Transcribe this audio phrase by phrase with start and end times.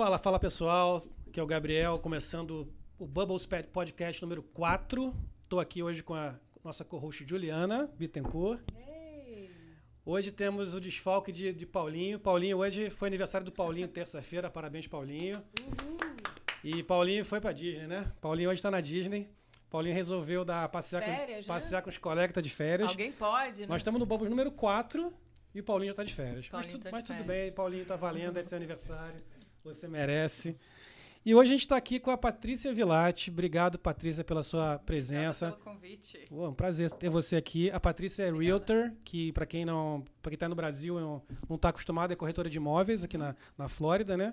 [0.00, 2.66] Fala, fala pessoal, que é o Gabriel, começando
[2.98, 5.14] o Bubbles Pet Podcast número 4.
[5.42, 8.62] Estou aqui hoje com a nossa co-host Juliana Bittencourt.
[10.02, 12.18] Hoje temos o desfalque de, de Paulinho.
[12.18, 14.48] Paulinho, hoje foi aniversário do Paulinho, terça-feira.
[14.48, 15.36] Parabéns, Paulinho.
[15.60, 15.98] Uhul.
[16.64, 18.10] E Paulinho foi pra Disney, né?
[18.22, 19.28] Paulinho hoje tá na Disney.
[19.68, 21.58] Paulinho resolveu dar passear, férias, com, né?
[21.58, 22.88] passear com os colegas, tá de férias.
[22.88, 23.66] Alguém pode, né?
[23.66, 25.12] Nós estamos no Bubbles número 4
[25.54, 26.48] e o Paulinho já tá de férias.
[26.48, 29.20] Paulinho mas, tu, tá mas tudo bem, Paulinho tá valendo, é seu aniversário.
[29.64, 30.56] Você merece.
[31.24, 33.30] E hoje a gente está aqui com a Patrícia Vilati.
[33.30, 35.48] Obrigado, Patrícia, pela sua presença.
[35.48, 36.28] Obrigada pelo convite.
[36.30, 37.70] é um prazer ter você aqui.
[37.70, 38.46] A Patrícia é Obrigada.
[38.46, 42.48] realtor, que para quem não, para quem está no Brasil não está acostumado, é corretora
[42.48, 44.32] de imóveis aqui na, na Flórida, né?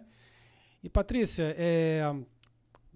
[0.81, 2.03] E Patrícia, é,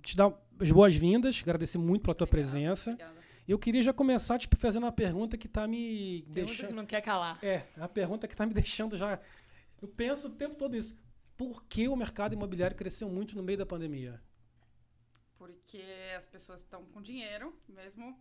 [0.02, 2.91] te dar as boas-vindas, agradecer muito pela tua obrigada, presença.
[2.91, 3.22] Obrigada.
[3.45, 6.67] Eu queria já começar te fazendo uma pergunta que está me pergunta deixando.
[6.70, 7.44] que não quer calar.
[7.44, 9.19] É, a pergunta que está me deixando já.
[9.81, 10.95] Eu penso o tempo todo isso
[11.38, 14.22] por que o mercado imobiliário cresceu muito no meio da pandemia?
[15.38, 15.84] Porque
[16.18, 18.18] as pessoas estão com dinheiro mesmo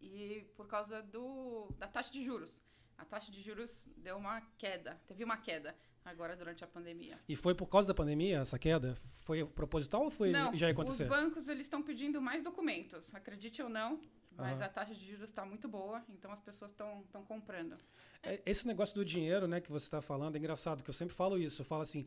[0.00, 2.62] e por causa do, da taxa de juros.
[2.96, 5.74] A taxa de juros deu uma queda, teve uma queda
[6.04, 7.18] agora durante a pandemia.
[7.28, 8.96] E foi por causa da pandemia essa queda?
[9.24, 11.04] Foi proposital ou foi não, já ia acontecer?
[11.04, 14.00] Os bancos eles estão pedindo mais documentos, acredite ou não.
[14.38, 14.66] Mas uhum.
[14.66, 17.76] a taxa de juros está muito boa, então as pessoas estão comprando.
[18.22, 21.12] É, esse negócio do dinheiro, né, que você está falando, é engraçado, que eu sempre
[21.12, 21.62] falo isso.
[21.62, 22.06] Eu falo assim,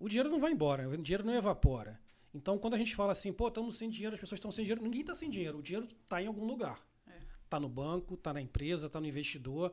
[0.00, 2.00] o dinheiro não vai embora, o dinheiro não evapora.
[2.36, 4.82] Então, quando a gente fala assim, pô, estamos sem dinheiro, as pessoas estão sem dinheiro,
[4.82, 5.58] ninguém está sem dinheiro.
[5.58, 6.78] O dinheiro está em algum lugar.
[7.44, 7.60] Está é.
[7.60, 9.72] no banco, está na empresa, está no investidor.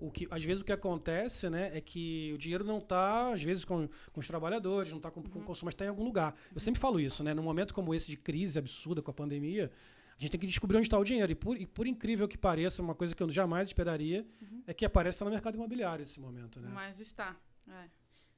[0.00, 3.42] O que, às vezes o que acontece né, é que o dinheiro não está, às
[3.42, 5.26] vezes, com, com os trabalhadores, não está com, uhum.
[5.26, 6.32] com o consumo, mas está em algum lugar.
[6.32, 6.52] Uhum.
[6.54, 7.34] Eu sempre falo isso, né?
[7.34, 9.72] Num momento como esse de crise absurda com a pandemia,
[10.16, 11.32] a gente tem que descobrir onde está o dinheiro.
[11.32, 14.62] E por, e por, incrível que pareça, uma coisa que eu jamais esperaria uhum.
[14.66, 16.60] é que apareça no mercado imobiliário esse momento.
[16.60, 16.68] Né?
[16.72, 17.36] Mas está.
[17.68, 17.88] É.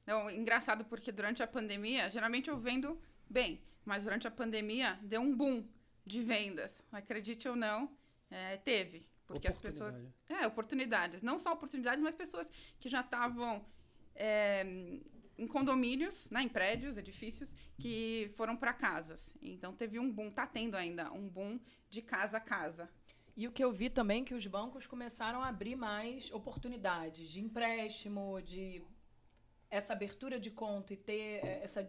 [0.07, 5.21] Não, engraçado porque durante a pandemia, geralmente eu vendo bem, mas durante a pandemia deu
[5.21, 5.67] um boom
[6.05, 6.83] de vendas.
[6.93, 7.91] Acredite ou não,
[8.31, 9.07] é, teve.
[9.27, 10.01] Porque as pessoas.
[10.29, 11.23] É, oportunidades.
[11.23, 13.65] Não só oportunidades, mas pessoas que já estavam
[14.15, 14.65] é,
[15.39, 19.35] em condomínios, né, em prédios, edifícios, que foram para casas.
[19.43, 21.61] Então teve um boom, tá tendo ainda um boom
[21.91, 22.89] de casa a casa.
[23.37, 27.29] E o que eu vi também é que os bancos começaram a abrir mais oportunidades
[27.29, 28.83] de empréstimo, de
[29.71, 31.87] essa abertura de conta e ter é, essa.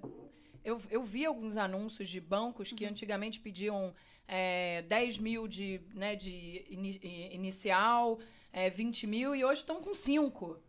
[0.63, 2.89] Eu, eu vi alguns anúncios de bancos que uhum.
[2.89, 3.93] antigamente pediam
[4.27, 6.83] é, 10 mil de, né, de in,
[7.33, 8.19] inicial,
[8.51, 10.59] é, 20 mil, e hoje estão com 5.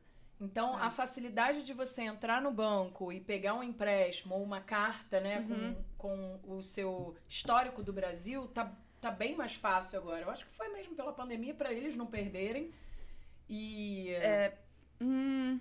[0.41, 0.87] Então, ah.
[0.87, 5.41] a facilidade de você entrar no banco e pegar um empréstimo ou uma carta, né,
[5.41, 5.77] uhum.
[5.97, 10.23] com, com o seu histórico do Brasil, tá, tá bem mais fácil agora.
[10.23, 12.73] Eu acho que foi mesmo pela pandemia para eles não perderem.
[13.49, 14.11] E.
[14.11, 14.57] É,
[15.01, 15.59] hum,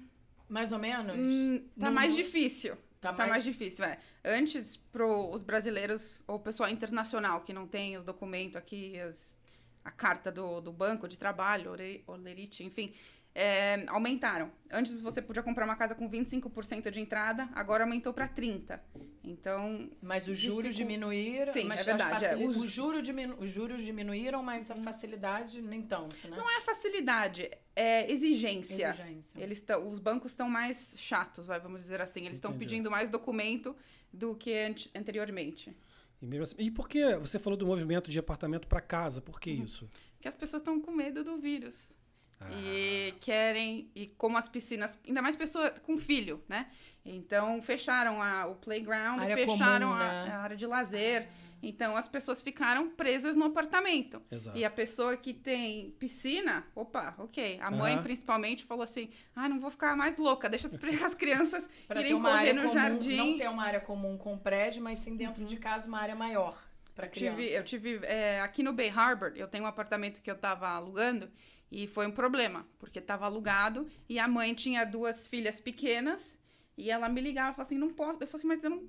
[0.48, 1.18] mais ou menos?
[1.18, 2.76] Hum, tá não, mais difícil.
[3.00, 3.30] Tá, tá mais...
[3.30, 3.44] mais...
[3.44, 4.00] difícil, é.
[4.24, 9.40] Antes, pro os brasileiros ou o pessoal internacional que não tem os documentos aqui, as,
[9.84, 11.72] a carta do, do banco de trabalho,
[12.08, 12.94] Olerite, enfim,
[13.38, 14.52] é, aumentaram.
[14.72, 18.80] Antes você podia comprar uma casa com 25% de entrada, agora aumentou para 30%.
[19.24, 19.92] Então.
[20.02, 20.90] Mas os juros dificu...
[20.90, 21.54] diminuíram.
[21.54, 22.26] Sim, mas é verdade.
[22.26, 22.58] É, os...
[22.58, 23.36] Os, juros diminu...
[23.40, 26.36] os juros diminuíram, mas a facilidade nem tanto, né?
[26.36, 28.90] Não é facilidade, é exigência.
[28.90, 29.40] exigência.
[29.40, 32.26] Eles tão, os bancos estão mais chatos, vamos dizer assim.
[32.26, 33.76] Eles estão pedindo mais documento
[34.12, 34.52] do que
[34.96, 35.78] anteriormente.
[36.20, 39.22] E, assim, e por que você falou do movimento de apartamento para casa?
[39.22, 39.64] Por que uhum.
[39.64, 39.88] isso?
[40.16, 41.96] Porque as pessoas estão com medo do vírus.
[42.40, 42.50] Ah.
[42.52, 46.68] E querem, e como as piscinas, ainda mais pessoa com filho, né?
[47.04, 50.32] Então fecharam a, o playground, área fecharam comum, a, né?
[50.32, 51.28] a, área de lazer.
[51.64, 54.22] Então as pessoas ficaram presas no apartamento.
[54.30, 54.56] Exato.
[54.58, 57.58] E a pessoa que tem piscina, opa, ok.
[57.62, 62.22] A mãe principalmente falou assim: ah, não vou ficar mais louca, deixa as crianças irem
[62.22, 63.18] correr no comum, jardim.
[63.18, 65.48] Não ter uma área comum com prédio, mas sim dentro uhum.
[65.48, 66.56] de casa uma área maior
[66.94, 67.38] para criança.
[67.38, 70.68] Tive, eu tive é, aqui no Bay Harbor, eu tenho um apartamento que eu estava
[70.68, 71.30] alugando.
[71.72, 76.38] E foi um problema, porque estava alugado e a mãe tinha duas filhas pequenas
[76.78, 78.24] e ela me ligava e falava assim: não posso.
[78.24, 78.88] Eu falei assim, mas eu não.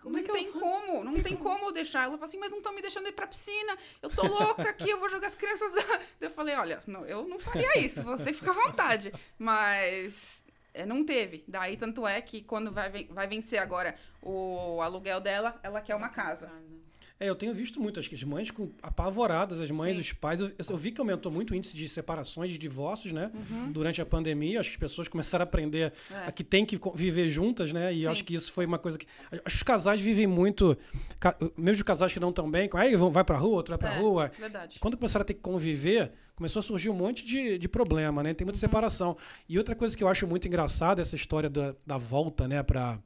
[0.00, 2.00] Como é não é tem como, não tem como deixar.
[2.04, 3.76] Ela falou assim, mas não estão me deixando ir pra piscina.
[4.02, 5.72] Eu tô louca aqui, eu vou jogar as crianças.
[6.20, 9.12] eu falei, olha, não, eu não faria isso, você fica à vontade.
[9.38, 10.44] Mas
[10.74, 11.44] é, não teve.
[11.46, 16.08] Daí, tanto é que quando vai, vai vencer agora o aluguel dela, ela quer uma
[16.08, 16.50] casa.
[17.18, 20.00] É, eu tenho visto muito, acho que as mães com, apavoradas, as mães, Sim.
[20.00, 20.40] os pais.
[20.40, 23.30] Eu, eu, vi que aumentou muito o índice de separações, de divórcios, né?
[23.32, 23.70] Uhum.
[23.70, 24.58] Durante a pandemia.
[24.58, 26.26] Acho que as pessoas começaram a aprender é.
[26.26, 27.94] a que tem que viver juntas, né?
[27.94, 28.06] E Sim.
[28.08, 29.06] acho que isso foi uma coisa que.
[29.30, 30.76] Acho que os casais vivem muito.
[31.56, 34.00] Mesmo os casais que não estão bem, aí vai pra rua, outro vai pra é,
[34.00, 34.32] rua.
[34.36, 34.80] Verdade.
[34.80, 38.34] Quando começaram a ter que conviver, começou a surgir um monte de, de problema, né?
[38.34, 38.60] Tem muita uhum.
[38.60, 39.16] separação.
[39.48, 42.98] E outra coisa que eu acho muito engraçada, essa história da, da volta, né, pra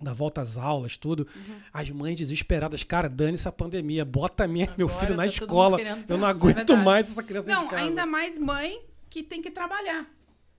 [0.00, 1.26] da volta às aulas, tudo.
[1.34, 1.56] Uhum.
[1.72, 5.76] As mães desesperadas, cara, dane-se a pandemia, bota minha, meu filho na tá escola.
[5.76, 7.82] querendo Eu não aguento É mais essa criança Não, de casa.
[7.82, 8.80] ainda mais mãe
[9.10, 10.06] que tem que trabalhar.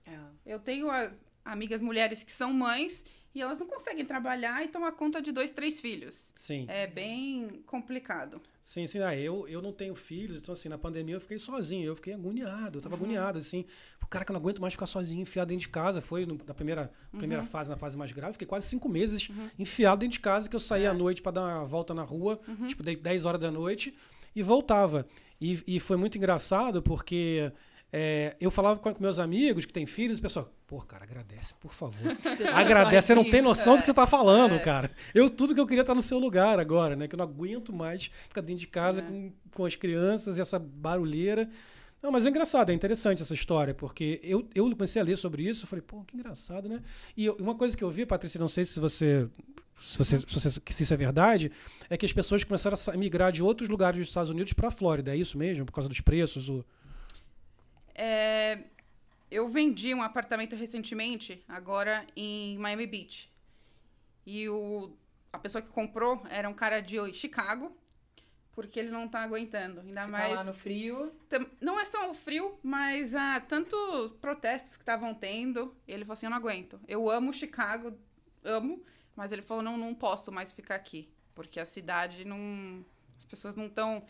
[0.06, 0.18] É.
[0.44, 1.10] Eu tenho a-
[1.52, 3.04] amigas mulheres que são mães
[3.34, 6.32] e elas não conseguem trabalhar e tomar conta de dois, três filhos.
[6.36, 8.40] Sim, É bem complicado.
[8.60, 8.98] sim, sim.
[9.00, 12.12] Ah, eu, eu não tenho filhos, então assim, na pandemia eu fiquei sozinho, eu fiquei
[12.12, 13.02] agoniado, eu tava Uhum.
[13.02, 13.64] agoniado, assim.
[14.02, 16.00] O cara que eu não aguento mais ficar sozinho, enfiado dentro de casa.
[16.00, 17.48] Foi no- na primeira, primeira Uhum.
[17.48, 20.60] fase, na fase mais grave, fiquei quase cinco meses enfiado dentro de casa, que eu
[20.60, 20.90] saía É.
[20.90, 22.66] à noite para dar uma volta na rua, Uhum.
[22.66, 23.96] tipo, de- 10 horas da noite,
[24.34, 25.06] e voltava.
[25.40, 27.52] E, e foi muito engraçado, porque
[27.92, 31.72] é, eu falava com meus amigos que têm filhos, o pessoal, pô, cara, agradece, por
[31.72, 32.14] favor.
[32.22, 34.58] Você tá Agradece, você não tem noção do que você tá falando, É.
[34.60, 34.90] cara.
[35.14, 37.08] Eu, tudo que eu queria estar no seu lugar agora, né?
[37.08, 39.04] Que eu não aguento mais ficar dentro de casa É.
[39.04, 41.48] com, com as crianças e essa barulheira.
[42.02, 45.42] Não, mas é engraçado, é interessante essa história, porque eu, eu comecei a ler sobre
[45.46, 46.80] isso, eu falei, pô, que engraçado, né?
[47.16, 49.28] E eu- uma coisa que eu vi, Patrícia, não sei se você.
[49.82, 51.50] Se, você, se, isso é verdade,
[51.88, 54.70] é que as pessoas começaram a migrar de outros lugares dos Estados Unidos para a
[54.70, 55.64] Flórida, é isso mesmo?
[55.66, 56.48] Por causa dos preços?
[56.50, 56.64] O...
[58.02, 58.58] É,
[59.30, 63.30] eu vendi um apartamento recentemente, agora em Miami Beach.
[64.24, 64.96] E o,
[65.30, 67.76] a pessoa que comprou era um cara de Chicago,
[68.52, 69.80] porque ele não tá aguentando.
[69.80, 70.34] Ainda Ficar mais.
[70.34, 71.12] lá no frio.
[71.60, 75.76] Não é só o frio, mas há tantos protestos que estavam tendo.
[75.86, 76.80] Ele falou assim: eu não aguento.
[76.88, 77.92] Eu amo Chicago,
[78.42, 78.82] amo,
[79.14, 81.06] mas ele falou: não, não posso mais ficar aqui.
[81.34, 82.82] Porque a cidade não.
[83.18, 84.02] As pessoas não estão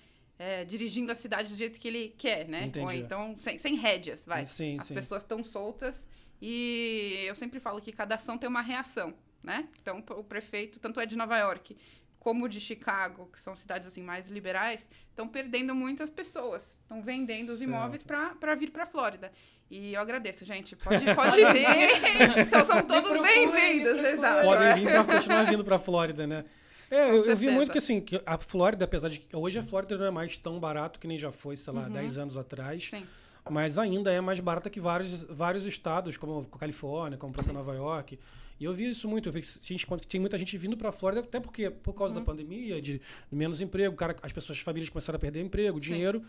[0.66, 2.64] dirigindo a cidade do jeito que ele quer, né?
[2.64, 2.86] Entendi.
[2.86, 4.46] Ou então, sem, sem rédeas, vai.
[4.46, 4.94] Sim, As sim.
[4.94, 6.08] pessoas estão soltas
[6.40, 9.68] e eu sempre falo que cada ação tem uma reação, né?
[9.82, 11.76] Então, o prefeito, tanto é de Nova York
[12.18, 16.62] como de Chicago, que são cidades assim mais liberais, estão perdendo muitas pessoas.
[16.82, 17.70] Estão vendendo os Certo.
[17.70, 19.32] imóveis para vir para Flórida.
[19.70, 20.76] E eu agradeço, gente.
[20.76, 21.66] Pode, pode vir.
[22.46, 24.44] então são todos bem-vindos, exato.
[24.44, 24.74] podem é.
[24.74, 26.44] vir para continuar vindo para a Flórida, né?
[26.90, 29.62] É, eu, eu vi muito que assim, que a Flórida, apesar de que hoje a
[29.62, 31.80] Flórida não é mais tão barato que nem já foi, sei Uhum.
[31.80, 33.06] lá, 10 anos atrás, Sim.
[33.48, 37.54] mas ainda é mais barata que vários, vários estados, como a Califórnia, como o próprio
[37.54, 38.18] Nova York.
[38.58, 40.88] E eu vi isso muito, eu vi que gente, quando tem muita gente vindo para
[40.88, 42.20] a Flórida, até porque por causa Uhum.
[42.20, 43.00] da pandemia, de
[43.30, 45.92] menos emprego, cara, as pessoas, as famílias começaram a perder emprego, Sim.
[45.92, 46.22] dinheiro.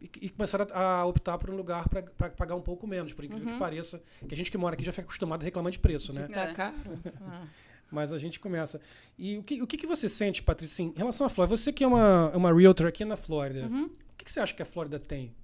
[0.00, 3.24] E, e começaram a, a optar por um lugar para pagar um pouco menos, por
[3.24, 3.54] incrível Uhum.
[3.54, 4.00] que pareça.
[4.28, 6.28] Que a gente que mora aqui já fica acostumado a reclamar de preço, né?
[6.28, 6.52] Tá É.
[6.54, 6.74] caro.
[7.90, 8.80] Mas a gente começa.
[9.16, 11.56] E o que, o que, que você sente, Patrícia, em relação à Flórida?
[11.56, 13.84] Você que é uma, uma realtor aqui na Flórida, Uhum.
[13.86, 15.34] o que, que você acha que a Flórida tem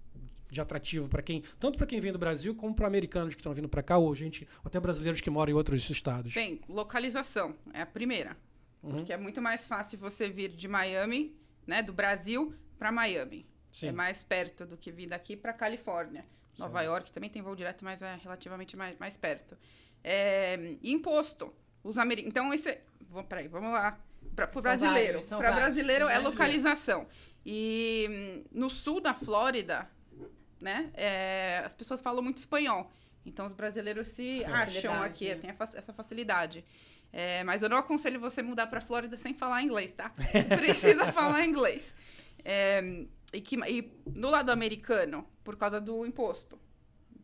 [0.51, 3.53] de atrativo para quem, tanto para quem vem do Brasil como para americanos que estão
[3.53, 6.33] vindo para cá, ou gente, ou até brasileiros que moram em outros estados?
[6.33, 8.37] Bem, localização é a primeira.
[8.83, 8.91] Uhum.
[8.91, 11.35] Porque é muito mais fácil você vir de Miami,
[11.67, 13.47] né, do Brasil, para Miami.
[13.73, 13.89] Sim.
[13.89, 16.25] É mais perto do que vir daqui para Califórnia.
[16.57, 16.87] Nova Certo.
[16.87, 19.57] York também tem voo direto, mas é relativamente mais, mais perto.
[20.05, 21.53] É, imposto.
[21.85, 22.27] Os ameri...
[22.27, 22.81] Então, esse.
[23.11, 23.99] Vamos, peraí, vamos lá.
[24.35, 25.19] Para o brasileiro.
[25.37, 27.07] Para brasileiro é localização.
[27.47, 29.89] E hum, no sul da Flórida,
[30.61, 32.91] né, é, as pessoas falam muito espanhol.
[33.27, 36.65] Então, os brasileiros se acham aqui, tem fa- essa facilidade.
[37.13, 40.11] É, mas eu não aconselho você mudar para Flórida sem falar inglês, tá?
[40.59, 41.95] Precisa falar inglês.
[42.45, 42.83] É,
[43.33, 46.59] e, que, e no lado americano, por causa do imposto.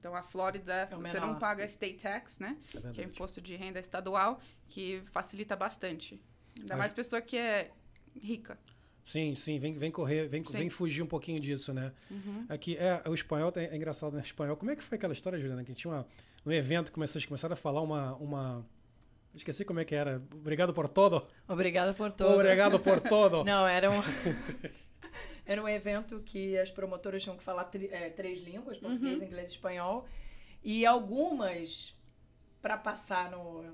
[0.00, 2.56] Então, a Flórida, É você não paga state tax, né?
[2.74, 6.20] É Que é imposto de renda estadual, que facilita bastante.
[6.58, 7.70] Ainda mais pessoa que é
[8.16, 8.58] rica.
[9.04, 10.58] Sim, sim, vem, vem correr, vem, Sim.
[10.58, 11.92] vem fugir um pouquinho disso, né?
[12.10, 12.46] Uhum.
[12.48, 14.20] Aqui, é, o espanhol é, é engraçado, né?
[14.20, 14.56] Espanhol.
[14.56, 15.64] Como é que foi aquela história, Juliana?
[15.64, 16.06] Que tinha uma,
[16.44, 18.66] um evento que começou, começaram a falar uma, uma.
[19.34, 20.22] Esqueci como é que era.
[20.32, 21.26] Obrigado por todo.
[21.48, 22.34] Obrigada por todo.
[22.34, 23.44] Obrigado por todo.
[23.44, 24.00] Não, era um.
[25.50, 29.50] Era um evento que as promotoras tinham que falar tri- é, três línguas, português, inglês
[29.50, 30.06] e espanhol.
[30.62, 31.92] E algumas,
[32.62, 33.64] para passar no,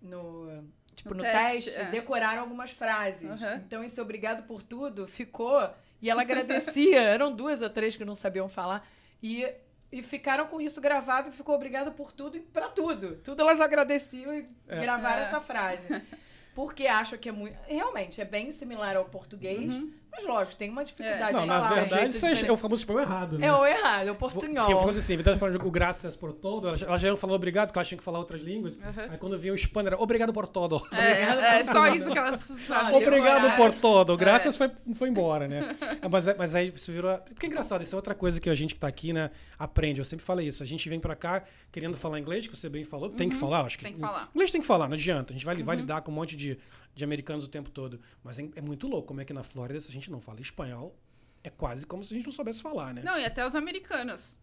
[0.00, 1.84] no, tipo, No no, teste, teste, é.
[1.90, 3.42] decoraram algumas frases.
[3.42, 3.56] Aham.
[3.66, 5.68] Então, esse obrigado por tudo ficou.
[6.00, 6.98] E ela agradecia.
[7.02, 8.88] Eram duas ou três que não sabiam falar.
[9.22, 9.46] E,
[9.92, 13.16] e ficaram com isso gravado e ficou obrigado por tudo e para tudo.
[13.22, 14.80] Tudo elas agradeciam e É.
[14.80, 15.22] gravaram É.
[15.22, 15.88] essa frase.
[16.54, 17.56] Porque acham que é muito.
[17.68, 19.92] Realmente, é bem similar ao português, Uhum.
[20.18, 22.82] Mas lógico, tem uma dificuldade Não, de na um verdade, isso é, é o famoso
[22.82, 23.46] espanhol errado, né?
[23.46, 24.82] É o errado, é o Porque, portunhol.
[24.82, 27.78] quando assim, ao invés de falar o graças por todo, elas já falando obrigado, porque
[27.78, 28.76] elas tinham que falar outras línguas.
[28.76, 28.82] Uhum.
[29.10, 30.82] Aí quando vinha o espanhol, era obrigado por todo.
[30.92, 31.22] É,
[31.58, 32.60] é por só isso que elas Sabe?
[32.60, 32.96] sabem.
[33.08, 34.16] Obrigado por todo.
[34.16, 35.76] Graças foi, foi embora, né?
[36.10, 37.16] Mas, mas aí isso virou.
[37.18, 40.00] Porque é engraçado, isso é outra coisa que a gente que tá aqui, né, aprende.
[40.00, 40.62] Eu sempre falei isso.
[40.62, 43.10] A gente vem pra cá querendo falar inglês, que você bem falou.
[43.10, 43.84] Tem que falar, acho que.
[43.84, 44.28] Tem que falar.
[44.34, 45.32] Inglês tem que falar, não adianta.
[45.32, 46.58] A gente vai, vai lidar com um monte de,
[46.94, 48.00] de americanos o tempo todo.
[48.22, 50.40] Mas é, é muito louco como é que na Flórida, se a gente não fala
[50.40, 50.98] espanhol,
[51.44, 53.02] é quase como se a gente não soubesse falar, né?
[53.04, 54.38] Não, e até os americanos.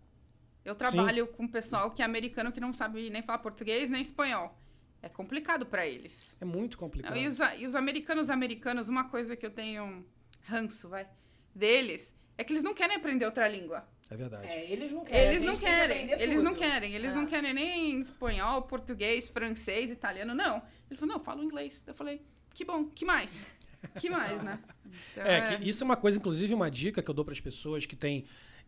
[0.64, 4.58] Eu trabalho com pessoal que é americano que não sabe nem falar português nem espanhol.
[5.02, 6.36] é complicado para eles.
[6.42, 7.14] É muito complicado.
[7.14, 10.04] Não, e, os, e os americanos americanos, uma coisa que eu tenho um
[10.42, 11.08] ranço, vai,
[11.54, 13.88] deles, é que eles não querem aprender outra língua.
[14.10, 14.48] É verdade.
[14.48, 15.28] É, eles não querem.
[15.30, 16.64] Eles não que querem, aprender eles não tudo.
[16.64, 17.16] querem, eles É.
[17.16, 20.64] não querem nem espanhol, português, francês, italiano, não.
[20.90, 21.82] Ele falou, não, eu falo inglês.
[21.86, 22.22] Eu falei,
[22.54, 23.52] que bom, que mais?
[24.00, 24.60] Que mais, né?
[25.12, 27.40] Então, É, que isso é uma coisa, inclusive, uma dica que eu dou para as
[27.42, 28.24] pessoas que têm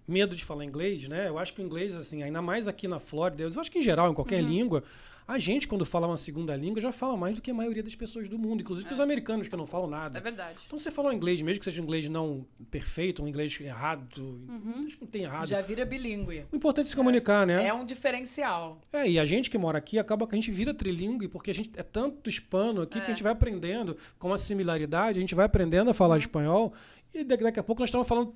[0.05, 1.29] medo de falar inglês, né?
[1.29, 3.81] Eu acho que o inglês, assim, ainda mais aqui na Flórida, eu acho que em
[3.81, 4.49] geral, em qualquer Uhum.
[4.49, 4.83] língua,
[5.27, 7.95] a gente, quando fala uma segunda língua, já fala mais do que a maioria das
[7.95, 10.19] pessoas do mundo, inclusive os americanos que não falam É nada.
[10.21, 10.57] verdade.
[10.65, 14.85] Então você falou inglês, mesmo que seja um inglês não perfeito, um inglês errado, Uhum.
[14.87, 15.47] acho que não tem errado.
[15.47, 16.45] Já vira bilíngue.
[16.51, 17.67] O importante é se comunicar, né?
[17.67, 18.79] É um diferencial.
[18.93, 21.53] É, e a gente que mora aqui acaba que a gente vira trilingue, porque a
[21.53, 23.07] gente é tanto hispano aqui que a É.
[23.09, 26.19] gente vai aprendendo com uma similaridade, a gente vai aprendendo a falar Uhum.
[26.21, 26.73] espanhol,
[27.13, 28.33] e daqui, a pouco nós estamos falando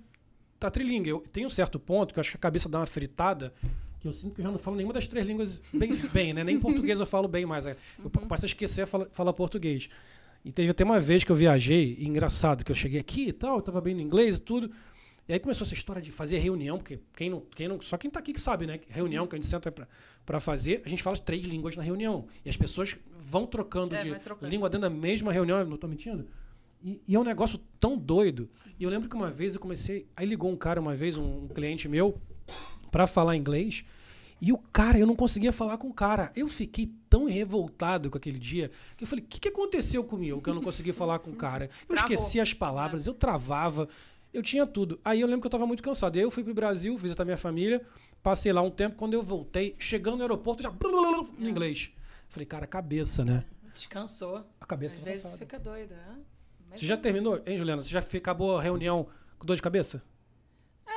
[0.60, 1.10] tá trilingue.
[1.10, 3.52] Eu tenho um certo ponto que eu acho que a cabeça dá uma fritada,
[4.02, 6.44] que eu sinto que eu já não falo nenhuma das três línguas bem, bem né?
[6.44, 7.66] Nem português eu falo bem mais.
[7.66, 8.28] é, Eu Uhum.
[8.28, 9.88] passo a esquecer falar, falar português.
[10.44, 13.34] E teve até uma vez que eu viajei, e engraçado, que eu cheguei aqui e
[13.34, 14.72] tal, eu tava bem no inglês e tudo.
[15.30, 18.10] E aí começou essa história de fazer reunião, porque quem não, quem não, só quem
[18.10, 18.80] tá aqui que sabe, né?
[18.90, 19.72] Reunião que a gente senta
[20.26, 22.26] pra fazer, a gente fala três línguas na reunião.
[22.44, 24.52] E as pessoas vão trocando É, de trocando.
[24.52, 26.28] língua dentro da mesma reunião, eu não tô mentindo?
[26.84, 28.50] E, e é um negócio tão doido.
[28.80, 30.08] E eu lembro que uma vez eu comecei.
[30.16, 32.20] Aí ligou um cara uma vez, um, um cliente meu,
[32.92, 33.84] pra falar inglês.
[34.42, 36.32] E o cara, eu não conseguia falar com o cara.
[36.36, 40.42] Eu fiquei tão revoltado com aquele dia que eu falei: o que, que aconteceu comigo
[40.42, 41.70] que eu não consegui falar com o cara?
[41.88, 42.14] Eu Travou.
[42.16, 43.88] esqueci as palavras, eu travava,
[44.34, 45.00] eu tinha tudo.
[45.06, 46.16] Aí eu lembro que eu tava muito cansado.
[46.16, 47.86] Aí eu fui pro Brasil, visitar minha família,
[48.24, 48.96] passei lá um tempo.
[48.96, 50.72] Quando eu voltei, chegando no aeroporto, já
[51.38, 51.92] no inglês.
[52.28, 53.44] Falei, cara, cabeça, né?
[53.74, 54.44] Descansou.
[54.60, 55.38] A cabeça Às tá vezes cansada.
[55.38, 55.94] fica doido.
[55.94, 56.16] É?
[56.70, 57.82] Mas Você já terminou, hein, Juliana?
[57.82, 59.08] Você já acabou a reunião
[59.38, 60.04] com dor de cabeça?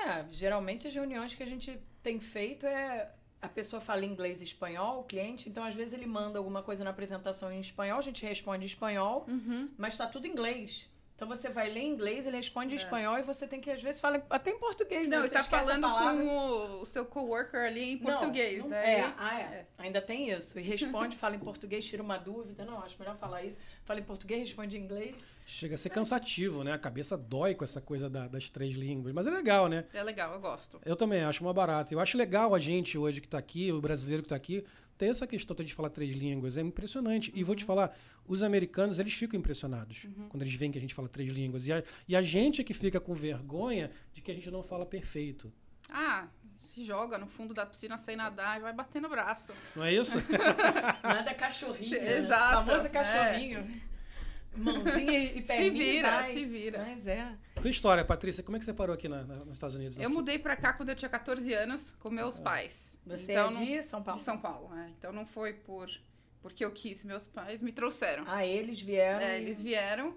[0.06, 4.44] É, geralmente as reuniões que a gente tem feito é a pessoa fala inglês e
[4.44, 8.02] espanhol, o cliente, então às vezes ele manda alguma coisa na apresentação em espanhol, a
[8.02, 9.68] gente responde em espanhol, Uhum.
[9.76, 10.88] mas tá tudo em inglês.
[11.16, 12.82] Então você vai ler em inglês, ele responde em É.
[12.82, 15.44] espanhol e você tem que às vezes falar até em português, Não, e tá a
[15.44, 18.98] falando com o, seu coworker ali em Não, português, não- né?
[18.98, 19.66] É, ah, é.
[19.78, 20.58] Ainda tem isso.
[20.58, 22.64] E responde, fala em português, tira uma dúvida.
[22.64, 23.58] Não, acho melhor falar isso.
[23.84, 25.14] Fala em português, responde em inglês.
[25.46, 26.72] Chega a ser cansativo, né?
[26.72, 29.14] A cabeça dói com essa coisa da- das três línguas.
[29.14, 29.84] Mas é legal, né?
[29.94, 30.80] É legal, eu gosto.
[30.84, 31.94] Eu também acho uma barata.
[31.94, 34.64] Eu acho legal a gente hoje que tá aqui, o brasileiro que tá aqui,
[34.98, 36.56] ter essa questão de falar três línguas.
[36.56, 37.30] É impressionante.
[37.34, 40.94] E vou te falar, os americanos, eles ficam impressionados quando eles veem que a gente
[40.94, 41.66] fala três línguas.
[41.66, 44.62] E a, e a gente é que fica com vergonha de que a gente não
[44.62, 45.52] fala perfeito.
[45.90, 46.26] Ah,
[46.58, 49.52] se joga no fundo da piscina sem nadar e vai bater no braço.
[49.76, 50.16] Não é isso?
[51.02, 51.90] Nada cachorrinho.
[52.00, 52.18] né?
[52.18, 53.80] Exato, Famoso cachorrinho.
[54.56, 56.32] Mãozinha e Se perninha e vira, vai.
[56.32, 56.78] se vira.
[56.78, 57.36] Mas é.
[57.60, 59.98] Tua história, Patrícia, como é que você parou aqui na- na- nos Estados Unidos?
[59.98, 62.96] Eu mudei pra cá quando eu tinha 14 anos com meus pais.
[63.04, 64.18] Você então, é não- de São Paulo?
[64.20, 64.74] de São Paulo.
[64.78, 64.90] é.
[64.96, 65.90] Então não foi por
[66.44, 68.22] porque eu quis, meus pais me trouxeram.
[68.26, 69.18] Ah, eles vieram.
[69.26, 70.14] É, e- eles vieram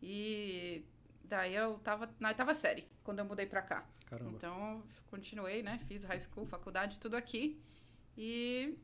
[0.00, 0.84] e
[1.24, 3.84] daí eu tava na oitava série quando eu mudei pra cá.
[4.06, 4.30] Caramba.
[4.36, 5.80] Então eu continuei, né?
[5.88, 7.60] Fiz high school, faculdade, tudo aqui
[8.16, 8.78] e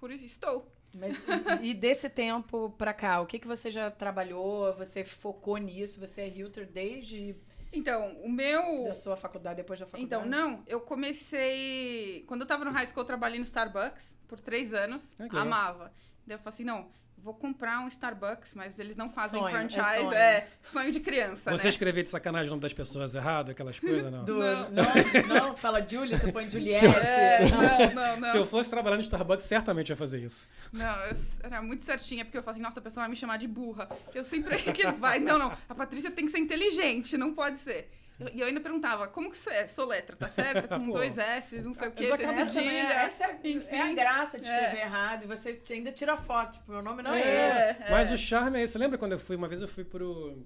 [0.00, 0.68] por isso estou.
[0.92, 1.14] Mas
[1.62, 4.74] e, desse tempo pra cá, o que, que você já trabalhou?
[4.74, 6.00] Você focou nisso?
[6.00, 7.36] Você é realtor desde
[7.72, 10.06] Então, o meu da sua faculdade, depois da faculdade?
[10.06, 12.24] Então, não, eu comecei.
[12.26, 15.14] Quando eu tava no high school, eu trabalhei no Starbucks por três anos.
[15.18, 15.42] Legal.
[15.42, 15.92] amava.
[16.26, 16.86] Daí eu falei assim: não,
[17.18, 19.96] vou comprar um Starbucks, mas eles não fazem Sonho, é franchise.
[20.00, 20.12] sonho.
[20.12, 21.68] É sonho, de criança, Você né?
[21.70, 24.22] escrever de sacanagem o nome das pessoas errado, aquelas coisas, não?
[24.26, 24.70] Do- Não.
[24.70, 25.26] não.
[25.48, 26.86] não, fala Julia, tu põe Juliette.
[26.86, 27.94] É, Não.
[27.94, 28.30] não, não.
[28.30, 30.48] Se eu fosse trabalhar no Starbucks, certamente ia fazer isso.
[30.72, 33.38] Não, eu era muito certinha, porque eu falei assim, nossa, a pessoa vai me chamar
[33.38, 33.88] de burra.
[34.14, 35.18] Eu sempre que vai.
[35.18, 37.90] Não, não, a Patrícia tem que ser inteligente, não pode ser.
[38.32, 39.66] E eu, ainda perguntava, como que você é?
[39.66, 40.68] Soletra, tá certo?
[40.68, 43.66] Com dois S, não sei o quê, você acabam- Essa, não é, essa é, enfim.
[43.76, 44.54] é a graça de É.
[44.64, 45.24] escrever errado.
[45.24, 46.52] E você ainda tira foto.
[46.58, 47.82] Tipo, meu nome não é, É, esse.
[47.82, 47.90] é.
[47.90, 48.72] Mas o charme é esse.
[48.72, 49.36] Você lembra quando eu fui?
[49.36, 50.42] Uma vez eu fui pro.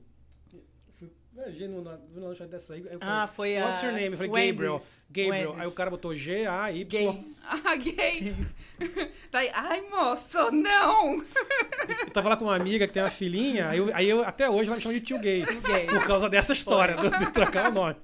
[1.33, 2.85] Viajei no, na, no lanche dessa aí.
[3.01, 3.67] Ah, foi a.
[3.67, 4.09] What's your name?
[4.11, 4.53] Eu falei, Wendy's.
[4.53, 4.81] Gabriel.
[5.11, 5.51] Gabriel.
[5.51, 5.63] Wendy's.
[5.63, 6.85] Aí o cara botou G-A-Y.
[6.89, 7.41] Gays.
[7.63, 8.35] Ah, gay!
[9.31, 11.19] Daí, ai, moço, não!
[12.01, 13.69] Eu tava lá com uma amiga que tem uma filhinha.
[13.69, 15.43] Aí eu, aí eu até hoje ela me chama de tio gay.
[15.43, 15.87] gay.
[15.87, 17.97] Por causa dessa história, do- de trocar o nome.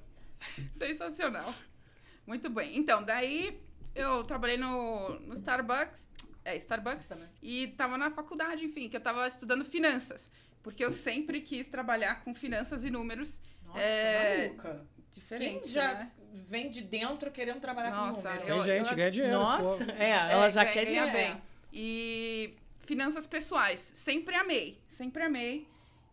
[0.73, 1.53] Sensacional.
[2.25, 2.77] Muito bem.
[2.77, 3.59] Então, daí
[3.95, 6.09] eu trabalhei no, no Starbucks.
[6.45, 7.07] É, Starbucks.
[7.07, 7.27] Também.
[7.41, 10.29] E tava na faculdade, enfim, que eu tava estudando finanças.
[10.63, 14.85] Porque eu sempre quis trabalhar com finanças e números Nossa, É, maluca.
[15.13, 16.11] diferentes, Quem já né?
[16.33, 18.45] vem de dentro querendo trabalhar Nossa, com número?
[18.45, 19.37] Tem Eu- gente, eu- ganha dinheiro.
[19.37, 19.91] Nossa, povo.
[19.97, 21.11] é, ela já ganha- quer dinheiro.
[21.11, 21.41] bem.
[21.73, 25.67] E finanças pessoais, sempre amei, sempre amei.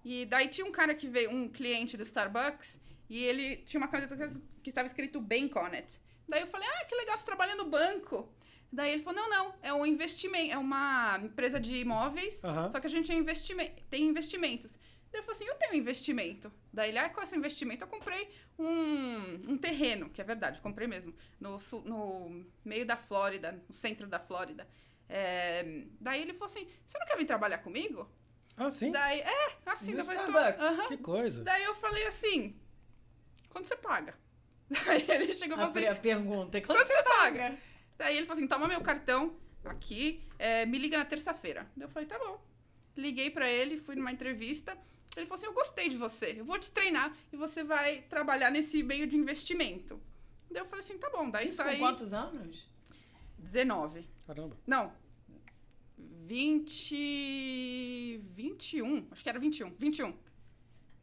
[0.05, 3.89] E daí tinha um cara que veio, um cliente do Starbucks, e ele tinha uma
[3.89, 4.29] camiseta
[4.63, 6.01] que estava escrito Bank on it.
[6.29, 8.29] Daí eu falei, ah, que legal, você trabalha no banco.
[8.75, 12.69] Daí ele falou: não, não, é um investimento, é uma empresa de imóveis, Aham.
[12.69, 14.77] só que a gente é investime tem investimentos.
[15.13, 16.53] Daí eu falei assim: eu tenho investimento.
[16.73, 17.85] Daí ele, ah, é esse investimento?
[17.85, 18.29] Eu comprei
[18.59, 24.09] um, um terreno, que é verdade, comprei mesmo, no, no meio da Flórida, no centro
[24.09, 24.67] da Flórida.
[25.09, 28.11] É, daí ele falou assim: você não quer vir trabalhar comigo?
[28.57, 28.91] Ah, sim?
[28.91, 30.67] Daí, é, assim, No depois tô- Starbucks.
[30.67, 30.89] Aham.
[30.89, 31.45] Que coisa.
[31.45, 32.57] Daí eu falei assim:
[33.51, 34.15] quando você paga?
[34.85, 37.57] Daí ele chegou e falou assim: a pergunta quando quando você paga?
[37.97, 41.71] Daí ele falou assim: toma meu cartão aqui, é, me liga na terça-feira.
[41.77, 42.43] Daí eu falei: tá bom.
[42.97, 44.77] Liguei pra ele, fui numa entrevista.
[45.17, 48.51] Ele falou assim: eu gostei de você, eu vou te treinar e você vai trabalhar
[48.51, 50.01] nesse meio de investimento.
[50.51, 51.31] Daí eu falei assim: tá bom.
[51.31, 51.79] Daí Isso com saí.
[51.79, 52.69] quantos anos?
[53.39, 54.07] 19.
[54.27, 54.57] Caramba.
[54.67, 54.93] Não.
[56.27, 58.21] 20.
[58.35, 59.09] 21.
[59.11, 59.71] Acho que era 21.
[59.79, 60.17] 21.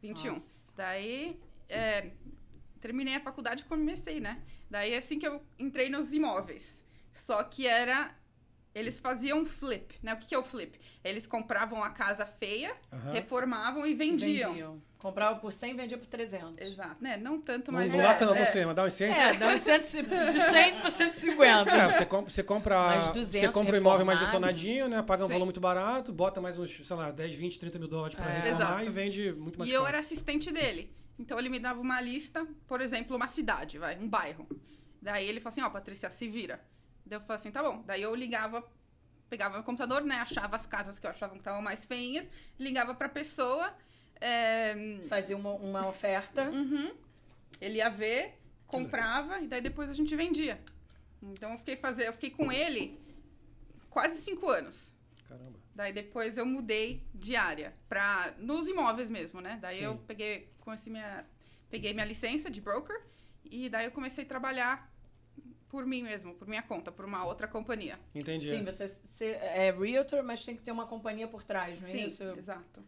[0.01, 0.33] 21.
[0.33, 0.73] Nossa.
[0.75, 2.11] Daí, é,
[2.81, 4.41] terminei a faculdade e comecei, né?
[4.69, 6.85] Daí, assim que eu entrei nos imóveis.
[7.13, 8.11] Só que era.
[8.73, 10.13] Eles faziam flip, né?
[10.13, 10.79] O que, que é o flip?
[11.03, 13.11] Eles compravam a casa feia, Aham.
[13.11, 14.81] reformavam e vendiam.
[14.97, 16.57] Comprava por 100 e vendia por 300.
[16.57, 17.17] Exato, né?
[17.17, 17.91] Não tanto, Não, mas.
[17.91, 19.19] não é, lata não, é, você, mas dá licença.
[19.19, 21.69] É, dá uns 100, de 100 para 150.
[21.69, 25.01] É, você compra, você compra, Mais você 200 compra o imóvel mais detonadinho, né?
[25.01, 25.33] Paga um Sim.
[25.33, 28.35] valor muito barato, bota mais uns, sei lá, 10, 20, 30 mil dólares pra É.
[28.37, 28.85] reformar Exato.
[28.85, 30.89] e vende muito mais E eu era assistente dele.
[31.21, 34.47] Então ele me dava uma lista, por exemplo, uma cidade, vai, um bairro.
[34.99, 36.59] Daí ele falou assim, ó, Patrícia, se vira.
[37.05, 37.83] Daí eu falei assim, tá bom.
[37.85, 38.67] Daí eu ligava,
[39.29, 42.27] pegava no computador, né, achava as casas que eu achava que estavam mais feinhas,
[42.59, 43.71] ligava pra pessoa,
[44.19, 46.49] é, Fazia uma, uma oferta.
[46.49, 46.91] uhum,
[47.59, 50.59] ele ia ver, comprava e daí depois a gente vendia.
[51.21, 52.99] Então eu fiquei fazer, eu fiquei com ele
[53.91, 54.91] quase cinco anos.
[55.31, 55.59] Caramba.
[55.73, 59.57] Daí depois eu mudei de área para nos imóveis mesmo, né?
[59.61, 59.83] Daí Sim.
[59.83, 61.25] eu peguei, conheci minha,
[61.69, 63.01] peguei minha licença de broker
[63.45, 64.91] e daí eu comecei a trabalhar
[65.69, 67.97] por mim mesmo, por minha conta, por uma outra companhia.
[68.13, 68.49] Entendi.
[68.49, 71.91] Sim, você, você é realtor, mas tem que ter uma companhia por trás, não é
[71.91, 72.23] Sim, isso?
[72.37, 72.83] exato.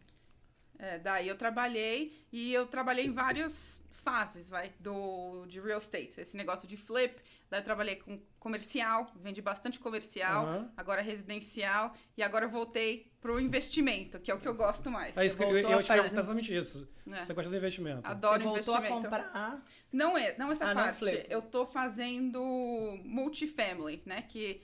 [0.78, 6.20] É, daí eu trabalhei e eu trabalhei em várias fases, vai, do de real estate,
[6.20, 7.18] esse negócio de flip.
[7.50, 10.72] Daí eu trabalhei com comercial, vendi bastante comercial, Aham.
[10.76, 15.16] agora residencial e agora eu voltei pro investimento, que é o que eu gosto mais.
[15.16, 16.88] É isso que eu, eu a te pergunto exatamente isso.
[17.10, 17.22] É.
[17.22, 18.00] Você gosta do investimento.
[18.08, 19.02] Adoro você voltou a investimento.
[19.04, 19.62] comprar.
[19.92, 20.98] Não é, não essa Ah, não parte.
[20.98, 21.26] flip.
[21.30, 22.40] eu tô fazendo
[23.04, 24.22] multifamily, né?
[24.22, 24.62] Que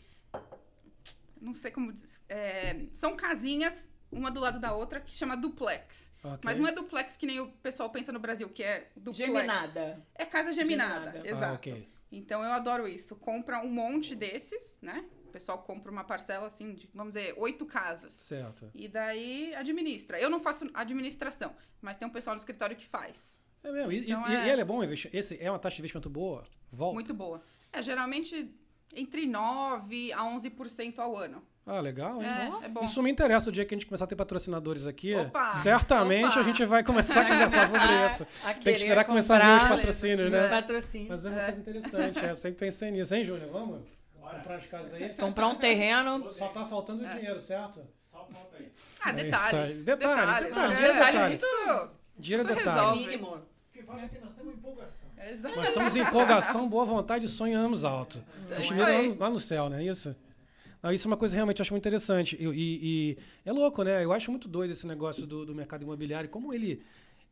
[1.40, 2.20] não sei como diz.
[2.28, 6.12] é, são casinhas uma do lado da outra que chama duplex.
[6.22, 6.40] Ok.
[6.42, 9.18] Mas não é duplex que nem o pessoal pensa no Brasil, que é duplex.
[9.18, 10.04] Geminada.
[10.14, 11.28] É casa geminada, Geminada.
[11.28, 11.44] exato.
[11.44, 11.88] Ah, ok.
[12.10, 13.14] Então eu adoro isso.
[13.16, 15.04] Compra um monte desses, né?
[15.26, 18.12] O pessoal compra uma parcela assim de, vamos dizer, oito casas.
[18.14, 18.68] Certo.
[18.74, 20.18] E daí administra.
[20.20, 23.38] Eu não faço administração, mas tem um pessoal no escritório que faz.
[23.62, 23.92] É mesmo.
[23.92, 25.10] E, Então e- é- e ele é bom investir?
[25.14, 26.44] Esse é uma taxa de investimento boa?
[26.72, 26.94] Volta?
[26.94, 27.42] Muito boa.
[27.72, 28.52] É, geralmente
[28.92, 31.46] entre 9% a 11% ao ano.
[31.66, 32.28] Ah, legal, hein?
[32.28, 32.82] É, é bom.
[32.82, 35.14] Isso me interessa o dia que a gente começar a ter patrocinadores aqui.
[35.14, 35.52] Opa!
[35.52, 36.40] certamente Opa!
[36.40, 38.26] a gente vai começar a conversar sobre isso.
[38.44, 40.48] A Tem que esperar começar a ver os comprar patrocínios, né?
[40.48, 41.06] Patrocínio.
[41.08, 43.14] Mas é uma coisa interessante, é, eu sempre pensei nisso.
[43.14, 43.50] Hein, Júnior?
[43.52, 43.82] Vamos
[44.20, 45.08] comprar as casas aí?
[45.10, 46.26] Comprar um terreno.
[46.32, 47.82] Só tá faltando dinheiro, certo?
[48.00, 48.72] Só falta isso.
[49.00, 49.84] Ah, É isso detalhes.
[49.84, 51.42] Detalhes, detalhes, É, detalhes.
[51.42, 51.90] Muito...
[52.18, 52.98] Dinheiro é detalhe.
[53.06, 53.36] Mínimo.
[53.36, 55.08] O que é nós temos empolgação.
[55.18, 55.56] Exato.
[55.56, 58.22] Nós estamos em empolgação, boa vontade e sonhamos alto.
[58.50, 59.08] A gente vira lá aí.
[59.08, 60.14] no, lá no céu, não é isso?
[60.82, 62.36] Não, isso é uma coisa que realmente eu acho muito interessante.
[62.40, 64.02] E, e- e é louco, né?
[64.04, 66.82] Eu acho muito doido esse negócio do, do mercado imobiliário, como ele,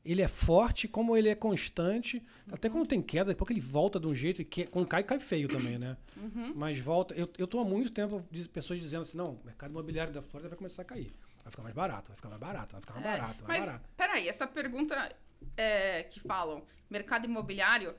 [0.05, 2.23] ele é forte, como ele é constante.
[2.53, 5.03] Até quando tem queda, depois que ele volta de um jeito, e que, quando cai,
[5.03, 5.97] cai feio também, né?
[6.17, 6.53] Uhum.
[6.55, 7.15] Mas volta.
[7.15, 10.21] Eu, eu tô há muito tempo de pessoas dizendo assim: não, o mercado imobiliário da
[10.23, 11.13] Flórida vai começar a cair.
[11.43, 13.67] Vai ficar mais barato, vai ficar mais barato, vai ficar mais É, barato, mais Mas,
[13.67, 13.89] barato.
[13.97, 15.17] peraí, essa pergunta
[15.57, 17.95] é, que falam, mercado imobiliário,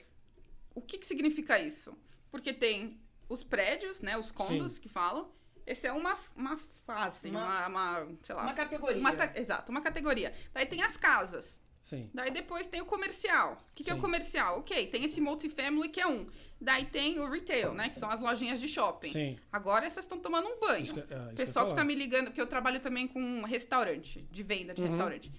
[0.75, 1.97] o que, que significa isso?
[2.29, 5.31] Porque tem os prédios, né, os condos que falam,
[5.71, 8.97] esse é uma, uma fase, Uma- uma, uma, sei lá, Uma categoria.
[8.99, 10.33] uma ta- exato, uma categoria.
[10.53, 12.09] Daí tem as casas, Sim.
[12.13, 13.53] Daí depois tem o comercial.
[13.71, 14.59] O que, que é o comercial?
[14.59, 16.27] Ok, tem esse multifamily que é um.
[16.59, 17.87] Daí tem o retail, né?
[17.89, 19.11] Que são as lojinhas de shopping.
[19.13, 19.39] Sim.
[19.49, 20.83] Agora essas estão tomando um banho.
[20.83, 21.81] Isso que- é, isso que pessoal que falar.
[21.81, 24.89] tá me ligando, porque eu trabalho também com um restaurante, de venda de Uhum.
[24.89, 25.31] restaurante.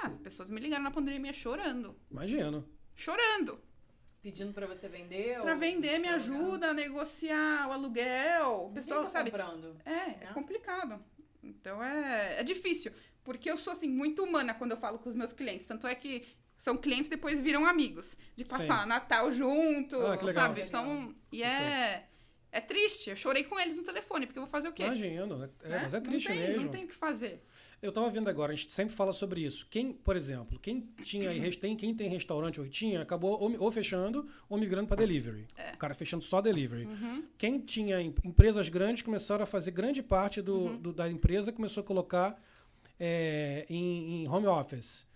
[0.00, 1.96] Ah, pessoas me ligaram na pandemia chorando.
[2.08, 2.64] Imagino.
[2.94, 3.60] Chorando.
[4.22, 5.40] Pedindo pra você vender.
[5.40, 8.66] Pra ou- vender, me ajuda a negociar o aluguel.
[8.66, 9.30] O pessoal, tá sabe?
[9.30, 9.76] comprando.
[9.84, 10.30] É, é Né?
[10.34, 11.02] complicado.
[11.42, 12.92] Então é, é difícil.
[13.22, 15.66] Porque eu sou, assim, muito humana quando eu falo com os meus clientes.
[15.66, 16.26] Tanto é que
[16.56, 18.16] são clientes depois viram amigos.
[18.36, 20.46] De passar Natal junto, Ah, que legal.
[20.48, 20.66] sabe?
[20.66, 22.04] São, e é,
[22.50, 23.10] É triste.
[23.10, 24.82] Eu chorei com eles no telefone, porque eu vou fazer o quê?
[24.84, 25.34] Imagino.
[25.62, 25.80] É, Né?
[25.82, 26.62] Mas é Não triste tem- mesmo.
[26.62, 27.44] Não tem o que fazer.
[27.80, 29.64] Eu tava vendo agora, a gente sempre fala sobre isso.
[29.70, 34.26] Quem, por exemplo, quem tinha tem, quem tem restaurante ou tinha, acabou ou, ou fechando
[34.48, 35.46] ou migrando para delivery.
[35.56, 35.74] É.
[35.74, 36.86] O cara fechando só delivery.
[36.86, 37.24] Uhum.
[37.38, 40.76] Quem tinha em- empresas grandes começaram a fazer grande parte do, Uhum.
[40.78, 42.40] do- da empresa começou a colocar
[43.00, 45.06] é, em, em home office.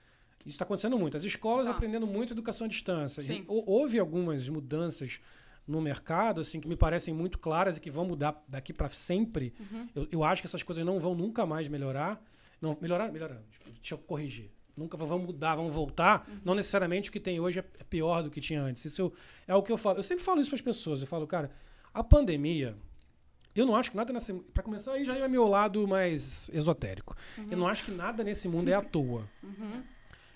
[0.40, 1.16] Isso está acontecendo muito.
[1.16, 1.72] As escolas Tá.
[1.72, 3.24] aprendendo muito educação à distância.
[3.24, 3.44] Sim.
[3.48, 5.18] Hou- Houve algumas mudanças
[5.66, 9.52] no mercado assim que me parecem muito claras e que vão mudar daqui para sempre.
[9.58, 9.88] Uhum.
[9.96, 12.22] Eu, eu acho que essas coisas não vão nunca mais melhorar.
[12.62, 13.42] Não, melhorar, melhorar.
[13.74, 14.50] Deixa eu corrigir.
[14.74, 16.24] Nunca vão mudar, vão voltar.
[16.26, 16.38] Uhum.
[16.44, 18.82] Não necessariamente o que tem hoje é é pior do que tinha antes.
[18.86, 19.12] Isso eu-
[19.46, 19.98] é o que eu falo.
[19.98, 21.00] Eu sempre falo isso para as pessoas.
[21.02, 21.50] Eu falo, cara,
[21.92, 22.74] a pandemia.
[23.54, 24.32] Eu não acho que nada nessa.
[24.54, 27.14] Para começar, aí já é meu lado mais esotérico.
[27.50, 29.28] Eu não acho que nada nesse mundo é à toa.
[29.42, 29.82] Uhum.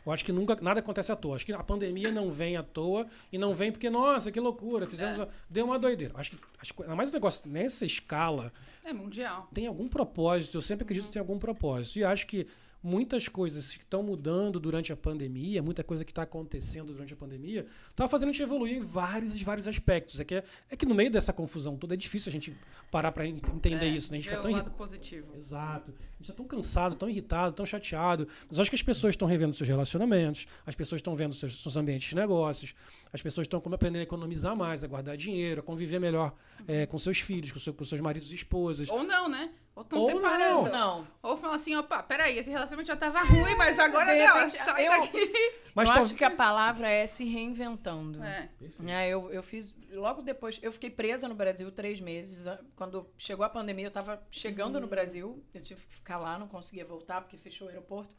[0.06, 1.34] Eu acho que nunca nada acontece à toa.
[1.34, 4.86] Acho que a pandemia não vem à toa e não vem porque, nossa, que loucura,
[4.86, 5.18] fizemos.
[5.18, 5.22] É.
[5.24, 6.14] a- Deu uma doideira.
[6.16, 8.52] Acho que, acho que ainda mais um negócio nessa escala
[8.84, 9.48] É mundial.
[9.52, 11.98] tem algum propósito, eu sempre acredito que tem algum propósito.
[11.98, 12.46] E acho que
[12.86, 17.16] muitas coisas que estão mudando durante a pandemia, muita coisa que está acontecendo durante a
[17.16, 20.20] pandemia, está fazendo a gente evoluir em vários, vários aspectos.
[20.20, 20.34] É que,
[20.70, 22.56] é que no meio dessa confusão toda é difícil a gente
[22.90, 24.12] parar para entender É, isso.
[24.12, 24.18] Né?
[24.18, 25.26] A gente fica o tão lado irri- positivo.
[25.34, 25.90] Exato.
[25.90, 28.28] A gente está tão cansado, tão irritado, tão chateado.
[28.48, 31.76] Mas acho que as pessoas estão revendo seus relacionamentos, as pessoas estão vendo seus, seus
[31.76, 32.74] ambientes de negócios,
[33.16, 36.32] as pessoas estão como aprendendo a economizar mais, a guardar dinheiro, a conviver melhor
[36.68, 38.88] eh, com seus filhos, com, seu- com seus maridos e esposas.
[38.88, 39.50] Ou não, né?
[39.74, 40.70] Ou estão Ou separando.
[40.70, 41.06] Não.
[41.22, 44.56] Ou falam assim, opa, peraí, esse relacionamento já tava ruim, mas agora De não, repente,
[44.64, 45.30] sai eu- daqui.
[45.74, 48.22] Mas eu tal- acho que a palavra é se reinventando.
[48.22, 48.48] É.
[48.86, 49.74] É, eu, eu fiz.
[49.92, 52.46] Logo depois, eu fiquei presa no Brasil três meses.
[52.74, 55.42] Quando chegou a pandemia, eu tava chegando no Brasil.
[55.52, 58.14] Eu tive que ficar lá, não conseguia voltar porque fechou o aeroporto.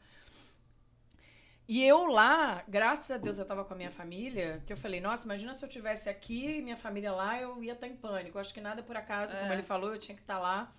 [1.68, 5.00] E eu lá, graças a Deus, eu tava com a minha família, que eu falei,
[5.02, 8.38] nossa, imagina se eu tivesse aqui e minha família lá, eu ia estar em pânico.
[8.38, 9.54] Acho que nada por acaso, como É.
[9.54, 10.74] ele falou, eu tinha que estar lá.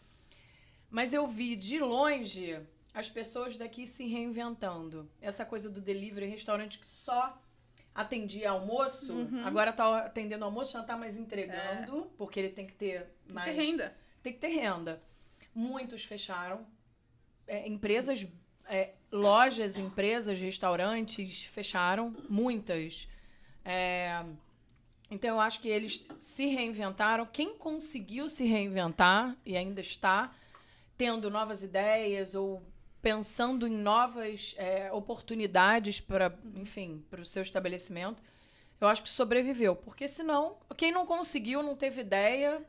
[0.90, 2.60] Mas eu vi de longe
[2.92, 5.08] as pessoas daqui se reinventando.
[5.22, 7.40] Essa coisa do delivery, restaurante que só
[7.94, 9.46] atendia almoço, Uhum.
[9.46, 13.52] agora tá atendendo almoço, já tá mais entregando, porque ele tem que ter Tem mais.
[13.52, 13.98] que ter renda.
[14.24, 15.04] Tem que ter renda.
[15.54, 16.66] Muitos fecharam.
[17.46, 18.26] É, empresas,
[18.70, 22.16] é, lojas, empresas, restaurantes fecharam.
[22.30, 23.08] Muitas.
[23.66, 24.24] É,
[25.12, 27.26] então eu acho que eles se reinventaram.
[27.26, 30.34] Quem conseguiu se reinventar e ainda está
[30.98, 32.62] tendo novas ideias ou
[33.02, 38.22] pensando em novas é, oportunidades para, enfim, para o seu estabelecimento,
[38.80, 39.76] eu acho que sobreviveu.
[39.76, 42.62] Porque senão, quem não conseguiu, não teve ideia,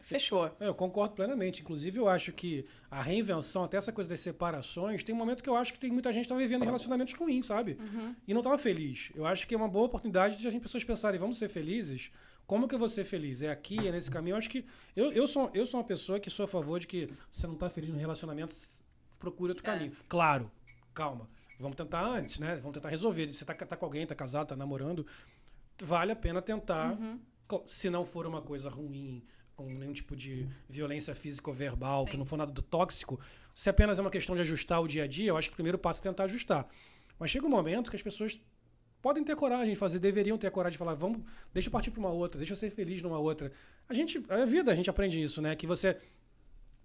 [0.00, 0.46] fechou.
[0.60, 1.62] É, Eu concordo plenamente.
[1.62, 5.48] Inclusive, eu acho que a reinvenção, até essa coisa das separações, tem um momento que
[5.48, 7.78] eu acho que tem muita gente que tá vivendo relacionamentos ruins, sabe?
[8.26, 9.10] E não estava feliz.
[9.14, 12.10] Eu acho que é uma boa oportunidade de as pessoas pensarem, vamos ser felizes?
[12.46, 13.40] Como que eu vou ser feliz?
[13.40, 14.34] É aqui, é nesse caminho?
[14.34, 14.66] Eu acho que.
[14.94, 17.54] Eu, eu, sou, eu sou uma pessoa que sou a favor de que você não
[17.54, 18.54] está feliz no relacionamento,
[19.18, 19.72] procure outro É.
[19.72, 19.92] caminho.
[20.08, 20.50] Claro,
[20.92, 21.28] calma.
[21.58, 22.56] Vamos tentar antes, né?
[22.56, 23.30] Vamos tentar resolver.
[23.30, 25.06] Se você tá, tá com alguém, tá casado, tá namorando,
[25.82, 26.92] vale a pena tentar.
[26.92, 27.18] Uhum.
[27.64, 29.22] Se não for uma coisa ruim,
[29.56, 32.18] com nenhum tipo de violência física ou verbal, que Sim.
[32.18, 33.20] não for nada do tóxico,
[33.54, 35.56] se apenas é uma questão de ajustar o dia a dia, eu acho que o
[35.56, 36.68] primeiro passo é tentar ajustar.
[37.18, 38.40] Mas chega um momento que as pessoas
[39.00, 41.20] podem ter coragem de fazer, deveriam ter coragem de falar, vamos,
[41.52, 43.52] deixa eu partir para uma outra, deixa eu ser feliz numa outra.
[43.88, 45.54] A gente, a vida, a gente aprende isso, né?
[45.54, 45.98] Que você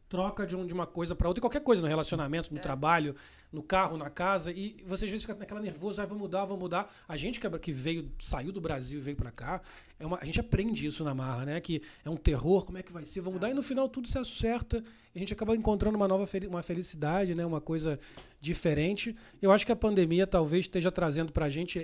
[0.09, 2.61] troca de, um- de uma coisa para outra, e qualquer coisa no relacionamento, no É.
[2.61, 3.15] trabalho,
[3.53, 6.57] no carro, na casa, e você às vezes fica naquela nervoso, ah, vou mudar, vou
[6.57, 6.91] mudar.
[7.07, 9.61] A gente que, é- que veio, saiu do Brasil e veio para cá,
[9.99, 11.61] é uma, a gente aprende isso na marra, né?
[11.61, 14.07] Que é um terror, como é que vai ser, vou mudar, e no final tudo
[14.07, 17.45] se acerta, e a gente acaba encontrando uma nova fel- uma felicidade, né?
[17.45, 17.99] Uma coisa
[18.41, 19.15] diferente.
[19.41, 21.77] Eu acho que a pandemia talvez esteja trazendo para a gente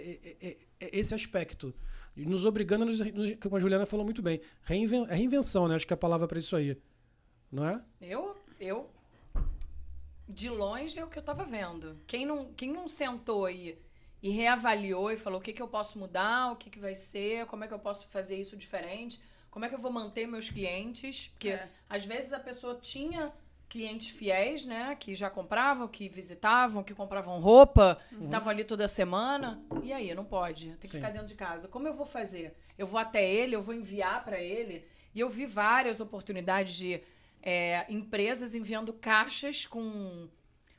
[0.79, 1.73] esse aspecto,
[2.15, 5.75] nos obrigando, a nos, nos- como a Juliana falou muito bem, reinven, é reinvenção, né?
[5.75, 6.77] Acho que é a palavra para isso aí,
[7.51, 7.81] não é?
[8.01, 8.89] Eu, eu,
[10.27, 11.97] de longe é o que eu tava vendo.
[12.07, 13.77] Quem não, quem não sentou e,
[14.21, 17.45] e reavaliou e falou o que, que eu posso mudar, o que, que vai ser,
[17.45, 19.19] como é que eu posso fazer isso diferente,
[19.51, 21.69] como é que eu vou manter meus clientes, porque É.
[21.89, 23.31] às vezes a pessoa tinha
[23.67, 29.61] clientes fiéis, né, que já compravam, que visitavam, que compravam roupa, estavam ali toda semana,
[29.81, 30.97] e aí, não pode, tem que Sim.
[30.97, 31.67] ficar dentro de casa.
[31.67, 32.55] Como eu vou fazer?
[32.77, 37.01] Eu vou até ele, eu vou enviar para ele, e eu vi várias oportunidades de
[37.45, 40.27] é, empresas enviando caixas com,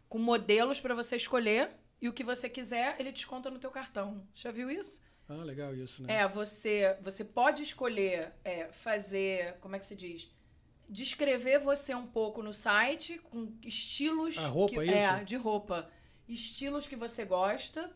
[0.08, 1.70] com modelos para você escolher
[2.02, 4.26] e o que você quiser, ele desconta no teu cartão.
[4.32, 5.00] Você já viu isso?
[5.28, 6.14] Ah, legal isso, né?
[6.14, 10.30] É, você, você pode escolher é, fazer, como é que se diz?
[10.88, 15.24] Descrever você um pouco no site com estilos A roupa, que, é é, isso?
[15.24, 15.90] de roupa,
[16.28, 17.92] estilos que você gosta.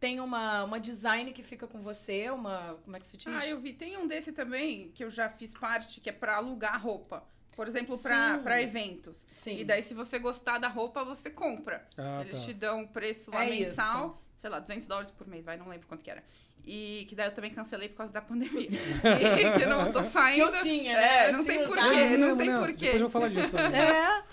[0.00, 2.78] tem uma, uma design que fica com você, uma.
[2.84, 3.28] Como é que se diz?
[3.28, 3.72] Ah, eu vi.
[3.72, 7.24] Tem um desse também que eu já fiz parte, que é pra alugar roupa.
[7.56, 9.24] Por exemplo, pra eventos.
[9.32, 9.58] Sim.
[9.58, 11.86] E daí, se você gostar da roupa, você compra.
[11.96, 12.46] Ah, Eles tá.
[12.46, 15.68] te dão um preço lá É mensal, sei lá, 200 dólares por mês, vai, não
[15.68, 16.22] lembro quanto que era.
[16.66, 18.68] E que daí eu também cancelei por causa da pandemia.
[18.70, 20.46] e que eu não tô Que saindo.
[20.56, 21.28] eu tinha, É, né?
[21.28, 22.58] Eu não tinha tem porquê, Eu não lembro, tem né?
[22.58, 22.74] porquê.
[22.74, 23.56] Depois eu vou falar disso.
[23.56, 23.78] Né?
[23.90, 24.24] É.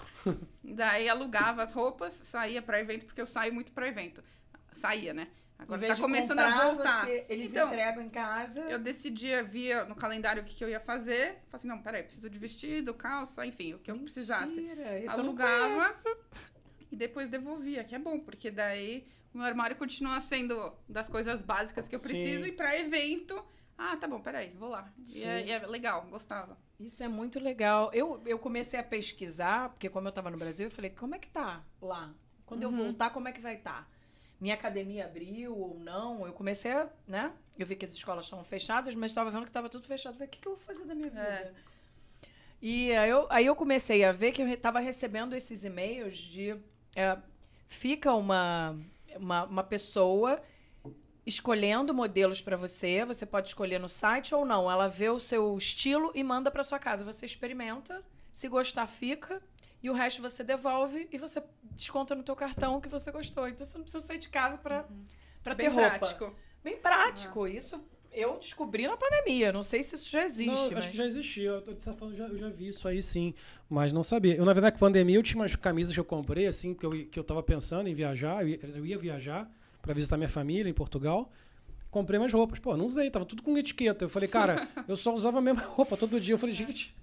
[0.64, 4.24] Daí alugava as roupas, saía pra evento, porque eu saio muito pra evento.
[4.74, 5.28] Saía, né?
[5.62, 7.06] Agora tá começando comprar, a voltar.
[7.06, 8.62] você- eles Então, entregam em casa.
[8.62, 11.36] Eu decidia, via no calendário o que, que eu ia fazer.
[11.36, 14.60] Falei assim, não, peraí, preciso de vestido, calça, enfim, o que eu precisasse.
[15.06, 15.92] Isso eu Alugava
[16.92, 21.42] e depois devolvia, que é bom, porque daí o meu armário continua sendo das coisas
[21.42, 22.08] básicas que eu Sim.
[22.08, 23.42] preciso e pra evento.
[23.78, 24.92] Ah, tá bom, peraí, vou lá.
[25.08, 25.48] E é, Sim.
[25.48, 26.58] e é legal, gostava.
[26.80, 27.90] Isso é muito legal.
[27.94, 31.20] Eu, eu comecei a pesquisar, porque como eu tava no Brasil, eu falei, como é
[31.20, 32.14] que tá lá?
[32.46, 32.78] Quando eu Uhum.
[32.86, 33.90] voltar, como é que vai estar?
[34.42, 36.26] Minha academia abriu ou não?
[36.26, 37.32] Eu comecei a, né?
[37.56, 40.14] Eu vi que as escolas estavam fechadas, mas estava vendo que estava tudo fechado.
[40.14, 41.22] Eu falei, o que, que eu vou fazer da minha vida?
[41.22, 41.54] É.
[42.60, 46.56] E aí eu, aí eu comecei a ver que eu estava recebendo esses e-mails de...
[46.96, 47.18] é,
[47.68, 48.76] fica uma,
[49.16, 50.42] uma, uma pessoa
[51.24, 53.06] escolhendo modelos para você.
[53.06, 54.72] Você pode escolher no site ou não.
[54.72, 57.06] Ela vê o seu estilo e manda para sua casa.
[57.06, 59.40] Você experimenta, se gostar, fica.
[59.84, 61.42] E o resto você devolve e você
[61.72, 63.48] desconta no teu cartão o que você gostou.
[63.48, 64.86] Então você não precisa sair de casa para
[65.44, 65.98] para ter Bem roupa.
[66.00, 66.36] prático.
[66.64, 67.48] Bem prático.
[67.48, 69.52] Isso eu descobri na pandemia.
[69.52, 70.52] Não sei se isso já existe.
[70.54, 71.50] Não, mas- acho que já existia.
[71.50, 73.34] Eu, tô- eu já, eu já vi isso aí sim,
[73.68, 74.36] mas não sabia.
[74.36, 76.86] Eu, na verdade, com a pandemia, eu tinha umas camisas que eu comprei, assim, que
[76.86, 78.44] eu, que eu tava pensando em viajar.
[78.44, 79.50] Eu ia, eu ia viajar
[79.82, 81.32] para visitar minha família em Portugal.
[81.90, 82.60] Comprei umas roupas.
[82.60, 84.06] Pô, não usei, tava tudo com etiqueta.
[84.06, 86.36] Eu falei, cara, eu só usava a mesma roupa todo dia.
[86.36, 86.96] Eu falei, gente.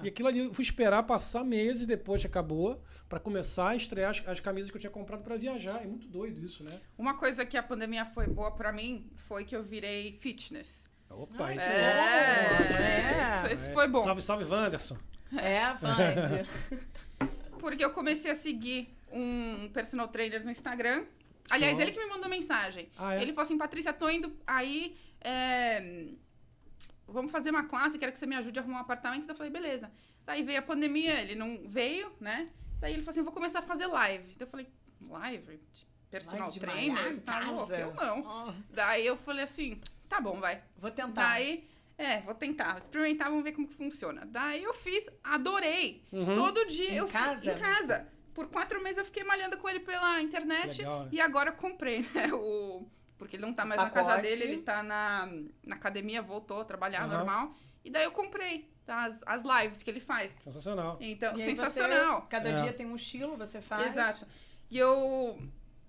[0.00, 0.04] É.
[0.04, 4.10] E aquilo ali, eu fui esperar passar meses depois que acabou, para começar a estrear
[4.10, 5.82] as, as camisas que eu tinha comprado para viajar.
[5.82, 6.80] É muito doido isso, né?
[6.98, 10.86] Uma coisa que a pandemia foi boa pra mim foi que eu virei fitness.
[11.08, 11.80] Opa, Ah, isso é.
[11.80, 12.58] é.
[12.60, 12.78] ótimo.
[12.80, 13.36] É.
[13.54, 14.02] Isso, isso foi bom.
[14.02, 14.96] Salve, salve, Wanderson.
[15.36, 15.74] É.
[17.58, 21.04] Porque eu comecei a seguir um personal trainer no Instagram.
[21.50, 21.82] Aliás, Show.
[21.82, 22.88] ele que me mandou mensagem.
[22.98, 23.22] Ah, é?
[23.22, 24.96] Ele falou assim, Patrícia, tô indo aí.
[25.20, 26.06] é,
[27.08, 29.26] Vamos fazer uma classe, quero que você me ajude a arrumar um apartamento.
[29.26, 29.90] Daí Eu falei, beleza.
[30.24, 32.48] Daí veio a pandemia, ele não veio, né?
[32.80, 34.24] Daí ele falou assim, vou começar a fazer live.
[34.36, 34.68] Daí eu falei,
[35.08, 35.60] live?
[36.10, 37.20] Personal Live trainer?
[37.22, 37.68] Tá louco?
[37.68, 37.82] casa?
[37.82, 38.22] Eu não.
[38.24, 40.62] Ó, Daí eu falei assim, tá bom, vai.
[40.78, 41.22] vou tentar.
[41.22, 44.24] Daí, é, vou tentar, experimentar, vamos ver como que funciona.
[44.26, 46.02] Daí eu fiz, adorei.
[46.12, 46.34] Uhum.
[46.34, 47.52] Todo dia Em eu casa?
[47.52, 48.08] em casa.
[48.34, 50.78] Por quatro meses eu fiquei malhando com ele pela internet.
[50.78, 51.08] Legal, né?
[51.10, 52.30] E agora eu comprei, né?
[52.32, 52.86] O...
[53.18, 54.06] Porque ele não tá mais na Pacote.
[54.06, 55.26] casa dele, ele tá na,
[55.64, 57.16] na academia, voltou a trabalhar Aham.
[57.16, 57.54] normal.
[57.84, 60.30] E daí eu comprei as, as lives que ele faz.
[60.40, 60.98] Sensacional.
[61.00, 62.20] Então, E sensacional.
[62.22, 62.54] você, cada É.
[62.62, 63.86] dia tem um estilo, você faz.
[63.88, 64.26] Exato.
[64.70, 65.38] E eu.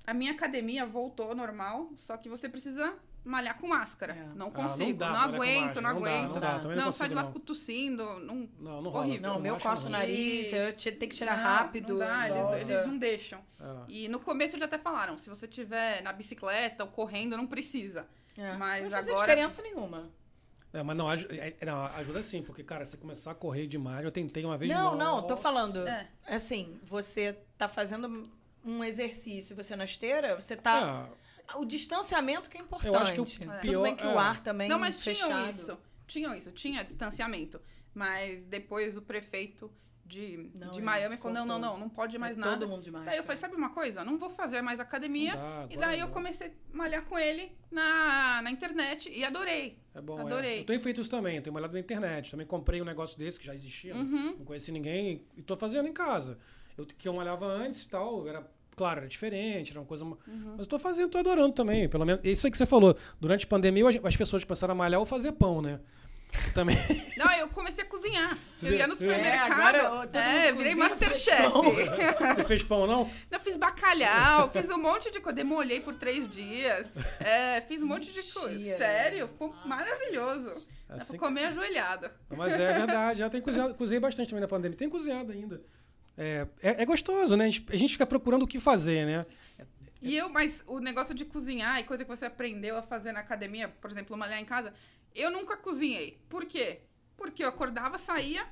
[0.05, 2.93] A minha academia voltou normal, só que você precisa
[3.27, 4.13] malhar com máscara.
[4.13, 4.35] É.
[4.35, 6.33] Não Ah, consigo, dá não, malhar com aguento, não Não dá, aguento.
[6.33, 7.27] não dá, Não, não sai de lá, não.
[7.29, 8.03] fico tossindo.
[8.21, 9.05] Não, Não, não rola.
[9.05, 9.29] Horrível.
[9.29, 9.99] Não, o meu coça o não.
[9.99, 11.89] nariz, eu te- tenho que tirar Não, rápido.
[11.89, 13.39] Não dá, eles, eles não deixam.
[13.59, 13.65] É.
[13.87, 18.07] E no começo eles até falaram, se você tiver na bicicleta ou correndo, não precisa.
[18.37, 18.53] É.
[18.55, 20.09] Mas não faz agora- diferença nenhuma.
[20.73, 24.03] É, mas não, é- é, não, ajuda sim, porque, cara, você começar a correr demais,
[24.03, 25.87] eu tentei uma vez Não, não, tô falando.
[25.87, 26.07] É.
[26.27, 28.29] Assim, você tá fazendo
[28.65, 31.07] um exercício, você na esteira, você tá.
[31.09, 32.93] É, O distanciamento que é importante.
[32.93, 34.07] Eu acho que o Tudo pior- bem que é.
[34.07, 35.27] o ar também Não, mas fechado.
[35.29, 35.79] tinham isso.
[36.05, 37.59] Tinham isso, tinha distanciamento.
[37.93, 39.71] Mas depois o prefeito
[40.05, 42.57] de, Não, de Miami falou: não, não, não, não pode mais É nada.
[42.59, 43.05] Todo mundo demais.
[43.05, 44.03] Daí eu falei, sabe uma coisa?
[44.05, 45.35] Não vou fazer mais academia.
[45.35, 49.79] dá, E daí eu comecei a malhar com ele na, na internet e adorei.
[49.93, 50.57] É bom, Adorei.
[50.57, 50.61] É.
[50.61, 52.31] Eu tenho feito isso também, eu tenho malhado na internet.
[52.31, 53.99] Também comprei um negócio desse que já existia, né?
[54.01, 54.35] Uhum.
[54.37, 56.37] não conheci ninguém e tô fazendo em casa.
[56.77, 60.17] Eu que eu malhava antes e tal, era claro, era diferente, era uma coisa, Uhum.
[60.51, 62.21] mas eu tô fazendo, tô adorando também, pelo menos.
[62.23, 65.05] Isso aí que você falou, durante a pandemia as- as pessoas começaram a malhar ou
[65.05, 65.79] fazer pão, né?
[66.53, 66.75] Também.
[67.17, 68.37] Não, eu comecei a cozinhar.
[68.61, 69.51] Eu ia no É, supermercado.
[69.53, 71.41] agora, ó, todo É, virei Masterchef.
[72.35, 73.09] Você fez pão não?
[73.31, 75.35] Eu fiz bacalhau, fiz um monte de coisa.
[75.37, 76.91] Demolhei por três dias.
[77.21, 78.77] É, fiz um monte de coisa.
[78.77, 80.67] Sério, ficou maravilhoso.
[80.89, 82.09] Dá Assim pra comer ajoelhado.
[82.35, 84.77] Mas é verdade, já tem cozinhado, cozinhei bastante também na pandemia.
[84.77, 85.61] Tem cozinhado ainda.
[86.17, 87.45] É, é, é gostoso, né?
[87.45, 89.23] A gente, a gente fica procurando o que fazer, né?
[90.01, 93.19] E eu, mas o negócio de cozinhar e coisa que você aprendeu a fazer na
[93.19, 94.73] academia, por exemplo, malhar em casa,
[95.13, 96.19] eu nunca cozinhei.
[96.29, 96.81] Por quê?
[97.15, 98.45] Porque eu acordava, saía,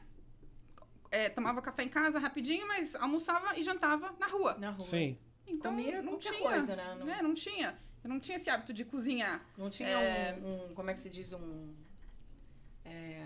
[1.12, 4.56] é, tomava café em casa rapidinho, mas almoçava e jantava na rua.
[4.60, 4.86] Na rua.
[4.86, 5.18] Sim.
[5.48, 6.50] Então Comia não qualquer tinha.
[6.50, 6.96] coisa, né?
[7.00, 7.22] Não- né?
[7.22, 7.78] Não tinha.
[8.04, 9.46] Eu não tinha esse hábito de cozinhar.
[9.58, 10.36] Não tinha É.
[10.42, 11.32] um, um- Como é que se diz?
[11.34, 11.74] Um.
[12.84, 13.24] é,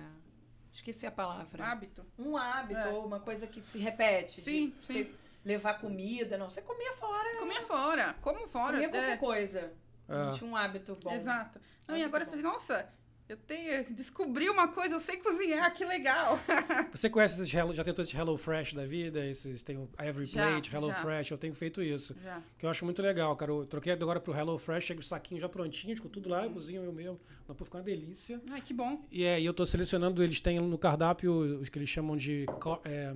[0.79, 1.63] esqueci a palavra.
[1.65, 2.05] Hábito.
[2.17, 2.89] Um hábito, É.
[2.89, 4.41] ou uma coisa que se repete.
[4.41, 5.11] Sim, de você
[5.45, 6.37] levar comida.
[6.37, 7.37] Não, você comia fora.
[7.39, 8.73] Comia fora, como fora.
[8.73, 8.89] Comia é.
[8.89, 9.73] qualquer coisa.
[10.07, 10.31] Não É.
[10.31, 11.13] tinha um hábito bom.
[11.13, 11.59] Exato.
[11.87, 12.31] Não, e Muito agora eu bom.
[12.31, 12.89] falei, nossa,
[13.29, 16.39] eu tenho, descobri uma coisa, eu sei cozinhar, que legal.
[16.91, 19.23] Você conhece esses Hello, já tentou esses Hello Fresh da vida?
[19.23, 20.95] Esses tem o Every Já, Plate, Hello já.
[20.95, 22.17] Fresh, eu tenho feito isso.
[22.23, 22.41] Já.
[22.57, 23.51] Que eu acho muito legal, cara.
[23.51, 26.49] Eu troquei agora pro Hello Fresh, chega o saquinho já prontinho, com tudo lá, eu
[26.49, 27.19] cozinho eu mesmo.
[27.47, 28.41] Não, pô, ficar uma delícia.
[28.49, 28.99] Ai, que bom.
[29.11, 32.47] E é, eu tô selecionando, eles têm no cardápio os que eles chamam de
[32.83, 33.13] é,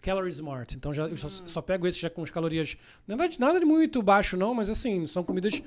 [0.00, 0.74] Calorie Smart.
[0.74, 2.78] Então já, eu só, só pego esses já com as calorias.
[3.06, 5.62] Nada de, nada de muito baixo, não, mas assim, são comidas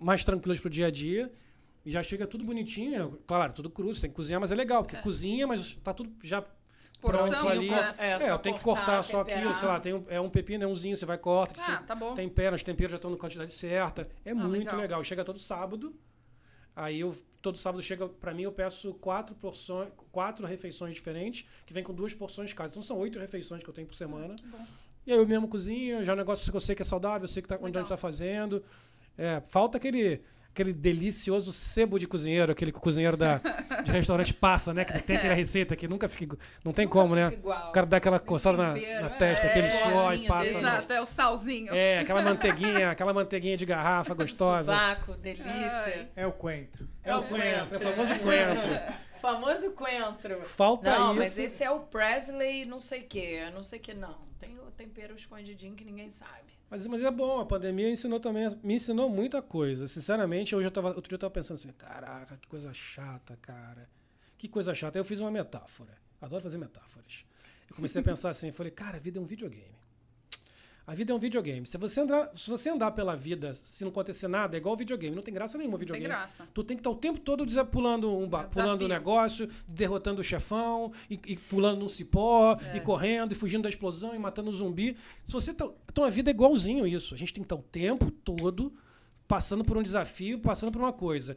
[0.00, 1.30] mais tranquilas pro dia a dia.
[1.84, 3.18] E já chega tudo bonitinho.
[3.26, 6.12] Claro, tudo cru, você tem que cozinhar, mas é legal, porque cozinha, mas tá tudo
[6.22, 6.42] já
[7.00, 7.68] Porção, pronto ali.
[7.70, 7.94] né?
[7.98, 9.40] É, É, eu tenho que cortar só temperar.
[9.40, 11.84] aquilo, sei lá, tem um, é um pepino, é umzinho, você vai corta, Ah, você
[11.86, 12.14] tá bom.
[12.14, 14.08] tempera, os temperos já estão na quantidade certa.
[14.24, 14.76] É muito legal.
[14.80, 15.04] legal.
[15.04, 15.92] Chega todo sábado.
[16.76, 21.72] Aí eu todo sábado chega pra mim eu peço quatro porções, quatro refeições diferentes, que
[21.72, 22.70] vem com duas porções cada.
[22.70, 24.36] Então são oito refeições que eu tenho por semana.
[24.44, 24.64] Bom.
[25.04, 27.24] E aí eu mesmo cozinho, já é um negócio que eu sei que é saudável,
[27.24, 27.82] eu sei que tá, onde a Legal.
[27.82, 28.64] gente tá fazendo.
[29.18, 33.38] É, falta aquele aquele delicioso sebo de cozinheiro, aquele que o cozinheiro da,
[33.84, 34.84] de restaurante passa, né?
[34.84, 36.36] Que tem aquela receita que nunca fica.
[36.62, 37.32] Não tem Nunca como, né?
[37.32, 37.70] igual.
[37.70, 40.44] O cara dá aquela coçada na, na é, testa, é, aquele é, suor e passa.
[40.52, 40.62] dele.
[40.62, 41.74] no- Exato, é o salzinho.
[41.74, 44.72] É, aquela manteiguinha, aquela manteiguinha de garrafa gostosa.
[44.72, 45.46] Sovaco, delícia.
[45.46, 46.08] Ai.
[46.14, 46.86] É o coentro.
[47.02, 47.90] É o coentro, é o coentro.
[47.90, 49.02] famoso coentro.
[49.22, 50.42] Famoso coentro.
[50.46, 51.18] Falta Não, isso.
[51.20, 54.18] mas esse é o Presley não sei o que, não sei o que não.
[54.40, 56.50] Tem o tempero escondidinho que ninguém sabe.
[56.72, 59.86] Mas, mas é bom, a pandemia ensinou também, me ensinou muita coisa.
[59.86, 63.86] Sinceramente, hoje eu tava, outro dia eu tava pensando assim, caraca, que coisa chata, cara.
[64.38, 64.98] Que coisa chata.
[64.98, 65.92] Aí eu fiz uma metáfora.
[66.18, 67.26] Adoro fazer metáforas.
[67.68, 69.81] Eu comecei a pensar assim, falei, cara, a vida é um videogame.
[70.86, 71.64] A vida é um videogame.
[71.66, 75.14] Se você andar, se você andar pela vida se não acontecer nada, é igual videogame.
[75.14, 76.08] Não tem graça nenhuma Não tem videogame.
[76.12, 76.48] graça.
[76.52, 80.20] Tu tem que estar o tempo todo pulando um, ba- um pulando um negócio, derrotando
[80.20, 82.76] o chefão, e, e pulando num cipó, É.
[82.76, 84.96] e correndo, e fugindo da explosão, e matando o zumbi.
[85.24, 87.14] Se você tá, então a vida é igualzinho isso.
[87.14, 88.72] A gente tem que estar o tempo todo
[89.28, 91.36] passando por um desafio, passando por uma coisa.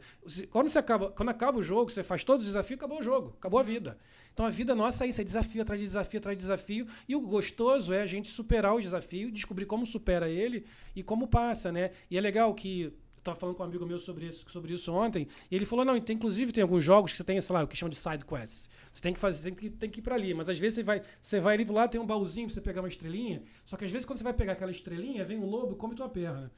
[0.50, 3.34] Quando, você acaba, quando acaba o jogo, você faz todo o desafio, acabou o jogo,
[3.38, 3.96] acabou a vida.
[4.36, 6.86] Então a vida nossa é isso, é desafio atrás de desafio atrás de desafio.
[7.08, 11.26] E o gostoso é a gente superar o desafio, descobrir como supera ele e como
[11.26, 11.92] passa, né?
[12.10, 14.92] E é legal que eu tava falando com um amigo meu sobre isso, sobre isso
[14.92, 17.64] ontem, e ele falou: não, tem, inclusive tem alguns jogos que você tem, sei lá,
[17.64, 18.68] o que chama de side quests.
[18.92, 20.34] Você tem que fazer, tem que, tem que ir pra ali.
[20.34, 22.60] Mas às vezes você vai, você vai ali pro lado, tem um baúzinho pra você
[22.60, 23.42] pegar uma estrelinha.
[23.64, 25.94] Só que às vezes quando você vai pegar aquela estrelinha, vem um lobo e come
[25.94, 26.52] tua perna.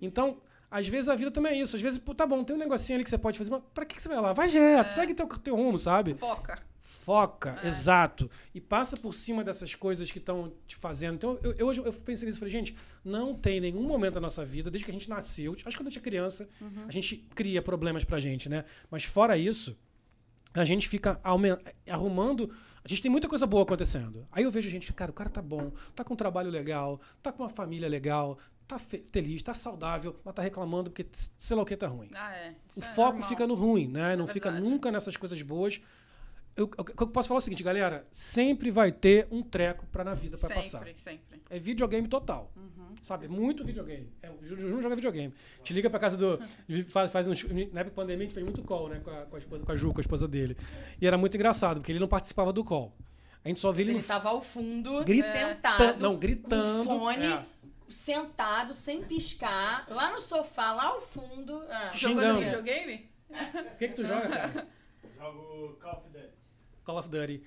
[0.00, 0.38] Então,
[0.70, 1.76] às vezes a vida também é isso.
[1.76, 3.84] Às vezes, pô, tá bom, tem um negocinho ali que você pode fazer, mas pra
[3.84, 4.32] que, que você vai lá?
[4.32, 6.14] Vai direto, segue teu, teu rumo, sabe?
[6.14, 6.58] Foca.
[6.88, 7.66] Foca, É.
[7.66, 8.30] exato.
[8.54, 11.16] E passa por cima dessas coisas que estão te fazendo.
[11.16, 14.20] Então, eu, eu hoje eu pensei nisso e falei, gente, não tem nenhum momento da
[14.20, 16.48] nossa vida, desde que a gente nasceu, acho que quando a gente é criança,
[16.86, 18.64] a gente cria problemas pra gente, né?
[18.88, 19.76] Mas fora isso,
[20.54, 21.20] a gente fica
[21.86, 22.50] arrumando.
[22.84, 24.24] A gente tem muita coisa boa acontecendo.
[24.30, 27.32] Aí eu vejo gente, cara, o cara tá bom, tá com um trabalho legal, tá
[27.32, 31.04] com uma família legal, tá fe- feliz, tá saudável, mas tá reclamando porque
[31.36, 32.10] sei lá o que tá ruim.
[32.14, 32.54] Ah, é.
[32.76, 33.28] O é foco normal.
[33.28, 34.12] fica no ruim, né?
[34.12, 34.70] É não fica verdade.
[34.70, 35.80] nunca nessas coisas boas.
[36.56, 39.84] Eu, o que eu posso falar é o seguinte, galera, sempre vai ter um treco
[39.92, 40.78] pra na vida pra passar.
[40.84, 41.42] Sempre, sempre.
[41.50, 42.50] É videogame total.
[42.56, 42.94] Uhum.
[43.02, 43.28] Sabe?
[43.28, 44.10] Muito videogame.
[44.22, 45.34] É, o Ju- Ju joga videogame.
[45.62, 46.40] Te liga pra casa do.
[46.88, 49.00] Faz, faz uns, na época da pandemia, a gente fez muito call, né?
[49.04, 50.56] Com a, com a esposa, com a Ju, com a esposa dele.
[51.00, 52.96] E era muito engraçado, porque ele não participava do call.
[53.44, 54.04] A gente só via ele ele no.
[54.06, 56.88] tava ao fundo, Grita- sentado, Não, gritando.
[56.88, 57.44] com fone, é.
[57.88, 61.62] sentado, sem piscar, lá no sofá, lá ao fundo.
[61.70, 61.90] Ah.
[61.94, 63.08] Jogando videogame?
[63.30, 64.66] O que, que tu joga, cara?
[65.16, 66.35] Jogo Call of Duty.
[66.86, 67.42] Call of Duty.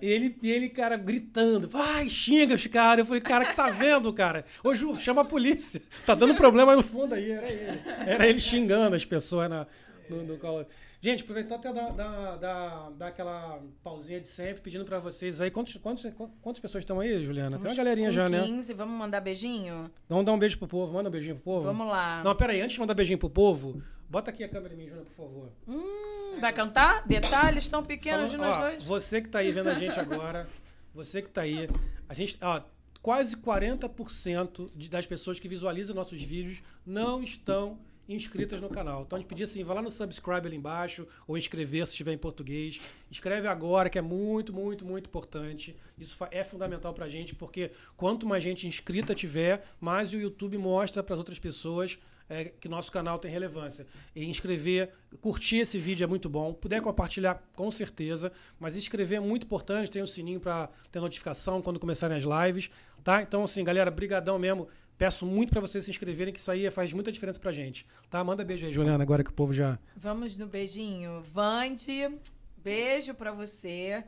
[0.00, 3.00] Ele, ele, cara, gritando, vai, xinga os caras.
[3.00, 4.44] Eu falei, cara, que tá vendo, cara?
[4.62, 5.82] Ô, Ju, chama a polícia.
[6.06, 7.32] Tá dando problema aí no fundo aí.
[7.32, 7.80] Era ele.
[8.06, 9.66] Era ele xingando as pessoas na,
[10.08, 14.62] no, no Call of Gente, aproveitar até dar, dar, dar, dar aquela pausinha de sempre,
[14.62, 15.48] pedindo pra vocês aí.
[15.48, 16.04] Quantos, quantos,
[16.40, 17.50] quantas pessoas estão aí, Juliana?
[17.50, 18.42] Tem uma Vamos galerinha já, né?
[18.42, 19.88] 15, vamos mandar beijinho?
[20.08, 20.92] Vamos dar um beijo pro povo.
[20.92, 21.66] Manda um beijinho pro povo.
[21.66, 22.22] Vamos lá.
[22.24, 22.60] Não, pera aí.
[22.60, 25.52] Antes de mandar beijinho pro povo, bota aqui a câmera em mim, Júnior, por favor.
[25.66, 27.06] Hum, vai cantar?
[27.06, 28.84] Detalhes tão pequenos de Falando- nós ó, dois?
[28.84, 30.46] Você que tá aí vendo a gente agora,
[30.94, 31.68] você que tá aí,
[32.08, 32.60] a gente, ó,
[33.02, 39.02] quase 40% de- das pessoas que visualizam nossos vídeos não estão inscritas no canal.
[39.02, 42.12] Então a gente pedia assim, vai lá no subscribe ali embaixo ou inscrever se estiver
[42.14, 42.80] em português.
[43.10, 45.76] Escreve agora, que é muito, muito, muito importante.
[45.98, 51.02] Isso é fundamental pra gente, porque quanto mais gente inscrita tiver, mais o YouTube mostra
[51.02, 51.98] para as outras pessoas
[52.28, 53.86] é, que nosso canal tem relevância.
[54.14, 56.52] E inscrever, curtir esse vídeo é muito bom.
[56.52, 58.32] Puder compartilhar, com certeza.
[58.58, 59.90] Mas inscrever é muito importante.
[59.90, 62.70] Tem o sininho para ter notificação quando começarem as lives.
[63.02, 63.22] Tá?
[63.22, 64.68] Então, assim, galera, brigadão mesmo.
[64.98, 67.86] Peço muito para vocês se inscreverem, que isso aí faz muita diferença pra gente.
[68.10, 68.22] Tá?
[68.24, 69.78] Manda beijo aí, Juliana, agora que o povo já.
[69.96, 71.22] Vamos no beijinho.
[71.22, 72.18] Vande,
[72.56, 74.02] beijo pra você.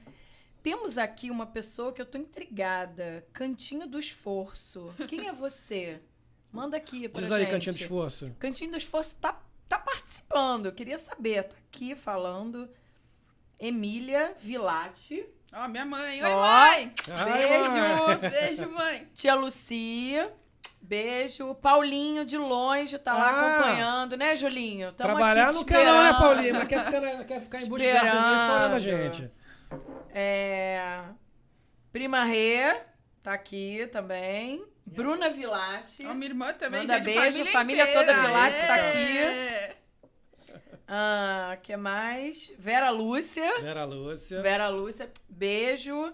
[0.63, 3.25] Temos aqui uma pessoa que eu tô intrigada.
[3.33, 4.93] Cantinho do Esforço.
[5.09, 6.01] Quem é você?
[6.53, 7.39] Manda aqui pra Diz gente.
[7.41, 8.37] aí, Cantinho do Esforço.
[8.39, 9.39] Cantinho do Esforço tá,
[9.69, 10.67] tá participando.
[10.67, 11.45] Eu queria saber.
[11.45, 12.69] Tá aqui falando.
[13.59, 15.25] Emília Vilati.
[15.53, 16.23] Ó, minha mãe.
[16.25, 16.41] Oi, Ó.
[16.41, 16.93] mãe!
[17.11, 19.09] Ah, Beijo, beijo, mãe.
[19.15, 20.33] Tia Lucia.
[20.81, 21.55] Beijo.
[21.57, 23.57] Paulinho, de longe, tá lá Ah.
[23.59, 24.93] acompanhando, né, Julinho?
[24.93, 26.13] Tamo Trabalhar não quer não, né.
[26.15, 26.55] Paulinho?
[26.55, 29.31] Mas quer ficar, quer ficar em busca de só a gente.
[30.13, 31.03] É...
[31.93, 32.81] Prima Rê,
[33.23, 34.65] tá aqui também.
[34.91, 36.05] Bruna Vilati.
[36.07, 37.05] Ó, minha irmã também, Manda gente.
[37.05, 39.77] beijo, família, família toda Vilate tá É.
[40.89, 42.53] Ah, que mais?
[42.59, 43.61] Vera Lúcia.
[43.61, 44.43] Vera Lúcia.
[44.43, 46.13] Vera Lúcia, beijo.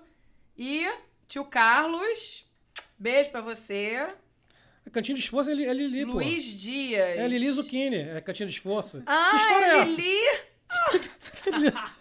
[0.56, 0.86] E
[1.26, 2.44] tio Carlos,
[2.98, 4.06] beijo pra você.
[4.92, 6.12] Cantinho do Esforço é é Lili, pô.
[6.12, 7.18] Luiz Dias.
[7.18, 9.02] É Lili Zucchini, é Cantinho do Esforço.
[9.06, 10.00] Ah, que história é essa?
[11.58, 11.72] Lili.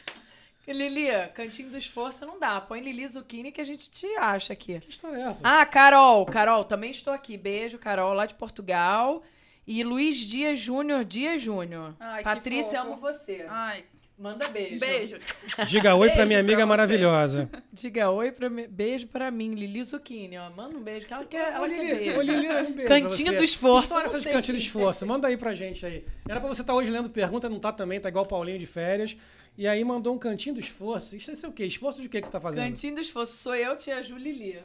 [0.74, 2.60] Lili, Cantinho do Esforço não dá.
[2.60, 4.80] Põe Lili Zucchini que a gente te acha aqui.
[4.80, 5.42] Que história é essa?
[5.44, 6.26] Ah, Carol.
[6.26, 7.38] Carol, também estou aqui.
[7.38, 9.22] Beijo, Carol, lá de Portugal.
[9.68, 11.96] E Luiz Dias Júnior, Dias Júnior.
[12.00, 12.92] Ai, Patrícia, fofo.
[12.94, 13.46] amo você.
[13.50, 13.86] Ai,
[14.18, 14.80] Manda beijo.
[14.80, 15.18] beijo.
[15.68, 17.50] Diga oi pra beijo minha amiga pra maravilhosa.
[17.74, 18.66] Diga oi pra mim.
[18.70, 20.50] Beijo pra mim, Lili Zucchini, ó.
[20.52, 22.18] Manda um beijo, que ela quer, ela Ô, quer Lili, beijo.
[22.18, 23.44] ô, Lili, um beijo Cantinho pra do.
[23.44, 24.62] Esforço, Que história essa de Cantinho do.
[24.62, 25.06] Esforço?
[25.06, 26.06] Manda aí pra gente aí.
[26.30, 28.66] Era pra você estar hoje lendo pergunta, não tá também, tá igual o Paulinho de
[28.66, 29.18] férias.
[29.58, 31.16] E aí mandou um Cantinho do Esforço.
[31.16, 31.66] Isso é o quê?
[31.66, 32.66] Esforço de quê que você tá fazendo?
[32.66, 34.60] Cantinho do Esforço, sou eu, tia Ju Lili.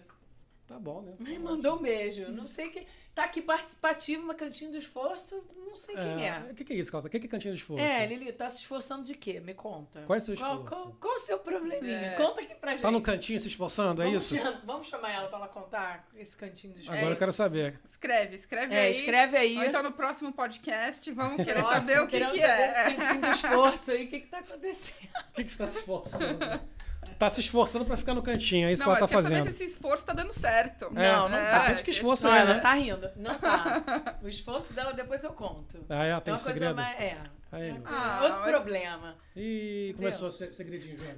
[0.70, 1.14] Tá bom, né?
[1.18, 2.30] Me mandou um beijo.
[2.30, 2.86] Não sei quem.
[3.12, 6.46] Tá aqui participativo, mas Cantinho do Esforço, não sei quem é.
[6.48, 7.08] O que, que é isso, Calta?
[7.08, 7.84] O que, que é Cantinho do Esforço?
[7.84, 9.40] É, Lili, tá se esforçando de quê?
[9.40, 10.02] Me conta.
[10.02, 10.70] Qual é o seu Qual, esforço?
[10.84, 11.92] qual, qual o seu probleminha?
[11.96, 12.14] É.
[12.16, 12.82] Conta aqui pra gente.
[12.82, 14.36] Tá no cantinho se esforçando, é vamos isso?
[14.40, 16.92] cham- vamos chamar ela pra ela contar esse cantinho do esforço.
[16.98, 17.18] Agora eu isso.
[17.18, 17.80] quero saber.
[17.84, 18.90] Escreve, escreve É, aí.
[18.92, 19.56] escreve aí.
[19.58, 22.66] Ou então no próximo podcast, vamos querer Nossa, saber o que, que saber é.
[22.68, 25.00] esse cantinho do esforço aí, o que que tá acontecendo?
[25.30, 26.38] O que, que você tá se esforçando?
[27.20, 29.28] tá se esforçando pra ficar no cantinho, é isso Não, que ela tá quer saber
[29.36, 29.52] fazendo.
[29.52, 30.86] se esse esforço tá dando certo.
[30.92, 31.72] Não, não é, tá.
[31.74, 32.60] De que esforço Não, é, ela né?
[32.60, 33.10] tá rindo.
[33.14, 34.18] Não tá.
[34.24, 35.84] O esforço dela depois eu conto.
[35.88, 36.74] Ah, é, É tem uma coisa segredo.
[36.74, 36.98] mais.
[37.00, 37.18] É.
[37.52, 37.80] Aí, É.
[37.84, 39.16] Ah, outro mas- problema.
[39.36, 41.14] Ih, começou o se- segredinho, João.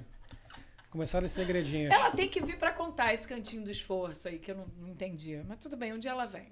[0.89, 1.91] Começaram os segredinhos.
[1.91, 4.89] Ela tem que vir pra contar esse cantinho do esforço aí, que eu não, não
[4.89, 5.41] entendi.
[5.47, 6.51] Mas tudo bem, um dia ela vem.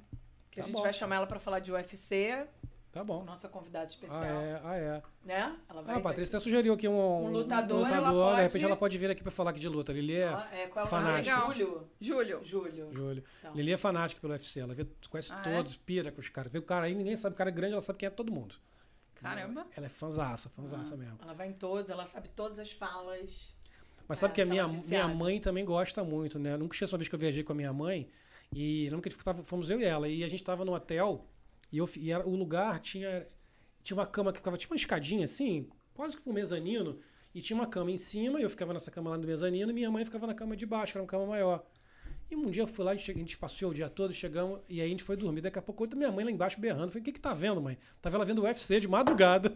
[0.50, 0.82] Que a Tá gente bom.
[0.82, 2.46] vai chamar ela pra falar de UFC,
[2.92, 3.24] Tá bom.
[3.24, 4.22] nossa convidada especial.
[4.22, 4.62] Ah, é.
[4.66, 5.02] Ah, é.
[5.24, 5.56] Né?
[5.70, 8.66] Ela vai Ah, a Patrícia até sugeriu aqui um, Um lutador, ela de pode- repente
[8.66, 9.94] ela pode vir aqui pra falar aqui de luta.
[9.94, 11.38] Lili é, Ah, é, qual é o fanática.
[11.38, 11.54] nome?
[11.56, 11.88] Júlio.
[12.02, 12.42] Júlio.
[12.44, 12.94] Júlio.
[12.94, 13.24] Júlio.
[13.40, 13.54] Então.
[13.56, 14.60] Lili é fanática pelo UFC.
[14.60, 15.56] Ela vê, conhece Ah, é?
[15.56, 16.52] todos, pira com os caras.
[16.52, 17.34] Vê o cara aí, ninguém sabe.
[17.34, 18.56] O cara é grande, ela sabe quem é todo mundo.
[19.16, 19.66] Caramba.
[19.78, 21.18] Ela é fanzaça, fanzaça mesmo.
[21.22, 23.54] Ela vai em todos, ela sabe todas as falas.
[24.08, 25.14] Mas sabe É, que a minha, aquela minha viciada.
[25.14, 26.58] mãe também gosta muito, né?
[26.58, 28.10] Nunca esqueço uma vez que eu viajei com a minha mãe
[28.52, 30.74] e lembro que a gente tava, fomos eu e ela e a gente tava no
[30.74, 31.26] hotel
[31.72, 33.28] e, eu, e era- o lugar tinha,
[33.84, 37.00] tinha uma cama que ficava tipo uma escadinha assim, quase que um mezanino,
[37.34, 39.74] e tinha uma cama em cima, e eu ficava nessa cama lá no mezanino e
[39.74, 41.66] minha mãe ficava na cama de baixo, era uma cama maior.
[42.30, 44.62] E um dia eu fui lá, a gente, a gente passeou o dia todo, chegamos,
[44.70, 45.42] e aí a gente foi dormir.
[45.42, 46.88] Daqui a pouco, outra minha mãe lá embaixo berrando.
[46.88, 47.78] Falei, o que que tá vendo, mãe?
[48.02, 49.54] Tava ela vendo o UFC de madrugada.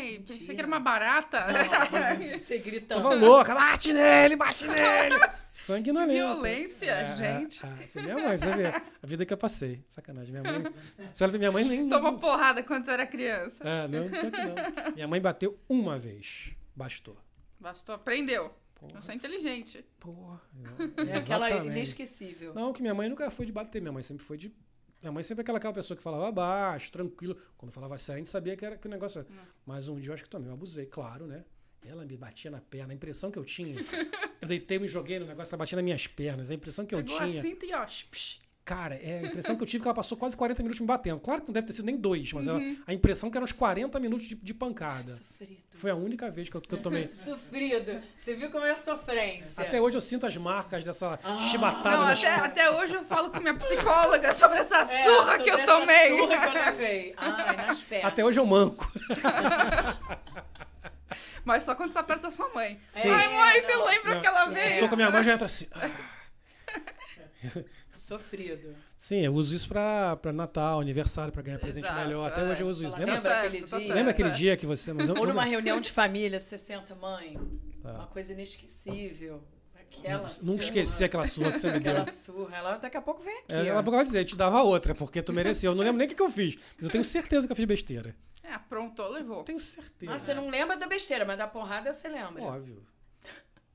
[0.00, 1.46] Ai, pensei que era uma barata.
[2.38, 3.02] Você gritando.
[3.02, 5.16] Tava louca, bate nele, bate nele!
[5.52, 7.64] Sangue na violência, É, gente.
[7.64, 8.68] É, é, é minha mãe, você vê.
[9.02, 9.84] A vida que eu passei.
[9.88, 10.32] Sacanagem.
[10.32, 10.72] Minha mãe.
[11.12, 11.88] Você olha pra minha mãe nem.
[11.88, 13.62] Toma porrada quando você era criança.
[13.64, 14.94] É, não, que não.
[14.94, 16.52] Minha mãe bateu uma vez.
[16.74, 17.16] Bastou.
[17.58, 18.54] Bastou, aprendeu.
[18.74, 19.84] Porra, Você é inteligente.
[19.98, 20.40] porra.
[21.12, 22.54] É aquela inesquecível.
[22.54, 24.54] Não, que minha mãe nunca foi de bater, minha mãe sempre foi de.
[25.00, 27.36] Minha mãe sempre é aquela, aquela pessoa que falava baixo, tranquilo.
[27.56, 29.22] Quando falava sério, a gente sabia que era que o negócio.
[29.22, 29.34] Hum.
[29.64, 31.44] Mas um dia eu acho que também eu abusei, claro, né?
[31.82, 32.92] Ela me batia na perna.
[32.92, 33.76] A impressão que eu tinha.
[34.40, 36.50] Eu deitei, me joguei no negócio, ela batia nas minhas pernas.
[36.50, 37.40] A impressão que eu Pegou tinha.
[37.40, 37.86] a cinta e ó.
[38.64, 41.20] Cara, é a impressão que eu tive que ela passou quase 40 minutos me batendo.
[41.20, 42.76] Claro que não deve ter sido nem dois, mas ela- Uhum.
[42.86, 45.10] a impressão que eram uns 40 minutos de, de pancada.
[45.10, 45.58] Sofrido.
[45.72, 47.08] Foi a única vez que eu, que eu tomei.
[47.12, 48.00] Sofrido.
[48.16, 49.60] Você viu como é a sofrência?
[49.64, 51.36] Até hoje eu sinto as marcas dessa Ah.
[51.38, 55.44] chibatada Não, até, até hoje eu falo com minha psicóloga sobre essa É, surra sobre
[55.44, 56.16] que eu essa tomei.
[56.18, 57.14] surra que eu levei.
[57.16, 58.12] Ai, nas pernas.
[58.12, 58.92] Até hoje eu manco.
[61.44, 62.78] Mas só quando você aperta a sua mãe.
[62.86, 63.08] Sim.
[63.10, 63.84] Ai, mãe, É, você não.
[63.86, 64.18] lembra Não.
[64.20, 64.88] aquela Tô vez?
[64.88, 65.66] com a minha mãe já entra assim.
[68.00, 68.74] Sofrido.
[68.96, 72.26] Sim, eu uso isso pra, pra Natal, aniversário, pra ganhar presente Exato, melhor.
[72.30, 72.44] Até é.
[72.50, 72.94] hoje eu uso isso.
[72.96, 73.80] Fala, Lembra, Lembra Tá aquele certo, dia?
[73.80, 73.94] certo.
[73.96, 74.92] lembra aquele dia que você.
[74.92, 77.38] Mas eu, Ou numa eu- reunião de família, você senta, mãe.
[77.82, 77.92] Tá.
[77.92, 79.42] Uma coisa inesquecível.
[79.74, 80.62] Aquela nunca surra.
[80.62, 81.90] esqueci aquela surra que você me deu.
[81.92, 82.56] Aquela surra.
[82.56, 83.52] Ela daqui a pouco vem aqui.
[83.52, 85.72] É, ela pode dizer, te dava outra, porque tu mereceu.
[85.72, 87.56] Eu não lembro nem o que, que eu fiz, mas eu tenho certeza que eu
[87.56, 88.14] fiz besteira.
[88.42, 89.42] É, aprontou, levou.
[89.44, 90.12] Tenho certeza.
[90.12, 92.42] Ah, você não lembra da besteira, mas da porrada você lembra.
[92.42, 92.82] Óbvio.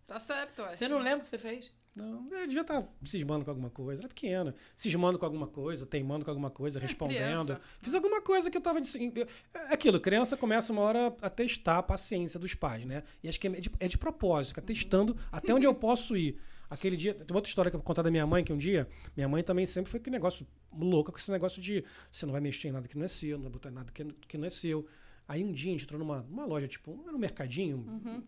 [0.08, 0.74] Tá certo, ué.
[0.74, 1.72] Você não lembra o que você fez?
[1.96, 4.02] Não, eu devia estar cismando com alguma coisa.
[4.02, 4.54] Era pequena.
[4.76, 7.46] Cismando com alguma coisa, teimando com alguma coisa, respondendo.
[7.46, 7.62] criança.
[7.82, 8.82] Fiz alguma coisa que eu tava.
[8.82, 9.22] de-
[9.54, 13.04] É aquilo, criança começa uma hora a testar a paciência dos pais, né?
[13.24, 16.38] E acho que é de, é de propósito, fica testando até onde eu posso ir.
[16.70, 18.90] Aquele dia, tem outra história que eu vou contar da minha mãe, que um dia,
[19.16, 22.42] minha mãe também sempre foi aquele negócio louca com esse negócio de você não vai
[22.42, 24.46] mexer em nada que não é seu, não vai botar em nada que, que não
[24.46, 24.86] é seu.
[25.28, 28.24] Aí um dia a gente entrou numa, numa loja, tipo, era um mercadinho, Uhum.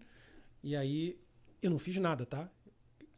[0.64, 1.20] e aí
[1.62, 2.50] eu não fiz nada, tá?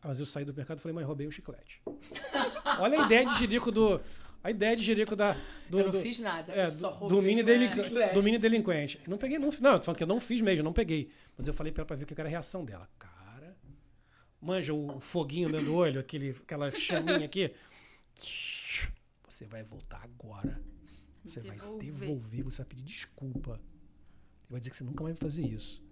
[0.04, 1.82] Mas eu saí do mercado e falei, mãe, roubei um chiclete.
[2.80, 4.00] Olha a ideia de jirico do.
[4.42, 5.36] A ideia de jirico da.
[5.70, 6.54] Do, eu não do- fiz nada.
[6.54, 8.14] é, eu só roubei do mini deli- chiclete.
[8.14, 9.00] do mini delinquente.
[9.04, 9.50] Eu não peguei, não.
[9.62, 11.10] Não, eu tô falando que eu não fiz mesmo, eu não peguei.
[11.38, 12.90] Mas eu falei pra ela pra ver o que era a reação dela.
[12.98, 13.58] Cara.
[14.42, 17.54] Manja o foguinho dentro do olho, aquele, aquela chaminha aqui.
[19.28, 20.62] Você vai voltar agora.
[21.24, 21.92] Você vai Devolver.
[21.92, 23.52] devolver, você vai pedir desculpa.
[23.54, 25.84] Ele vai dizer que você nunca mais vai fazer isso.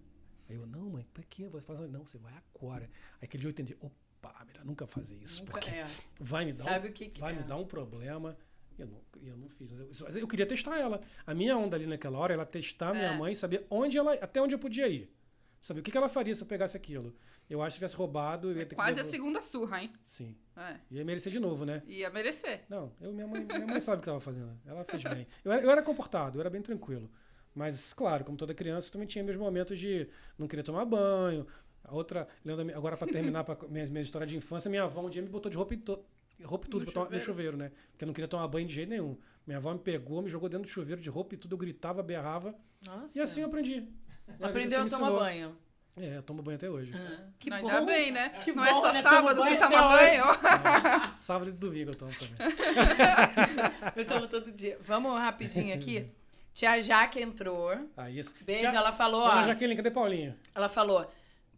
[0.50, 1.48] Aí eu, não, mãe, pra quê?
[1.50, 1.88] Vai fazer.
[1.88, 2.86] Não, você vai agora.
[3.20, 5.42] Aí aquele dia eu entendi, opa, melhor nunca fazer isso.
[5.42, 5.86] Nunca- porque é.
[6.20, 7.38] vai me dar um Sabe o que, que vai é?
[7.38, 8.38] me dar um problema.
[8.78, 9.72] E eu não, eu não fiz.
[9.72, 11.02] Mas eu, eu queria testar ela.
[11.26, 13.18] A minha onda ali naquela hora era testar minha É.
[13.18, 15.12] mãe, saber onde ela, até onde eu podia ir.
[15.60, 17.14] Saber o que, que ela faria se eu pegasse aquilo.
[17.50, 19.00] Eu acho que se tivesse roubado, eu ia ter Quase que.
[19.02, 19.92] a segunda surra, hein?
[20.06, 20.36] Sim.
[20.56, 20.76] É.
[20.92, 21.82] Ia merecer de novo, né?
[21.88, 22.64] Ia merecer.
[22.70, 24.58] Não, eu, minha, mãe, minha mãe sabe o que ela fazendo.
[24.66, 25.26] Ela fez bem.
[25.44, 27.10] Eu era, eu era comportado, eu era bem tranquilo.
[27.58, 31.48] Mas, claro, como toda criança, eu também tinha meus momentos de não querer tomar banho.
[31.84, 35.10] A outra, minha- agora para terminar pra, minha, minha história de infância, minha avó um
[35.10, 36.00] dia me botou de roupa e to,
[36.44, 37.26] roupa e tudo No pra tomar- no chuveiro?
[37.26, 37.72] chuveiro, né?
[37.92, 39.18] Porque eu não queria tomar banho de jeito nenhum.
[39.48, 42.04] Minha avó me pegou, me jogou dentro do chuveiro de roupa e tudo, eu gritava,
[42.04, 42.54] berrava.
[42.86, 43.18] Nossa.
[43.18, 43.88] E assim eu aprendi.
[44.28, 45.58] Minha Aprendeu a assim me tomar banho.
[46.00, 46.94] É, eu tomo banho até hoje.
[47.40, 47.70] Que Não, bom.
[47.70, 48.30] Ainda bem, né?
[48.44, 49.02] Que não é bom, só né?
[49.02, 50.24] sábado Tomo você toma banho.
[51.18, 52.36] Sábado e domingo eu tomo também.
[53.96, 54.78] Eu tomo todo dia.
[54.82, 56.08] Vamos rapidinho aqui.
[56.58, 57.70] Tia Jaque entrou.
[57.96, 59.30] Aí, esse- Beijo, Já- ela falou, ó.
[59.30, 60.36] Dona Jaqueline, cadê Paulinho?
[60.56, 61.08] Ela falou: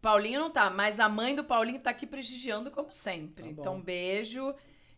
[0.02, 3.44] Paulinho não tá, mas a mãe do Paulinho tá aqui prestigiando como sempre.
[3.44, 4.54] Tá então, beijo.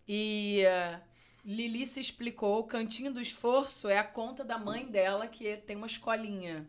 [0.07, 0.99] E uh,
[1.45, 5.77] Lili se explicou: o cantinho do esforço é a conta da mãe dela, que tem
[5.77, 6.67] uma escolinha.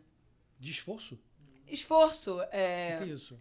[0.59, 1.19] De esforço?
[1.67, 3.39] Esforço, O que, é, que é isso?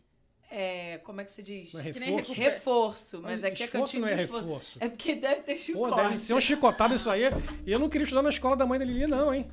[0.51, 0.99] é.
[1.05, 1.74] Como é que se diz?
[1.74, 2.32] Não é Que nem reforço?
[2.32, 4.47] Reforço, mas aqui é esforço cantinho não é esforço.
[4.47, 4.78] reforço.
[4.80, 5.97] É porque deve ter Pô, chicote.
[5.97, 7.24] deve ser um chicotado isso aí.
[7.66, 9.51] E eu não queria estudar na escola da mãe da Lili, não, hein?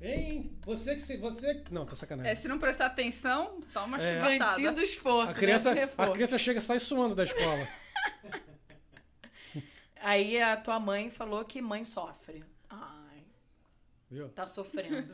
[0.00, 0.56] Hein?
[0.64, 1.16] Você que se.
[1.16, 1.64] Você.
[1.70, 2.30] Não, tô sacanagem.
[2.30, 4.38] É, se não prestar atenção, toma É.
[4.38, 5.32] Cantinho do esforço.
[5.32, 5.82] a, criança, né?
[5.82, 6.12] a Reforço.
[6.12, 7.66] criança chega e sai suando da escola.
[10.00, 12.44] Aí a tua mãe falou que mãe sofre.
[12.70, 13.24] Ai.
[14.08, 14.28] Viu?
[14.28, 15.12] Tá sofrendo.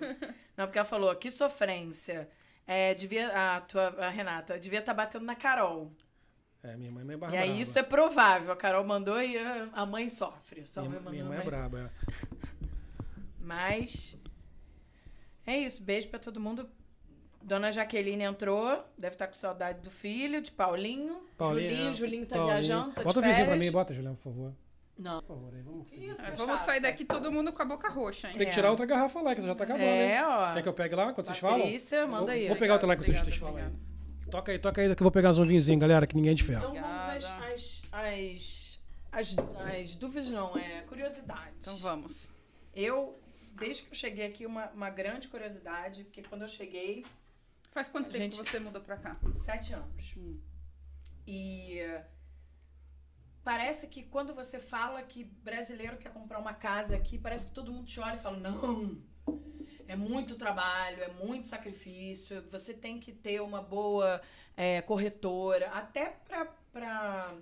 [0.57, 2.29] Não, porque ela falou, que sofrência.
[2.67, 5.93] É, devia, a tua a Renata, devia estar batendo na Carol.
[6.63, 8.53] É, minha mãe é meio e aí isso é provável.
[8.53, 10.67] A Carol mandou e a, a mãe sofre.
[10.67, 11.79] Só Minha, mandou minha mãe é braba.
[11.79, 11.91] é.
[13.39, 14.19] Mas
[15.47, 15.83] é isso.
[15.83, 16.69] Beijo pra todo mundo.
[17.43, 18.83] Dona Jaqueline entrou.
[18.97, 21.23] Deve estar com saudade do filho, de Paulinho.
[21.37, 21.95] Paulinho, Julinho, é.
[21.95, 22.53] Julinho tá Paulinho.
[22.55, 23.65] viajando, tá Bota o vizinho pra férias.
[23.67, 24.55] mim, bota, Juliana, por favor.
[24.97, 25.21] Não.
[25.21, 26.11] Por favor, aí, vamos seguir.
[26.11, 26.47] Isso, É, cachaça.
[26.47, 28.35] vamos sair daqui todo mundo com a boca roxa, hein?
[28.39, 28.55] Tem que É.
[28.55, 29.89] tirar outra garrafa lá, que você já tá acabando, hein?
[30.13, 30.55] É, ó.
[30.55, 31.59] Quer que eu pegue lá quando vocês falam?
[31.61, 32.47] Patrícia, manda Vou- aí.
[32.49, 34.31] Vou pegar outra lá enquanto vocês Obrigada, falam aí.
[34.31, 36.43] Toca aí, toca aí, que eu vou pegar uns vinhozinhos, galera, que ninguém é de
[36.45, 36.61] ferro.
[36.71, 38.83] Então vamos às, às, às,
[39.13, 39.37] às,
[39.75, 41.57] às dúvidas, não, é curiosidades.
[41.61, 42.33] Então vamos.
[42.75, 43.19] Eu,
[43.55, 47.05] desde que eu cheguei aqui, uma, uma grande curiosidade, porque quando eu cheguei,
[47.73, 49.17] Faz quanto tempo Gente- que você mudou pra cá?
[49.35, 50.15] sete anos.
[50.17, 50.39] Hum.
[51.27, 51.81] E
[53.43, 57.73] parece que quando você fala que brasileiro quer comprar uma casa aqui, parece que todo
[57.73, 58.97] mundo te olha e fala, não,
[59.89, 64.23] é muito trabalho, é muito sacrifício, você tem que ter uma boa
[64.57, 67.35] eh, corretora, até pra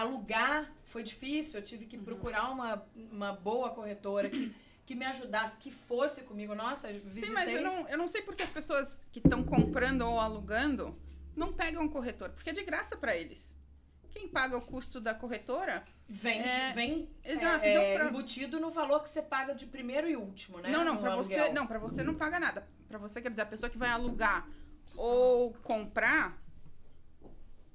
[0.00, 4.54] alugar foi difícil, eu tive que procurar uma, uma boa corretora que,
[4.88, 6.54] que me ajudasse, que fosse comigo.
[6.54, 7.24] Nossa, visitei...
[7.24, 10.98] Sim, mas eu não, eu não sei porque as pessoas que estão comprando ou alugando
[11.36, 13.54] não pegam um corretor, porque é de graça pra eles.
[14.10, 15.84] Quem paga o custo da corretora?
[16.08, 20.08] Vem, É, vem exato, é, é, pra- embutido no valor que você paga de primeiro
[20.08, 20.70] e último, né?
[20.70, 22.66] não, não, pra você, não, para você não paga nada.
[22.88, 24.48] Pra você quer dizer a pessoa que vai alugar
[24.96, 26.42] ou comprar,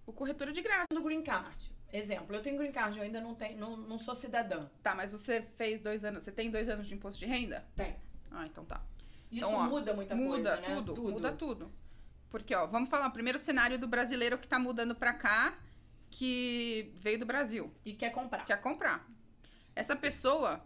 [0.03, 0.87] o corretor é de graça.
[0.91, 1.71] No green card.
[1.93, 4.67] Exemplo, eu tenho green card, eu ainda não tenho, não, não sou cidadã.
[4.81, 7.63] Tá, mas você fez dois anos, você tem dois anos de imposto de renda?
[7.75, 7.95] Tem.
[8.31, 8.81] Ah, então tá.
[9.31, 10.75] Isso Então, ó, muda muita muda coisa, né?
[10.83, 11.71] tudo, muda tudo.
[12.31, 15.55] Porque, ó, vamos falar o primeiro cenário do brasileiro que tá mudando pra cá,
[16.09, 18.43] que veio do Brasil, E quer comprar.
[18.45, 19.07] quer comprar.
[19.75, 20.63] Essa pessoa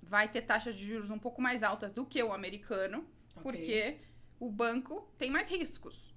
[0.00, 3.04] vai ter taxas de juros um pouco mais altas do que o americano,
[3.36, 3.42] Ok.
[3.42, 3.98] porque
[4.38, 6.07] o banco tem mais riscos.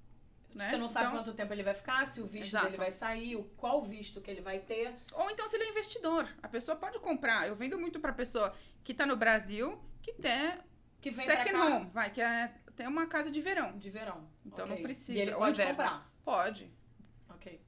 [0.53, 0.69] Né?
[0.69, 2.65] Você não sabe Então- quanto tempo ele vai ficar, se o visto Exato.
[2.65, 4.93] dele vai sair, o, qual visto que ele vai ter.
[5.13, 6.27] Ou então se ele é investidor.
[6.43, 7.47] A pessoa pode comprar.
[7.47, 10.57] Eu vendo muito pra pessoa que tá no Brasil, que tem
[10.99, 13.77] Que vem second cá home, vai, que é, tem uma casa de verão.
[13.77, 14.27] de verão.
[14.45, 14.75] Então Ok.
[14.75, 15.13] não precisa.
[15.13, 15.71] E ele pode inverno.
[15.77, 16.11] comprar.
[16.23, 16.71] Pode.
[17.29, 17.61] Ok.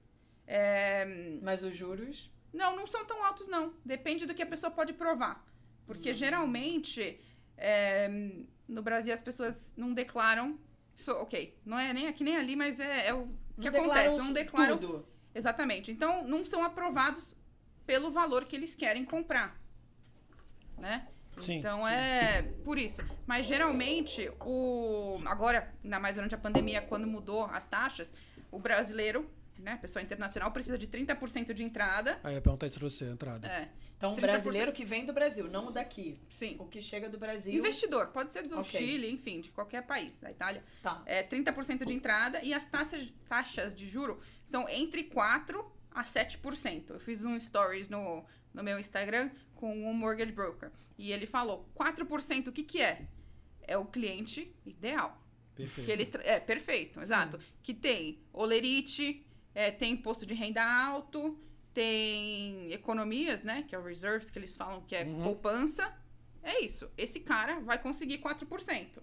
[0.45, 1.05] É,
[1.41, 2.31] Mas os juros.
[2.51, 3.73] Não, não são tão altos, não.
[3.83, 5.43] Depende do que a pessoa pode provar.
[5.87, 6.15] Porque Hum.
[6.15, 7.19] geralmente,
[7.57, 8.07] é,
[8.67, 10.59] no Brasil, as pessoas não declaram.
[11.07, 13.27] Ok, não é nem aqui nem ali, mas é, é o
[13.59, 14.17] que não acontece.
[14.17, 14.77] Não declaram.
[14.77, 15.07] tudo.
[15.33, 15.91] Exatamente.
[15.91, 17.35] Então, não são aprovados
[17.85, 19.59] pelo valor que eles querem comprar.
[20.77, 21.07] Né?
[21.41, 23.03] Sim, então é por isso.
[23.25, 28.13] Mas geralmente, o agora, ainda mais durante a pandemia, quando mudou as taxas,
[28.51, 32.19] o brasileiro, né, pessoa internacional, precisa de 30% de entrada.
[32.23, 33.47] Aí eu ia perguntar isso pra você, entrada.
[33.47, 34.21] É, Então, o 30%.
[34.21, 36.19] brasileiro que vem do Brasil, não o daqui.
[36.29, 36.55] sim.
[36.59, 37.53] O que chega do Brasil.
[37.53, 38.79] Investidor, pode ser do Ok.
[38.79, 40.63] Chile, enfim, de qualquer país, da Itália.
[40.81, 41.01] Tá.
[41.05, 46.89] É 30% de entrada e as taxas, taxas de juro são entre 4% a 7%.
[46.89, 50.71] Eu fiz um stories no, no meu Instagram com um mortgage broker.
[50.97, 53.07] E ele falou, 4% o que que é?
[53.61, 55.17] É o cliente ideal.
[55.55, 55.85] Perfeito.
[55.85, 57.39] Que ele tra- é, perfeito, exato.
[57.61, 59.25] Que tem olerite,
[59.55, 61.39] é, tem imposto de renda alto,
[61.73, 63.63] tem economias, né?
[63.67, 65.23] Que é o reserves, que eles falam que é Uhum.
[65.23, 65.91] poupança.
[66.41, 66.89] É isso.
[66.97, 69.01] Esse cara vai conseguir 4%.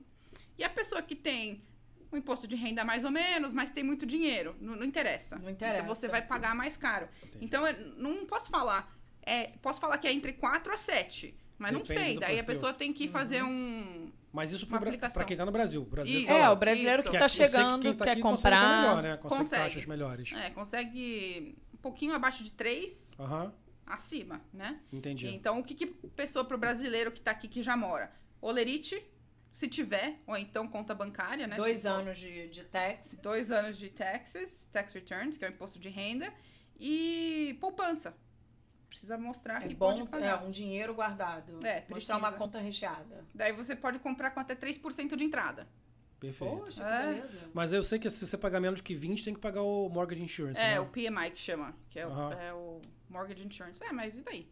[0.59, 1.65] E a pessoa que tem
[2.13, 5.37] um imposto de renda mais ou menos, mas tem muito dinheiro, não, não interessa.
[5.39, 5.83] Não interessa.
[5.85, 7.09] Então você vai pagar mais caro.
[7.41, 8.95] Então, é- não posso falar.
[9.23, 11.35] É, posso falar que é entre 4 a 7.
[11.59, 12.15] Mas não Depende sei.
[12.15, 12.47] do Daí a perfil.
[12.47, 14.11] pessoa tem que fazer um.
[14.33, 15.83] Mas isso pra quem tá no Brasil.
[15.83, 16.53] O Brasil tá É, lá.
[16.53, 17.09] o brasileiro Isso.
[17.09, 18.81] que Que tá que chegando, quem tá quer aqui consegue comprar.
[18.83, 19.17] melhor, né?
[19.17, 19.63] Consegue, Consegue.
[19.65, 20.33] taxas melhores.
[20.33, 23.53] É, consegue um pouquinho abaixo de 3 Aham,
[23.87, 24.79] acima, né?
[24.93, 25.27] entendi.
[25.29, 28.13] Então, o que, que pessoa pro brasileiro que tá aqui que já mora?
[28.41, 29.03] Olerite,
[29.53, 31.57] se tiver, ou então conta bancária, né?
[31.57, 33.19] Dois anos de, de tax.
[33.21, 36.33] Dois anos de taxes, tax returns, que é o imposto de renda,
[36.79, 38.15] e poupança.
[38.91, 40.45] Precisa mostrar É que bom pode é, pagar.
[40.45, 41.53] um dinheiro guardado.
[41.65, 42.17] É, Mostrar precisa.
[42.19, 43.25] uma conta recheada.
[43.35, 45.67] Daí você pode comprar com até 3% de entrada.
[46.19, 46.55] Perfeito.
[46.57, 47.23] Poxa, É.
[47.55, 50.23] Mas eu sei que se você pagar menos que 20, tem que pagar o mortgage
[50.23, 50.81] insurance, É, né?
[50.81, 53.83] o PMI que chama, que é, o, é o Mortgage Insurance.
[53.83, 54.47] É, mas e daí?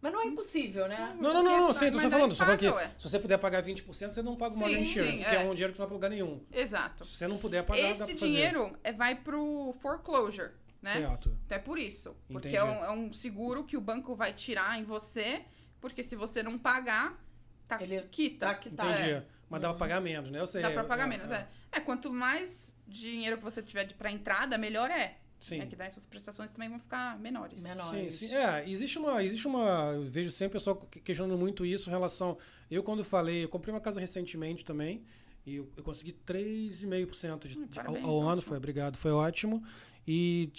[0.00, 1.16] Mas não é impossível, né?
[1.20, 2.32] Não, não, não, não, sim, tô Mas só aí falando.
[2.34, 2.90] Só falando que ué.
[2.98, 5.34] se você puder pagar 20%, você não paga o Sim, mortgage insurance, sim, que é
[5.34, 5.38] é.
[5.44, 6.40] um dinheiro que não vai pra lugar nenhum.
[6.52, 7.04] Exato.
[7.04, 8.14] Se você não puder pagar, dá Esse pra fazer.
[8.26, 10.50] dinheiro é, vai pro foreclosure,
[10.82, 10.92] né?
[10.92, 11.36] Certo.
[11.48, 12.16] É por isso.
[12.30, 15.42] Porque é um, é um seguro que o banco vai tirar em você,
[15.80, 17.18] porque se você não pagar,
[17.66, 18.54] tá, Ele quita.
[18.54, 18.68] tá.
[18.92, 19.10] Entendi.
[19.10, 19.24] É.
[19.50, 20.40] Mas dá pra pagar menos, né?
[20.40, 20.60] Eu sei.
[20.62, 21.48] Dá pra pagar é, menos, é.
[21.72, 25.16] É, quanto mais dinheiro que você tiver de, pra entrada, melhor é.
[25.40, 25.60] Sim.
[25.60, 27.60] É que daí suas prestações também vão ficar menores.
[27.60, 28.14] Menores.
[28.14, 28.34] Sim, sim.
[28.34, 29.92] É, existe uma, existe uma.
[29.94, 32.36] Eu vejo sempre o pessoal que- questionando muito isso em relação.
[32.70, 35.04] Eu, quando falei, eu comprei uma casa recentemente também.
[35.46, 38.42] E eu, eu consegui 3,5% de, de- ao, ao ano.
[38.42, 39.62] Foi, obrigado, foi ótimo.
[40.10, 40.50] E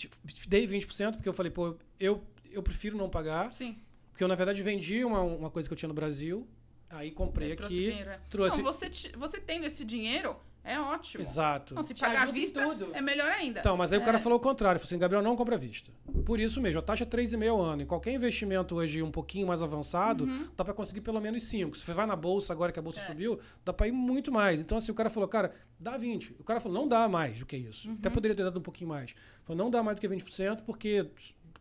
[0.48, 3.52] dei 20%, porque eu falei, pô, eu, eu prefiro não pagar.
[3.52, 3.76] Sim,
[4.12, 6.48] Porque eu, na verdade, vendi uma, uma coisa que eu tinha no Brasil.
[6.88, 7.90] Aí comprei eu trouxe aqui.
[7.90, 8.10] dinheiro.
[8.12, 8.20] é.
[8.30, 8.58] Trouxe.
[8.58, 10.36] Não, você, você tendo esse dinheiro,
[10.74, 11.22] é ótimo.
[11.22, 11.74] Exato.
[11.76, 12.90] Não, se Te pagar à vista, tudo.
[12.94, 13.60] é melhor ainda.
[13.60, 14.22] Então, mas aí o cara É.
[14.22, 14.80] falou o contrário.
[14.80, 15.92] Falou assim, Gabriel, não compra à vista.
[16.26, 17.82] Por isso mesmo, a taxa é 3,5 ao ano.
[17.82, 21.78] E qualquer investimento hoje um pouquinho mais avançado, dá pra conseguir pelo menos 5.
[21.78, 23.06] Se você vai na bolsa agora que a bolsa Uhum.
[23.06, 23.08] É.
[23.08, 24.62] subiu, dá pra ir muito mais.
[24.62, 26.36] Então, assim, o cara falou, cara, dá 20.
[26.40, 27.88] O cara falou, não dá mais do que isso.
[27.90, 27.96] Uhum.
[28.00, 29.14] Até poderia ter dado um pouquinho mais.
[29.46, 31.06] Falou, não dá mais do que 20%, porque,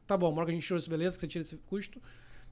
[0.07, 2.01] tá bom, mortgage insurance, beleza, que você tira esse custo.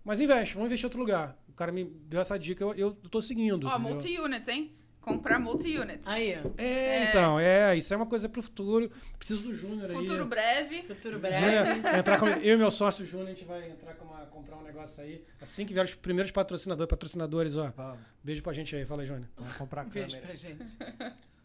[0.05, 1.37] Mas investe, vamos investir em outro lugar.
[1.49, 3.67] O cara me deu essa dica, eu, eu tô seguindo.
[3.67, 3.91] Ó, entendeu?
[3.93, 4.71] multi-units, hein?
[5.07, 6.09] Comprar multi-units.
[6.09, 8.91] Aí, É, então, é, isso é uma coisa pro futuro.
[9.17, 9.97] Preciso do Júnior aí.
[9.97, 10.83] Futuro breve.
[10.83, 11.89] futuro breve.
[11.97, 14.63] entrar com- eu e meu sócio Júnior, a gente vai entrar com uma, comprar um
[14.65, 15.25] negócio aí.
[15.41, 17.71] Assim que vier os primeiros patrocinadores, patrocinadores, ó.
[17.77, 19.29] Vamos, Beijo pra gente aí, fala aí, Júnior.
[19.37, 20.27] vamos comprar Beijo câmera.
[20.27, 20.77] pra gente.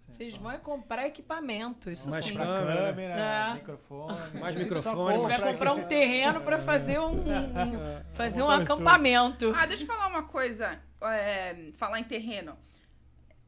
[0.09, 2.33] Vocês vão é comprar equipamento, isso Mais sim.
[2.33, 2.87] pra- Comprar câmera.
[2.89, 3.53] câmera, É.
[3.53, 4.17] microfone.
[4.41, 7.23] Mais microfone, A gente compra vai comprar um terreno pra fazer um, um-
[8.13, 8.73] fazer um montar um estúdio.
[8.87, 9.53] acampamento.
[9.55, 10.79] Ah, deixa eu falar uma coisa.
[11.03, 12.55] é, falar em terreno.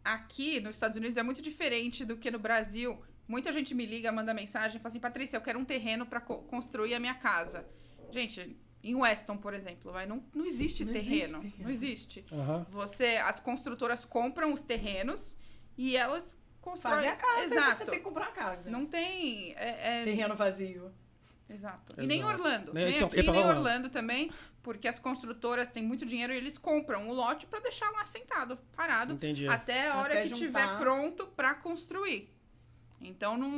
[0.03, 3.01] Aqui nos Estados Unidos é muito diferente do que no Brasil.
[3.27, 6.19] Muita gente me liga, manda mensagem e fala assim: Patrícia, eu quero um terreno pra
[6.19, 7.65] co- construir a minha casa.
[8.11, 11.37] Gente, em Weston, por exemplo, vai, não, não existe Não terreno.
[11.39, 11.55] existe.
[11.61, 12.25] Não existe.
[12.33, 12.65] Aham.
[12.69, 15.37] Você, as construtoras compram os terrenos
[15.77, 16.95] e elas constroem.
[16.97, 17.69] Fazer a casa, Exato.
[17.71, 18.69] e você tem que comprar a casa.
[18.69, 19.53] Não tem.
[19.55, 20.91] é- é- Terreno vazio.
[21.53, 21.93] Exato.
[21.97, 22.23] E nem.
[22.23, 22.73] Orlando.
[22.73, 23.49] Nem- Nem aqui, nem Orlando.
[23.57, 24.31] Orlando também,
[24.61, 28.57] porque as construtoras têm muito dinheiro e eles compram o lote pra deixar lá sentado,
[28.75, 29.47] parado, Entendi.
[29.47, 30.45] até a hora Até que juntar.
[30.45, 32.29] estiver pronto pra construir.
[33.03, 33.49] Então não,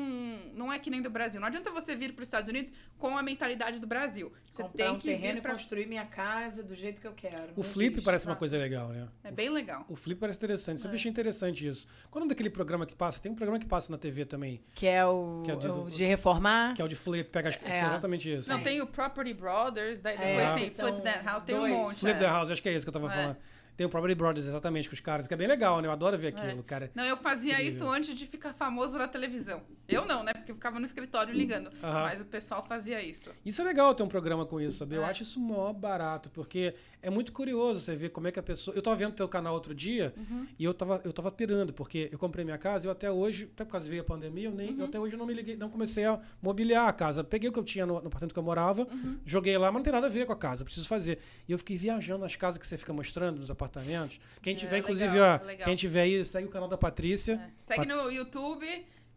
[0.53, 1.39] não é que nem do Brasil.
[1.39, 4.31] Não adianta você vir para os Estados Unidos com a mentalidade do Brasil.
[4.49, 5.51] Você comprar tem um que terreno vir e pra...
[5.51, 7.53] construir minha casa do jeito que eu quero.
[7.55, 8.05] O flip existe.
[8.05, 9.07] parece uma Ah, coisa legal, né?
[9.23, 9.85] É bem legal.
[9.89, 10.77] O flip parece interessante.
[10.77, 10.81] É.
[10.81, 11.87] Sempre achei interessante isso.
[12.09, 13.21] Qual é o nome daquele programa que passa?
[13.21, 15.67] Tem um programa que passa na TV também, Que é o, Que é o de-
[15.69, 16.73] o de reformar.
[16.73, 17.55] que é o de flip, pega as...
[17.55, 17.85] que é É.
[17.85, 18.49] exatamente isso.
[18.49, 21.99] Não, tem o Property Brothers, daí É, depois tem Flip That House, tem um monte.
[21.99, 22.19] Flip é.
[22.19, 23.09] the House, acho que é esse que eu tava É.
[23.15, 23.37] falando.
[23.78, 25.88] Tem o Property Brothers, exatamente, com os caras, que é bem legal, né?
[25.88, 26.89] Eu adoro ver aquilo, cara.
[26.95, 27.73] Não, eu fazia Incrível.
[27.73, 29.61] isso antes de ficar famoso na televisão.
[29.88, 30.33] Eu não, né?
[30.33, 31.69] Porque eu ficava no escritório ligando.
[31.83, 32.03] Aham.
[32.03, 33.29] Mas o pessoal fazia isso.
[33.45, 34.95] Isso é legal ter um programa com isso, sabe?
[34.95, 35.09] Eu É.
[35.09, 38.75] acho isso mó barato, porque é muito curioso você ver como é que a pessoa.
[38.75, 40.47] Eu tava vendo teu canal outro dia Uhum.
[40.57, 43.49] e eu tava, eu tava pirando, porque eu comprei minha casa e eu até hoje,
[43.53, 44.79] até por causa veio a pandemia, eu, nem, Uhum.
[44.79, 47.23] eu até hoje não me liguei, não comecei a mobiliar a casa.
[47.23, 49.19] Peguei o que eu tinha no, no apartamento que eu morava, Uhum.
[49.25, 51.19] joguei lá, mas não tem nada a ver com a casa, preciso fazer.
[51.47, 54.19] E eu fiquei viajando nas casas que você fica mostrando, nos apartamentos.
[54.41, 55.65] Quem É, tiver, inclusive, legal, ó, legal.
[55.65, 57.33] quem tiver aí, segue o canal da Patrícia.
[57.33, 57.75] É.
[57.75, 58.65] Segue no YouTube,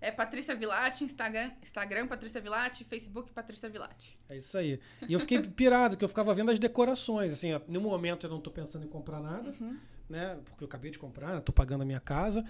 [0.00, 4.14] é Patrícia Vilati, Instagram, Instagram Patrícia Vilati, Facebook Patrícia Vilati.
[4.28, 4.78] É isso aí.
[5.08, 7.32] E eu fiquei pirado, que eu ficava vendo as decorações.
[7.32, 9.76] Assim, ó, no momento eu não tô pensando em comprar nada, Uhum.
[10.08, 10.38] né?
[10.44, 11.40] Porque eu acabei de comprar, né?
[11.40, 12.44] tô pagando a minha casa.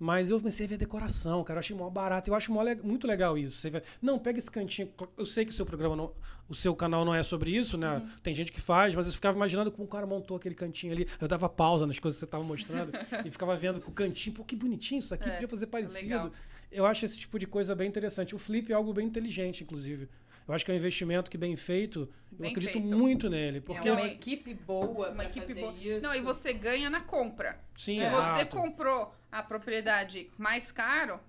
[0.00, 1.56] Mas eu comecei a ver a decoração, cara.
[1.56, 2.30] Eu achei mó barato.
[2.30, 3.56] Eu acho mó muito legal isso.
[3.56, 4.88] Você vê, não, pega esse cantinho.
[5.16, 6.12] Eu sei que o seu programa, não,
[6.48, 7.96] o seu canal não é sobre isso, né?
[7.96, 8.08] Uhum.
[8.22, 11.08] Tem gente que faz, mas eu ficava imaginando como o cara montou aquele cantinho ali.
[11.20, 12.92] Eu dava pausa nas coisas que você estava mostrando
[13.26, 14.36] e ficava vendo o cantinho.
[14.36, 16.14] Pô, que bonitinho isso aqui, É, podia fazer parecido.
[16.14, 16.30] legal.
[16.70, 18.34] Eu acho esse tipo de coisa bem interessante.
[18.34, 20.08] O flip é algo bem inteligente, inclusive.
[20.46, 22.08] Eu acho que é um investimento que bem feito.
[22.32, 22.86] Eu Bem acredito feito.
[22.86, 23.60] muito nele.
[23.60, 25.72] Porque é uma equipe boa Uma equipe fazer boa.
[25.74, 26.06] isso.
[26.06, 27.58] Não, e você ganha na compra.
[27.76, 28.38] sim, Se exato.
[28.38, 31.20] você comprou a propriedade mais caro,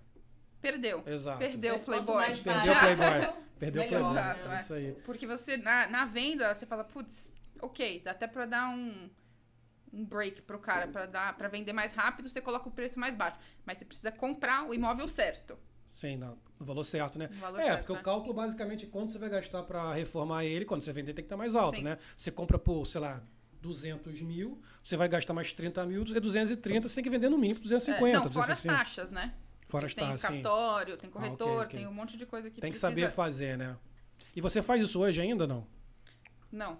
[0.62, 1.04] perdeu.
[1.06, 1.38] Exato.
[1.40, 2.26] Perdeu o Playboy.
[2.26, 3.34] Perdeu o Playboy.
[3.60, 4.12] Perdeu o Playboy.
[4.12, 4.56] Exato, É é.
[4.58, 4.92] isso aí.
[5.04, 9.10] Porque você, na, na venda, você fala, putz, ok, dá até pra dar um,
[9.94, 13.16] um break pro cara, pra, dar, pra vender mais rápido, você coloca o preço mais
[13.16, 13.40] baixo.
[13.66, 15.58] Mas você precisa comprar o imóvel certo.
[15.86, 17.28] Sim, não, no valor certo, né?
[17.34, 18.00] Valor é, certo, porque né?
[18.00, 21.24] o cálculo basicamente é quanto você vai gastar para reformar ele, quando você vender tem
[21.24, 21.84] que estar mais alto, Sim.
[21.84, 21.98] né?
[22.16, 23.24] Você compra por, sei lá,
[23.60, 27.38] 200 mil, você vai gastar mais 30 mil, é 230, você tem que vender no
[27.40, 28.78] mínimo É, 250, não, fora as 260.
[28.78, 29.34] taxas, né?
[29.68, 30.42] Fora as tem taxas, sim.
[30.42, 31.80] cartório, tem corretor, Ah, ok, ok.
[31.80, 32.88] tem um monte de coisa que Tem que precisa...
[32.88, 33.76] saber fazer, né?
[34.36, 35.66] E você faz isso hoje ainda, não?
[36.52, 36.80] Não.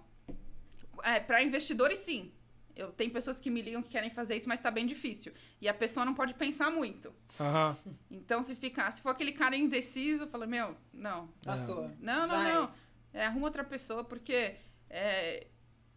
[1.02, 2.32] É, para investidores, sim.
[2.80, 5.32] Eu tenho pessoas que me ligam que querem fazer isso, mas tá bem difícil.
[5.60, 7.12] E a pessoa não pode pensar muito.
[7.38, 7.76] Aham.
[8.10, 11.28] Então, se ficar, se for aquele cara indeciso, fala, meu, não.
[11.44, 11.90] Passou.
[12.00, 12.52] Não, não, Vai.
[12.54, 12.72] não.
[13.12, 14.56] É, arruma outra pessoa, porque
[14.88, 15.46] é,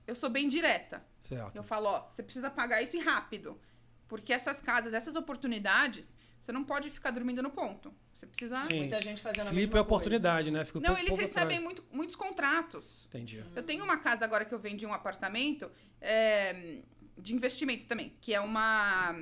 [0.06, 1.04] eu sou bem direta.
[1.18, 1.56] Certo.
[1.56, 3.60] Eu falo, ó, você precisa pagar isso e rápido.
[4.08, 6.14] Porque essas casas, essas oportunidades,
[6.44, 7.94] você não pode ficar dormindo no ponto.
[8.14, 8.58] Você precisa.
[8.66, 8.80] Sim.
[8.80, 10.66] Muita gente fazendo mesma é oportunidade, né?
[10.66, 13.06] Fica um Não, pouco- eles pouco recebem muito, muitos contratos.
[13.08, 13.41] Entendi.
[13.56, 15.72] Eu tenho uma casa agora que eu vendi um apartamento
[16.02, 16.80] é,
[17.18, 19.16] de investimentos também, que é uma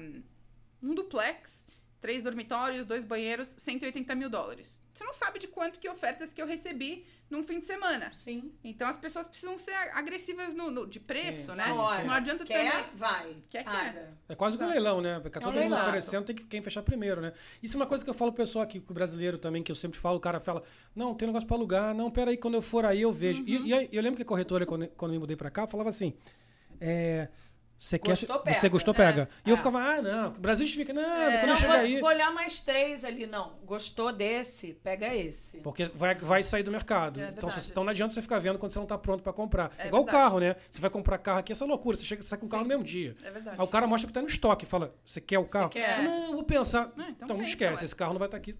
[0.81, 1.67] um duplex,
[1.99, 4.81] três dormitórios, dois banheiros, 180 mil dólares.
[4.91, 8.13] Você não sabe de quanto que ofertas que eu recebi num fim de semana.
[8.13, 8.51] Sim.
[8.63, 11.63] Então as pessoas precisam ser agressivas no, no- de preço, Sim, né?
[11.63, 11.69] sim,
[12.05, 12.89] Não adianta quer, também.
[12.95, 13.35] vai.
[13.49, 14.13] Quer, quer.
[14.29, 15.19] É quase que um leilão, né?
[15.19, 17.33] Porque É um todo mundo oferecendo tem que quem fechar primeiro, né?
[17.63, 19.75] Isso é uma coisa que eu falo pro pessoal aqui, pro brasileiro também, que eu
[19.75, 20.61] sempre falo, o cara fala,
[20.95, 23.41] não, tem um negócio pra alugar, não, peraí, quando eu for aí eu vejo.
[23.41, 23.47] Uhum.
[23.47, 25.65] E, e aí, eu lembro que a corretora, quando, quando eu me mudei pra cá,
[25.65, 26.13] falava assim,
[26.79, 27.29] é,
[27.83, 28.11] você quer...
[28.11, 28.69] Gostou, Você pega.
[28.69, 29.29] gostou, pega.
[29.43, 29.57] E eu É.
[29.57, 31.99] ficava, ah, não, o Brasil fica, não, É, quando eu Não, chegar vou, aí...
[31.99, 33.57] vou olhar mais três ali, não.
[33.65, 34.73] Gostou desse?
[34.83, 35.57] Pega esse.
[35.61, 37.19] Porque vai, vai sair do mercado.
[37.19, 39.33] É então, você- então não adianta você ficar vendo quando você não tá pronto pra
[39.33, 39.71] comprar.
[39.79, 40.55] É Igual o carro, né?
[40.69, 41.97] Você vai comprar carro aqui, essa loucura.
[41.97, 43.15] Você chega, você sai com o carro no mesmo dia.
[43.23, 43.57] É verdade.
[43.59, 44.63] Aí o cara mostra que tá no estoque.
[44.63, 45.69] Fala, você quer o carro?
[45.69, 46.03] quer?
[46.03, 46.91] Não, eu vou pensar.
[46.95, 47.85] Não, então então não pensa, esquece, ué.
[47.85, 48.55] esse carro não vai estar aqui.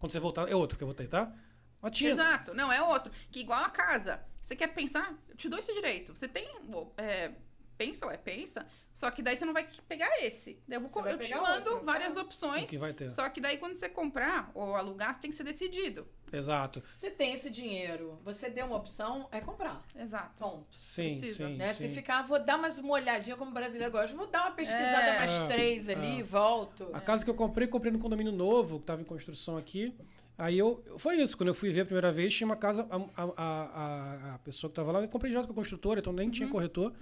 [0.00, 1.32] Quando você voltar, é outro que eu vou ter, tá?
[1.80, 2.10] Mas tinha.
[2.10, 2.54] Exato.
[2.54, 3.12] Não, é outro.
[3.30, 4.20] Que igual a casa.
[4.42, 5.14] Você quer pensar?
[5.28, 6.12] Eu te dou esse direito.
[6.16, 6.48] Você tem.
[6.96, 7.30] é,
[7.78, 8.66] pensa, ué, pensa.
[8.92, 10.60] Só que daí você não vai pegar esse.
[10.66, 12.18] Daí eu, vou, eu te mando outro, várias é.
[12.18, 12.68] O opções.
[12.68, 13.08] que vai ter.
[13.08, 16.04] Só que daí quando você comprar ou alugar, você tem que ser decidido.
[16.32, 16.82] Exato.
[16.92, 19.82] Você tem esse dinheiro, você deu uma opção, é comprar.
[19.96, 20.42] Exato.
[20.42, 20.76] Ponto.
[20.76, 21.56] Sim, Precisa, sim.
[21.56, 21.72] Né?
[21.72, 21.88] sim.
[21.88, 25.18] Se ficar, vou dar mais uma olhadinha como brasileiro gosta, vou dar uma pesquisada É.
[25.20, 26.22] mais É, três ali, é.
[26.24, 26.90] volto.
[26.92, 29.94] A casa que eu comprei, comprei no condomínio novo, que estava em construção aqui.
[30.36, 30.84] Aí eu.
[30.98, 32.86] Foi isso, quando eu fui ver a primeira vez, tinha uma casa.
[32.90, 36.12] A, a, a, a pessoa que estava lá, eu comprei direto com a construtora, então
[36.12, 36.32] nem Uhum.
[36.32, 36.92] tinha corretor.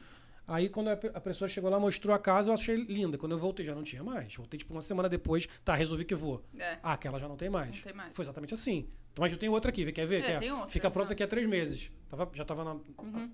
[0.49, 3.19] Aí quando a, pe- a pessoa chegou lá, mostrou a casa, eu achei linda.
[3.19, 4.35] Quando eu voltei, já não tinha mais.
[4.37, 6.43] Voltei tipo uma semana depois, tá, resolvi que vou.
[6.59, 6.79] É.
[6.83, 7.77] Ah, aquela já não tem mais.
[7.77, 8.15] Não tem mais.
[8.15, 8.89] Foi exatamente assim.
[9.13, 10.21] Então, mas eu tenho outra aqui, quer ver?
[10.23, 10.39] É, Quer?
[10.41, 11.15] tem outra, Fica pronta tá.
[11.15, 11.91] daqui a três meses.
[12.09, 12.73] Tava, já tava na.
[12.73, 13.31] Uhum.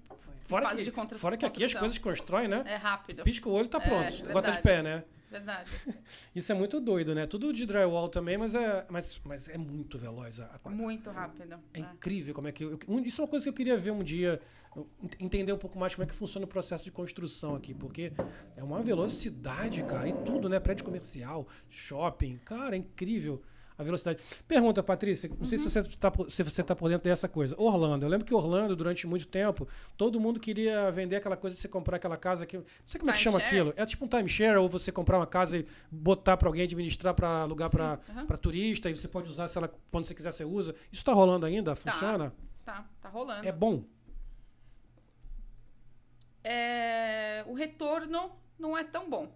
[0.47, 2.63] Fora, que, fora que aqui as coisas constroem, né?
[2.67, 3.23] É rápido.
[3.25, 4.03] Pisca o olho e tá É, pronto.
[4.11, 4.33] verdade.
[4.33, 5.05] Bota de pé, né?
[5.33, 5.71] Verdade.
[6.37, 7.27] Isso é muito doido, né?
[7.27, 10.71] Tudo de drywall também, mas é, mas, mas é muito veloz a, quadra.
[10.71, 11.55] Muito rápido.
[11.73, 11.83] É É.
[11.83, 12.63] incrível como é que.
[12.65, 14.41] eu- isso é uma coisa que eu queria ver um dia,
[15.19, 18.13] entender um pouco mais como é que funciona o processo de construção aqui, porque
[18.57, 20.61] é uma velocidade, cara, e tudo, né?
[20.61, 23.43] Prédio comercial, shopping, cara, é incrível
[23.77, 24.23] a velocidade.
[24.47, 27.55] Pergunta, Patrícia, não sei se você tá por- se você tá por dentro dessa coisa.
[27.59, 29.67] Orlando, eu lembro que Orlando, durante muito tempo,
[29.97, 32.57] todo mundo queria vender aquela coisa de você comprar aquela casa que.
[32.59, 33.61] Não sei como é que chama Timeshare?
[33.71, 33.75] aquilo.
[33.83, 37.43] É tipo um timeshare, ou você comprar uma casa e botar pra alguém administrar pra
[37.43, 40.75] alugar para turista, e você pode usar se ela, quando você quiser, você usa.
[40.91, 41.75] Isso tá rolando ainda?
[41.75, 42.33] Funciona?
[42.65, 43.47] Tá, tá rolando.
[43.47, 43.83] É bom?
[46.45, 49.33] É, o retorno não é tão bom.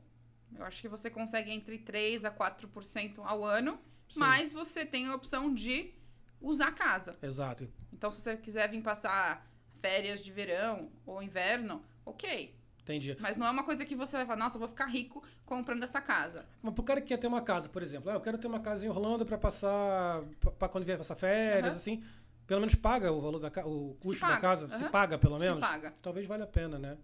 [0.57, 3.79] Eu acho que você consegue entre 3% a 4% ao ano,
[4.09, 4.21] Sim.
[4.21, 5.93] mas você tem a opção de
[6.41, 7.17] usar a casa.
[7.23, 7.69] Exato.
[7.93, 9.47] Então, se você quiser vir passar
[9.81, 12.55] férias de verão ou inverno, ok.
[12.83, 13.17] Entendi.
[13.19, 15.83] Mas não é uma coisa que você vai falar, nossa, eu vou ficar rico comprando
[15.83, 16.47] essa casa.
[16.63, 18.61] Mas pro cara que quer ter uma casa, por exemplo, ah, eu quero ter uma
[18.61, 20.23] casa em Orlando pra passar.
[20.59, 21.77] pra quando vier passar férias, Aham.
[21.77, 22.05] assim.
[22.47, 24.69] Pelo menos paga o valor da casa, o custo da casa.
[24.71, 24.93] Se aham.
[24.93, 25.59] paga, pelo Se menos.
[25.61, 25.93] paga.
[26.01, 26.97] Talvez valha a pena, né?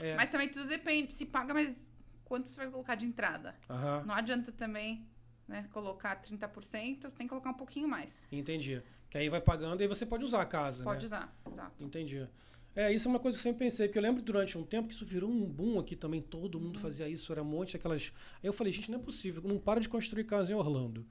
[0.00, 0.16] É.
[0.16, 1.14] Mas também tudo depende.
[1.14, 1.88] Se paga, mas
[2.24, 3.54] quanto você vai colocar de entrada?
[3.68, 5.06] Aham, Não adianta também
[5.50, 8.24] né, colocar 30%, você tem que colocar um pouquinho mais.
[8.30, 8.80] entendi.
[9.10, 11.04] Que aí vai pagando e você pode usar a casa, Pode né?
[11.06, 11.84] usar, exato.
[11.84, 12.28] Entendi.
[12.76, 14.86] É, isso é uma coisa que eu sempre pensei, porque eu lembro durante um tempo
[14.86, 16.82] que isso virou um boom aqui também, todo mundo Uhum.
[16.82, 18.12] fazia isso, era um monte daquelas.
[18.40, 21.04] Aí eu falei, gente, não é possível, não para de construir casa em Orlando.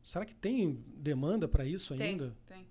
[0.00, 2.36] Será que tem demanda pra isso Tem, ainda?
[2.46, 2.64] tem.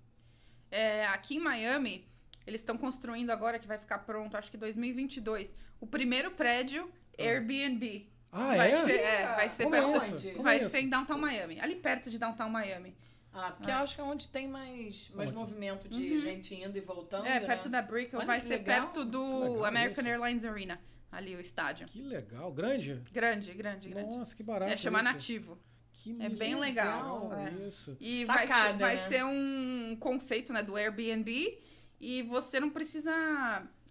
[0.71, 2.07] É, aqui em Miami,
[2.47, 6.89] eles estão construindo agora, que vai ficar pronto, acho que 2022, o primeiro prédio
[7.19, 8.07] Airbnb.
[8.34, 8.77] Ah, vai é?
[8.84, 10.29] Ser, é, vai ser Como é perto, isso?
[10.31, 11.59] Como vai é ser em Downtown Miami.
[11.59, 12.95] Ali perto de Downtown Miami.
[13.31, 13.73] Ah, porque É.
[13.73, 16.19] eu acho que é onde tem mais, mais movimento de Uhum.
[16.19, 17.25] gente indo e voltando.
[17.25, 17.81] É, perto né?
[17.81, 18.65] da Brickell, Olha vai ser legal.
[18.81, 20.09] perto do legal American isso.
[20.09, 20.79] Airlines Arena.
[21.11, 21.86] Ali o estádio.
[21.88, 23.01] Que legal, grande?
[23.11, 24.17] Grande, grande, grande.
[24.17, 24.71] Nossa, que barato.
[24.71, 25.11] é, chama isso.
[25.11, 25.59] Nativo.
[25.91, 27.67] Que É bem legal, é.
[27.67, 27.95] Isso.
[27.99, 29.01] E vai, Sacada, ser, vai né?
[29.07, 31.59] ser um conceito né, do Airbnb.
[32.01, 33.11] E você não precisa.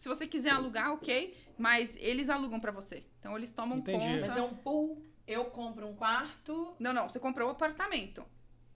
[0.03, 1.33] Se você quiser alugar, ok.
[1.57, 3.05] Mas eles alugam pra você.
[3.21, 4.05] Então eles tomam Entendi.
[4.05, 4.21] conta.
[4.21, 7.09] Mas é um pool, eu compro um quarto, Não, não.
[7.09, 8.27] Você comprou o apartamento.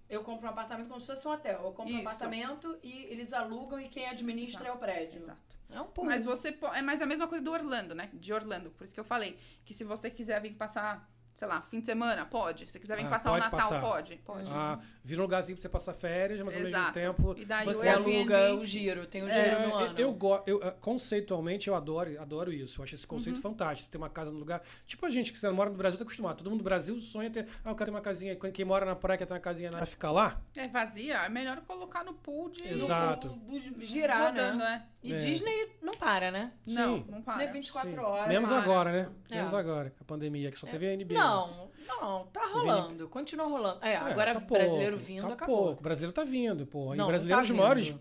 [0.08, 1.64] eu compro um apartamento como se fosse um hotel.
[1.64, 2.06] Eu compro um Isso.
[2.06, 5.20] apartamento e eles alugam e quem administra é o prédio.
[5.20, 5.56] Exato.
[5.68, 6.04] É um pool.
[6.04, 8.08] Mas você é mais a mesma coisa do Orlando, né?
[8.14, 8.70] De Orlando.
[8.70, 11.86] Por isso que eu falei que se você quiser vir passar, sei lá, fim de
[11.86, 12.68] semana, pode.
[12.68, 13.80] Se quiser vir Ah, passar o Natal, passar.
[13.80, 14.16] pode.
[14.24, 14.48] Pode.
[14.50, 16.92] Ah, vira um lugarzinho pra você passar férias, mas ao mesmo Exato.
[16.94, 17.34] tempo.
[17.38, 18.16] E daí Você Airbnb...
[18.34, 19.98] aluga o giro, tem o giro É, no eu, ano.
[20.00, 22.80] eu, go- eu, eh, conceitualmente eu adoro, adoro isso.
[22.80, 23.10] Eu acho esse Uhum.
[23.10, 23.84] conceito fantástico.
[23.84, 24.62] Você ter uma casa no lugar.
[24.86, 26.38] Tipo a gente que você mora no Brasil, tá acostumado.
[26.38, 27.46] Todo mundo no Brasil sonha ter.
[27.64, 28.34] Ah, eu quero ter uma casinha.
[28.34, 30.40] Quem quem mora na praia quer ter uma casinha pra ficar lá.
[30.56, 32.66] É vazia, é melhor colocar no pool de...
[32.66, 33.28] Exato.
[33.28, 34.86] Do- do- girar, rodando, né?
[35.12, 35.14] É.
[35.14, 35.18] E É.
[35.18, 36.52] Disney não para, né?
[36.66, 37.04] Não, Sim.
[37.08, 37.44] não Não para.
[37.44, 37.98] é 24 Sim.
[37.98, 38.28] horas.
[38.28, 38.58] Menos para.
[38.60, 39.08] agora, né?
[39.30, 39.36] É.
[39.36, 41.14] Menos agora, com a pandemia, que só teve a NBA.
[41.14, 43.08] Não, não, tá rolando.
[43.08, 43.84] Continua rolando.
[43.84, 45.56] É, É, agora tá brasileiro pouco, vindo, tá acabou.
[45.66, 45.80] pouco.
[45.80, 46.78] O brasileiro tá vindo, pô.
[46.78, 47.96] E Não, o não brasileiro é tá um dos maiores.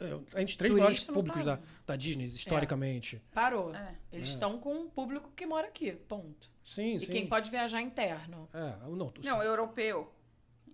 [0.00, 3.22] é, A gente três Turista maiores não públicos tá da, da Disney, historicamente.
[3.32, 3.74] Parou.
[3.74, 3.94] É.
[4.12, 4.30] Eles É.
[4.32, 6.50] estão com um público que mora aqui, ponto.
[6.64, 7.12] Sim, E sim.
[7.12, 8.48] quem pode viajar interno.
[8.52, 10.12] É, não, Não, europeu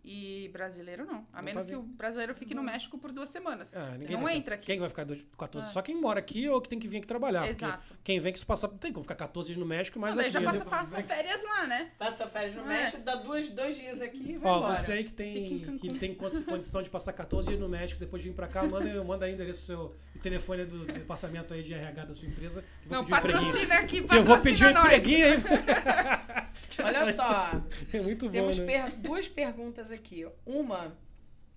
[0.09, 1.26] e brasileiro não.
[1.32, 3.74] A Não menos que o brasileiro fique no México por duas semanas.
[3.74, 4.66] É, ninguém não entra aqui.
[4.66, 5.68] Quem vai ficar dois- 14?
[5.68, 5.72] É.
[5.72, 7.40] Só quem mora aqui ou que tem que vir aqui trabalhar.
[7.48, 7.96] porque Exato.
[8.04, 8.68] Quem vem que se passar.
[8.68, 10.30] Tem como ficar 14 dias no México, mas Não, aqui.
[10.30, 10.46] já né?
[10.46, 11.90] passa, passa férias lá, né?
[11.98, 12.66] Passa férias no É.
[12.66, 14.76] México, dá duas, dois dias aqui e vai Ó, embora.
[14.76, 18.32] você aí que tem, que tem condição de passar 14 dias no México, depois vir
[18.32, 21.72] pra cá, manda, manda aí o endereço do seu o telefone do departamento aí de
[21.74, 22.64] RH da sua empresa.
[22.88, 24.98] Não, um patrocina aqui, Que eu vou pedir um patrocina nós.
[24.98, 26.46] empreguinho aí.
[26.84, 27.62] Olha só,
[27.92, 28.66] É muito bom, temos né?
[28.66, 30.26] per- duas perguntas aqui.
[30.44, 30.96] Uma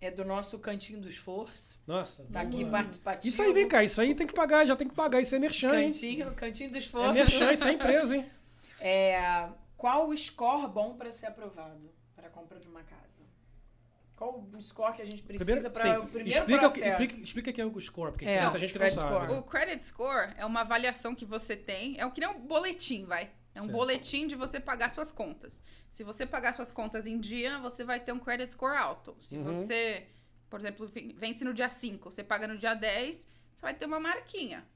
[0.01, 1.78] é do nosso Cantinho do Esforço.
[1.86, 2.26] Nossa.
[2.32, 2.72] Tá aqui lá.
[2.72, 3.28] participativo.
[3.28, 5.39] Isso aí, vem cá, isso aí tem que pagar, já tem que pagar, isso é
[5.39, 5.89] merchan, hein?
[5.91, 7.14] Cantinho, Cantinho do É Esforço.
[7.14, 8.26] merchan, isso é empresa, hein?
[8.82, 13.19] É, qual o score bom para ser aprovado para a compra de uma casa?
[14.20, 17.04] Qual o score que a gente precisa para o primeiro explica, o que, processo?
[17.04, 19.16] explica, explica que é o score, porque É, tem muita gente que não credit sabe.
[19.26, 19.40] score.
[19.40, 23.06] O credit score é uma avaliação que você tem, é o que nem um boletim,
[23.06, 23.32] vai.
[23.56, 23.78] É um Certo.
[23.78, 25.64] boletim de você pagar suas contas.
[25.90, 29.16] Se você pagar suas contas em dia, você vai ter um credit score alto.
[29.22, 29.46] Se Uhum.
[29.46, 30.06] você,
[30.50, 33.86] por exemplo, ven- vence no dia 5, você paga no dia 10, você vai ter
[33.86, 34.68] uma marquinha.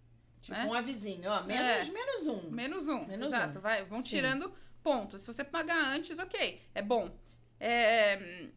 [0.41, 0.66] Tipo né?
[0.66, 1.91] um avizinho, ó, menos, É.
[1.91, 2.50] menos um.
[2.50, 3.06] Menos um.
[3.06, 3.60] Menos Exato.
[3.60, 3.62] um.
[3.62, 4.08] Vai, vão Sim.
[4.08, 5.22] tirando pontos.
[5.22, 6.62] Se você pagar antes, ok.
[6.74, 7.14] É bom.
[7.60, 8.48] É,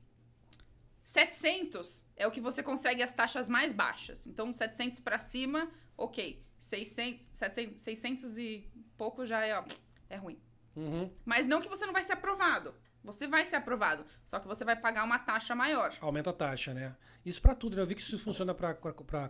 [1.07, 4.27] 700 é o que você consegue as taxas mais baixas.
[4.27, 6.45] Então, 700 pra cima, ok.
[6.61, 9.65] 600, 700, 600 e pouco já é, ó,
[10.11, 10.39] é ruim.
[10.75, 11.11] Uhum.
[11.25, 12.75] Mas não que você não vai ser aprovado.
[13.05, 14.05] Você vai ser aprovado.
[14.25, 15.95] Só que você vai pagar uma taxa maior.
[16.01, 16.95] Aumenta a taxa, né?
[17.25, 17.83] Isso pra tudo, né?
[17.83, 18.75] Eu vi que isso funciona pra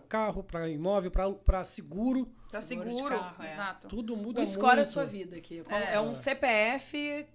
[0.09, 2.27] carro, pra imóvel, pra, pra seguro.
[2.51, 3.14] Pra Seguro seguro.
[3.14, 3.53] de carro, é.
[3.53, 3.89] Exato.
[3.89, 4.89] Tudo muda O score é a muito.
[4.91, 5.62] sua vida aqui.
[5.68, 5.95] É.
[5.95, 6.01] É.
[6.01, 7.29] um CPF,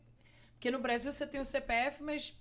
[0.53, 2.35] porque no Brasil você tem o CPF, mas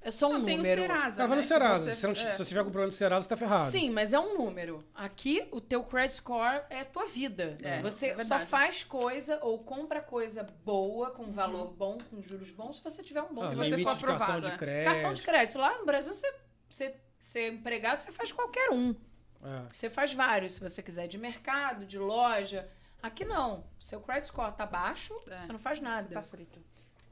[0.00, 0.80] é só um Não, tem o número.
[0.82, 1.16] Serasa.
[1.16, 1.84] Tava né, no Serasa.
[1.84, 2.30] você- Se, você não, é.
[2.32, 3.70] se você tiver com problema no Serasa, você tá ferrado.
[3.70, 4.84] Sim, mas é um número.
[4.94, 7.56] Aqui, o teu credit score é a tua vida.
[7.62, 12.52] É, você é só faz coisa ou compra coisa boa, com valor bom, com juros
[12.52, 14.56] bons, se você tiver um bom Ah, se você for de cartão aprovado, de é.
[14.56, 14.92] crédito.
[14.94, 15.58] Cartão de crédito.
[15.58, 16.34] Lá no Brasil, você,
[16.68, 18.94] você ser empregado, você faz qualquer um.
[19.42, 19.62] É.
[19.72, 22.68] Você faz vários, se você quiser, de mercado, de loja.
[23.02, 23.64] Aqui não.
[23.78, 25.38] Seu credit score tá baixo, É.
[25.38, 26.08] você não faz nada.
[26.14, 26.58] Tá frito.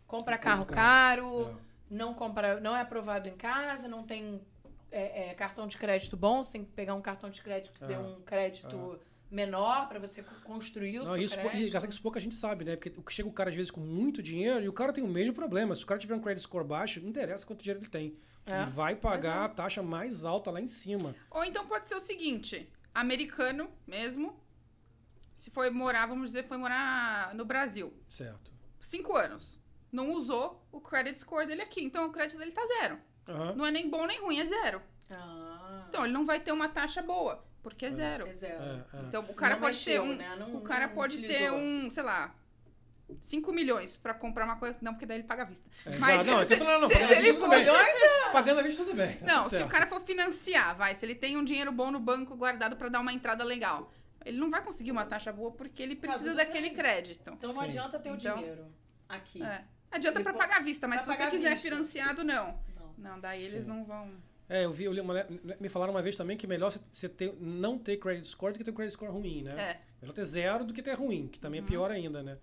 [0.06, 1.60] Compra Tá carro caro,
[1.94, 4.40] não compra, não é aprovado em casa, não tem
[4.90, 7.84] é, é, cartão de crédito bom, você tem que pegar um cartão de crédito que
[7.84, 11.56] dê Ah, um crédito menor para você co- construir o Não, seu isso, crédito.
[11.84, 12.76] e isso pouca gente sabe, né?
[12.76, 15.02] Porque o que chega o cara, às vezes, com muito dinheiro e o cara tem
[15.02, 15.74] o mesmo problema.
[15.74, 18.16] Se o cara tiver um credit score baixo, não interessa quanto dinheiro ele tem.
[18.46, 18.56] É.
[18.60, 21.14] Ele vai pagar a taxa mais alta lá em cima.
[21.30, 24.38] Ou então pode ser o seguinte: americano mesmo.
[25.34, 27.92] Se foi morar, vamos dizer, foi morar no Brasil.
[28.06, 28.52] Certo.
[28.80, 29.60] Cinco anos.
[29.94, 31.84] Não usou o credit score dele aqui.
[31.84, 32.98] Então o crédito dele tá zero.
[33.56, 34.82] Não é nem bom nem ruim, é zero.
[35.10, 38.26] Ah, Então ele não vai ter uma taxa boa, porque é zero.
[38.28, 38.62] é zero.
[38.62, 39.00] É, é.
[39.08, 40.16] Então o cara Não pode mexeu, ter um.
[40.16, 40.36] né?
[40.36, 41.56] Não- o cara não pode ter utilizou.
[41.58, 42.34] um, sei lá,
[43.20, 44.76] 5 milhões pra comprar uma coisa.
[44.82, 45.68] Não, porque daí ele paga à vista.
[45.86, 47.40] É, Mas não, se, você fala, não, se- se a ele bem.
[48.32, 49.18] Pagando a vista, tudo bem.
[49.22, 52.00] Não, Tá se o cara for financiar, vai, se ele tem um dinheiro bom no
[52.00, 53.92] banco guardado pra dar uma entrada legal,
[54.24, 57.22] ele não vai conseguir uma taxa boa porque ele precisa daquele crédito.
[57.22, 57.32] crédito.
[57.36, 57.66] Então não Sim.
[57.66, 58.66] adianta ter o Então- dinheiro
[59.08, 59.42] aqui.
[59.42, 59.64] É.
[59.94, 61.68] Adianta po- pagar à vista, mas se você quiser vista.
[61.68, 62.58] financiado, não.
[62.76, 62.94] Não.
[62.98, 63.70] Não, daí eles Sim.
[63.70, 64.10] não vão.
[64.48, 65.26] É, eu vi, eu li uma,
[65.58, 68.58] me falaram uma vez também que é melhor você- ter, não ter credit score do
[68.58, 69.52] que ter um credit score ruim, né?
[69.58, 69.80] É.
[70.02, 71.66] Melhor ter zero do que ter ruim, que também Uhum.
[71.66, 72.38] é pior ainda, né?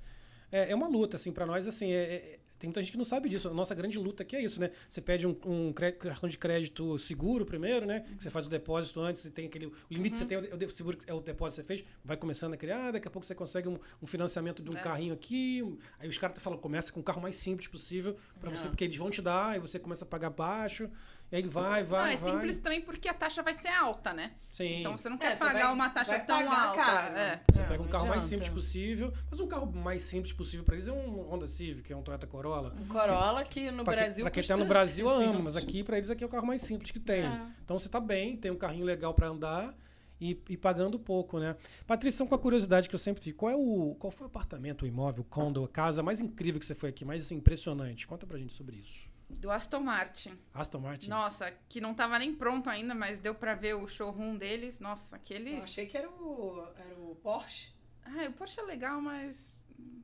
[0.51, 3.03] É, é uma luta, assim, pra nós, assim, é- é- tem muita gente que não
[3.05, 3.47] sabe disso.
[3.49, 4.69] A nossa grande luta aqui é isso, né?
[4.87, 8.01] Você pede um, um cartão de crédito seguro primeiro, né?
[8.15, 9.65] Que você faz o depósito antes e tem aquele.
[9.65, 12.15] O limite que você tem é o, seguro, é o depósito que você fez, vai
[12.15, 14.81] começando a criar, daqui a pouco você consegue um, um financiamento de um É.
[14.81, 15.63] carrinho aqui.
[15.99, 18.69] aí os caras falam, começa com o carro mais simples possível para você, É.
[18.69, 20.87] porque eles vão te dar, aí você começa a pagar baixo,
[21.31, 21.99] e aí vai, vai.
[22.01, 22.31] não, é vai.
[22.31, 24.33] simples também porque a taxa vai ser alta, né?
[24.51, 24.81] Sim.
[24.81, 26.77] Então você não É, quer você pagar vai- uma taxa vai tão pagar alta.
[26.83, 27.15] caro.
[27.17, 27.41] É.
[27.51, 30.75] Você É, pega um carro mais simples possível, mas um carro mais simples possível para
[30.75, 32.75] eles é um Honda Civic, é um Toyota Corolla.
[32.79, 35.29] Um Corolla que no Pra, que- Brasil pra quem custa tá no Brasil 300.
[35.35, 37.23] ama, mas aqui para eles aqui é o carro mais simples que tem.
[37.23, 37.41] É.
[37.63, 39.73] Então você tá bem, tem um carrinho legal para andar
[40.19, 41.55] e, e pagando pouco, né?
[41.87, 44.83] Patrícia, com a curiosidade que eu sempre tive, qual é o qual foi o apartamento,
[44.83, 48.05] o imóvel, o condo, a casa mais incrível que você foi aqui, mais assim, impressionante?
[48.05, 49.09] Conta pra gente sobre isso.
[49.31, 50.37] Do Aston Martin.
[50.53, 51.09] Aston Martin.
[51.09, 54.79] Nossa, que não tava nem pronto ainda, mas deu pra ver o showroom deles.
[54.79, 55.63] Nossa, Eu aqueles.
[55.63, 57.71] achei que era o, era o Porsche.
[58.05, 59.59] Ah, o Porsche é legal, mas.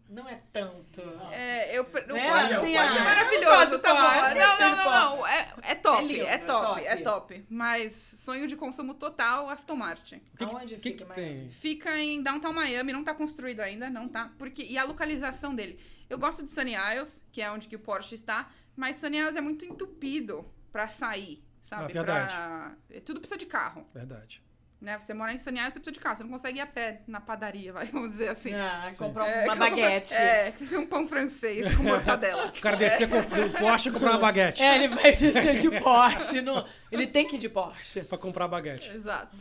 [0.10, 1.02] Não é tanto.
[1.32, 1.84] É, eu.
[1.84, 2.30] O Porsche, Né?
[2.32, 4.40] o Assim, Porsche ah, é eu maravilhoso, tá do bom.
[4.40, 5.28] Eu Não, não, do não, não.
[5.28, 6.86] É, é top, É lindo, é top, top.
[6.88, 7.46] é top.
[7.50, 10.16] Mas sonho de consumo total, Aston Martin.
[10.16, 11.28] O que, que- Aonde que, que fica, Miami?
[11.30, 11.50] tem?
[11.50, 14.32] Fica em Downtown Miami, não tá construído ainda, não tá.
[14.40, 15.78] Porque, e a localização dele?
[16.10, 19.36] Eu gosto de Sunny Isles, que é onde que o Porsche está, mas Sunny Isles
[19.36, 21.84] é muito entupido pra sair, sabe?
[21.86, 22.34] Ah, verdade.
[22.36, 22.76] Pra...
[22.92, 24.42] é, Tudo precisa de carro, Verdade.
[24.80, 24.98] né?
[25.00, 26.16] Você mora em Sunny Isles, você precisa de carro.
[26.18, 28.54] Você não consegue ir a pé na padaria, vai, vamos dizer assim.
[28.54, 30.14] Ah, comprar É, uma compra- baguete.
[30.14, 32.48] É, fazer um pão francês com mortadela.
[32.56, 34.62] O cara descer com o Porsche e comprar uma baguete.
[34.62, 36.42] É, ele vai descer de Porsche.
[36.42, 38.04] no- Ele tem que ir de Porsche.
[38.04, 38.92] Pra comprar a baguete.
[38.92, 39.36] Exato.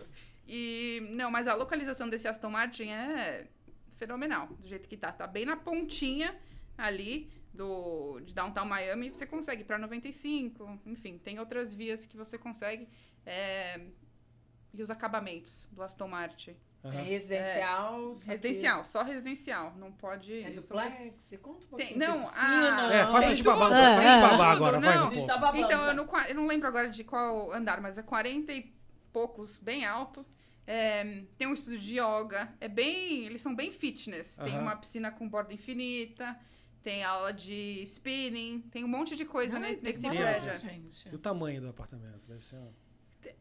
[0.48, 3.46] E, não, mas a localização desse Aston Martin é
[3.98, 5.10] fenomenal, do jeito que tá.
[5.10, 6.34] Tá bem na pontinha
[6.78, 9.10] ali do, de Downtown Miami.
[9.10, 12.88] Você consegue para 95, enfim, tem outras vias que você consegue.
[13.24, 13.80] é,
[14.74, 16.54] e os acabamentos do Aston Martin.
[16.84, 17.02] É Aham.
[17.02, 18.12] residencial.
[18.12, 19.72] que Residencial, só residencial.
[19.76, 20.30] Não pode.
[20.32, 21.34] É isso- duplex?
[21.42, 21.88] Conta um pouquinho.
[21.88, 23.70] Tem- não, Tem a- É, faz a Tem gente babar, tudo.
[23.70, 24.54] faz a gente É, babar é.
[24.56, 25.08] agora, Tudo, faz não.
[25.08, 25.32] um gente pouco.
[25.34, 28.52] tá babando, Então, eu não, eu não lembro agora de qual andar, mas é 40
[28.52, 28.72] e
[29.12, 30.24] poucos, bem alto.
[30.66, 32.52] É, tem um estúdio de yoga.
[32.60, 33.24] É bem.
[33.24, 34.36] Eles são bem fitness.
[34.36, 34.62] Tem Aham.
[34.62, 36.38] uma piscina com borda infinita.
[36.86, 38.60] Tem aula de spinning.
[38.70, 40.56] Tem um monte de coisa Ai, nesse, prédio.
[40.56, 41.08] gente.
[41.08, 42.24] E o tamanho do apartamento?
[42.28, 42.60] Deve ser.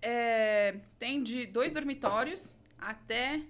[0.02, 3.44] É, tem de dois dormitórios até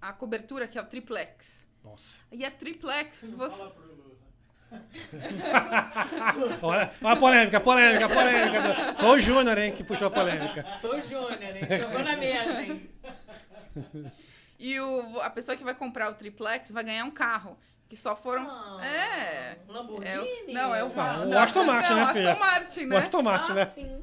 [0.00, 1.66] a cobertura, que é o triplex.
[1.82, 2.22] Nossa.
[2.30, 3.56] E a triplex, você.
[3.56, 4.16] Fala pro...
[6.62, 8.94] Olha, olha a polêmica, polêmica, polêmica.
[9.00, 10.78] Foi o Júnior, hein, que puxou a polêmica.
[10.80, 11.78] Foi o Júnior, hein?
[11.80, 12.90] Jogou na mesa, hein?
[14.56, 17.58] E o, a pessoa que vai comprar o triplex vai ganhar um carro.
[17.88, 18.48] Que só foram.
[18.50, 19.58] Ah, é.
[19.68, 20.10] Lamborghini?
[20.10, 22.34] É o- não, é o Não, o Aston Martin, não, né, Aston filha?
[22.36, 22.96] Martin, né?
[22.96, 23.66] O Aston Martin, Ah, né?
[23.66, 24.02] sim.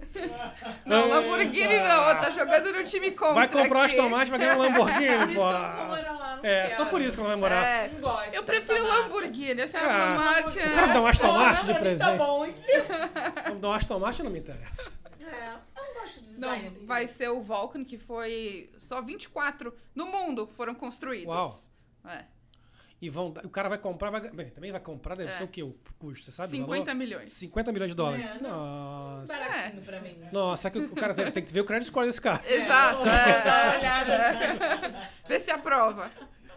[0.86, 3.34] Não, Lamborghini não, tá jogando no time contra.
[3.34, 3.82] Vai comprar o.
[3.82, 5.26] Aston Martin, vai ganhar um Por Lamborghini, isso pô.
[5.26, 6.78] que eu não vou morar lá, não É, quero.
[6.78, 7.66] só por isso que ela vai morar.
[7.66, 8.88] É, Não gosto eu prefiro.
[8.88, 10.60] Lamborghini, esse Ah, Aston Martin.
[10.60, 12.08] O cara dá um É, Aston Martin de mim presente.
[12.08, 13.52] Tá bom aqui.
[13.60, 15.00] Dar um Aston Martin, não me interessa.
[15.26, 15.48] É,
[15.80, 18.70] eu não gosto do design não, vai ser o Vulcan, que foi.
[18.80, 21.28] Só 24 no mundo foram construídos.
[21.28, 21.56] Uau.
[22.08, 22.24] É,
[23.02, 25.32] E vão, o cara vai comprar, vai, bem, também vai comprar, deve É.
[25.34, 25.64] ser o quê?
[25.64, 26.49] O custo, você sabe?
[26.49, 26.95] o 50 valor?
[26.95, 27.34] milhões.
[27.34, 28.24] 50 milhões de dólares.
[28.24, 28.39] É.
[28.39, 29.34] Nossa.
[29.34, 30.16] Baratinho pra mim.
[30.32, 32.41] Nossa, só que o cara tem, tem que ver o credit score desse cara.
[32.47, 33.02] Exato.
[33.10, 33.78] É, é, dá uma é.
[33.80, 35.10] olhada.
[35.28, 36.12] Vê se aprova.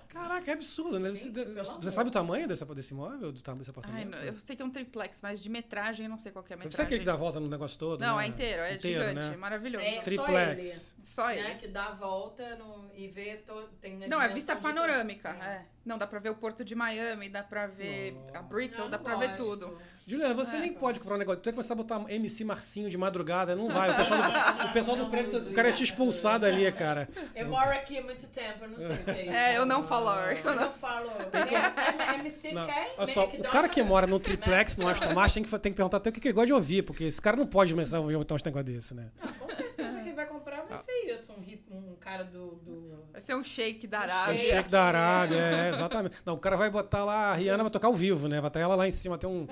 [0.08, 1.08] Caraca, é absurdo, né?
[1.14, 4.16] Gente, você você sabe o tamanho desse, desse imóvel, do tamanho desse Ai, apartamento?
[4.16, 6.52] não, eu sei que é um triplex, mas de metragem eu não sei qual que
[6.52, 6.76] é a metragem.
[6.76, 8.24] ser aquele que dá a volta no negócio todo, Não, né?
[8.24, 9.36] é inteiro, é Inteiro, gigante, né?
[9.36, 9.84] maravilhoso.
[9.84, 10.94] É, Triplex.
[11.04, 11.42] Só ele.
[11.42, 11.54] né?
[11.56, 13.38] Que dá a volta no, e vê.
[13.38, 15.32] To, tem Não, é vista panorâmica.
[15.32, 15.42] tudo.
[15.42, 15.66] é.
[15.84, 18.98] Não, dá pra ver o porto de Miami, dá pra ver a Brickell, Não dá
[18.98, 19.44] pra ver gosto.
[19.44, 19.78] tudo.
[20.06, 20.60] Juliana, você É.
[20.60, 21.40] nem pode comprar um negócio.
[21.40, 23.90] Tu vai começar a botar MC Marcinho de madrugada, não vai.
[23.90, 27.08] O pessoal do, o pessoal do crédito, o cara ia te expulsar dali, cara.
[27.34, 29.32] Eu moro aqui há muito tempo, eu não sei o que é isso.
[29.32, 30.10] É, eu não falo.
[30.30, 30.54] Eu não...
[30.66, 31.10] não falo.
[31.10, 32.66] É, MC Não.
[32.66, 32.94] quer?
[32.98, 35.76] Olha só, o cara que mora no triplex, no Aston Martin, tem que, tem que
[35.76, 37.96] perguntar até o que que ele gosta de ouvir, porque esse cara não pode começar
[37.96, 39.08] a ouvir um negócio desse, né?
[39.24, 41.32] Não, com certeza quem vai comprar vai ser isso.
[41.32, 42.56] Um, hip, um cara do.
[42.56, 43.04] do...
[43.12, 44.36] Vai ser um shake da Um Arábia.
[44.36, 44.50] shake.
[44.50, 46.16] cheque da Arábia, é, exatamente.
[46.24, 48.40] Não, o cara vai botar lá, a Rihanna vai tocar ao vivo, né?
[48.40, 49.46] Vai ter ela lá em cima, tem um...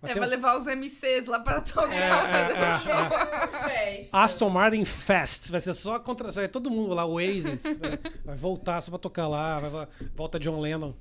[0.00, 1.92] Vai É, vai um levar os MCs lá pra tocar.
[1.92, 2.10] É,
[2.46, 3.68] fazer é, um show.
[3.68, 4.00] é.
[4.12, 5.50] Aston Martin Fest.
[5.50, 6.30] Vai ser só contra.
[6.30, 7.76] Vai todo mundo lá, o Oasis.
[7.78, 9.58] Vai, vai voltar só pra tocar lá.
[9.58, 10.94] Vai, volta John Lennon.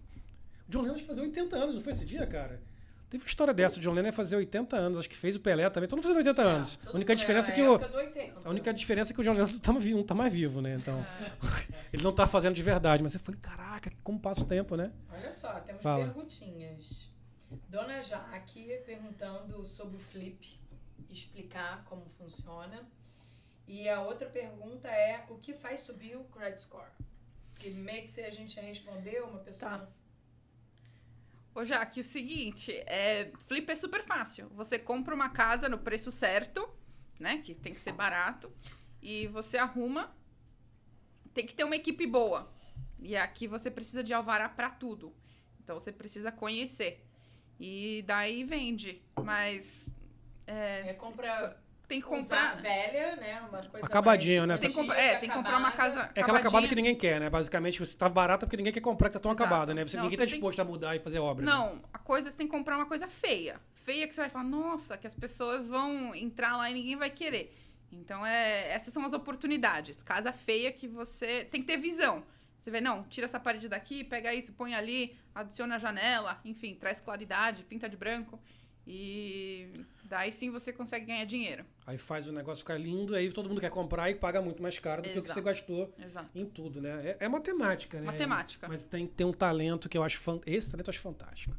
[0.68, 2.60] John Lennon acho que fazia 80 anos, não foi esse dia, cara?
[3.10, 3.78] Teve uma história dessa.
[3.78, 4.98] O John Lennon ia fazer 80 anos.
[4.98, 5.88] Acho que fez o Pelé também.
[5.88, 6.76] Todo mundo fazendo 80 anos.
[6.76, 7.76] todo a única mundo diferença é que o.
[7.76, 8.42] época do 80.
[8.44, 10.76] A única diferença é que o John Lennon não tá, não tá mais vivo, né?
[10.76, 11.06] Então.
[11.94, 13.02] ele não tá fazendo de verdade.
[13.02, 14.92] Mas eu falei, caraca, como passa o tempo, né?
[15.10, 16.04] Olha só, temos Fala.
[16.04, 17.10] perguntinhas.
[17.70, 20.60] Dona Jaque perguntando sobre o flip,
[21.10, 22.86] explicar como funciona.
[23.66, 26.90] E a outra pergunta é o que faz subir o credit score?
[27.56, 29.72] Que meio que se a gente respondeu, uma pessoa.
[29.72, 29.88] Tá.
[31.58, 34.48] Ô, Jaque, o seguinte, é, flip é super fácil.
[34.50, 36.70] Você compra uma casa no preço certo,
[37.20, 37.40] né?
[37.40, 38.54] Que tem que ser barato.
[39.02, 40.16] E você arruma.
[41.34, 42.54] Tem que ter uma equipe boa.
[43.00, 45.16] E aqui você precisa de alvará pra tudo.
[45.60, 47.04] Então você precisa conhecer.
[47.60, 49.02] E daí vende.
[49.24, 49.92] Mas
[50.46, 52.62] É, compra tem que comprar comprar.
[52.62, 53.42] velha, né?
[53.42, 54.58] Uma coisa Acabadinho, mais né?
[54.58, 56.10] Tem que comprar, é, antiga, tem que comprar uma casa.
[56.14, 57.30] É aquela acabada que ninguém quer, né?
[57.30, 59.44] Basicamente, você tá barata porque ninguém quer comprar, que tá tão Exato.
[59.44, 59.86] acabada, né?
[59.86, 61.46] Você, Não, ninguém você tá disposto a mudar e fazer obra.
[61.46, 61.52] né?
[61.52, 63.60] Não, a coisa você tem que comprar uma coisa feia.
[63.74, 67.10] Feia que você vai falar, nossa, que as pessoas vão entrar lá e ninguém vai
[67.10, 67.56] querer.
[67.92, 70.04] Então, é, essas são as oportunidades.
[70.04, 72.24] Casa feia que você tem que ter visão.
[72.60, 76.76] Você vê, não, tira essa parede daqui, pega isso, põe ali, adiciona a janela, enfim,
[76.76, 78.38] traz claridade, pinta de branco.
[78.90, 81.66] E daí sim você consegue ganhar dinheiro.
[81.86, 84.80] Aí faz o negócio ficar lindo, aí todo mundo quer comprar e paga muito mais
[84.80, 85.46] caro do que o que você Exato.
[85.46, 86.40] gastou Exato.
[86.40, 87.18] em tudo, né?
[87.20, 88.06] É, é matemática, né?
[88.06, 88.66] Matemática.
[88.70, 90.40] Mas tem que ter um talento que eu acho fan...
[90.46, 91.54] esse talento eu acho fantástico.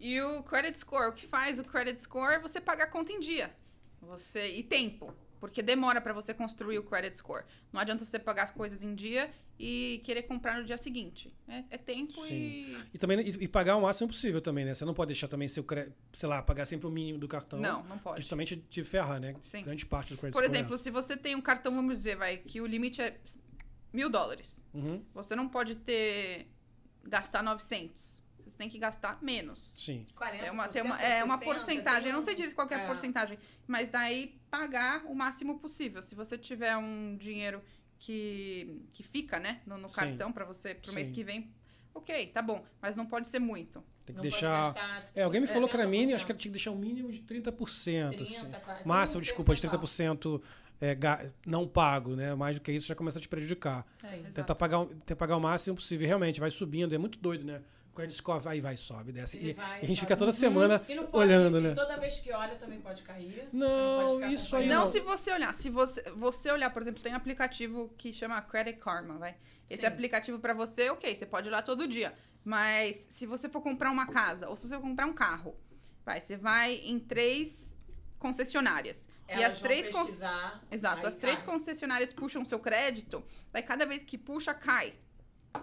[0.00, 3.12] E o credit score, o que faz o credit score é você pagar a conta
[3.12, 3.54] em dia.
[4.00, 7.44] Você e tempo, porque demora para você construir o credit score.
[7.72, 9.28] Não adianta você pagar as coisas em dia
[9.58, 11.34] e querer comprar no dia seguinte.
[11.48, 12.32] É, é tempo Sim.
[12.32, 14.72] e E também e, e pagar o máximo possível também, né?
[14.72, 15.90] Você não pode deixar também seu cre...
[16.12, 17.58] sei lá, pagar sempre o mínimo do cartão.
[17.58, 18.20] não, não pode.
[18.20, 19.34] Justamente te ferrar, né?
[19.42, 19.64] Sim.
[19.64, 20.84] Grande parte do credit Por score é exemplo, essa.
[20.84, 23.18] se você tem um cartão, vamos dizer, vai, que o limite é
[23.92, 24.64] mil dólares.
[24.72, 26.46] Uhum, Você não pode ter
[27.02, 28.21] gastar 900.
[28.52, 29.72] Você tem que gastar menos.
[29.74, 30.06] sim.
[30.14, 32.74] 40%, É uma, tem uma, é uma 60%, porcentagem, eu não sei direito qual que
[32.74, 32.86] é a É.
[32.86, 36.02] porcentagem, mas daí pagar o máximo possível.
[36.02, 37.62] Se você tiver um dinheiro
[37.98, 41.14] que, que fica, né, no, no cartão para você pro mês Sim.
[41.14, 41.50] que vem,
[41.94, 43.82] ok, tá bom, mas não pode ser muito.
[44.04, 44.74] Tem que Não deixar.
[45.14, 46.16] É, alguém me falou que era mínimo, 60%.
[46.16, 48.08] acho que tinha que deixar um mínimo de 30%.
[48.10, 48.50] 30, assim.
[48.50, 49.82] 40, Máximo, desculpa, de percentual.
[49.82, 50.42] 30%
[50.80, 52.34] é, não pago, né?
[52.34, 53.86] Mais do que isso já começa a te prejudicar.
[54.02, 54.16] É.
[54.34, 56.06] Tentar pagar, tentar pagar o máximo possível.
[56.08, 57.62] Realmente, vai subindo, é muito doido, né?
[57.92, 59.36] O credit score aí vai, sobe, desce.
[59.36, 60.00] Ele E, vai, e a gente sobe.
[60.00, 60.36] fica toda Uhum.
[60.36, 61.74] semana E não pode- olhando, e né?
[61.74, 63.46] toda vez que olha também pode cair.
[63.52, 64.66] Não, pode isso aí.
[64.66, 64.90] Não, não.
[64.90, 65.52] se você olhar.
[65.52, 69.36] Se você, você olhar, por exemplo, tem um aplicativo que chama Credit Karma, vai.
[69.68, 69.86] Esse Sim.
[69.86, 72.14] aplicativo pra você, ok, você pode olhar todo dia.
[72.42, 75.54] Mas se você for comprar uma casa ou se você for comprar um carro,
[76.04, 77.78] vai, você vai em três
[78.18, 79.06] concessionárias.
[79.28, 80.08] e Elas as vão três con-
[80.70, 81.46] Exato, as três cai.
[81.54, 83.22] concessionárias puxam seu crédito,
[83.52, 84.94] daí cada vez que puxa, cai.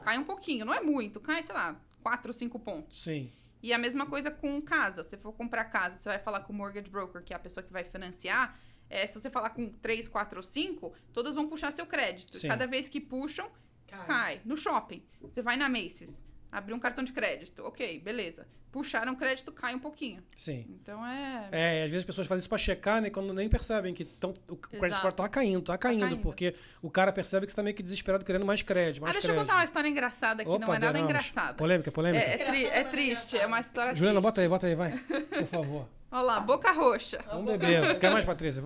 [0.04, 3.02] Cai um pouquinho, não é muito, cai, sei lá, 4, 5 pontos.
[3.04, 3.32] Sim.
[3.62, 5.04] E a mesma coisa com casa.
[5.04, 7.40] Se você for comprar casa, você vai falar com o mortgage broker, que é a
[7.40, 8.58] pessoa que vai financiar.
[8.90, 12.38] É, se você falar com 3, 4 ou 5, todas vão puxar seu crédito.
[12.38, 12.48] Sim.
[12.48, 13.50] Cada vez que puxam,
[13.88, 14.06] Cai.
[14.08, 14.42] cai.
[14.46, 17.64] No shopping, você vai na Macy's, abriu um cartão de crédito.
[17.66, 18.48] Ok, beleza.
[18.72, 20.22] Puxaram o crédito, cai um pouquinho.
[20.36, 20.64] Sim.
[20.70, 21.50] Então é.
[21.52, 23.10] É, às vezes as pessoas fazem isso pra checar, né?
[23.10, 24.98] Quando nem percebem que tão, o credit Exato.
[25.00, 26.22] score tá caindo, tá caindo, caindo.
[26.22, 29.14] porque o cara percebe que você tá meio que desesperado querendo mais crédito, Ah, mais
[29.16, 29.48] deixa eu crédito.
[29.48, 31.56] contar uma história engraçada que não é nada engraçada.
[31.56, 32.24] Polêmica, polêmica.
[32.24, 34.28] É, é, tri- é triste, é uma história Juliana, triste.
[34.30, 34.92] bota aí, bota aí, vai.
[35.00, 35.88] Por favor.
[36.12, 37.20] Olha lá, boca roxa.
[37.32, 37.98] Vamos beber.
[37.98, 38.62] Quer mais, Patrícia?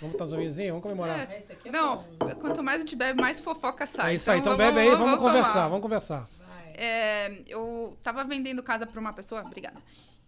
[0.00, 0.70] Vamos botar um vinhozinho?
[0.70, 1.30] Vamos comemorar.
[1.32, 2.30] Esse aqui é Não, bom.
[2.40, 4.12] quanto mais a gente bebe, mais fofoca sai.
[4.12, 5.68] É isso aí, então bebe aí, vamos, conversar, tomar.
[5.68, 6.28] vamos conversar.
[6.76, 9.80] É, eu tava vendendo casa pra uma pessoa, obrigada.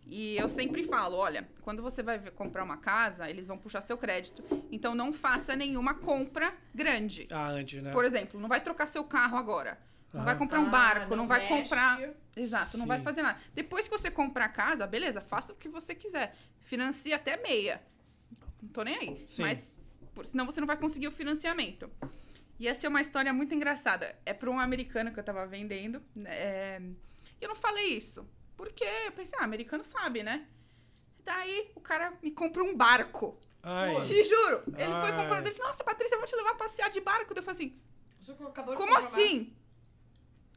[0.08, 3.98] E eu sempre falo, olha, quando você vai comprar uma casa, eles vão puxar seu
[3.98, 4.44] crédito.
[4.70, 7.26] Então não faça nenhuma compra grande.
[7.32, 7.90] Ah, antes, né?
[7.90, 9.76] Por exemplo, não vai trocar seu carro agora.
[10.12, 10.24] Não Aham.
[10.24, 11.52] vai comprar um Ah, barco, não, vai mexe.
[11.62, 12.00] comprar.
[12.36, 13.04] Exato, não vai Sim.
[13.04, 13.38] fazer nada.
[13.52, 16.34] Depois que você comprar a casa, beleza, faça o que você quiser.
[16.60, 17.82] Financia até meia.
[18.62, 19.24] Não tô nem aí.
[19.26, 19.42] Sim.
[19.42, 19.76] Mas
[20.14, 21.90] por- senão você não vai conseguir o financiamento.
[22.58, 24.18] E essa é uma história muito engraçada.
[24.24, 26.02] É para um americano que eu tava vendendo.
[26.14, 26.80] né, é,
[27.40, 28.28] E eu não falei isso.
[28.56, 30.46] Porque eu pensei, ah, americano sabe, né?
[31.22, 33.38] Daí o cara me compra um barco.
[33.62, 34.00] Ai.
[34.02, 34.62] Te juro.
[34.68, 35.16] Ele foi Ai.
[35.16, 35.46] comprando.
[35.46, 37.34] Ele, nossa, Patrícia, eu vou te levar a passear de barco.
[37.34, 37.80] Daí Eu falei assim,
[38.20, 39.56] Você acabou de como comprar assim?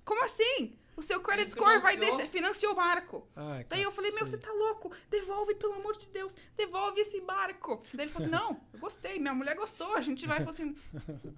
[0.06, 0.78] Como assim?
[1.00, 2.28] O seu credit score vai descer.
[2.28, 3.26] Financiou o barco.
[3.34, 4.92] Ai, Daí eu falei, meu, você tá louco?
[5.10, 6.36] Devolve, pelo amor de Deus.
[6.58, 7.82] Devolve esse barco.
[7.94, 9.18] Daí ele falou assim, não, eu gostei.
[9.18, 9.96] Minha mulher gostou.
[9.96, 10.76] A gente vai, falou assim,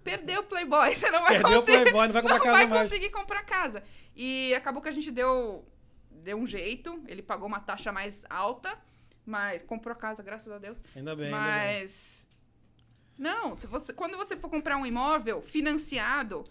[0.04, 0.94] perdeu o Playboy.
[0.98, 1.82] Você não vai Perdeu o conseguir.
[1.84, 2.82] Playboy, não vai comprar não casa vai mais.
[2.90, 3.84] conseguir comprar casa.
[4.16, 5.64] E acabou que a gente deu,
[6.10, 7.00] deu um jeito.
[7.08, 8.76] Ele pagou uma taxa mais alta.
[9.24, 10.82] Mas comprou a casa, graças a Deus.
[10.96, 11.50] Ainda bem, ainda bem.
[11.80, 12.28] Mas.
[13.16, 16.44] Não, se você, quando você for comprar um imóvel financiado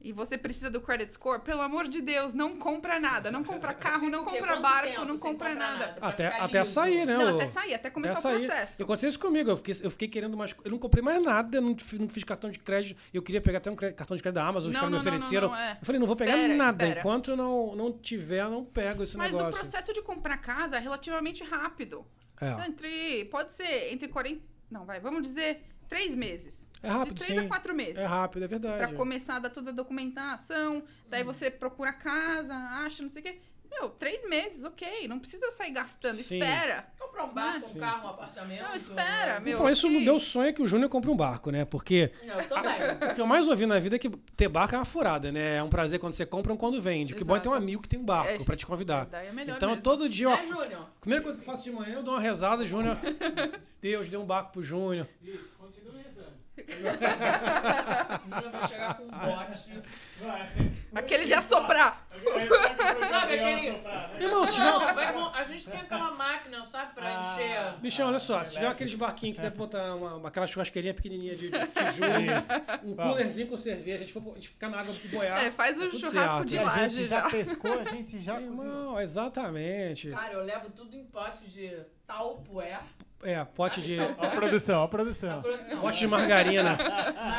[0.00, 3.30] e você precisa do credit score, pelo amor de Deus, não compra nada.
[3.32, 5.96] Não compra carro, não o compra barco, não compra nada.
[6.00, 6.70] Até, até liso.
[6.72, 7.16] sair, né?
[7.16, 8.82] Não, o- até sair, até começar até o processo.
[8.84, 9.50] Aconteceu isso comigo.
[9.50, 10.54] Eu fiquei, eu fiquei querendo mais.
[10.64, 12.96] Eu não comprei mais nada, não, não fiz cartão de crédito.
[13.12, 14.98] Eu queria pegar até um cre- cartão de crédito da Amazon, os Não, caras me
[14.98, 15.48] não, não, não, ofereceram.
[15.48, 15.78] não, é.
[15.80, 16.84] Eu falei, não vou pegar Espera, nada.
[16.84, 17.00] espera.
[17.00, 19.60] Enquanto não, não tiver, não pego esse Mas o negócio.
[19.60, 22.06] processo de comprar casa é relativamente rápido.
[22.40, 22.68] É.
[22.68, 23.24] Entre.
[23.24, 24.40] Pode ser entre 40.
[24.70, 26.68] Não, vai, vamos dizer três meses.
[26.82, 27.46] É rápido, de três sim.
[27.46, 27.98] a quatro meses.
[27.98, 28.78] É rápido, é verdade.
[28.78, 33.22] Pra começar a dar toda a documentação, daí você procura a casa, acha, não sei
[33.22, 33.38] o quê.
[33.70, 35.06] Meu, três meses, ok.
[35.06, 36.16] Não precisa sair gastando.
[36.16, 36.38] Sim.
[36.38, 36.86] Espera.
[36.98, 37.78] Comprar um barco, um Sim.
[37.78, 38.62] carro, um apartamento.
[38.62, 39.40] Não, espera, né?
[39.40, 39.52] meu.
[39.52, 40.04] Por falar isso, ok.
[40.04, 41.64] meu sonho é que o Júnior compre um barco, né?
[41.64, 42.72] Porque Eu também.
[43.12, 45.56] o que eu mais ouvi na vida é que ter barco é uma furada, né?
[45.56, 47.14] É um prazer quando você compra, um quando vende.
[47.14, 49.06] O que bom é ter um amigo que tem um barco É, pra te convidar.
[49.06, 49.82] Daí é melhor Então, mesmo.
[49.82, 50.86] todo dia, ó, Né, Júnior?
[51.00, 52.96] Primeira coisa que eu faço de manhã, eu dou uma rezada, Júnior.
[53.80, 55.06] Deus, deu um barco pro Júnior.
[55.22, 56.02] Isso, continue
[58.50, 59.82] vai chegar com um bote.
[60.20, 60.48] Vai.
[60.94, 62.06] Aquele de assoprar.
[63.08, 64.10] Sabe aquele- né?
[64.20, 64.64] Irmão, se tiver.
[64.66, 65.24] Não, vai com...
[65.26, 67.20] a gente tem aquela máquina, sabe, pra Ah.
[67.20, 67.80] encher.
[67.80, 71.34] Bichão, olha só, se tiver aqueles barquinhos que deve botar uma, uma- aquela churrasqueirinha pequenininha
[71.36, 71.62] de tijolo,
[72.84, 75.38] um coolerzinho com cerveja, a gente, for, a gente ficar na água pro boiar.
[75.38, 76.44] É, faz o tá tudo churrasco certo.
[76.46, 77.30] de E a laje gente já já.
[77.30, 78.64] pescou, a gente já cozinhou.
[78.64, 80.10] Irmão, exatamente.
[80.10, 81.76] Cara, eu levo tudo em potes de
[82.06, 82.80] talpoé.
[83.22, 85.42] É, pote de, Ó a produção, ó a A produção.
[85.42, 85.80] produção.
[85.80, 86.78] pote de margarina.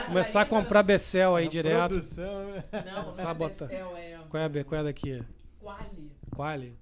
[0.07, 1.89] Começar a comprar Becel aí A direto.
[1.89, 2.64] produção, né?
[2.85, 3.65] Não, é botar.
[3.65, 5.23] Becel, é Qual é qual é a daqui?
[5.60, 6.11] Quali.
[6.35, 6.80] Quali?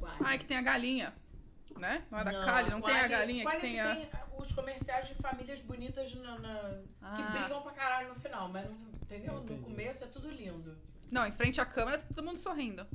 [0.00, 0.16] Quali.
[0.24, 1.12] Ai, que tem a galinha.
[1.78, 2.02] Né?
[2.10, 3.94] Não é da Não, Cali, não tem a Quali- galinha que Quali tem a.
[3.96, 4.08] tem
[4.38, 6.70] os comerciais de famílias bonitas na, na-
[7.16, 7.30] que Ah.
[7.32, 9.38] brigam pra caralho no final, mas não, entendeu?
[9.38, 9.60] Entendi.
[9.60, 10.76] No começo é tudo lindo.
[11.10, 12.86] Não, em frente à câmera tá todo mundo sorrindo.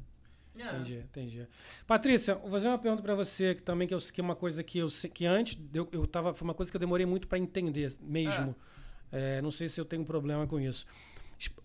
[0.57, 0.63] É.
[0.63, 1.47] Entendi, entendi.
[1.88, 4.63] Patrícia, vou fazer uma pergunta pra você que também que, eu, que é uma coisa
[4.63, 7.27] que eu sei- que antes eu, eu tava foi uma coisa que eu demorei muito
[7.27, 8.55] pra entender mesmo.
[9.11, 10.85] É, não sei se eu tenho um problema com isso.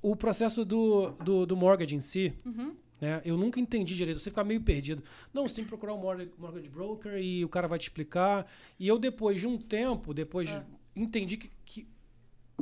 [0.00, 2.76] O processo do, do, do mortgage em si, Uhum.
[3.00, 3.20] né?
[3.24, 4.20] Eu nunca entendi direito.
[4.20, 5.02] Você fica meio perdido.
[5.32, 8.46] Não, que procurar um mortgage, mortgage broker e o cara vai te explicar.
[8.78, 10.62] E eu depois de um tempo, depois É.
[10.94, 11.88] entendi que, que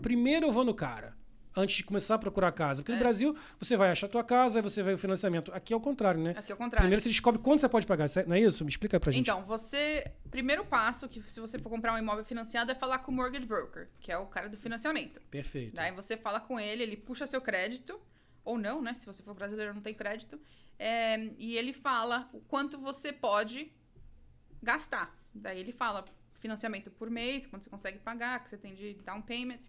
[0.00, 1.14] primeiro eu vou no cara.
[1.54, 2.82] Antes de começar a procurar casa.
[2.82, 2.94] Porque É.
[2.94, 5.52] no Brasil, você vai achar a tua casa, aí você vai o financiamento.
[5.52, 6.30] Aqui é o contrário, né?
[6.36, 6.82] Aqui ao contrário.
[6.82, 8.64] Primeiro você descobre quanto você pode pagar, não é isso?
[8.64, 9.22] Me explica pra gente.
[9.22, 10.04] Então, você.
[10.30, 13.46] Primeiro passo, que se você for comprar um imóvel financiado, é falar com o mortgage
[13.46, 15.20] broker, que é o cara do financiamento.
[15.30, 15.74] Perfeito.
[15.74, 18.00] Daí você fala com ele, ele puxa seu crédito,
[18.44, 18.94] ou não, né?
[18.94, 20.40] Se você for brasileiro não tem crédito.
[20.78, 23.70] é, e ele fala o quanto você pode
[24.62, 25.14] gastar.
[25.34, 26.04] Daí ele fala
[26.34, 29.60] financiamento por mês, quanto você consegue pagar, que você tem de down payment,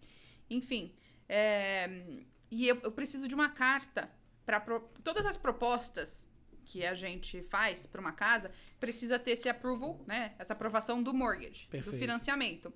[0.50, 0.92] enfim.
[1.28, 2.04] É,
[2.52, 4.10] e eu, eu preciso de uma carta
[4.46, 4.60] para
[5.04, 6.30] todas as propostas
[6.66, 10.34] que a gente faz para uma casa precisa ter esse approval, né?
[10.40, 11.96] Essa aprovação do mortgage, Perfeito.
[11.96, 12.74] do financiamento.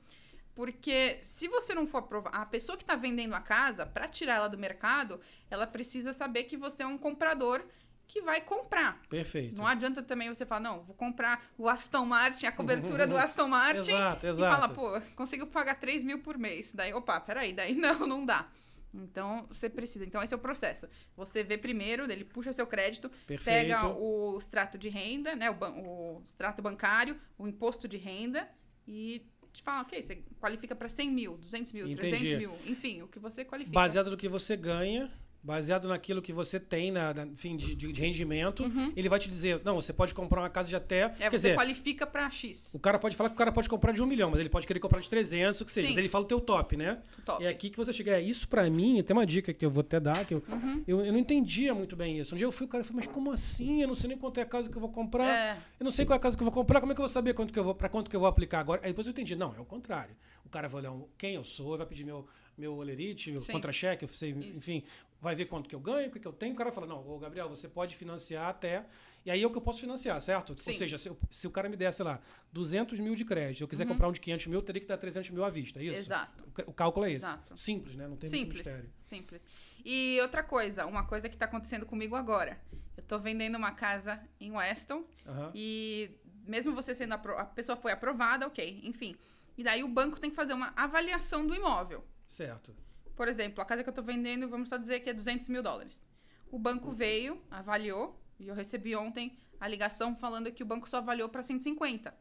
[0.53, 4.35] Porque se você não for aprovar, a pessoa que está vendendo a casa, para tirar
[4.35, 5.21] ela do mercado,
[5.51, 7.63] ela precisa saber que você é um comprador
[8.07, 9.01] que vai comprar.
[9.09, 9.55] Perfeito.
[9.57, 13.47] Não adianta também você falar, não, vou comprar o Aston Martin, a cobertura do Aston
[13.47, 13.91] Martin.
[13.91, 14.55] Exato, E exato.
[14.55, 16.71] fala, pô, consigo pagar 3 mil por mês.
[16.73, 18.47] Daí, opa, peraí, daí não, não dá.
[18.93, 20.05] Então, você precisa.
[20.05, 20.87] Então, esse é o processo.
[21.15, 23.43] Você vê primeiro, ele puxa seu crédito, Perfeito.
[23.67, 25.49] pega o extrato de renda, né?
[25.49, 28.47] O, ban- o extrato bancário, o imposto de renda
[28.87, 29.21] e
[29.51, 32.09] te fala, ok, você qualifica para 100 mil, 200 mil, Entendi.
[32.17, 33.73] 300 mil, enfim, o que você qualifica.
[33.75, 35.11] Baseado no que você ganha,
[35.43, 38.91] baseado naquilo que você tem, na, na- enfim, de, de- de rendimento, Uhum.
[38.95, 41.01] ele vai te dizer, não, você pode comprar uma casa de até...
[41.03, 42.73] É, quer você dizer, qualifica para X.
[42.73, 44.67] o cara pode falar que o cara pode comprar de um milhão, mas ele pode
[44.67, 45.87] querer comprar de 300, o que seja.
[45.89, 46.99] Mas ele fala o teu top, né?
[47.25, 47.43] Top.
[47.43, 48.17] É aqui que você chega.
[48.17, 50.83] É, isso pra mim, tem uma dica que eu vou até dar, que eu, Uhum.
[50.87, 52.35] eu, eu não entendia muito bem isso.
[52.35, 53.81] Um dia eu fui, o cara falou, mas como assim?
[53.81, 55.27] Eu não sei nem quanto é a casa que eu vou comprar.
[55.27, 56.99] É, Eu não sei qual é a casa que eu vou comprar, como é que
[57.01, 58.81] eu vou saber quanto que eu vou, para quanto que eu vou aplicar agora?
[58.83, 60.15] Aí depois eu entendi, não, é o contrário.
[60.45, 62.25] O cara vai olhar um- quem eu sou, vai pedir meu,
[62.57, 64.83] meu olerite, meu contra-cheque, enfim,
[65.21, 66.53] vai ver quanto que eu ganho, o que, que eu tenho.
[66.53, 68.85] O cara fala, não, ô Gabriel, você pode financiar até.
[69.25, 70.55] E aí é o que eu posso financiar, certo?
[70.61, 70.71] Sim.
[70.71, 72.19] Ou seja, se, eu- se o cara me der, sei lá,
[72.51, 73.89] 200 mil de crédito, eu quiser Uhum.
[73.93, 75.97] comprar um de 500 mil, eu teria que dar 300 mil à vista, é isso?
[75.97, 76.43] Exato.
[76.65, 77.25] O, o cálculo é esse.
[77.25, 77.57] Exato.
[77.57, 78.07] Simples, né?
[78.07, 78.89] Não tem muito Simples, mistério.
[79.01, 79.47] simples.
[79.85, 82.59] E outra coisa, uma coisa que tá acontecendo comigo agora.
[82.95, 85.51] Eu tô vendendo uma casa em Weston Aham.
[85.53, 86.09] e
[86.45, 89.15] mesmo você sendo a pessoa foi aprovada, ok, enfim.
[89.57, 92.03] E daí o banco tem que fazer uma avaliação do imóvel.
[92.27, 92.75] Certo.
[93.15, 95.63] Por exemplo, a casa que eu tô vendendo, vamos só dizer que é 200 mil
[95.63, 96.07] dólares.
[96.51, 100.97] O banco veio, avaliou, e eu recebi ontem a ligação falando que o banco só
[100.97, 102.13] avaliou para 150.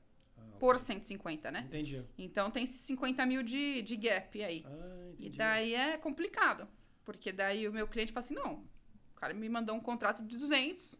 [0.58, 1.64] Por 150, né?
[1.66, 2.02] Entendi.
[2.16, 4.64] Então tem esses 50 mil de, de gap aí.
[4.66, 6.66] Ah, E daí é complicado.
[7.04, 8.64] Porque daí o meu cliente fala assim: não,
[9.12, 10.98] o cara me mandou um contrato de 200,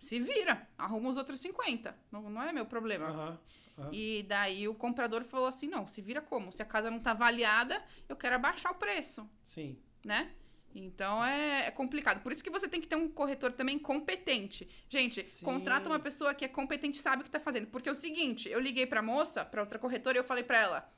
[0.00, 1.96] se vira, arruma os outros 50.
[2.10, 3.06] Não, não é meu problema.
[3.06, 3.38] Aham.
[3.78, 3.90] aham.
[3.92, 6.50] E daí o comprador falou assim: não, se vira como?
[6.52, 9.78] Se a casa não tá avaliada, eu quero abaixar o preço, Sim.
[10.04, 10.32] né?
[10.74, 12.22] Então é, é complicado.
[12.22, 14.68] Por isso que você tem que ter um corretor também competente.
[14.88, 15.44] Gente, Sim.
[15.44, 17.66] contrata uma pessoa que é competente e sabe o que tá fazendo.
[17.66, 20.58] Porque é o seguinte, eu liguei pra moça, pra outra corretora, e eu falei pra
[20.58, 20.92] ela: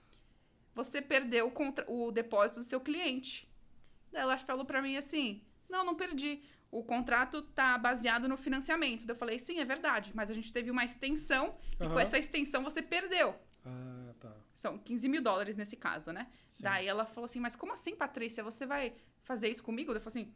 [0.75, 3.49] você perdeu o, contra- o depósito do seu cliente.
[4.13, 6.43] Daí ela falou pra mim assim: não, não perdi.
[6.73, 9.05] O contrato tá baseado no financiamento.
[9.07, 12.19] Daí eu falei: sim, é verdade, mas a gente teve uma extensão e com essa
[12.19, 13.37] extensão você perdeu.
[13.65, 14.33] Ah, tá.
[14.55, 16.27] São 15 mil dólares nesse caso, né?
[16.49, 16.65] Sim.
[16.65, 18.43] Daí ela falou assim: mas como assim, Patrícia?
[18.43, 19.93] Você vai fazer isso comigo?
[19.93, 20.35] Eu falei assim: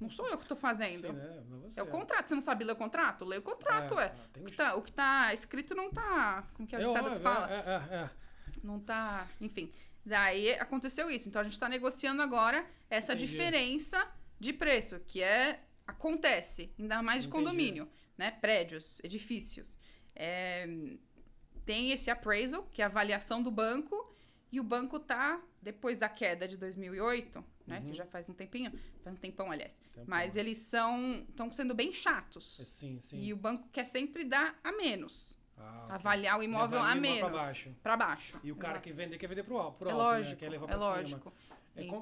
[0.00, 0.92] não sou eu que tô fazendo.
[1.08, 1.42] Sim, né?
[1.76, 2.28] É o contrato.
[2.28, 3.24] Você não sabe ler o contrato?
[3.24, 4.14] Lê o contrato, é.
[4.32, 6.46] tem O uns- que, tá, o que tá escrito não tá.
[6.54, 7.50] Como que é o É ditado que fala?
[7.50, 8.10] É, é, é.
[8.62, 9.26] Não tá.
[9.40, 9.72] Enfim.
[10.06, 11.28] Daí aconteceu isso.
[11.28, 13.26] Então a gente tá negociando agora essa Entendi.
[13.32, 14.06] diferença
[14.38, 15.60] de preço, que é.
[15.86, 17.44] Acontece, ainda mais de Entendi.
[17.44, 18.30] condomínio, né?
[18.30, 19.74] Prédios, edifícios.
[20.14, 20.66] É,
[21.64, 24.14] tem esse appraisal, que é a avaliação do banco,
[24.52, 27.78] e o banco tá, depois da queda de 2008, né?
[27.78, 27.86] Uhum.
[27.86, 28.70] Que já faz um tempinho,
[29.02, 29.74] faz um tempão, aliás.
[29.78, 30.04] Tempão.
[30.06, 31.24] Mas eles são.
[31.28, 32.60] estão sendo bem chatos.
[32.60, 33.22] É, Sim, sim.
[33.22, 35.38] E o banco quer sempre dar a menos.
[35.56, 35.94] Ah.
[35.96, 37.20] Avaliar o imóvel a o menos.
[37.20, 37.76] pra baixo.
[37.82, 38.40] Pra baixo.
[38.44, 40.08] E o cara que vender quer vender pro alto, pro É alto né?
[40.18, 40.84] lógico, Quer levar é cima.
[40.84, 41.32] lógico.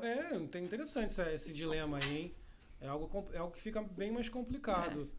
[0.03, 2.35] É, é interessante esse, esse dilema aí, hein?
[2.81, 5.11] É algo, é algo que fica bem mais complicado.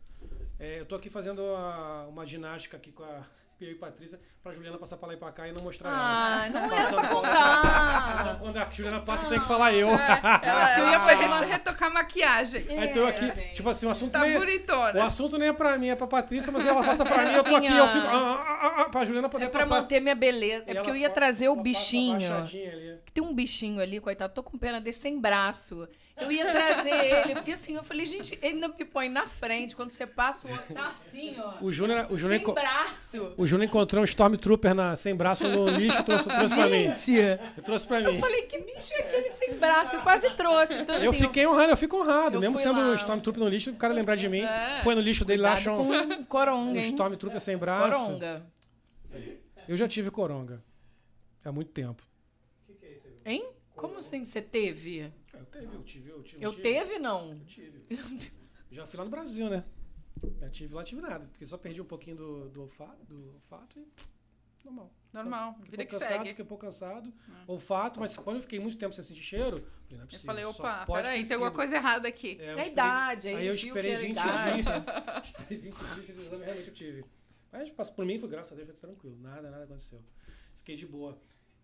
[0.59, 3.25] É, eu tô aqui fazendo a- uma ginástica aqui com a
[3.65, 5.99] eu e Patrícia pra Juliana passar pra lá e pra cá e não mostrar ela.
[5.99, 8.37] Ah, não era Passando pra contar.
[8.39, 9.89] Quando a Juliana passa, eu tenho que falar eu.
[9.89, 12.65] É, ela, Eu ela ia fazer uma- retocar maquiagem.
[12.79, 13.53] Aí tô aqui, gente.
[13.55, 15.05] tipo assim, o assunto Tá nem é, o bonitona.
[15.05, 17.55] assunto nem é pra mim, é pra Patrícia, mas ela passa pra mim, eu tô
[17.55, 18.07] aqui, eu fico.
[18.07, 19.81] Ah, ah, ah, ah, pra Juliana poder É pra passar.
[19.81, 20.63] manter minha beleza.
[20.67, 22.35] E É porque ela eu ia trazer o ela bichinho.
[22.35, 22.97] ali.
[23.13, 24.33] Tem um bichinho ali, coitado.
[24.33, 25.87] Tô com pena desse sem braço.
[26.19, 29.75] Eu ia trazer ele, porque assim, eu falei, gente, ele não me põe na frente.
[29.75, 31.53] Quando você passa, o outro tá assim, ó.
[31.61, 33.33] O Júnior, o Júnior, sem enco- braço.
[33.37, 36.91] o Júnior encontrou um Stormtrooper na, sem braço no lixo, trouxe, trouxe pra mim.
[37.57, 38.19] Eu trouxe pra eu mim.
[38.19, 39.95] falei, que bicho é aquele sem braço?
[39.95, 40.73] Eu quase trouxe.
[40.79, 42.37] Então, assim, Eu fiquei honrado, eu fico honrado.
[42.37, 42.87] eu Mesmo sendo lá.
[42.87, 44.41] um Stormtrooper no lixo, o cara lembrar de mim.
[44.41, 44.81] É.
[44.83, 46.83] Foi no lixo dele lá, cuidado achou um, coronga, um?
[46.83, 47.97] Stormtrooper sem braço.
[48.05, 48.43] Coronga.
[49.67, 50.63] Eu já tive coronga.
[51.45, 52.01] Há muito tempo.
[53.25, 53.45] Hein?
[53.75, 55.11] Como assim você teve?
[55.39, 56.43] Eu teve, eu tive, eu tive.
[56.45, 56.61] Eu tive.
[56.63, 57.31] teve, não.
[57.31, 57.85] Eu tive.
[58.71, 59.63] Já fui lá no Brasil, né?
[60.39, 61.25] Já tive lá, tive nada.
[61.27, 63.87] Porque só perdi um pouquinho do, do, olfato, do olfato e.
[64.65, 64.91] Normal.
[65.13, 66.29] Normal, Fiquei um vida que cansado, segue.
[66.29, 67.13] Fiquei um pouco cansado.
[67.47, 70.25] Olfato, mas quando eu fiquei muito tempo sem sentir cheiro, falei, não é Eu possível.
[70.25, 72.37] falei, só opa, peraí, tem alguma coisa errada aqui.
[72.37, 74.63] É, eu É a esperei- idade, aí, Aí eu viu esperei que era 20 idade.
[74.63, 75.23] dias.
[75.23, 77.05] esperei 20 dias, fiz exame, realmente eu tive.
[77.77, 79.17] Mas por mim, foi graças a Deus, foi tranquilo.
[79.21, 80.01] Nada, nada aconteceu.
[80.57, 81.17] Fiquei de boa.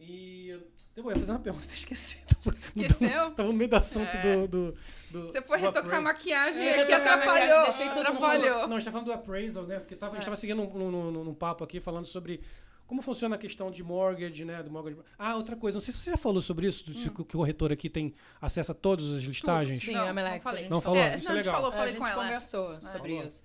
[0.08, 0.60] E.
[0.96, 2.18] Eu ia fazer uma pergunta, até esqueci.
[2.44, 3.32] Tava- Esqueceu?
[3.32, 4.22] Tava no meio do assunto É.
[4.22, 4.78] do, do,
[5.12, 5.28] do.
[5.32, 7.64] Você foi do retocar a maquiagem É, aqui, eu atrapalhou.
[7.64, 8.68] deixei mundo- atrapalhou.
[8.68, 9.80] Não, a gente tá falando do appraisal, né?
[9.80, 12.42] Porque tava, a gente tava seguindo num, num, num- num papo aqui falando sobre
[12.86, 14.62] como funciona a questão de mortgage, né?
[14.62, 14.98] Do mortgage.
[15.18, 16.94] Ah, outra coisa, não sei se você já falou sobre isso, Hum.
[16.94, 19.82] se o que o corretor aqui tem acesso a todas as listagens.
[19.82, 20.60] Sim, Não, a Melex, não falei.
[20.60, 21.00] a gente Não falou?
[21.00, 21.54] É, Isso não, é a gente legal.
[21.56, 22.24] falou, a falei gente com ela.
[22.24, 23.26] conversou sobre Falou.
[23.26, 23.44] isso.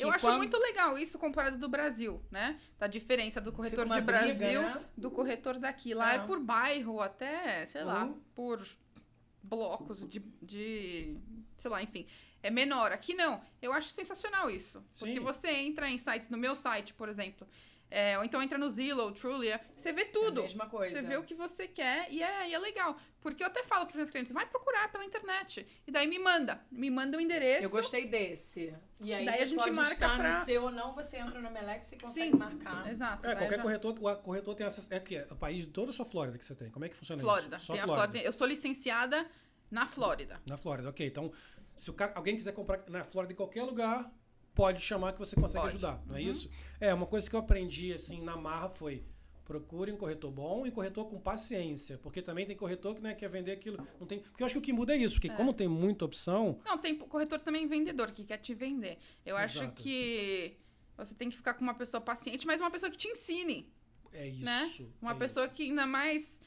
[0.00, 2.58] Eu Que acho quando- muito legal isso comparado do Brasil, né?
[2.78, 4.84] Da diferença do corretor de briga, Brasil né?
[4.96, 5.94] do corretor daqui.
[5.94, 6.16] Lá é.
[6.16, 6.18] É.
[6.20, 8.20] por bairro, até, sei lá, Uhum.
[8.34, 8.66] por
[9.42, 11.16] blocos de, de.
[11.56, 12.06] Sei lá, enfim.
[12.42, 12.90] É menor.
[12.92, 13.42] Aqui não.
[13.60, 14.82] Eu acho sensacional isso.
[14.98, 15.20] Porque Sim.
[15.20, 17.46] você entra em sites, no meu site, por exemplo.
[17.90, 20.40] É, ou então entra no Zillow, Trulia, você vê É tudo.
[20.40, 21.00] a mesma coisa.
[21.00, 22.96] Você vê o que você quer e é, e é legal.
[23.20, 25.66] Porque eu até falo para os meus clientes, vai procurar pela internet.
[25.86, 26.58] E daí me manda.
[26.70, 27.64] Me manda o endereço.
[27.64, 28.74] Eu gostei desse.
[29.00, 31.40] E aí Daí a gente pode marca estar pra- no seu ou não, você entra
[31.40, 32.88] no Melex e consegue Sim, marcar.
[32.90, 33.26] Exato.
[33.26, 34.92] É, qualquer já- corretor, o corretor tem acesso.
[34.94, 36.70] É que é o país todo ou só Flórida que você tem?
[36.70, 37.56] Como é que funciona Flórida.
[37.56, 37.66] isso?
[37.66, 38.18] Só Tem a Flórida.
[38.18, 39.26] Eu sou licenciada
[39.70, 40.40] na Flórida.
[40.48, 41.06] Na Flórida, ok.
[41.06, 41.30] Então,
[41.76, 44.10] se o cara, alguém quiser comprar na Flórida em qualquer lugar,
[44.60, 45.76] pode chamar que você consegue Pode.
[45.76, 46.30] ajudar, não é Uhum.
[46.30, 46.50] isso?
[46.78, 49.02] É, uma coisa que eu aprendi assim na marra foi,
[49.50, 51.98] Procure um corretor bom e corretor com paciência.
[51.98, 53.84] Porque também tem corretor que né, quer vender aquilo.
[53.98, 55.16] Não tem, porque eu acho que o que muda é isso.
[55.16, 58.96] Porque como tem muita opção, Não, tem corretor também vendedor que quer te vender.
[59.26, 59.82] Eu acho Exato.
[59.82, 60.56] que
[60.96, 63.66] você tem que ficar com uma pessoa paciente, mas uma pessoa que te ensine,
[64.12, 64.44] é isso.
[64.44, 64.70] né?
[65.02, 66.40] Uma é pessoa que ainda mais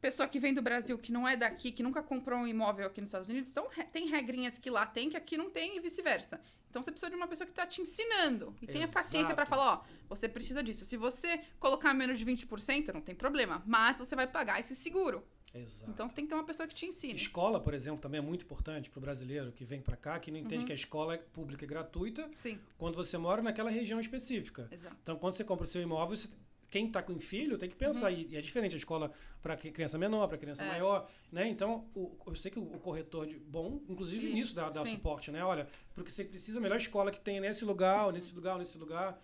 [0.00, 3.00] pessoa que vem do Brasil, que não é daqui, que nunca comprou um imóvel aqui
[3.00, 6.40] nos Estados Unidos, então tem regrinhas que lá tem que aqui não tem e vice-versa.
[6.68, 9.48] Então você precisa de uma pessoa que tá te ensinando e tenha paciência Exato.
[9.48, 10.84] falar, ó, você precisa disso.
[10.84, 15.22] Se você colocar menos de 20%, não tem problema, mas você vai pagar esse seguro.
[15.52, 15.90] Exato.
[15.90, 17.14] Então tem que ter uma pessoa que te ensine.
[17.16, 20.30] Escola, por exemplo, também é muito importante para o brasileiro que vem para cá, que
[20.30, 20.44] não Uhum.
[20.46, 24.68] entende que a escola é pública e gratuita Sim, quando você mora naquela região específica.
[24.70, 24.96] exato.
[25.02, 26.28] Então, quando você compra o seu imóvel, você-
[26.70, 28.10] quem está com filho tem que pensar.
[28.10, 29.10] E, e é diferente a escola
[29.42, 30.68] para criança menor, para criança Uhum.
[30.68, 30.72] É.
[30.72, 31.10] maior.
[31.32, 31.48] Né?
[31.48, 34.82] Então, o- eu sei que o, o corretor de bom, inclusive Sim, nisso dá, dá
[34.82, 34.92] sim.
[34.92, 35.44] suporte, né?
[35.44, 38.58] Olha, porque você precisa a melhor escola que tem nesse lugar, ou nesse lugar, ou
[38.60, 39.20] nesse lugar.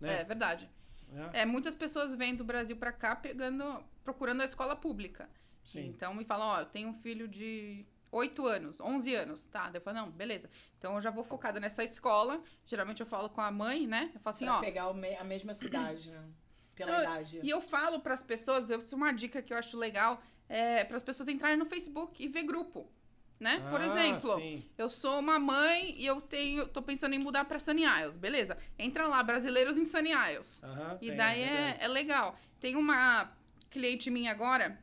[0.00, 0.20] Né?
[0.20, 0.68] É verdade.
[1.08, 1.30] Né?
[1.32, 5.28] É, muitas pessoas vêm do Brasil pra cá pegando, procurando a escola pública.
[5.64, 5.86] Sim.
[5.86, 9.66] Então me falam, ó, eu tenho um filho de 8 anos, 11 anos, tá?
[9.70, 10.50] Daí eu falo, não, beleza.
[10.78, 12.42] Então eu já vou focada nessa escola.
[12.66, 14.10] Geralmente eu falo com a mãe, né?
[14.14, 14.60] Eu falo assim, pra ó.
[14.60, 16.24] pegar me- a mesma cidade, né?
[16.74, 17.40] Pela Não, idade.
[17.42, 20.84] E eu falo pras pessoas, eu, isso é uma dica que eu acho legal, é
[20.84, 22.90] para as pessoas entrarem no Facebook e ver grupo,
[23.38, 23.58] né?
[23.70, 24.64] Por Ah, exemplo, sim.
[24.78, 28.56] eu sou uma mãe e eu tenho, tô pensando em mudar pra Sunny Isles, beleza?
[28.78, 30.62] Entra lá, brasileiros em Sunny Isles.
[31.00, 31.78] E tem, daí verdade.
[31.80, 32.38] é, é legal.
[32.60, 33.30] Tem uma
[33.70, 34.78] cliente minha agora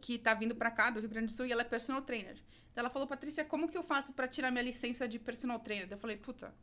[0.00, 2.36] que tá vindo pra cá, do Rio Grande do Sul, e ela é personal trainer.
[2.72, 5.88] Então ela falou, Patrícia, como que eu faço pra tirar minha licença de personal trainer?
[5.90, 6.54] Eu falei, puta,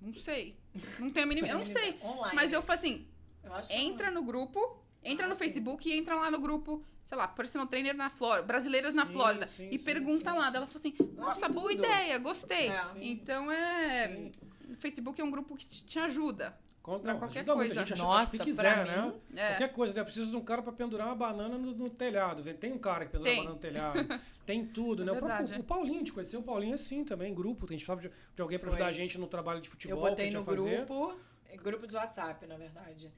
[0.00, 0.56] não sei.
[0.98, 1.48] Não tenho a mínima.
[1.48, 1.98] Eu não sei.
[2.02, 2.34] Online.
[2.34, 3.08] Mas eu falei assim:
[3.44, 5.40] Eu entra no grupo, entra Ah, no sim.
[5.44, 9.12] Facebook e entra lá no grupo, sei lá, personal trainer na Flórida, brasileiras na Sim,
[9.12, 9.46] Flórida.
[9.46, 10.36] sim, e sim, pergunta sim.
[10.38, 10.48] lá.
[10.48, 12.68] Ela falou assim: nossa, boa ideia, gostei.
[12.68, 12.80] É.
[12.96, 14.08] Então é.
[14.08, 14.32] Sim.
[14.70, 16.56] O Facebook é um grupo que te te ajuda.
[17.02, 17.80] Não, qualquer ajuda muito, coisa.
[17.80, 19.14] A gente Nossa, pra quiser, mim, né?
[19.36, 19.48] É.
[19.52, 20.00] Qualquer coisa, né?
[20.00, 22.42] Eu preciso de um cara para pendurar uma banana no, no telhado.
[22.54, 23.40] Tem um cara que pendura Tem.
[23.40, 24.20] uma banana no telhado.
[24.44, 25.10] Tem tudo, né?
[25.12, 25.44] O, Verdade.
[25.44, 27.64] próprio, o Paulinho, a gente conheceu o Paulinho assim também, grupo.
[27.64, 29.98] A gente precisava de, de alguém para ajudar a gente no trabalho de Eu futebol
[30.02, 30.76] que a botei gente no fazer.
[30.86, 31.14] grupo,
[31.48, 33.10] é, grupo de WhatsApp, na verdade.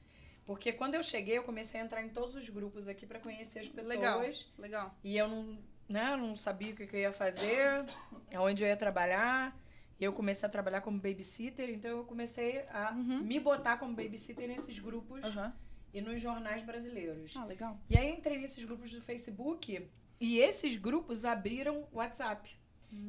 [0.47, 3.59] Porque quando eu cheguei, eu comecei a entrar em todos os grupos aqui pra conhecer
[3.59, 3.97] as pessoas.
[3.97, 4.21] Legal.
[4.57, 4.95] Legal.
[5.03, 5.59] E eu não,
[5.89, 7.85] né, eu não sabia o que, que eu ia fazer,
[8.33, 9.55] aonde eu ia trabalhar.
[9.99, 13.19] E eu comecei a trabalhar como babysitter, então eu comecei a Uhum.
[13.23, 15.53] me botar como babysitter nesses grupos Aham.
[15.93, 17.35] e nos jornais brasileiros.
[17.35, 17.77] Ah, legal.
[17.89, 22.57] E aí entrei nesses grupos do Facebook e esses grupos abriram WhatsApp.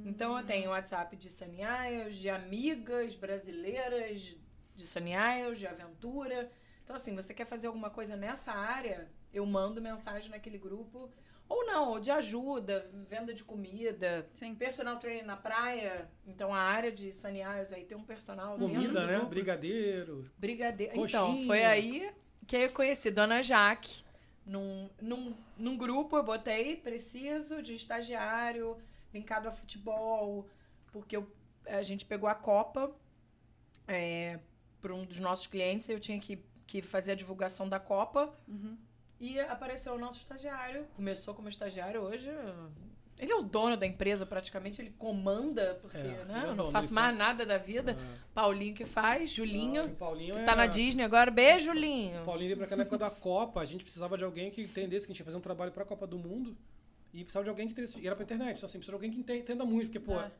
[0.04, 4.36] Então eu tenho WhatsApp de Sunny Isles, de amigas brasileiras
[4.74, 6.50] de Sunny Isles, de aventura.
[6.88, 11.10] Então assim, você quer fazer alguma coisa nessa área, eu mando mensagem naquele grupo.
[11.46, 14.54] Ou não, ou de ajuda, venda de comida, Sim.
[14.54, 16.08] personal trainer na praia.
[16.26, 19.16] Então a área de Isles aí tem um personal Comida, né?
[19.16, 19.28] grupo.
[19.28, 20.30] Brigadeiro.
[20.38, 20.94] Brigadeiro.
[20.94, 21.20] Coxinha.
[21.20, 22.10] Então, foi aí
[22.46, 24.02] que eu conheci Dona Jaque.
[24.46, 28.78] Num, num, num grupo eu botei preciso de estagiário
[29.12, 30.48] linkado a futebol,
[30.90, 31.30] porque eu-
[31.66, 32.90] a gente pegou a Copa
[34.80, 36.36] para um dos nossos clientes, eu tinha que,
[36.68, 38.76] que fazer a divulgação da Copa Uhum.
[39.18, 40.86] e apareceu o nosso estagiário.
[40.94, 42.28] Começou como estagiário hoje.
[43.18, 46.56] Ele é o dono da empresa praticamente, ele comanda, porque É, né, é eu não
[46.56, 47.96] dono, faço mais nada da vida.
[47.98, 49.82] Ah, Paulinho que faz, Julinho.
[49.82, 50.44] ah, o Paulinho Que é...
[50.44, 51.28] tá na Disney agora.
[51.30, 52.22] Beijo, Julinho.
[52.22, 53.60] O Paulinho veio pra cá na época da Copa.
[53.60, 55.84] A gente precisava de alguém que entendesse que a gente ia fazer um trabalho pra
[55.84, 56.56] Copa do Mundo.
[57.12, 57.98] E precisava de alguém que entendesse.
[58.00, 58.56] E era pra internet.
[58.58, 59.86] Então, assim, precisava de alguém que ente- entenda muito.
[59.86, 60.30] Porque, pô, É.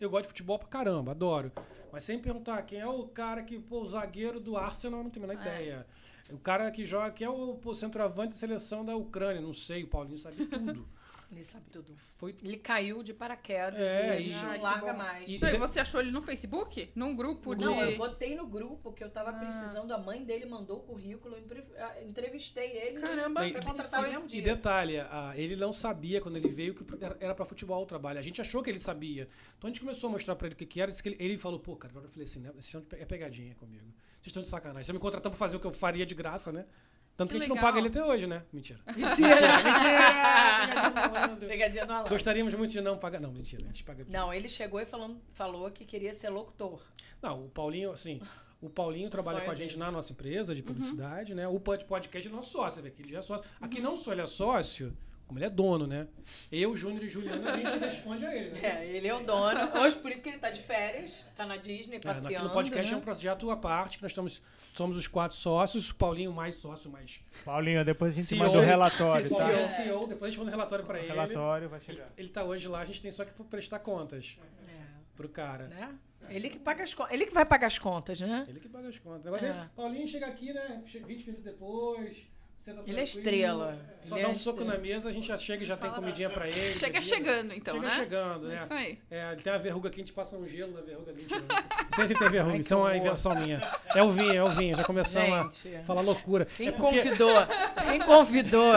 [0.00, 1.52] eu gosto de futebol pra caramba, adoro.
[1.92, 5.10] Mas sempre perguntar quem é o cara que, pô, o zagueiro do Arsenal, eu não
[5.10, 5.54] tenho a menor É.
[5.54, 5.86] ideia.
[6.30, 9.84] O cara que joga, que é o pô, centroavante da seleção da Ucrânia, não sei,
[9.84, 10.86] o Paulinho sabia tudo.
[11.30, 11.94] Ele sabe tudo.
[12.16, 12.34] Foi.
[12.42, 15.28] Ele caiu de paraquedas É, e a gente não larga mais.
[15.28, 16.90] E- e você achou ele no Facebook?
[16.94, 17.66] Num grupo de.
[17.66, 19.32] Não, eu botei no grupo que eu tava Ah.
[19.34, 23.02] precisando, a mãe dele mandou o currículo, eu ah, entrevistei ele.
[23.02, 24.42] Caramba, foi contratar no mesmo E dia.
[24.42, 26.84] detalhe, ah, ele não sabia quando ele veio que
[27.20, 28.18] era- pra futebol o trabalho.
[28.18, 29.28] A gente achou que ele sabia.
[29.58, 30.90] Então a gente começou a mostrar pra ele o que, que era.
[30.90, 32.50] Disse que ele, ele falou, pô, cara, agora eu falei assim, né?
[32.92, 33.84] É pegadinha comigo.
[34.20, 34.82] Vocês estão de sacanagem.
[34.82, 36.66] Vocês me contratam pra fazer o que eu faria de graça, né?
[37.18, 37.68] Tanto que, Que a gente não legal.
[37.72, 38.42] paga ele até hoje, né?
[38.52, 38.78] Mentira.
[38.96, 41.36] Mentira, mentira!
[41.48, 42.08] Pegadinha do Alan.
[42.08, 43.20] Gostaríamos muito de não pagar.
[43.20, 44.06] Não, mentira, a gente paga.
[44.08, 46.80] Não, ele chegou e falando, falou que queria ser locutor.
[47.20, 48.20] Não, o Paulinho, assim,
[48.60, 49.80] o Paulinho trabalha sonho com a gente dele.
[49.80, 50.56] na nossa empresa Uhum.
[50.56, 51.48] de publicidade, né?
[51.48, 53.44] O Pod Podcast é nosso sócio, vê que ele já é sócio.
[53.60, 54.96] Aqui não só ele é sócio,
[55.28, 56.08] como ele é dono, né?
[56.50, 58.60] Eu, Júnior e Juliana, a gente responde a ele, né?
[58.62, 59.78] É, ele é o dono.
[59.80, 62.34] Hoje, por isso que ele tá de férias, tá na Disney, É, passeando.
[62.34, 62.94] aqui no podcast né?
[62.94, 64.42] é um projeto à parte, que nós estamos,
[64.76, 68.38] somos os quatro sócios, o Paulinho mais sócio, mais Paulinho, depois a gente CEO.
[68.46, 69.52] manda o relatório, tá?
[69.52, 71.08] é o CEO, depois a gente manda um relatório pra O ele.
[71.08, 72.10] relatório vai chegar.
[72.16, 74.38] ele tá hoje lá, a gente tem só que prestar contas.
[74.66, 74.78] É.
[75.16, 75.66] pro cara.
[75.68, 75.94] Né?
[76.30, 77.12] Ele que paga as contas.
[77.12, 78.44] Ele que vai pagar as contas, né?
[78.48, 79.26] Ele que paga as contas.
[79.26, 79.68] Agora, É.
[79.74, 80.82] Paulinho chega aqui, né?
[80.86, 82.24] che- 20 minutos depois.
[82.58, 83.78] Senta Ele é estrela.
[84.02, 84.76] Só Ele dá é um soco estrela.
[84.76, 86.74] na mesa, a gente já chega e já tem comidinha pra ele.
[86.74, 87.94] Chega chegando, então, Chega né?
[87.94, 88.54] chegando, né?
[88.56, 88.98] Isso aí.
[89.10, 91.28] É, ele tem uma verruga aqui, a gente passa um gelo na verruga dele.
[91.30, 93.58] Não sei se tem verruga, Ai, isso é uma invenção minha.
[93.94, 94.76] É o vinho, é o vinho.
[94.76, 95.76] Já começamos Gente.
[95.76, 96.44] a falar loucura.
[96.46, 97.30] Quem É porque- convidou?
[97.90, 98.72] Quem convidou?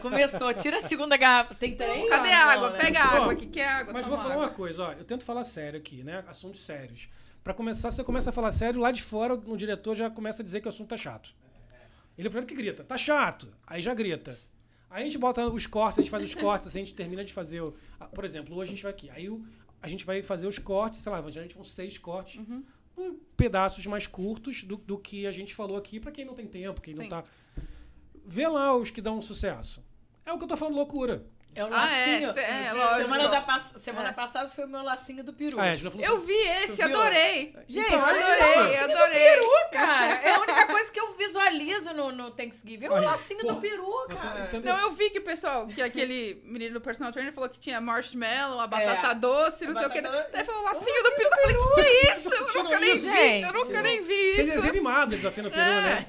[0.00, 0.54] Começou.
[0.54, 1.54] Tira a segunda garrafa.
[1.54, 2.08] Tem três?
[2.08, 2.70] Cadê Não, a água?
[2.70, 2.78] né?
[2.78, 3.92] Pega a água aqui, que é água.
[3.92, 4.46] Mas toma vou falar água.
[4.48, 4.92] uma coisa, ó.
[4.92, 6.24] Eu tento falar sério aqui, né?
[6.26, 7.08] Assuntos sérios.
[7.44, 10.44] Pra começar, você começa a falar sério, lá de fora o diretor já começa a
[10.44, 11.32] dizer que o assunto tá chato.
[12.16, 13.52] Ele é o primeiro que grita, tá chato.
[13.66, 14.38] Aí já grita.
[14.88, 17.24] Aí a gente bota os cortes, a gente faz os cortes, assim, a gente termina
[17.24, 17.60] de fazer.
[17.60, 19.10] O, a- por exemplo, hoje a gente vai aqui.
[19.10, 19.44] Aí o-
[19.82, 22.36] a gente vai fazer os cortes, sei lá, geralmente vão seis cortes.
[22.36, 22.64] Uhum.
[22.98, 26.46] um pedaços mais curtos do, do que a gente falou aqui, pra quem não tem
[26.46, 27.10] tempo, quem não Sim.
[27.10, 27.24] tá.
[28.24, 29.84] Vê lá os que dão sucesso.
[30.24, 31.26] É o que eu tô falando loucura.
[31.56, 32.34] É o Ah, é, lacinho.
[32.34, 32.96] cê- é, lógico.
[33.02, 34.12] semana da pass- semana É.
[34.12, 35.58] passada foi o meu lacinho do peru.
[35.58, 37.54] Ah, é, Eu vi esse, adorei.
[37.66, 38.84] Gente, Então, é adorei, isso.
[38.84, 39.40] adorei.
[39.72, 42.84] Cara, é a única coisa que eu visualizo no, no Thanksgiving.
[42.86, 44.48] É o lacinho pô, do peru, cara.
[44.62, 47.80] Não, eu vi que o pessoal, que aquele menino do personal trainer falou que tinha
[47.80, 49.14] marshmallow, a batata É.
[49.14, 50.02] doce, não A sei o que.
[50.02, 51.26] Daí falou lacinho do peru.
[51.26, 52.34] Eu falei, que é isso?
[52.34, 54.44] Eu nunca nem vi, eu nunca nem vi é isso.
[54.44, 55.80] desenho animado ele tá sendo peru, É.
[55.80, 56.06] né?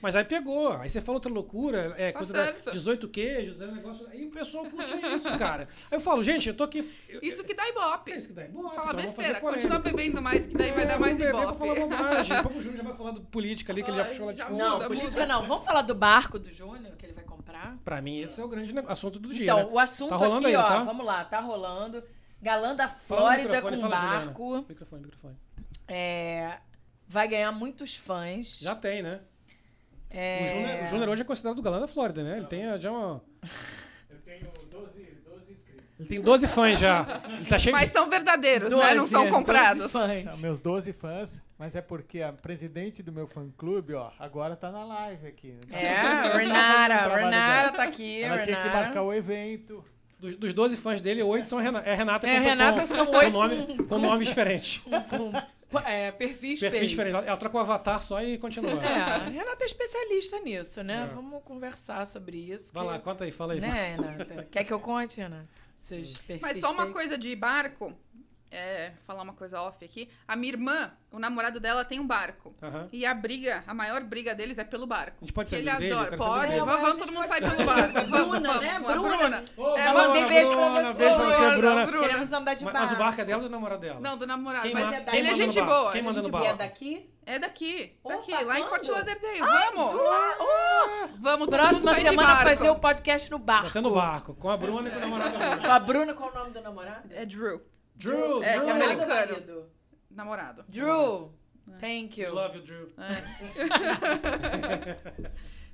[0.00, 0.72] Mas aí pegou.
[0.72, 2.70] Aí você fala outra loucura, é Tá coisa da certo.
[2.70, 4.06] 18 queijos, é um negócio.
[4.10, 5.66] Aí o pessoal curte isso, cara.
[5.90, 6.88] Aí eu falo, gente, eu tô aqui.
[7.08, 8.12] eu- Isso que dá ibope.
[8.12, 10.84] É isso que dá ibope, Fala então vamos besteira, continua bebendo mais, que daí vai
[10.84, 11.58] É, dar mais vamos beber ibope.
[11.58, 12.36] falar bobagem.
[12.58, 14.56] O Júnior já vai falar do política ali, que ele já puxou lá de fundo.
[14.56, 15.26] Não, Muda, política muda.
[15.26, 15.46] não.
[15.46, 17.76] Vamos falar do barco do Júnior que ele vai comprar?
[17.84, 19.44] Pra mim, esse é o grande assunto do dia.
[19.44, 19.68] Então, né?
[19.70, 20.82] o assunto Tá rolando aqui, ainda, ó, tá?
[20.84, 22.02] vamos lá, tá rolando.
[22.40, 24.06] Galã da Flórida com fala, Juliana.
[24.26, 24.64] barco.
[24.68, 25.36] Microfone, microfone.
[25.88, 26.58] É,
[27.06, 28.60] vai ganhar muitos fãs.
[28.60, 29.20] Já tem, né?
[30.10, 32.38] É, O, Júnior, hoje é considerado o galã da Flórida, né?
[32.38, 33.22] Ele tem ah, já uma.
[34.10, 35.84] Eu tenho 12, 12 inscritos.
[36.00, 37.22] Ele tem 12 fãs já.
[37.28, 38.76] Ele tá cheio Mas são verdadeiros, né?
[38.76, 39.92] Não 12, são 12 comprados.
[39.92, 40.08] São
[40.40, 44.84] meus 12 fãs, mas é porque a presidente do meu fã-clube, ó, agora tá na
[44.84, 45.56] live aqui.
[45.68, 47.72] Tá É, tá Renata, trabalho Renata dela.
[47.72, 48.22] tá aqui.
[48.22, 49.84] Ela tinha que marcar o evento.
[50.18, 51.88] Dos, dos 12 fãs dele, 8 são Renata.
[51.88, 54.78] É Renata É, com, Renata com, são com oito nome, com- com nomes diferentes.
[55.08, 55.32] Com,
[55.84, 57.14] é, perfis Perfis diferentes.
[57.14, 58.70] Ela, ela troca o avatar só e continua.
[58.82, 61.02] É, a Renata é especialista nisso, né?
[61.04, 61.14] É.
[61.14, 62.72] Vamos conversar sobre isso.
[62.72, 63.60] Vai que- lá, conta aí, fala aí.
[63.60, 64.46] Né, Renata?
[64.50, 65.48] Quer que eu conte, Renata?
[65.76, 67.92] Seus perfis Mas só uma coisa de barco,
[68.50, 70.08] é, falar uma coisa off aqui.
[70.26, 72.54] A minha irmã, o namorado dela tem um barco.
[72.62, 72.88] Aham.
[72.92, 75.16] E a briga, a maior briga deles é pelo barco.
[75.20, 75.92] A gente pode saber ele dele?
[75.92, 76.16] Adora.
[76.16, 77.56] Pode, vamos, É, mas vamos, todo mundo pode sai saber.
[77.56, 77.92] pelo barco.
[77.92, 78.78] Vamos, Bruna, vamos, né?
[78.80, 79.16] Bruna.
[79.18, 79.44] Bruna.
[79.56, 80.92] Ô, É, Bruna, mandei beijo pra você.
[80.94, 82.06] Beijo pra você, Bruna, Bruna.
[82.08, 82.88] Queremos andar de Mas, barco.
[82.88, 84.00] mas o barco é dela ou do namorado dela?
[84.00, 84.62] Não, do namorado.
[84.62, 85.74] Quem mas é ele é gente barco?
[85.74, 85.92] boa.
[85.92, 86.46] Quem é manda no gente barco?
[86.46, 86.54] E boa.
[86.64, 87.10] é daqui?
[87.26, 87.92] É daqui.
[88.02, 88.68] Opa, Daqui, lá em quando?
[88.70, 89.38] Fort Lauderdale.
[89.40, 89.92] Vamos!
[91.20, 93.62] Vamos, todo Próxima mundo sair de semana fazer o podcast no barco.
[93.64, 96.30] Vai ser no barco, com a Bruna e com o namorado Com a Bruna, qual
[96.30, 97.08] é o nome do namorado?
[97.12, 97.60] É Drew.
[97.98, 98.64] Drew, É, Drew.
[98.64, 99.08] que é americano.
[99.14, 99.70] marido?
[100.10, 100.64] Namorado.
[100.68, 101.32] Drew,
[101.80, 102.34] thank We you.
[102.34, 102.92] love you, Drew.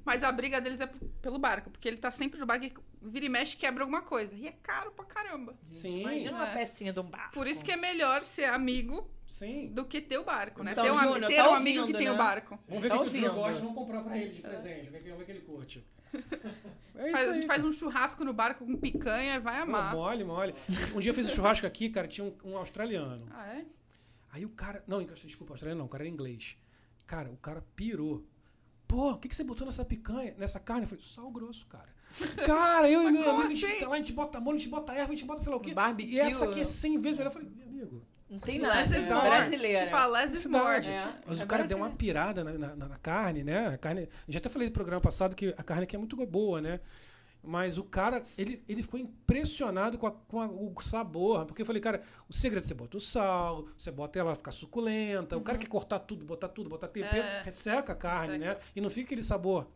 [0.05, 0.87] Mas a briga deles é
[1.23, 4.03] pelo barco, porque ele tá sempre no barco e vira e mexe e quebra alguma
[4.03, 4.37] coisa.
[4.37, 5.57] E é caro pra caramba.
[5.73, 6.55] Sim, Imagina uma É.
[6.55, 7.33] pecinha de um barco.
[7.33, 9.69] Por isso que é melhor ser amigo sim.
[9.73, 10.73] do que ter o barco, né?
[10.73, 12.15] Então, ter um, Júnior, ter tá um amigo ouvindo, que tem né?
[12.15, 12.59] o barco.
[12.69, 14.91] Vamos ver Tá o que o Drew gosta e vamos comprar pra ele de presente.
[14.91, 15.87] Vamos ver o que ele curte.
[16.97, 17.35] É isso Faz- a aí.
[17.35, 19.95] gente faz um churrasco no barco com picanha, vai Pô, amar.
[19.97, 20.55] mole, mole.
[20.95, 23.27] Um dia eu fiz um churrasco aqui, cara, tinha um, um australiano.
[23.33, 23.67] Ah, é?
[24.31, 24.83] Aí o cara.
[24.87, 26.57] Não, desculpa, australiano não, o cara era inglês.
[27.05, 28.25] Cara, o cara pirou.
[28.87, 30.83] Pô, o que, que você botou nessa picanha, nessa carne?
[30.85, 31.93] Eu falei, sal grosso, cara.
[32.47, 33.75] Cara, eu e meu amigo, a gente assim?
[33.75, 35.57] fica lá, a gente bota molho, a gente bota erva, a gente bota sei lá
[35.57, 35.75] o quê.
[35.75, 36.13] Barbecue.
[36.15, 37.31] E essa aqui é 100 vezes melhor.
[37.31, 37.49] Eu falei.
[38.29, 39.27] Não tem Less nada.
[39.27, 39.85] é brasileira.
[39.85, 40.65] Você fala less is more.
[40.83, 40.91] Cidade.
[40.91, 43.69] É, Mas é o cara deu uma pirada na, na- na carne, né?
[43.69, 44.09] A carne.
[44.29, 46.81] Já até falei no programa passado que a carne aqui é muito boa, né?
[47.47, 51.45] Mas o cara, ele, ele ficou impressionado com, a- com a- o sabor.
[51.45, 54.51] Porque eu falei, cara, o segredo é você bota o sal, você bota ela ficar
[54.51, 55.37] suculenta.
[55.37, 57.43] O cara quer cortar tudo, botar tudo, botar tempero, É.
[57.43, 58.55] resseca a carne, Resseca.
[58.55, 58.61] né?
[58.75, 59.69] E não fica aquele sabor.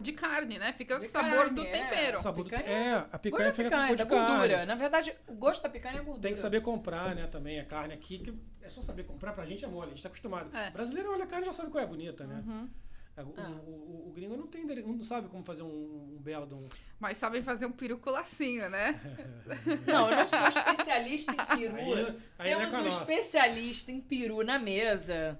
[0.00, 0.72] De carne, né?
[0.74, 1.70] Fica com De o sabor carne, do é.
[1.70, 2.16] tempero.
[2.18, 4.48] sabor do- é, a Gosto picanha fica picanha, com da de gordura.
[4.56, 4.66] carne.
[4.66, 6.20] Na verdade, o gosto da picanha é gordura.
[6.20, 9.44] Tem que saber comprar, né, também a carne aqui, que é só saber comprar, pra
[9.46, 10.54] gente é mole, a gente tá acostumado.
[10.56, 10.70] É.
[10.70, 12.44] Brasileiro olha a carne e já sabe qual é bonita, né?
[12.46, 12.68] Uhum.
[13.16, 13.50] É, O, Ah.
[13.66, 16.68] o- o- o gringo não tem, não sabe como fazer um, um belo de um.
[17.00, 19.00] Mas sabem fazer um peru com lacinho, né?
[19.86, 21.76] Não, eu não sou especialista em peru.
[21.76, 21.92] Aí,
[22.38, 23.02] aí não é Temos com a um nossa.
[23.02, 25.36] especialista em peru na mesa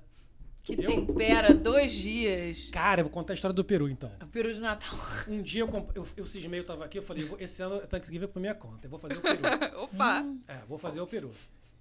[0.77, 1.07] que Eu?
[1.07, 2.71] tempera dois dias.
[2.71, 4.11] Cara, eu vou contar a história do Peru então.
[4.23, 4.99] O peru de Natal.
[5.29, 8.25] Um dia eu, comp- eu, eu cismei, eu tava aqui, eu falei, esse ano Thanksgiving
[8.25, 9.39] é por minha conta, eu vou fazer o Peru.
[9.83, 10.25] Opa!
[10.47, 11.31] É, vou fazer o Peru.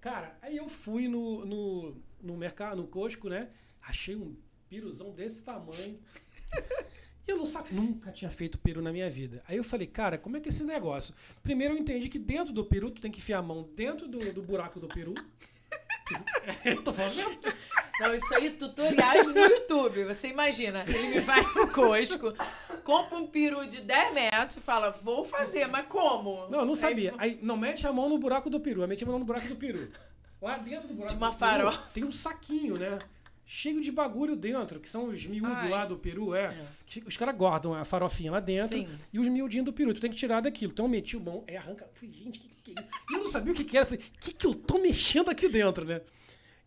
[0.01, 3.49] Cara, aí eu fui no, no, no mercado, no Costco, né?
[3.81, 4.35] Achei um
[4.69, 5.99] piruzão desse tamanho.
[7.27, 7.43] E eu
[7.73, 9.43] nunca tinha feito peru na minha vida.
[9.49, 11.13] Aí eu falei, cara, como é que é esse negócio?
[11.43, 14.31] Primeiro eu entendi que dentro do peru, tu tem que enfiar a mão dentro do,
[14.31, 15.13] do buraco do peru.
[16.65, 17.37] Eu tô falando.
[17.99, 20.03] Não, isso aí, tutoriais no YouTube.
[20.05, 22.33] Você imagina, ele me vai no Costco,
[22.83, 26.47] compra um peru de 10 metros e fala, vou fazer, mas como?
[26.49, 27.13] Não, eu não sabia.
[27.17, 28.81] Aí, não mete a mão no buraco do peru.
[28.81, 29.89] Eu meti a mão no buraco do peru.
[30.41, 31.83] Lá dentro do buraco De uma do peru farofa.
[31.93, 32.99] tem um saquinho, né?
[33.49, 35.69] Cheio de bagulho dentro, que são os miúdos Ai.
[35.69, 36.53] lá do peru, é.
[36.53, 37.01] É.
[37.05, 38.89] Os caras guardam a farofinha lá dentro Sim.
[39.13, 39.93] e os miudinhos do peru.
[39.93, 40.73] Tu tem que tirar daquilo.
[40.73, 41.85] Então eu meti o mão, aí arranca.
[41.85, 42.91] Eu Falei, gente, que que é isso?
[43.09, 43.85] Eu não sabia o que, que era.
[43.85, 46.01] Eu Falei, o que, que eu tô mexendo aqui dentro, né?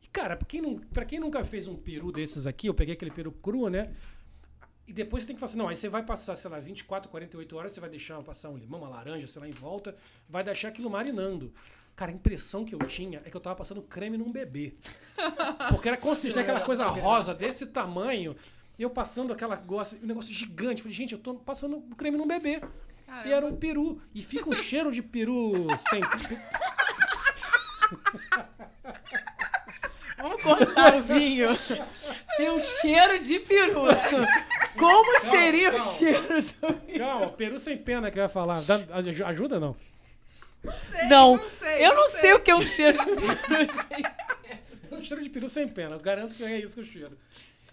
[0.03, 2.95] E, cara, pra quem, não, pra quem nunca fez um peru desses aqui, eu peguei
[2.95, 3.95] aquele peru cru, né?
[4.89, 7.57] E depois você tem que assim, não, aí você vai passar, sei lá, 24, 48
[7.57, 9.95] horas, você vai deixar passar um limão, uma laranja, sei lá, em volta,
[10.29, 11.53] vai deixar aquilo marinando.
[12.01, 14.73] Cara, a impressão que eu tinha é que eu tava passando creme num bebê.
[15.69, 18.35] Porque era consistente, aquela coisa rosa desse tamanho,
[18.79, 20.81] e eu passando aquela gosta, um negócio gigante.
[20.81, 22.63] Falei, gente, eu tô passando creme num bebê.
[23.07, 23.29] Caramba.
[23.29, 24.01] E era um peru.
[24.15, 26.01] E fica um cheiro de peru sem.
[30.17, 31.49] Vamos cortar o vinho.
[32.39, 33.83] Tem um cheiro de peru.
[34.79, 35.93] Como seria o calma.
[35.93, 36.99] cheiro do vinho?
[36.99, 38.63] Calma, peru sem pena que vai falar.
[38.63, 39.77] Dá- aj- ajuda não?
[40.91, 43.23] Sei, Não, não sei, eu não sei o que é um cheiro de peru.
[44.91, 45.95] É um cheiro de peru sem pena.
[45.97, 47.19] Eu garanto que é isso que eu cheiro.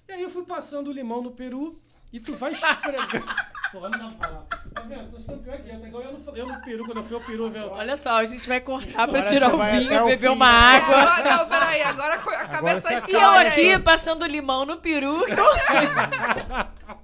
[0.08, 1.78] E aí eu fui passando o limão no peru
[2.14, 3.26] e tu vai esfregando.
[3.74, 4.44] Porra, não dá pra falar.
[4.74, 5.10] Tá vendo?
[5.12, 5.82] Vocês estão pior que eu.
[5.82, 7.64] Tá igual eu no, eu no peru, quando eu fui ao peru ver.
[7.66, 10.34] Olha só, a gente vai cortar pra Agora tirar você o vinho, o beber fim.
[10.36, 10.96] uma água.
[10.96, 13.18] Agora, não, peraí, agora acaba Agora essa você E história.
[13.18, 13.48] eu aí.
[13.74, 15.26] aqui passando limão no peru.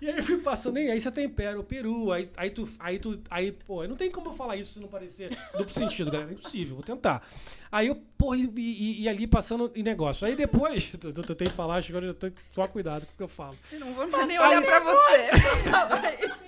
[0.00, 2.98] E aí eu fui passando, e aí você tempera o peru, aí, aí tu, aí
[2.98, 6.30] tu, aí, pô, não tem como eu falar isso se não parecer duplo sentido, galera,
[6.30, 7.26] é impossível, vou tentar.
[7.70, 10.26] Aí eu, pô, e, e- e ali passando em negócio.
[10.26, 10.90] Aí depois,
[11.36, 13.56] tem que falar, acho que eu tô só cuidado com o que eu falo.
[13.72, 16.47] Eu Não vou nem olhar pra você.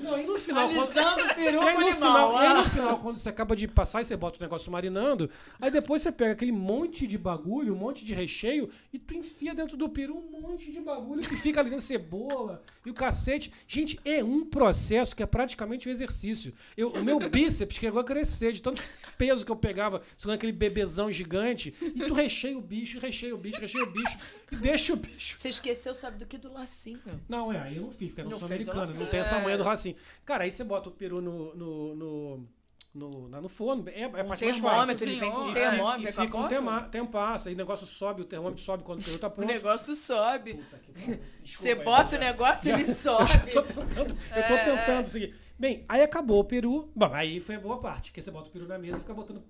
[0.00, 2.64] Não, e no final, quando, Alisando o peru E aí, no final, e aí no
[2.68, 6.12] final, quando você acaba de passar e você bota o negócio marinando, aí depois você
[6.12, 10.16] pega aquele monte de bagulho, um monte de recheio, e tu enfia dentro do peru
[10.16, 13.52] um monte de bagulho que fica ali dentro cebola e o cacete.
[13.66, 16.52] Gente, é um processo que é praticamente um exercício.
[16.76, 18.82] Eu, o meu bíceps chegou a crescer de tanto
[19.18, 23.38] peso que eu pegava, segurando aquele bebezão gigante, e tu recheia o bicho, recheia o
[23.38, 24.18] bicho, recheia o bicho,
[24.52, 25.38] e deixa o bicho.
[25.38, 26.36] Você esqueceu, sabe do que?
[26.38, 27.00] Do lacinho.
[27.28, 29.36] Não, é, aí eu não fiz, porque eu não, Não sou americano, não tem essa
[29.36, 29.42] É.
[29.42, 29.96] manha do racinho.
[30.24, 32.48] Cara, aí você bota o peru no, no, no,
[32.94, 35.06] no, no forno, é, é a Um parte mais termômetro, fácil.
[35.08, 36.08] ele vem com um termômetro.
[36.08, 39.18] E fica um tema, tempasso, aí o negócio sobe, o termômetro sobe quando o peru
[39.18, 39.46] tá O pronto.
[39.48, 40.54] negócio sobe.
[40.54, 40.80] Puta.
[41.42, 42.24] Desculpa Você aí, bota o rapaziada.
[42.24, 43.30] negócio e ele sobe.
[43.46, 43.98] Eu tô tentando,
[44.34, 45.34] eu tô tentando seguir.
[45.58, 46.90] Bem, aí acabou o peru.
[46.94, 49.14] Bom, aí foi a boa parte, que você bota o peru na mesa e fica
[49.14, 49.42] botando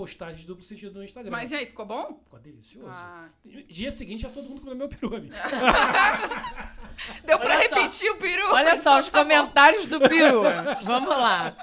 [0.00, 1.30] postagens de duplo sentido no Instagram.
[1.30, 2.22] Mas e aí, ficou bom?
[2.24, 2.88] Ficou delicioso.
[2.90, 3.28] Ah.
[3.68, 5.34] Dia seguinte já todo mundo comeu meu peru, amigo.
[7.24, 7.74] Deu pra Olha só.
[7.74, 8.42] repetir o peru?
[8.50, 10.40] Olha só os comentários do peru.
[10.84, 11.54] Vamos lá.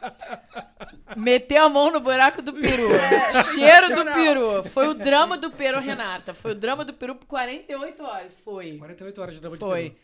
[1.16, 2.90] Meteu a mão no buraco do peru.
[3.56, 4.64] Cheiro do peru.
[4.66, 6.36] Foi o drama do peru, Renata.
[6.36, 8.34] Foi o drama do peru por 48 horas.
[8.46, 8.78] Foi.
[8.78, 9.98] 48 horas de drama de Foi.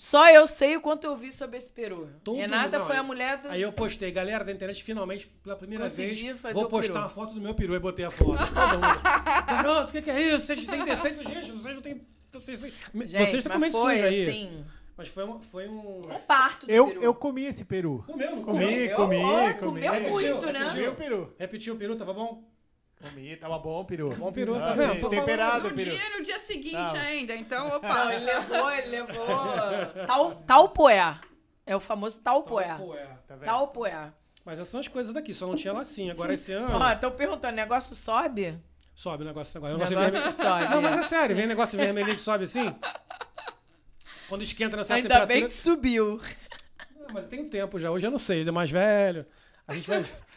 [0.00, 2.08] Só eu sei o quanto eu vi sobre esse peru.
[2.22, 3.48] Todo Renata mundo- foi a mulher do.
[3.48, 6.92] Aí eu postei, galera da internet, finalmente, pela primeira Consegui vez, fazer vou o postar
[6.92, 7.04] peru.
[7.04, 7.74] uma foto do meu peru.
[7.74, 8.38] Aí botei a foto.
[9.46, 10.46] Garoto, o que, que é isso?
[10.46, 11.16] Vocês sem indecente.
[11.28, 12.06] Gente, vocês não têm...
[12.32, 14.22] Vocês, Gente, vocês estão com mas mente foi suja aí.
[14.28, 14.64] assim.
[14.96, 15.40] Mas foi um...
[15.40, 16.12] Foi um...
[16.14, 17.02] Um parto do Eu, peru.
[17.02, 18.04] eu comi esse peru.
[18.06, 18.60] Comeu, não Comi,
[18.90, 18.96] comeu?
[18.96, 19.54] comi, Ó, comi.
[19.54, 20.58] comeu muito, né?
[20.60, 20.74] repetiu.
[20.74, 21.34] Comi o peru.
[21.38, 22.44] Repetiu o peru, tava bom?
[23.00, 24.08] Comi, tava bom o peru.
[24.16, 24.98] Bom peru, Ah, tá vendo?
[25.00, 25.90] Tô Temperado No o peru.
[25.90, 26.94] dia e no dia seguinte Não.
[26.96, 27.36] ainda.
[27.36, 28.12] Então, opa.
[28.14, 29.26] ele levou, ele levou.
[30.06, 31.18] Tal, talpoé.
[31.64, 32.74] É o famoso talpoé.
[32.76, 33.04] Pô, é.
[33.26, 33.44] Tá vendo?
[33.44, 34.12] Talpoé.
[34.44, 36.10] Mas essas são as coisas daqui, só não tinha lacinho.
[36.10, 36.74] Agora esse ano...
[36.76, 38.58] Ó, estão perguntando, negócio sobe?
[38.94, 39.74] Sobe o negócio agora.
[39.74, 40.74] O negócio negócio vermelho- sobe.
[40.74, 42.74] Não, mas é sério, vem negócio vermelhinho que sobe assim.
[44.28, 45.34] Quando esquenta nessa Ainda temperatura...
[45.40, 46.20] bem que subiu.
[46.98, 47.90] Não, Mas tem um tempo já.
[47.90, 49.24] Hoje eu não sei, ele é mais velho.
[49.66, 50.04] A gente vai...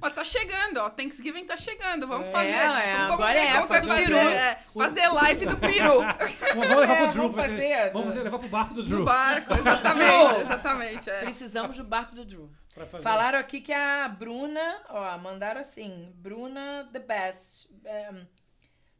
[0.00, 0.90] Ó, tá chegando, ó.
[0.90, 2.06] Thanksgiving tá chegando.
[2.06, 2.48] Vamos É, fazer.
[2.50, 5.98] é, vamos, agora ver é, como que vai fazer fazer, é, fazer live do peru.
[6.54, 7.22] Vamos levar É, pro Drew.
[7.22, 7.90] vamos vai ser- fazer.
[7.92, 8.98] Vamos fazer, levar pro barco do Drew.
[8.98, 10.40] Do barco, exatamente.
[10.42, 11.10] Exatamente.
[11.10, 11.20] É.
[11.20, 12.50] Precisamos do barco do Drew.
[12.88, 13.02] fazer.
[13.02, 17.68] Falaram aqui que a Bruna, ó, mandaram assim, Bruna the best.
[18.12, 18.26] Um,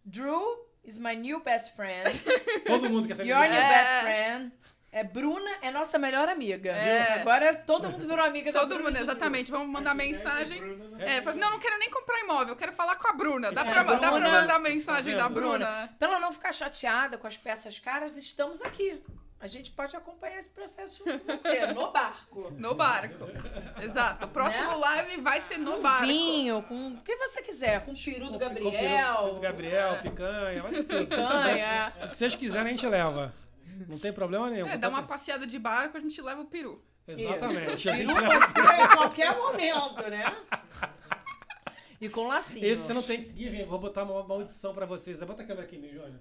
[0.04, 0.42] Drew
[0.84, 2.04] is my new best friend.
[2.66, 3.68] Todo mundo quer saber Your new É.
[3.68, 4.52] best friend.
[4.98, 6.70] É, Bruna é nossa melhor amiga.
[6.72, 7.20] É.
[7.20, 9.50] Agora todo mundo virou amiga da Todo Bruna mundo, exatamente.
[9.50, 10.60] Vamos mandar mensagem.
[10.98, 13.52] É, fala, não, não quero nem comprar imóvel, eu quero falar com a Bruna.
[13.52, 14.28] Dá, É, pra, dá pra Bruna.
[14.30, 15.34] mandar mensagem Tá da vendo?
[15.40, 15.90] Bruna.
[15.98, 19.00] Pra ela não ficar chateada com as peças caras, estamos aqui.
[19.40, 22.52] A gente pode acompanhar esse processo junto com você, no barco.
[22.58, 23.24] No barco.
[23.80, 24.24] Exato.
[24.24, 24.76] O próximo Né?
[24.78, 26.06] live vai ser no Com barco.
[26.06, 27.84] vinho, com o que você quiser.
[27.84, 28.72] Com o peru do Com- com Gabriel.
[29.22, 31.02] peru do Gabriel, picanha, olha tudo.
[31.02, 31.54] O que vocês quiserem.
[31.62, 31.92] Canha.
[32.02, 33.32] O que vocês quiserem, a gente leva.
[33.86, 34.66] Não tem problema nenhum.
[34.66, 36.82] É, dá uma passeada de barco, a gente leva o peru.
[37.06, 37.88] Exatamente.
[37.88, 38.40] A gente Peru leva.
[38.40, 40.36] pode ser em qualquer momento, né?
[42.00, 42.64] E com lacinho.
[42.66, 45.22] Esse ano Thanksgiving, vou botar uma maldição pra vocês.
[45.22, 46.20] Bota a câmera aqui, meu Jônia.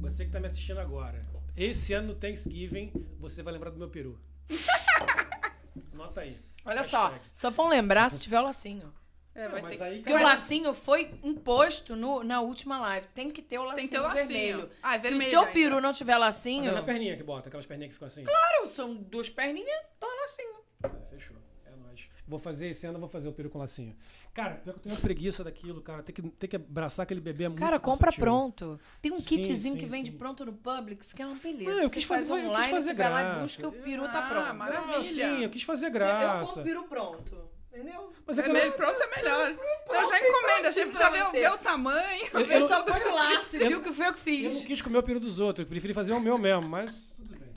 [0.00, 1.26] Você que tá me assistindo agora.
[1.56, 4.20] Esse ano no Thanksgiving, você vai lembrar do meu peru.
[5.92, 6.38] Anota aí.
[6.64, 7.24] Olha só, Hashtag.
[7.34, 8.92] só vão lembrar se tiver o lacinho.
[9.36, 12.80] É, Não, vai mas ter aí, Porque o cara, lacinho foi imposto no, na última
[12.80, 13.06] live.
[13.14, 14.26] Tem que ter o lacinho, Tem que ter o lacinho.
[14.28, 14.70] vermelho.
[14.82, 15.52] Ah, é Se vermelho o seu ainda.
[15.52, 18.24] peru não tiver Mas lacinho, é na perninha que bota, aquelas perninhas que ficam assim.
[18.24, 20.56] claro, são duas perninhas, dá o lacinho.
[20.84, 21.36] É, fechou.
[21.66, 22.08] É nóis.
[22.26, 23.94] Vou fazer esse ano, eu vou fazer o peru com lacinho.
[24.32, 26.02] Cara, pior que eu tenho uma preguiça daquilo, cara.
[26.02, 28.24] Tem que, tem que abraçar aquele bebê é muito Cara, compra cansativo.
[28.24, 28.80] pronto.
[29.02, 30.16] Tem um Sim, kitzinho sim, que vende sim.
[30.16, 31.70] pronto no Publix, que é uma beleza.
[31.70, 33.40] Não, eu quis Você faz fazer- eu quis online, fazer você vai lá e graça.
[33.42, 34.54] busca, o peru Ah, tá pronto.
[34.54, 34.98] maravilha.
[34.98, 36.46] Ah, sim, eu quis fazer Você- Eu graça.
[36.46, 37.50] compro peru pronto.
[37.76, 38.10] Entendeu?
[38.26, 39.50] Mas é vermelho não- pronto é melhor.
[39.50, 42.26] Então já encomenda, prontinho já, já vê, vê o tamanho.
[42.32, 44.64] Eu- vê só põe o laço, Eu- digo que foi eu que Eu não fiz.
[44.64, 47.52] quis comer o peru dos outros, eu preferi fazer o meu mesmo, mas tudo bem.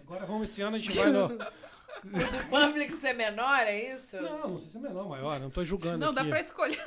[0.00, 1.26] Agora vamos esse ano, a gente vai no.
[1.26, 4.16] O Publix é menor, é isso?
[4.16, 5.98] Não, não sei se é menor ou maior, não tô julgando.
[5.98, 6.30] Não, dá aqui.
[6.30, 6.80] pra escolher.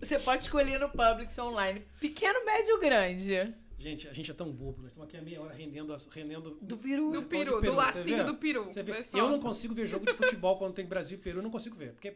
[0.00, 1.86] Você pode escolher no Publix online.
[2.00, 3.54] Pequeno, médio, grande.
[3.82, 5.96] Gente, a gente é tão bobo, nós estamos aqui a meia hora rendendo.
[6.10, 7.10] rendendo Do peru.
[7.10, 8.72] Do peru, do lacinho do peru.
[9.18, 11.74] Eu não consigo ver jogo de futebol quando tem Brasil e Peru, eu não consigo
[11.74, 11.92] ver.
[11.92, 12.14] Porque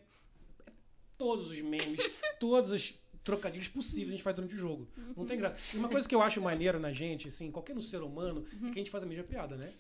[1.19, 1.99] todos os memes,
[2.39, 2.95] todos os
[3.25, 4.87] trocadilhos possíveis a gente faz durante o jogo.
[5.17, 5.57] Não tem graça.
[5.75, 8.67] E uma coisa que eu acho maneiro na gente, assim, qualquer no ser humano, é
[8.67, 9.73] que a gente faz a mesma piada, né?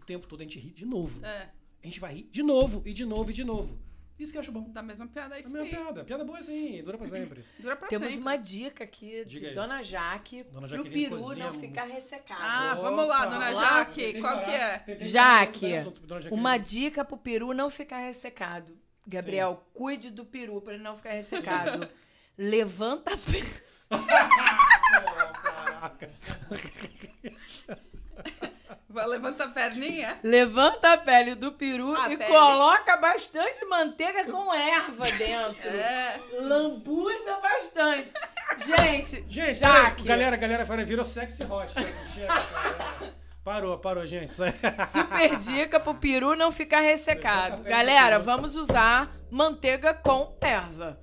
[0.00, 1.24] O tempo todo a gente ri de novo.
[1.24, 1.50] É,
[1.82, 3.78] A gente vai rir de novo, e de novo, e de novo.
[4.18, 4.70] Isso que eu acho bom.
[4.70, 5.42] da mesma piada aí.
[5.42, 6.04] É a mesma piada.
[6.04, 7.44] Piada boa assim, dura pra sempre.
[7.58, 8.20] Dura pra Temos sempre.
[8.22, 9.54] uma dica aqui Diga de aí.
[9.54, 12.40] Dona Jaque Dona pro peru cozinha não ficar ressecado.
[12.42, 13.54] Ah, vamos lá, dona.
[13.54, 14.20] Jaque.
[14.20, 14.84] Qual que é?
[15.00, 15.72] Jaque.
[16.30, 18.76] Uma dica pro peru não ficar ressecado.
[19.06, 21.88] Gabriel, cuide do peru pra ele não ficar ressecado.
[22.38, 23.62] Levanta a pe-
[25.42, 26.10] Caraca.
[28.92, 30.18] Vai, levanta a perninha.
[30.22, 32.30] Levanta a pele do peru A e pele.
[32.30, 35.70] coloca bastante manteiga com erva dentro.
[35.72, 36.20] É.
[36.40, 38.12] Lambuza bastante.
[38.66, 40.04] Gente, Gente, Jaque.
[40.04, 41.72] galera, galera, peraí, virou sexy hot.
[42.14, 43.12] Chega, cara.
[43.44, 44.30] Parou, parou, gente.
[44.30, 44.52] Isso aí.
[44.86, 47.62] Super dica pro peru não ficar ressecado.
[47.62, 51.00] Galera, vamos usar manteiga com erva.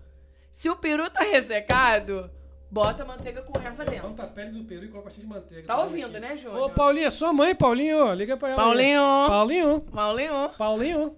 [0.51, 2.29] Se o peru tá ressecado,
[2.71, 4.03] bota manteiga com erva dentro.
[4.03, 5.67] Levanta a pele do peru e coloca bastante manteiga.
[5.67, 6.19] Tá ouvindo, aqui.
[6.19, 6.61] né, Júnior?
[6.61, 8.13] Ô, Paulinho, é sua mãe, Paulinho.
[8.13, 8.61] Liga pra ela.
[8.61, 8.67] aí.
[8.67, 9.01] Paulinho.
[9.27, 9.81] Paulinho.
[9.81, 10.49] Paulinho.
[10.57, 11.15] Paulinho.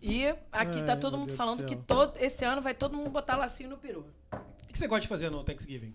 [0.00, 2.74] E aqui tá Ai, todo meu mundo Deus falando do que todo, esse ano vai
[2.74, 4.06] todo mundo botar lacinho no peru.
[4.32, 5.94] O que você gosta de fazer no Thanksgiving?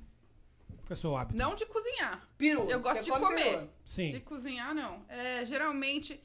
[0.82, 1.38] Qual é o seu hábito?
[1.38, 2.28] Não de cozinhar.
[2.38, 2.70] Peru.
[2.70, 3.44] Eu gosto Você de come comer.
[3.44, 3.70] peru?
[3.86, 4.10] Sim.
[4.10, 5.02] De cozinhar, não.
[5.08, 6.22] É, geralmente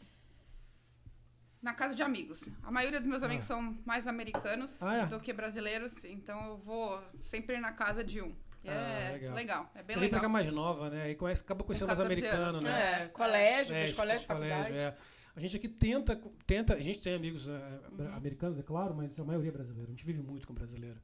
[1.62, 2.44] na casa de amigos.
[2.62, 5.06] A maioria dos meus amigos são mais americanos Ah, é?
[5.06, 8.34] do que brasileiros, então eu vou sempre ir na casa de um.
[8.68, 9.34] Ah, é legal.
[9.34, 9.70] legal.
[9.76, 10.20] é bem Você legal.
[10.20, 11.02] pegar mais nova, né?
[11.04, 13.02] Aí conhece, acaba conhecendo mais 14 americano, anos, né?
[13.04, 14.72] É, colégio, É, fez colégio, faculdade.
[14.76, 14.96] é.
[15.36, 16.16] A gente aqui tenta,
[16.46, 18.14] tenta, a gente tem amigos bra- Uhum.
[18.16, 19.86] americanos, é claro, mas a maioria é brasileira.
[19.86, 20.96] A gente vive muito com brasileiro.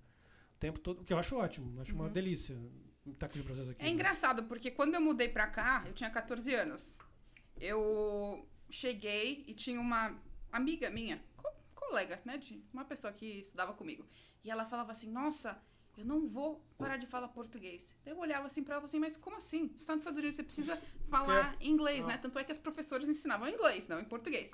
[0.57, 2.57] O tempo todo, o que eu acho ótimo, acho uma delícia
[3.07, 3.83] estar com os brasileiros aqui.
[3.85, 3.89] Uhum.
[3.91, 6.97] É engraçado, porque quando eu mudei pra cá, eu tinha 14 anos.
[7.61, 10.15] Eu cheguei e tinha uma
[10.53, 12.37] amiga minha, co- colega, né?
[12.39, 14.05] De uma pessoa que estudava comigo.
[14.45, 15.61] E ela falava assim: Nossa,
[15.97, 17.97] eu não vou parar de falar português.
[18.05, 19.69] Daí eu olhava assim pra ela e assim: Mas como assim?
[19.77, 20.77] Você tá nos Estados Unidos, você precisa
[21.11, 22.09] falar inglês, Ah.
[22.09, 22.19] né?
[22.19, 24.51] Tanto é que as professoras ensinavam inglês, não em português.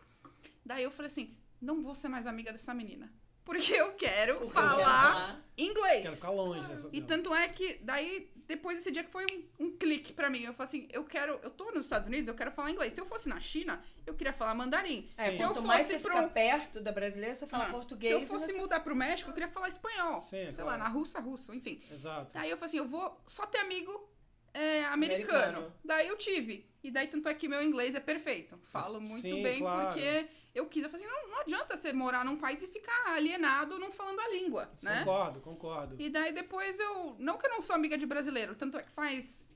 [0.65, 3.13] Daí eu falei assim: Não vou ser mais amiga dessa menina.
[3.45, 5.45] Porque eu quero Porque eu falar quero falar.
[5.57, 6.03] inglês.
[6.03, 9.67] Quero ficar longe dessa E tanto é que daí, depois desse dia que foi um,
[9.67, 10.43] um clique pra mim.
[10.43, 12.95] Eu falei assim, eu quero, eu tô nos Estados Unidos, eu quero falar inglês.
[12.95, 15.09] Se eu fosse na China, eu queria falar mandarim.
[15.19, 17.71] É, Se eu quanto mais fosse você pro fica perto da brasileira, você fala Ah,
[17.71, 18.17] português.
[18.17, 20.21] Se eu fosse você- mudar pro México, eu queria falar espanhol.
[20.21, 20.71] Sim, Sei claro.
[20.71, 21.81] lá, na Rússia, russo, enfim.
[21.93, 22.33] Exato.
[22.33, 24.09] Daí eu falei assim, eu vou só ter amigo
[24.55, 25.39] é, americano.
[25.41, 25.73] Americano.
[25.85, 26.67] Daí eu tive.
[26.83, 28.57] E daí tanto é que meu inglês é perfeito.
[28.73, 29.89] Falo muito Sim, bem claro.
[29.89, 30.83] porque eu quis.
[30.83, 34.21] Eu falei assim, não, não adianta você morar num país e ficar alienado não falando
[34.21, 35.01] a língua, né?
[35.01, 35.97] Concordo, concordo.
[35.99, 37.17] E daí depois eu.
[37.19, 39.49] Não que eu não sou amiga de brasileiro, tanto é que faz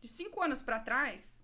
[0.00, 1.42] de cinco anos pra trás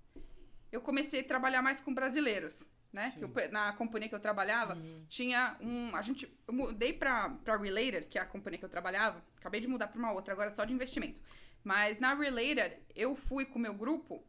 [0.70, 2.62] eu comecei a trabalhar mais com brasileiros.
[2.92, 3.14] Né?
[3.20, 4.76] Eu- na companhia que eu trabalhava,
[5.08, 5.94] tinha um.
[5.94, 6.26] A gente.
[6.46, 9.22] Eu mudei pra, pra Related, que é a companhia que eu trabalhava.
[9.36, 11.20] Acabei de mudar pra uma outra, agora só de investimento.
[11.62, 14.24] Mas na Related, eu fui com o meu grupo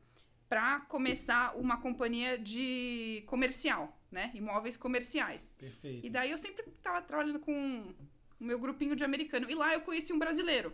[0.49, 4.31] pra começar uma companhia de comercial, né?
[4.33, 5.55] Imóveis comerciais.
[5.57, 6.05] Perfeito.
[6.05, 7.93] E daí eu sempre tava trabalhando com
[8.39, 9.49] o meu grupinho de americano.
[9.49, 10.73] E lá eu conheci um brasileiro.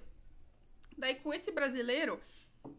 [0.98, 2.22] Daí com esse brasileiro,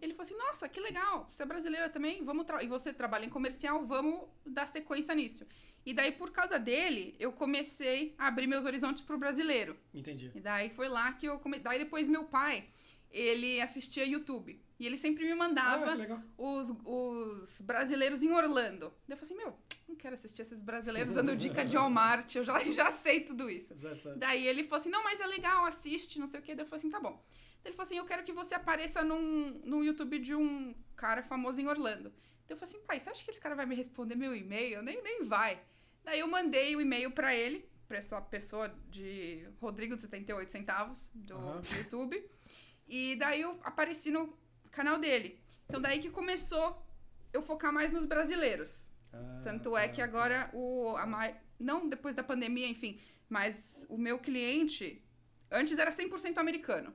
[0.01, 3.31] ele falou assim: Nossa, que legal, você é brasileira também, vamos e você trabalha em
[3.31, 5.47] comercial, vamos dar sequência nisso.
[5.85, 9.77] E daí, por causa dele, eu comecei a abrir meus horizontes pro brasileiro.
[9.95, 10.33] Entendi.
[10.35, 11.63] E daí foi lá que eu comecei.
[11.63, 12.67] Daí depois meu pai,
[13.19, 14.61] ele assistia YouTube.
[14.79, 16.23] E ele sempre me Ah, mandava legal.
[16.37, 18.93] os, os brasileiros em Orlando.
[19.09, 22.45] Daí eu falei assim, meu, não quero assistir esses brasileiros dando dica de Walmart, eu
[22.45, 23.73] já, já sei tudo isso.
[23.89, 26.55] Essa- Daí ele falou assim, não, mas é legal, assiste, não sei o quê.
[26.55, 27.13] Daí eu falei assim, tá bom.
[27.63, 31.23] Daí ele falou assim, eu quero que você apareça num, no YouTube de um cara
[31.23, 32.11] famoso em Orlando.
[32.47, 34.83] Daí eu falei assim, pai, você acha que esse cara vai me responder meu e-mail?
[34.83, 35.59] Nem, nem vai.
[36.05, 41.11] Daí eu mandei o e-mail pra ele, pra essa pessoa de Rodrigo de 78 centavos
[41.15, 42.23] do, do YouTube.
[42.89, 44.37] E daí eu apareci no
[44.71, 45.41] canal dele.
[45.69, 46.83] Então daí que começou
[47.33, 48.87] eu focar mais nos brasileiros.
[49.13, 53.87] Ah, Tanto é tá, que agora o a mai- não depois da pandemia, enfim, mas
[53.89, 55.03] o meu cliente
[55.51, 56.93] antes era 100% americano.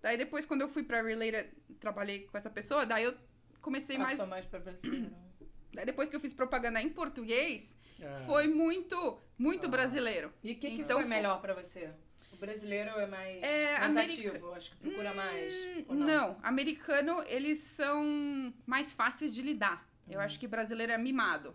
[0.00, 1.50] Daí depois quando eu fui para Related,
[1.80, 3.14] trabalhei com essa pessoa, daí eu
[3.60, 5.10] comecei mais, Passou mais pra brasileiro.
[5.74, 9.70] daí depois que eu fiz propaganda em português, Ah, foi muito muito Ah.
[9.70, 10.32] brasileiro.
[10.44, 11.90] E o que, que Então, foi fo- melhor pra você?
[12.38, 15.52] O brasileiro é mais, É, mais america- ativo, acho que procura mais.
[15.54, 16.36] Hum, ou não?
[16.40, 19.84] americano eles são mais fáceis de lidar.
[20.06, 20.12] Uhum.
[20.14, 21.52] Eu acho que brasileiro é mimado.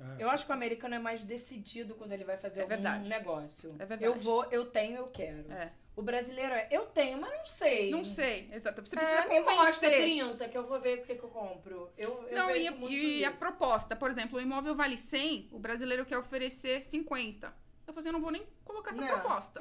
[0.00, 0.16] ah.
[0.18, 3.06] Eu acho que o americano é mais decidido quando ele vai fazer É algum verdade.
[3.06, 3.72] negócio.
[3.78, 4.04] É verdade.
[4.04, 5.44] Eu vou, eu tenho, eu quero.
[5.52, 5.70] É.
[5.94, 7.90] O brasileiro é, eu tenho, mas não sei.
[7.90, 8.80] Não sei, exato.
[8.84, 10.02] Você É, precisa mostra convencer.
[10.02, 11.92] 30 que eu vou ver o que, que eu compro.
[11.98, 13.38] Eu, eu Não, e, vejo muito e a isso.
[13.38, 17.46] proposta, por exemplo, o imóvel vale 100, o brasileiro quer oferecer 50.
[17.86, 19.08] Eu falei assim, eu não vou nem colocar essa Não.
[19.08, 19.60] proposta.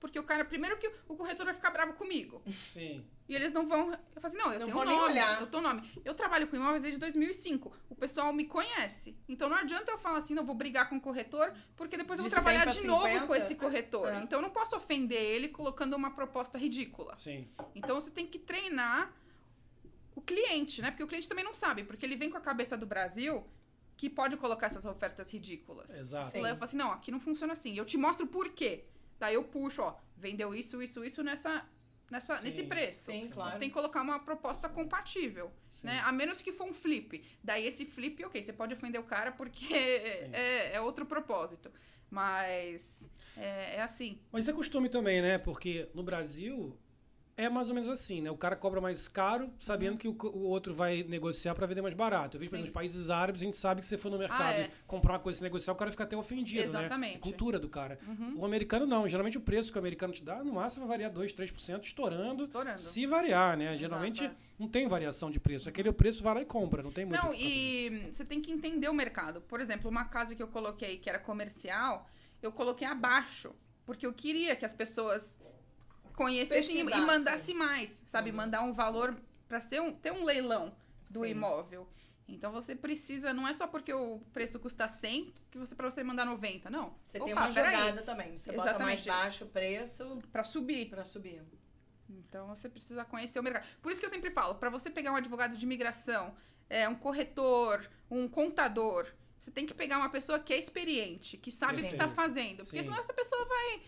[0.00, 2.40] Porque o cara, primeiro que o corretor vai ficar bravo comigo.
[2.52, 3.04] Sim.
[3.28, 3.90] E eles não vão.
[3.90, 5.10] Eu falei assim, não, eu Não tenho um nem nome.
[5.12, 5.40] olhar.
[5.40, 5.82] Eu tenho nome.
[6.04, 7.72] Eu trabalho com imóveis desde 2005.
[7.90, 9.18] O pessoal me conhece.
[9.28, 12.24] Então não adianta eu falar assim, não, vou brigar com o corretor, porque depois eu
[12.24, 13.26] De vou trabalhar 100 de pra novo 50?
[13.26, 14.08] com esse corretor.
[14.12, 14.22] É.
[14.22, 17.16] Então eu não posso ofender ele colocando uma proposta ridícula.
[17.18, 17.48] Sim.
[17.74, 19.12] Então você tem que treinar
[20.14, 20.90] o cliente, né?
[20.90, 23.44] Porque o cliente também não sabe, porque ele vem com a cabeça do Brasil
[23.96, 25.90] que pode colocar essas ofertas ridículas.
[25.90, 26.30] Exato.
[26.30, 26.38] Sim.
[26.38, 27.76] Eu falo assim, não, aqui não funciona assim.
[27.76, 28.84] Eu te mostro por quê.
[29.18, 31.66] Daí eu puxo, ó, vendeu isso, isso, isso nessa,
[32.10, 33.12] nessa, Sim, nesse preço.
[33.12, 33.52] Sim, claro.
[33.52, 35.86] Você tem que colocar uma proposta compatível, Sim.
[35.88, 36.00] né?
[36.00, 37.24] A menos que for um flip.
[37.42, 39.72] Daí esse flip, ok, você pode ofender o cara porque
[40.32, 41.70] é, é outro propósito.
[42.10, 44.18] Mas é, é assim.
[44.32, 45.38] Mas isso é costume também, né?
[45.38, 46.76] Porque no Brasil
[47.38, 48.32] é mais ou menos assim, né?
[48.32, 51.94] O cara cobra mais caro, sabendo que o, o outro vai negociar para vender mais
[51.94, 52.36] barato.
[52.36, 52.62] Eu vejo, por Sim.
[52.62, 54.64] exemplo, nos países árabes, a gente sabe que se você for no mercado é.
[54.64, 57.12] e comprar uma coisa e negociar, o cara fica até ofendido, Exatamente.
[57.12, 57.16] né?
[57.16, 57.96] É cultura do cara.
[58.08, 58.40] Uhum.
[58.40, 59.06] O americano não.
[59.06, 62.42] Geralmente o preço que o americano te dá, no máximo vai variar 2, 3%, estourando.
[62.42, 62.80] Estourando.
[62.80, 63.76] Se variar, né?
[63.76, 64.32] Geralmente é.
[64.58, 65.68] não tem variação de preço.
[65.68, 67.22] Aquele preço vai lá e compra, não tem muito.
[67.22, 69.40] Não, o e você tem que entender o mercado.
[69.42, 72.10] Por exemplo, uma casa que eu coloquei que era comercial,
[72.42, 73.54] eu coloquei abaixo.
[73.86, 75.38] Porque eu queria que as pessoas
[76.18, 78.30] conhecessem e- e mandassem mais, sabe?
[78.30, 78.36] Uhum.
[78.36, 79.14] Mandar um valor
[79.46, 80.74] para ser um, ter um leilão
[81.08, 81.30] do Sim.
[81.30, 81.88] imóvel.
[82.26, 86.02] Então você precisa, não é só porque o preço custa 100 que você para você
[86.02, 86.94] mandar 90, não.
[87.02, 88.36] Você tem Opa, uma peraí, jogada também.
[88.36, 89.06] Você bota mais Exatamente.
[89.08, 90.90] baixo o preço Pra subir.
[90.90, 91.40] pra subir.
[92.10, 93.66] Então você precisa conhecer o mercado.
[93.80, 96.34] Por isso que eu sempre falo, para você pegar um advogado de imigração,
[96.68, 99.06] é, um corretor, um contador,
[99.40, 102.58] você tem que pegar uma pessoa que é experiente, que sabe o que está fazendo.
[102.64, 102.88] Porque Sim.
[102.90, 103.82] senão essa pessoa vai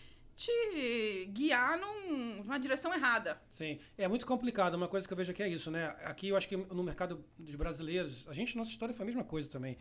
[0.44, 3.38] te guiar num- numa direção errada.
[3.50, 4.74] Sim, é muito complicado.
[4.74, 5.94] Uma coisa que eu vejo aqui é isso, né?
[6.04, 9.22] Aqui eu acho que no mercado dos brasileiros, a gente, nossa história foi a mesma
[9.22, 9.76] coisa também.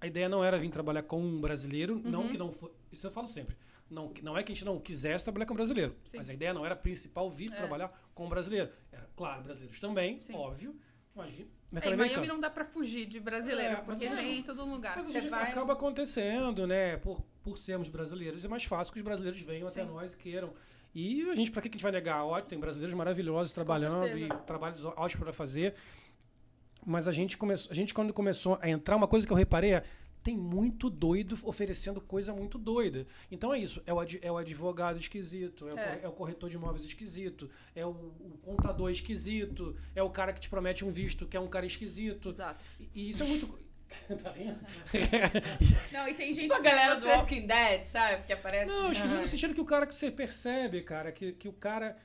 [0.00, 2.10] A ideia não era vir trabalhar com um brasileiro, Uhum.
[2.10, 2.70] não que não for.
[2.92, 3.56] Isso eu falo sempre.
[3.90, 5.96] Não, não é que a gente não quisesse trabalhar com um brasileiro.
[6.10, 6.18] Sim.
[6.18, 7.56] Mas a ideia não era principal vir É.
[7.56, 8.70] trabalhar com um brasileiro.
[8.92, 10.34] Era, claro, brasileiros também, Sim.
[10.34, 10.76] óbvio.
[11.16, 11.32] Mas
[11.82, 14.64] É, em Miami não dá pra fugir de brasileiro, É, porque eu- tem em todo
[14.64, 14.96] lugar.
[14.96, 16.96] Mas Você vai- acaba acontecendo, né?
[16.98, 19.88] Por, por sermos brasileiros, é mais fácil que os brasileiros venham até Sim.
[19.90, 20.52] nós, queiram.
[20.94, 22.24] E a gente, pra que a gente vai negar?
[22.24, 25.74] Ótimo, tem brasileiros maravilhosos Com trabalhando e trabalhos ótimos para fazer.
[26.84, 29.74] Mas a gente começou, a gente quando começou a entrar, uma coisa que eu reparei
[29.74, 29.84] é
[30.26, 33.06] tem muito doido oferecendo coisa muito doida.
[33.30, 36.00] Então é isso, é o, ad- é o advogado esquisito, é, O, É.
[36.02, 40.40] é o corretor de imóveis esquisito, é o, o contador esquisito, é o cara que
[40.40, 42.30] te promete um visto que é um cara esquisito.
[42.30, 42.60] Exato.
[42.80, 43.46] E, e isso é muito.
[44.20, 44.58] tá vendo?
[45.92, 48.24] Não, e tem gente Tipo a galera do Walking Dead, sabe?
[48.26, 48.68] Que aparece.
[48.70, 51.96] Não, esquisito no sentido que o cara que você percebe, cara, que, que o cara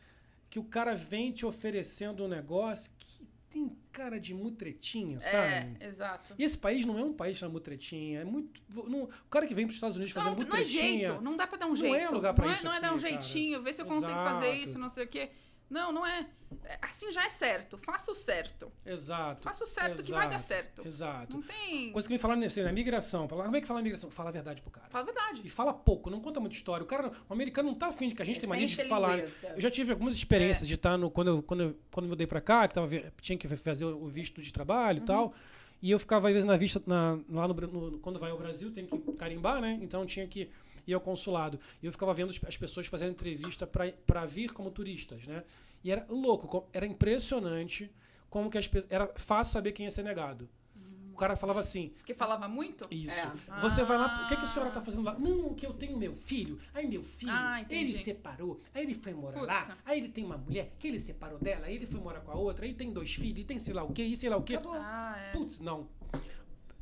[0.47, 3.10] que o cara vem te oferecendo um negócio que
[3.51, 5.35] tem cara de mutretinha, sabe?
[5.79, 6.33] É, exato.
[6.39, 8.61] E esse país não é um país da mutretinha, é muito.
[8.87, 11.07] não- o cara que vem para os Estados Unidos fazer Não, não é mutretinha.
[11.07, 11.95] jeito, não dá pra dar um Não jeito.
[11.95, 14.07] é lugar pra não isso É, não é dar um jeitinho, ver se eu consigo
[14.13, 14.63] fazer Exato.
[14.69, 15.29] isso, não sei o quê.
[15.71, 16.27] Não, não é.
[16.65, 17.77] É, Assim já é certo.
[17.77, 18.69] Faça o certo.
[18.85, 19.41] Exato.
[19.43, 20.85] Faça o certo que vai dar exato, certo.
[20.85, 21.33] Exato.
[21.37, 21.93] Não tem.
[21.93, 23.25] Coisa que me falaram assim, na migração.
[23.25, 24.11] Como é que fala a migração?
[24.11, 24.87] Fala a verdade pro cara.
[24.89, 25.41] Fala a verdade.
[25.45, 26.83] E fala pouco, não conta muita história.
[26.83, 28.83] O cara, o americano não tá afim de que a gente É tem mania de
[28.83, 29.19] falar.
[29.19, 30.17] Eu já tive algumas É.
[30.17, 31.09] experiências de estar no.
[31.09, 32.87] Quando eu, quando eu, quando eu mudei pra cá, que tava,
[33.21, 35.03] tinha que fazer o visto de trabalho Uhum.
[35.03, 35.33] e tal.
[35.81, 38.71] E eu ficava, às vezes, na vista, na- lá no, no- Quando vai ao Brasil,
[38.71, 39.79] tem que carimbar, né?
[39.81, 40.51] Então tinha que.
[40.87, 41.59] Ia ao consulado.
[41.81, 45.43] E eu ficava vendo as- as pessoas fazendo entrevista para vir como turistas, né?
[45.83, 47.91] E era louco, co- era impressionante
[48.29, 50.49] como que as pe- era fácil saber quem ia ser negado.
[51.13, 52.87] O cara falava assim, Porque falava muito?
[52.89, 53.13] isso.
[53.15, 53.59] É.
[53.61, 54.73] Você vai lá, o que, que a senhora Ah.
[54.73, 55.19] tá fazendo lá?
[55.19, 56.57] Não, que eu tenho meu filho.
[56.73, 59.47] Aí meu filho, Ah, ele separou, aí ele foi morar Putz.
[59.47, 62.31] lá, aí ele tem uma mulher que ele separou dela, aí ele foi morar com
[62.31, 64.37] a outra, aí tem dois filhos, e tem sei lá o quê, e sei lá
[64.37, 64.55] o quê.
[64.55, 64.73] Acabou.
[64.81, 65.31] Ah, é.
[65.31, 65.87] Putz, não.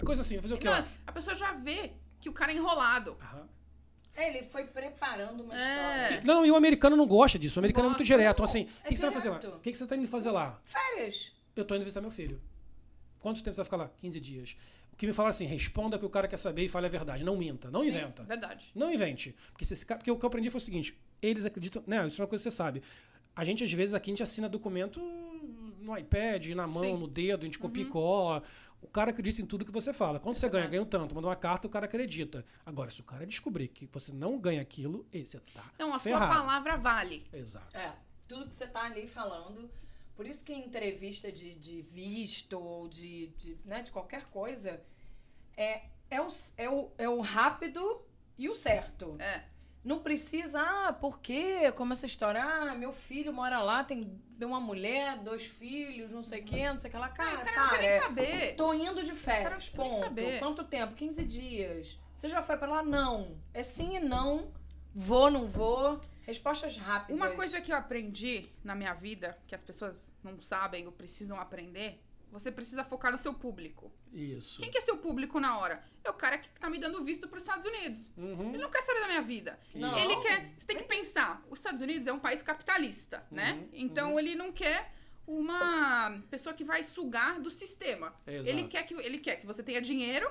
[0.06, 0.70] Coisa assim, fazer o quê?
[0.70, 3.18] Não, a pessoa já vê que o cara é enrolado.
[3.22, 3.50] Aham.
[4.16, 5.58] Ele foi preparando uma É.
[6.10, 6.22] história.
[6.26, 7.58] Não, e o americano não gosta disso.
[7.58, 8.44] O americano é muito direto.
[8.44, 9.38] Assim, o É que, que você vai fazer lá?
[9.38, 10.60] O que, que você tá indo fazer lá?
[10.66, 11.32] Férias.
[11.56, 12.42] Eu tô indo visitar meu filho.
[13.20, 13.90] Quanto tempo você vai ficar lá?
[13.98, 14.56] 15 dias.
[14.92, 16.90] O que me falaram assim, responda o que o cara quer saber e fale a
[16.90, 17.24] verdade.
[17.24, 18.24] Não minta, não Sim, inventa.
[18.24, 18.66] Verdade.
[18.76, 19.34] Não invente.
[19.52, 21.82] Porque, se esse cara- porque o que eu aprendi foi o seguinte: eles acreditam.
[21.88, 22.82] Né, isso é uma coisa que você sabe.
[23.36, 25.00] A gente, às vezes, aqui a gente assina documento
[25.82, 26.98] no iPad, na mão, Sim.
[26.98, 28.44] no dedo, a gente copia e cola.
[28.82, 30.20] O cara acredita em tudo que você fala.
[30.20, 32.46] Quando você ganha, ganha um tanto, manda uma carta, o cara acredita.
[32.66, 35.70] Agora, se o cara descobrir que você não ganha aquilo, você tá.
[35.76, 36.26] Então, a ferrado.
[36.26, 37.28] sua palavra vale.
[37.34, 37.76] Exato.
[37.76, 37.94] É,
[38.28, 39.70] tudo que você tá ali falando.
[40.16, 44.82] Por isso que em entrevista de, de visto ou de, de, né, de qualquer coisa,
[45.56, 46.28] é, é, o,
[46.58, 48.02] é, o, é o rápido
[48.38, 49.16] e o certo.
[49.20, 49.46] É.
[49.84, 51.72] Não precisa, ah, por quê?
[51.72, 56.42] Como essa história, ah, meu filho mora lá, tem uma mulher, dois filhos, não sei
[56.42, 57.08] o quê, não sei o que lá.
[57.08, 58.56] Não, Cara, o cara não quer para, nem é, saber.
[58.56, 60.04] Tô indo de férias, O cara não quer nem ponto.
[60.04, 60.40] saber.
[60.40, 60.94] Quanto tempo?
[60.96, 62.00] 15 dias.
[62.14, 62.84] Você já foi pra lá?
[62.84, 63.38] Não.
[63.54, 64.52] É sim e não.
[64.94, 66.02] Vou, não vou.
[66.24, 67.16] Respostas rápidas.
[67.16, 71.40] Uma coisa que eu aprendi na minha vida, que as pessoas não sabem ou precisam
[71.40, 73.92] aprender, você precisa focar no seu público.
[74.14, 74.60] Isso.
[74.60, 75.84] Quem que é seu público na hora?
[76.04, 78.12] É o cara que tá me dando visto para os Estados Unidos.
[78.18, 78.50] Uhum.
[78.54, 79.60] Ele não quer saber da minha vida.
[79.76, 79.98] Não.
[79.98, 80.54] Ele quer.
[80.58, 81.44] Você tem que pensar.
[81.50, 83.54] Os Estados Unidos é um país capitalista, né?
[83.54, 84.92] Uhum, Então ele não quer
[85.28, 88.14] uma pessoa que vai sugar do sistema.
[88.26, 88.50] Exato.
[88.50, 90.30] Ele quer que ele quer que você tenha dinheiro,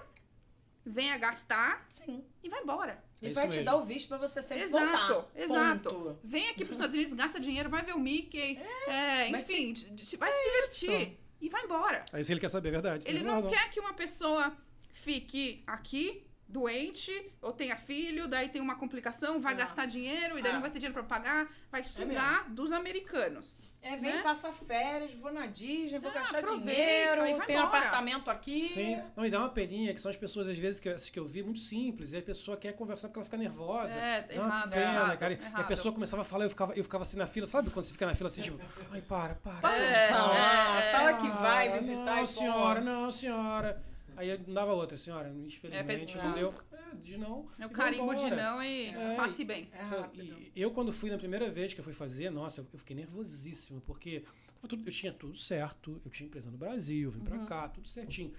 [0.85, 2.25] venha gastar Sim.
[2.43, 3.03] e vá embora.
[3.21, 3.65] E É vai isso te mesmo.
[3.65, 5.31] dar o visto pra você sempre Exato, voltar.
[5.41, 5.91] exato.
[5.91, 6.19] Ponto.
[6.23, 9.73] Vem aqui para os Estados Unidos, gasta dinheiro, vai ver o Mickey, é, mas enfim,
[9.73, 12.05] de- vai se divertir e vai embora.
[12.13, 13.09] Aí se ele quer saber a verdade.
[13.09, 13.51] Ele não razão.
[13.51, 14.57] quer que uma pessoa
[14.93, 17.13] fique aqui, doente,
[17.43, 19.59] ou tenha filho, daí tem uma complicação, vai Ah.
[19.59, 20.55] gastar dinheiro, e daí Ah.
[20.55, 23.61] não vai ter dinheiro pra pagar, vai sugar dos americanos.
[23.81, 24.23] É, vem Né?
[24.23, 27.63] passar férias, vou na Disney, vou Ah, gastar dinheiro, tenho um embora.
[27.65, 28.59] apartamento aqui.
[28.59, 29.01] Sim.
[29.17, 31.25] Não, e dá uma peninha, que são as pessoas, às vezes, que, essas que eu
[31.27, 32.13] vi, muito simples.
[32.13, 33.99] E a pessoa quer conversar porque ela fica nervosa.
[33.99, 35.33] É, Dá uma errado, pena, errado, cara.
[35.33, 35.67] E a errado.
[35.69, 37.47] pessoa começava a falar, eu ficava, eu ficava assim na fila.
[37.47, 38.61] Sabe quando você fica na fila assim, tipo,
[38.91, 39.61] ai, para, para.
[39.61, 43.83] Para É, de falar, é, fala que vai visitar Não, e senhora, não, senhora.
[44.19, 46.55] Aí eu dava outra, senhora, infelizmente É, não deu.
[46.73, 47.49] É, diz não.
[47.57, 49.71] É o carimbo de não e É, passe bem.
[49.73, 50.11] É
[50.57, 53.81] e eu, quando fui na primeira vez que eu fui fazer, nossa, eu fiquei nervosíssimo,
[53.83, 54.25] porque
[54.61, 58.35] eu tinha tudo certo, eu tinha empresa no Brasil, vim pra cá, tudo certinho.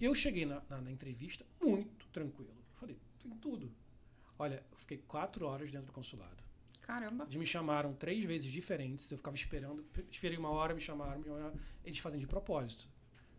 [0.00, 2.50] E eu cheguei na, na- na entrevista muito tranquilo.
[2.50, 3.70] Eu falei, tem tudo.
[4.38, 6.42] Olha, eu fiquei quatro horas dentro do consulado.
[6.80, 7.24] Caramba.
[7.24, 11.24] Eles me chamaram três vezes diferentes, eu ficava esperando, esperei uma hora, me chamaram, me
[11.26, 11.52] chamaram.
[11.84, 12.88] eles fazem de propósito.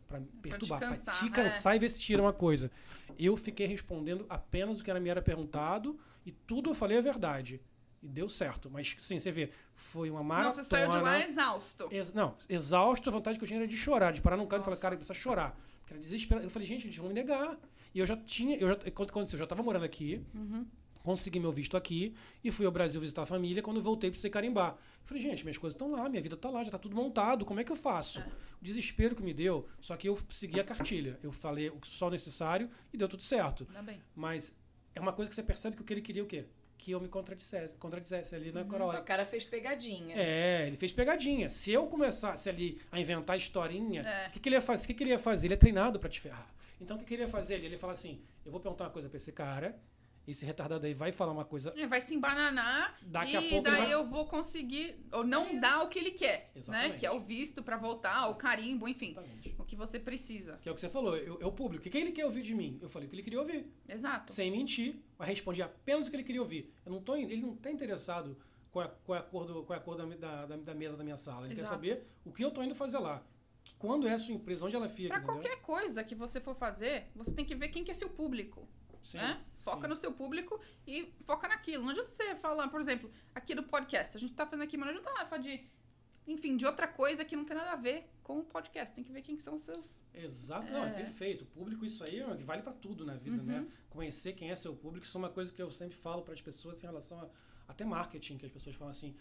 [0.09, 1.29] Pra me perturbar, pra te cansar, é.
[1.29, 2.71] cansar, e ver se tira uma coisa.
[3.17, 7.01] Eu fiquei respondendo apenas o que era- me era perguntado e tudo eu falei a
[7.01, 7.61] verdade.
[8.01, 8.69] E deu certo.
[8.71, 10.55] Mas, sim, você vê, foi uma maratona.
[10.57, 11.87] Nossa, saiu de lá exausto.
[11.91, 14.61] Ex- não, exausto, a vontade que eu tinha era de chorar, de parar num canto
[14.63, 15.55] e falar, cara, precisa chorar.
[15.81, 16.45] Porque era desesperado.
[16.45, 17.55] Eu falei, gente, eles vão me negar.
[17.93, 20.65] E eu já tinha, eu já, quando aconteceu, eu já estava morando aqui, Uhum.
[21.03, 23.61] Consegui meu visto aqui e fui ao Brasil visitar a família.
[23.63, 24.71] Quando voltei, precisei carimbar.
[24.71, 27.43] Eu falei, gente, minhas coisas estão lá, minha vida está lá, já está tudo montado,
[27.45, 28.19] como é que eu faço?
[28.19, 31.17] O desespero que me deu, só que eu segui a cartilha.
[31.23, 33.67] Eu falei o só necessário e deu tudo certo.
[33.83, 33.99] Bem.
[34.15, 34.55] Mas
[34.93, 36.45] é uma coisa que você percebe que o que ele queria o quê?
[36.77, 38.99] Que eu me contradissesse, contradissesse ali na Só hora.
[39.01, 40.15] o cara fez pegadinha.
[40.15, 41.49] É, ele fez pegadinha.
[41.49, 44.29] Se eu começasse ali a inventar historinha, o É.
[44.29, 44.83] que, que ele ia fazer?
[44.83, 45.47] O que, que ele ia fazer?
[45.47, 46.47] Ele é treinado pra te ferrar.
[46.79, 47.55] Então o que, que ele ia fazer?
[47.55, 49.77] Ele ia falar assim: eu vou perguntar uma coisa pra esse cara,
[50.31, 51.73] esse retardado aí vai falar uma coisa.
[51.75, 55.45] Ele vai se embananar Daqui e a pouco daí vai- eu vou conseguir ou não
[55.47, 56.51] É dar o que ele quer, né?
[56.55, 56.99] Exatamente.
[56.99, 59.55] Que é o visto pra voltar, o carimbo, enfim, Exatamente.
[59.57, 60.57] o que você precisa.
[60.61, 61.81] Que é o que você falou, eu, eu público.
[61.81, 62.77] O que, que ele quer ouvir de mim?
[62.81, 63.71] Eu falei o que ele queria ouvir.
[63.87, 64.31] Exato.
[64.33, 66.73] Sem mentir, mas respondi apenas o que ele queria ouvir.
[66.85, 68.37] Eu não tô, ele não está interessado
[68.71, 70.73] qual é, qual é a cor, do, qual é a cor da, da, da- da
[70.75, 71.45] mesa da minha sala.
[71.47, 71.75] Ele quer Exato.
[71.75, 73.23] saber o que eu tô indo fazer lá.
[73.77, 75.09] Quando é a sua empresa, onde ela fica.
[75.09, 75.35] Pra entendeu?
[75.35, 78.67] qualquer coisa que você for fazer, você tem que ver quem que é seu público,
[79.03, 79.39] Sim, né?
[79.69, 79.87] Foca sim.
[79.89, 81.83] no seu público e foca naquilo.
[81.83, 84.17] Não adianta você falar, por exemplo, aqui do podcast.
[84.17, 85.61] A gente tá fazendo aqui, mas não adianta falar de,
[86.27, 88.93] enfim, de outra coisa que não tem nada a ver com o podcast.
[88.93, 90.05] Tem que ver quem que são os seus...
[90.13, 90.93] Exato, não, é É.
[90.93, 91.43] perfeito.
[91.43, 93.43] O público, isso aí é que vale pra tudo na vida, Uhum.
[93.43, 93.67] né?
[93.89, 96.41] Conhecer quem é seu público, isso é uma coisa que eu sempre falo para as
[96.41, 97.27] pessoas em relação a
[97.71, 99.15] até marketing, que as pessoas falam assim.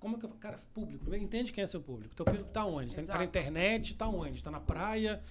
[0.00, 2.14] Como é que eu, cara, público, primeiro entende quem é seu público.
[2.14, 2.90] Teu público tá onde?
[2.90, 3.24] Tá, tá na Exato.
[3.24, 4.42] internet, tá onde?
[4.42, 5.22] Tá na praia,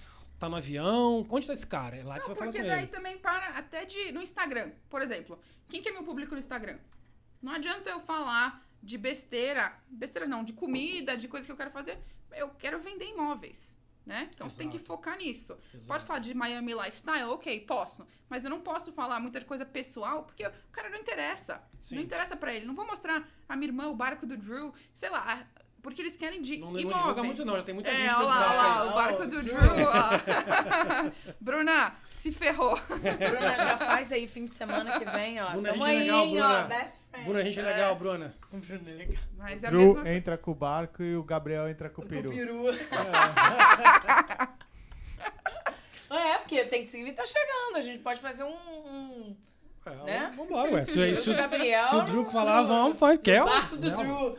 [0.44, 1.26] Tá no avião?
[1.30, 1.96] Onde tá esse cara?
[1.96, 2.92] É lá que você Não, vai falar porque com daí ele.
[2.92, 4.12] também para até de.
[4.12, 5.40] No Instagram, por exemplo.
[5.70, 6.78] Quem que é meu público no Instagram?
[7.40, 9.74] Não adianta eu falar de besteira.
[9.88, 11.98] Besteira não, de comida, de coisa que eu quero fazer.
[12.32, 13.74] Eu quero vender imóveis.
[14.04, 14.28] Né?
[14.34, 14.86] Então você tem que Exato.
[14.86, 15.58] focar nisso.
[15.72, 15.86] Exato.
[15.88, 17.24] Pode falar de Miami Lifestyle?
[17.30, 18.06] Ok, posso.
[18.28, 21.62] Mas eu não posso falar muita coisa pessoal, porque o cara não interessa.
[21.80, 21.94] Sim.
[21.94, 22.66] Não interessa pra ele.
[22.66, 25.46] Não vou mostrar a minha irmã, o barco do Drew, sei lá.
[25.84, 26.98] Porque eles querem de Não, não imóveis.
[27.02, 27.56] divulga muito, não.
[27.56, 28.88] Já tem muita É, gente olha lá, olha lá, aí.
[28.88, 29.54] o barco do Drew.
[29.54, 29.86] Drew.
[29.86, 31.10] ó.
[31.40, 32.74] Bruna, se ferrou.
[32.88, 35.50] Bruna, já faz aí fim de semana que vem, ó.
[35.50, 36.64] Bruna, Tamo gente aí, legal, Bruna.
[36.64, 36.68] ó.
[36.68, 37.24] Best friend.
[37.26, 38.34] Bruna, a gente é legal, Bruna.
[38.50, 39.22] Bruna é legal.
[39.36, 42.30] Mas é Drew mesma entra com o barco e o Gabriel entra com o peru.
[42.30, 42.64] peru.
[46.10, 47.76] É, porque tem que seguir, tá chegando.
[47.76, 48.52] A gente pode fazer um.
[48.54, 49.36] um
[49.86, 50.32] É, Né?
[50.36, 50.84] Vambora, ué.
[50.86, 53.20] Se, se, o- Gabriel se o Drew falar, no- vamos, faz.
[53.22, 53.44] Quer?
[53.44, 53.90] barco do.
[53.90, 54.38] Drew.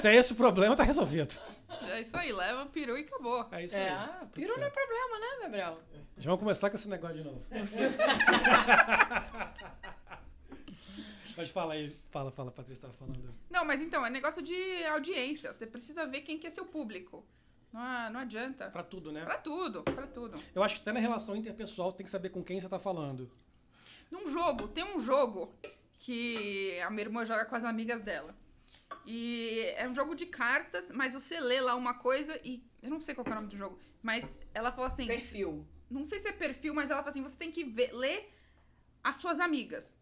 [0.00, 1.34] Se é esse o problema, tá resolvido.
[1.88, 3.46] É isso aí, leva peru e acabou.
[3.52, 3.94] É isso É, aí.
[3.94, 5.78] ah, peru não é problema, né, Gabriel?
[6.18, 7.42] Já vamos começar com esse negócio de novo.
[11.36, 13.34] Mas fala aí, fala, fala, Patrícia tava falando.
[13.50, 15.52] Não, mas então, é negócio de audiência.
[15.54, 17.24] Você precisa ver quem que é seu público.
[17.72, 18.68] Não, não adianta.
[18.70, 19.24] Pra tudo, né?
[19.24, 20.38] Pra tudo, pra tudo.
[20.54, 22.78] Eu acho que até na relação interpessoal você tem que saber com quem você tá
[22.78, 23.30] falando.
[24.12, 25.54] Num jogo, tem um jogo
[25.98, 28.36] que a minha irmã joga com as amigas dela.
[29.06, 32.62] E é um jogo de cartas, mas você lê lá uma coisa e.
[32.82, 35.06] Eu não sei qual é o nome do jogo, mas ela fala assim.
[35.06, 35.66] Perfil.
[35.90, 38.30] Não sei se é perfil, mas ela fala assim: você tem que ver- ler
[39.02, 39.96] as suas amigas.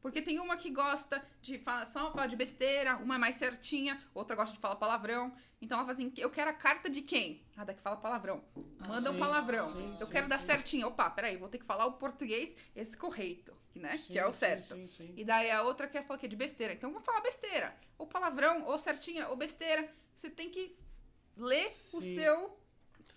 [0.00, 4.00] Porque tem uma que gosta de falar, só falar de besteira, uma é mais certinha,
[4.14, 5.32] outra gosta de falar palavrão.
[5.60, 7.42] Então ela fala assim: eu quero a carta de quem?
[7.56, 8.42] Ah, da que fala palavrão.
[8.78, 9.70] Manda um sim, palavrão.
[9.72, 10.46] sim, eu sim, quero dar sim.
[10.46, 10.88] certinho.
[10.88, 13.98] Opa, peraí, vou ter que falar o português, esse correto, né?
[13.98, 14.74] Que é o certo.
[15.16, 16.72] E daí a outra quer falar que é de besteira.
[16.72, 17.76] Então vamos falar besteira.
[17.98, 19.92] Ou palavrão, ou certinha, ou besteira.
[20.14, 20.76] Você tem que
[21.36, 22.59] ler o seu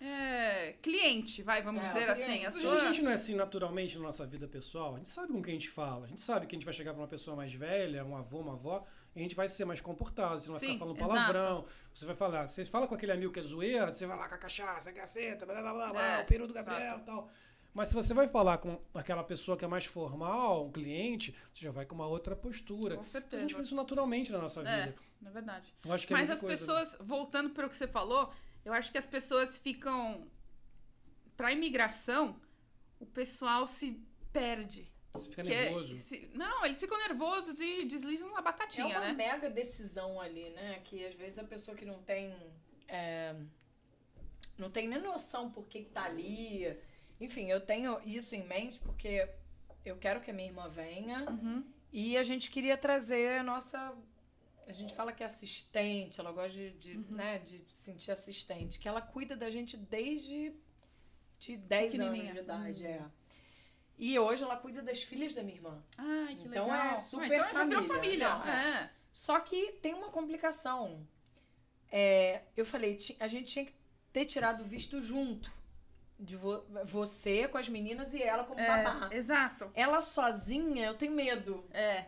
[0.00, 2.44] é, cliente, vai, vamos É, dizer assim.
[2.46, 2.74] A sua...
[2.74, 4.94] a gente não é assim naturalmente na nossa vida pessoal.
[4.94, 6.06] A gente sabe com quem a gente fala.
[6.06, 8.40] A gente sabe que a gente vai chegar pra uma pessoa mais velha, um avô,
[8.40, 8.84] uma avó,
[9.14, 10.40] e a gente vai ser mais comportado.
[10.40, 11.10] Você não vai Sim, ficar falando exato.
[11.12, 11.64] palavrão.
[11.92, 12.46] Você vai falar.
[12.48, 14.92] Você fala com aquele amigo que é zoeira, você vai lá com a cachaça, a
[14.92, 17.00] caceta, blá blá blá, blá É, o peru do Gabriel exato.
[17.00, 17.30] e tal.
[17.72, 21.64] Mas se você vai falar com aquela pessoa que é mais formal, um cliente, você
[21.64, 22.94] já vai com uma outra postura.
[22.96, 23.40] Com A certeza.
[23.40, 24.96] gente faz isso naturalmente na nossa É, vida.
[25.20, 25.74] na verdade.
[25.84, 28.32] Eu acho que é a Mas as coisa, pessoas, voltando para o que você falou,
[28.64, 30.26] eu acho que as pessoas ficam.
[31.36, 32.40] Pra imigração,
[33.00, 34.00] o pessoal se
[34.32, 34.90] perde.
[35.12, 35.98] Você fica é- nervoso.
[35.98, 39.12] se- não, eles ficam nervosos e deslizam na É batatinha, uma né?
[39.12, 40.80] mega decisão ali, né?
[40.84, 42.34] Que às vezes a pessoa que não tem.
[42.88, 43.34] é,
[44.58, 46.76] não tem nem noção por que, que tá ali.
[47.20, 49.28] Enfim, eu tenho isso em mente porque
[49.84, 51.64] eu quero que a minha irmã venha Uhum.
[51.92, 53.96] e a gente queria trazer a nossa.
[54.66, 57.04] A gente fala que é assistente, ela gosta de, de, Uhum.
[57.10, 60.52] né, de se sentir assistente, que ela cuida da gente desde
[61.38, 63.02] de 10 anos de idade, é.
[63.98, 65.82] E hoje ela cuida das filhas da minha irmã.
[65.98, 66.76] Ai, que Então legal.
[66.86, 67.94] é Ah, super então já virou família.
[67.94, 68.28] família.
[68.38, 68.90] Não, é.
[69.12, 71.06] Só que tem uma complicação.
[71.92, 73.74] É, eu falei, a gente tinha que
[74.12, 75.50] ter tirado o visto junto.
[76.18, 79.08] De vo- você com as meninas e ela como babá.
[79.12, 79.70] É, exato.
[79.74, 81.64] Ela sozinha, eu tenho medo.
[81.72, 82.06] É.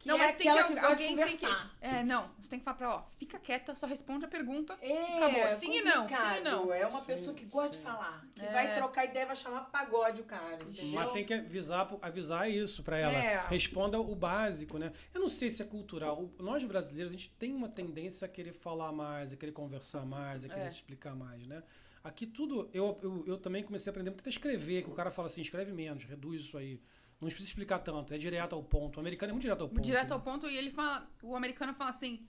[0.00, 1.22] Que não, é mas tem que, que, alguém tem que.
[1.36, 1.76] conversar.
[1.78, 2.26] É, não.
[2.40, 4.74] Você tem que falar pra ela, ó, fica quieta, só responde a pergunta.
[4.80, 5.50] É, Acabou.
[5.50, 6.72] Sim e não, sim e não.
[6.72, 8.26] É uma Sim, pessoa que gosta de falar.
[8.34, 8.50] Que É.
[8.50, 10.54] vai trocar ideia, vai chamar pagode o cara.
[10.62, 10.92] Entendeu?
[10.94, 13.12] Mas tem que avisar, avisar isso pra ela.
[13.12, 13.46] É.
[13.48, 14.90] Responda o básico, né?
[15.12, 16.30] Eu não sei se é cultural.
[16.38, 20.46] Nós brasileiros, a gente tem uma tendência a querer falar mais, a querer conversar mais,
[20.46, 20.68] a querer É.
[20.70, 21.62] se explicar mais, né?
[22.02, 25.10] Aqui tudo, eu, eu, eu também comecei a aprender muito a escrever, que o cara
[25.10, 26.80] fala assim, escreve menos, reduz isso aí.
[27.20, 28.96] Não precisa explicar tanto, é direto ao ponto.
[28.96, 29.80] O americano é muito direto ao ponto.
[29.82, 31.08] Direto ao ponto, e ele fala.
[31.22, 32.26] O americano fala assim: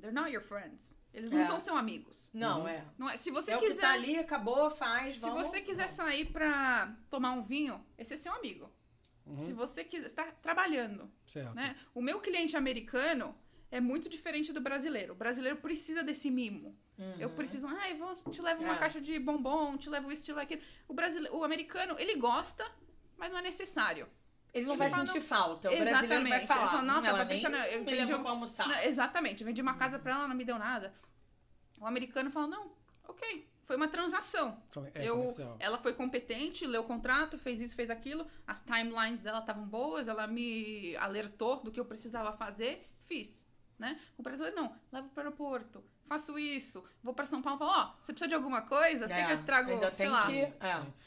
[0.00, 0.96] They're not your friends.
[1.12, 1.44] Eles não É.
[1.44, 2.30] são seus amigos.
[2.32, 2.68] Não, Uhum.
[2.68, 2.84] é.
[2.98, 3.16] Não é?
[3.16, 3.82] Se você é o que quiser.
[3.82, 5.46] tá ali, acabou, faz, Se vamos.
[5.46, 8.68] você quiser sair pra tomar um vinho, esse é seu amigo.
[9.26, 10.06] Uhum, Se você quiser.
[10.06, 11.10] Está trabalhando.
[11.26, 11.54] certo.
[11.54, 11.76] Né?
[11.94, 13.34] O meu cliente americano
[13.70, 15.12] é muito diferente do brasileiro.
[15.12, 16.76] O brasileiro precisa desse mimo.
[16.98, 17.14] Uhum.
[17.18, 18.78] Eu preciso, ai, vou, te levo uma É.
[18.78, 20.62] caixa de bombom, te levo isso, te levo aquilo.
[20.88, 22.64] O, brasileiro, o americano, ele gosta,
[23.16, 24.08] mas não é necessário.
[24.52, 24.78] Ele não Sim.
[24.78, 25.68] vai sentir falta.
[25.68, 26.28] O brasileiro Exatamente.
[26.30, 26.70] vai falar.
[26.70, 28.68] Fala, "Nossa, "Hum, ela Patrícia, nem eu me vendi levou um- pra almoçar.
[28.68, 29.42] Não, exatamente.
[29.42, 30.94] Eu vendi uma casa pra ela, não me deu nada.
[31.80, 32.72] O americano fala, não,
[33.08, 33.48] ok.
[33.64, 34.62] Foi uma transação.
[34.94, 35.56] É eu, comercial.
[35.58, 38.26] ela foi competente, leu o contrato, fez isso, fez aquilo.
[38.46, 43.48] As timelines dela estavam boas, ela me alertou do que eu precisava fazer, fiz.
[43.76, 43.98] né?
[44.16, 47.94] O brasileiro não, levo para o aeroporto, faço isso, vou para São Paulo, falo, ó,
[48.00, 50.26] você precisa de alguma coisa, você É, que eu te trago, ainda sei lá.
[50.26, 50.52] que- é.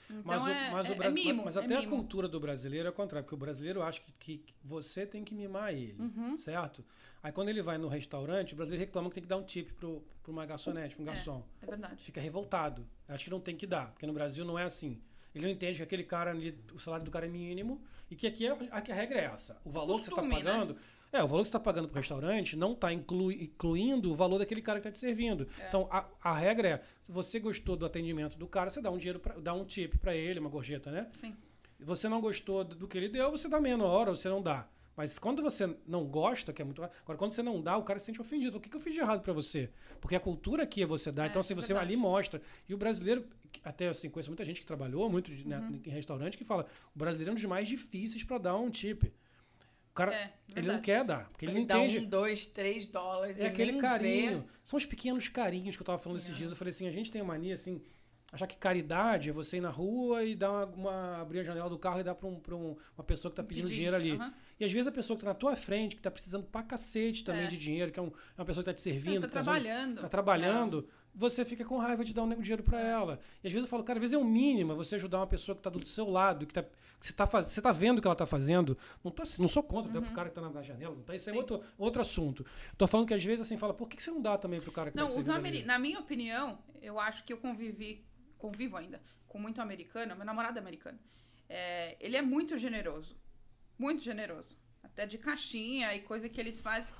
[0.09, 2.27] Então Mas, o, é, mas, o é- é Brasi- mimo, mas é até a cultura
[2.29, 5.73] do brasileiro é o contrário, porque o brasileiro acha que, que você tem que mimar
[5.73, 6.37] ele, Uhum.
[6.37, 6.83] certo?
[7.21, 9.69] Aí quando ele vai no restaurante, o brasileiro reclama que tem que dar um tip
[9.73, 11.11] pro, pro uma garçonete, pro um É.
[11.11, 11.43] garçom.
[11.61, 12.03] É verdade.
[12.03, 12.87] Fica revoltado.
[13.07, 15.01] Acho que não tem que dar, porque no Brasil não é assim.
[15.35, 18.25] Ele não entende que aquele cara ali, o salário do cara é mínimo e que
[18.27, 19.59] aqui, é, aqui a regra é essa.
[19.65, 20.75] O valor que costume, você está né?
[21.11, 24.61] É, o valor que você está pagando pro restaurante não está incluindo o valor daquele
[24.61, 25.47] cara que está te servindo.
[25.59, 25.67] É.
[25.67, 28.97] Então, a, a regra é, se você gostou do atendimento do cara, você dá um
[28.97, 31.07] dinheiro, pra, dá um tip para ele, uma gorjeta, né?
[31.13, 31.35] Sim.
[31.79, 34.41] E você não gostou do que ele deu, você dá menos hora ou você não
[34.41, 34.67] dá.
[34.95, 36.81] Mas quando você não gosta, que é muito.
[36.83, 38.57] Agora, quando você não dá, o cara se sente ofendido.
[38.57, 39.69] O que, que eu fiz de errado para você?
[40.01, 41.25] Porque a cultura aqui é você dar.
[41.25, 41.93] É, então, assim, você verdade.
[41.93, 42.41] ali mostra.
[42.67, 43.23] E o brasileiro,
[43.63, 45.79] até assim, conheço muita gente que trabalhou muito né, Uhum.
[45.85, 46.65] em restaurante que fala:
[46.95, 49.03] o brasileiro é um dos mais difíceis para dar um tip.
[49.97, 52.05] O cara, É, ele não quer dar, porque ele, Ele não dá entende.
[52.05, 54.41] um, dois, três dólares É aquele carinho.
[54.41, 54.47] vê.
[54.63, 56.37] São os pequenos carinhos que eu tava falando esses É.
[56.37, 56.51] dias.
[56.51, 57.81] Eu falei assim, a gente tem a mania, assim,
[58.31, 61.67] achar que caridade é você ir na rua e dar uma, uma- abrir a janela
[61.67, 64.11] do carro e dar pra, um, um- uma pessoa que tá pedindo Pedinte, dinheiro ali.
[64.11, 64.31] aham.
[64.59, 67.23] E às vezes a pessoa que tá na tua frente, que tá precisando pra cacete
[67.23, 67.47] também É.
[67.47, 70.01] de dinheiro, que é, um- é uma pessoa que tá te servindo, tá tá trabalhando.
[70.01, 70.87] tá trabalhando,
[71.17, 73.19] você fica com raiva de dar um dinheiro pra ela.
[73.43, 75.55] E às vezes eu falo, cara, às vezes é o mínimo você ajudar uma pessoa
[75.55, 76.69] que tá do seu lado, que, tá, que
[76.99, 78.77] você, tá faz, você tá vendo o que ela tá fazendo.
[79.03, 80.05] Não, tô, assim, não sou contra, uhum.
[80.05, 81.39] pro cara que tá na, janela, não tá, isso é Sim.
[81.39, 82.45] outro, outro assunto.
[82.77, 84.71] Tô falando que às vezes assim, fala, por que, que você não dá também pro
[84.71, 85.63] cara que Não, tá os ali?
[85.63, 88.05] na minha opinião, eu acho que eu convivi,
[88.37, 90.99] convivo ainda, com muito americano, meu namorado é americano.
[91.49, 93.17] É, ele é muito generoso.
[93.77, 94.57] Muito generoso.
[94.83, 96.93] Até de caixinha e coisa que eles fazem.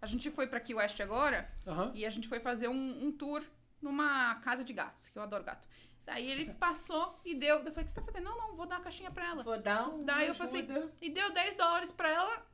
[0.00, 1.92] A gente foi pra Key West agora Aham.
[1.94, 3.42] e a gente foi fazer um, um tour
[3.80, 5.66] numa casa de gatos, que eu adoro gato.
[6.04, 7.56] Daí ele passou e deu.
[7.56, 8.24] Eu falei, o que você tá fazendo?
[8.24, 9.42] Não, não, vou dar a caixinha pra ela.
[9.42, 10.04] Vou dar um.
[10.04, 12.46] Daí eu falei assim, e deu 10 dólares pra ela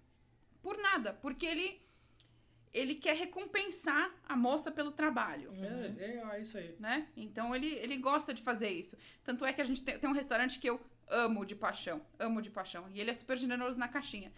[0.63, 1.83] por nada, porque ele
[2.73, 6.75] ele quer recompensar a moça pelo trabalho, É, é, é isso aí.
[6.81, 7.07] né?
[7.15, 8.97] Então ele, ele gosta de fazer isso.
[9.23, 12.41] Tanto é que a gente tem, tem um restaurante que eu amo de paixão, amo
[12.41, 14.33] de paixão, e ele é super generoso na caixinha.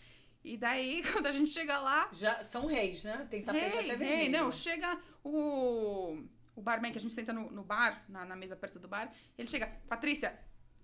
[0.44, 3.26] E daí quando a gente chega lá, Já são reis, né?
[3.30, 4.32] Tem tapete Hey, até vermelho.
[4.38, 6.22] não, chega o,
[6.54, 9.10] o barman que a gente senta no, no bar, na, na mesa perto do bar,
[9.38, 10.38] ele chega, Patrícia,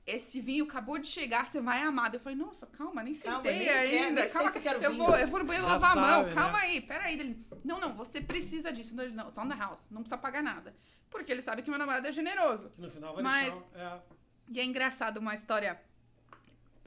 [0.07, 2.12] esse vinho acabou de chegar, você vai amar.
[2.12, 4.20] Eu falei, nossa, calma, nem Calma, sentei nem quero, ainda.
[4.23, 5.05] nem sei calma, se quero eu vinho.
[5.05, 6.65] vou, eu vou no banheiro lavar a mão, sabe, calma né?
[6.65, 7.20] aí, peraí.
[7.20, 8.97] Ele, não, não, você precisa disso.
[8.97, 10.74] Não, ele, não, it's on the house, não precisa pagar nada.
[11.11, 12.70] Porque ele sabe que meu namorado é generoso.
[12.70, 13.78] Que no final vai Mas- deixar.
[13.78, 14.01] É,
[14.49, 15.78] E é engraçado uma história.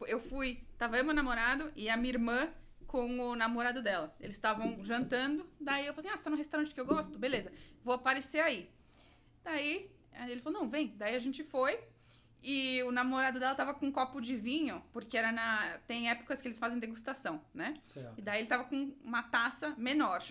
[0.07, 2.49] Eu fui, tava eu meu namorado e a minha irmã
[2.93, 4.15] com o namorado dela.
[4.19, 7.17] Eles estavam jantando, daí eu falei assim: ah, você tá no restaurante que eu gosto?
[7.17, 7.51] Beleza,
[7.83, 8.69] vou aparecer aí.
[9.43, 10.93] Daí aí ele falou: não, vem.
[10.95, 11.79] Daí a gente foi
[12.43, 15.79] e o namorado dela tava com um copo de vinho, porque era na.
[15.87, 17.73] Tem épocas que eles fazem degustação, né?
[17.81, 18.13] certo.
[18.15, 20.23] E daí ele tava com uma taça menor.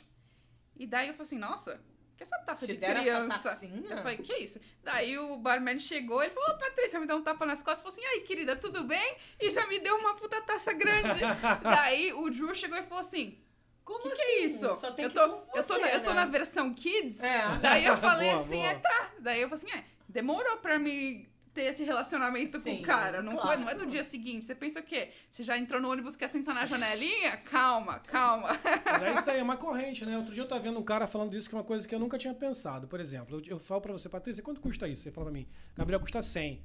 [0.76, 1.82] E daí eu falei assim: nossa,
[2.22, 3.58] que essa taça Te de criança?
[3.90, 4.60] Eu falei, que isso?
[4.82, 7.96] Daí o barman chegou, ele falou, ô Patrícia, me deu um tapa nas costas, falou
[7.96, 9.16] assim, ai querida, tudo bem?
[9.40, 11.20] E já me deu uma puta taça grande.
[11.62, 13.38] Daí o Drew chegou e falou assim,
[13.84, 14.16] Como que, assim?
[14.16, 14.74] que é isso?
[14.76, 16.16] Só tem eu tô, com eu tô, você, na, eu tô né?
[16.16, 17.20] na versão kids.
[17.22, 17.48] É.
[17.60, 18.66] Daí eu falei Boa, assim, boa.
[18.66, 19.10] é tá.
[19.18, 23.22] Daí eu falei assim, é, demorou pra me ter esse relacionamento com Sim, o cara.
[23.22, 23.60] Não, foi, claro.
[23.60, 24.44] não é do dia seguinte.
[24.44, 25.10] Você pensa o quê?
[25.30, 27.36] Você já entrou no ônibus, quer sentar na janelinha?
[27.44, 28.48] Calma, calma.
[28.84, 30.16] Mas é isso aí, é uma corrente, né?
[30.16, 31.98] Outro dia eu tava vendo um cara falando disso, que é uma coisa que eu
[31.98, 32.88] nunca tinha pensado.
[32.88, 35.02] Por exemplo, eu, eu falo pra você, Patrícia, quanto custa isso?
[35.02, 35.46] Você fala pra mim,
[35.76, 36.62] Gabriel, custa 100.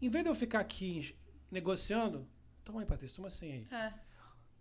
[0.00, 1.14] Em vez de eu ficar aqui
[1.50, 2.26] negociando,
[2.64, 3.66] toma aí, Patrícia, toma 100 aí.
[3.70, 3.92] É,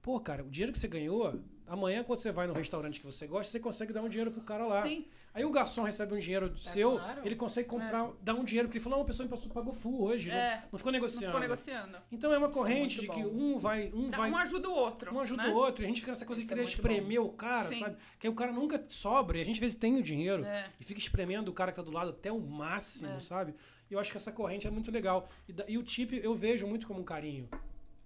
[0.01, 1.39] Pô, cara, o dinheiro que você ganhou,
[1.73, 4.41] amanhã quando você vai no restaurante que você gosta, você consegue dar um dinheiro pro
[4.41, 4.81] cara lá.
[4.83, 5.07] sim.
[5.33, 7.21] Aí o garçom recebe um dinheiro seu, claro.
[7.23, 9.71] ele consegue comprar, dar um dinheiro, porque ele falou, não, a pessoa me passou, pagou
[9.71, 10.55] full hoje, É.
[10.57, 11.25] não, não ficou Não negociando.
[11.27, 11.97] ficou negociando.
[12.11, 13.53] Então é uma é corrente de muito que bom.
[13.53, 15.15] um vai, um Tá, vai Um ajuda o outro.
[15.15, 15.49] um ajuda né?
[15.49, 17.71] o outro, e a gente fica nessa coisa Isso de é querer espremer o cara,
[17.71, 17.79] Sim.
[17.79, 17.95] sabe?
[18.19, 20.69] Que aí o cara nunca sobra, e a gente às vezes tem o dinheiro É.
[20.77, 23.19] e fica espremendo o cara que tá do lado até o máximo, É.
[23.21, 23.55] sabe?
[23.89, 25.29] E eu acho que essa corrente é muito legal.
[25.47, 27.47] E, e o tip eu vejo muito como um carinho.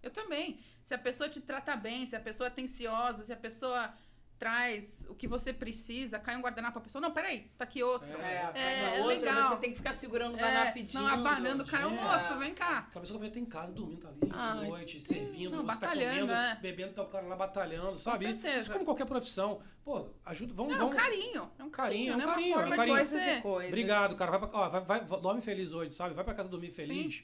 [0.04, 0.60] Eu também.
[0.86, 3.92] Se a pessoa te trata bem, se a pessoa é atenciosa, se a pessoa
[4.38, 8.06] traz o que você precisa, cai um guardanapo, a pessoa, não, peraí, tá aqui outro.
[8.22, 9.50] É, É, é outro, legal.
[9.50, 11.02] você tem que ficar segurando o É, guardanapo pedindo.
[11.02, 11.88] não, abanando o cara, É.
[11.88, 12.80] moço, vem cá.
[12.80, 15.64] Aquela pessoa que vai ter em casa dormindo, tá ali Ai, de noite, servindo, Não,
[15.64, 16.56] você tá batalhando, comendo, é.
[16.62, 18.26] bebendo, tá o cara lá batalhando, sabe?
[18.26, 18.58] certeza.
[18.58, 19.62] Isso como qualquer profissão.
[19.86, 21.02] Pô, ajuda, vamos, Não, é um vamos.
[21.02, 21.52] carinho.
[21.58, 22.26] É um Carinho, carinho, é um né?
[22.26, 22.96] Uma carinho, é um carinho.
[22.96, 23.70] Coisas e coisas.
[23.72, 24.32] Obrigado, cara.
[24.38, 26.14] Vai, pra, ó, vai, vai, vai- dorme feliz hoje, sabe?
[26.14, 27.24] Vai pra casa dormir feliz.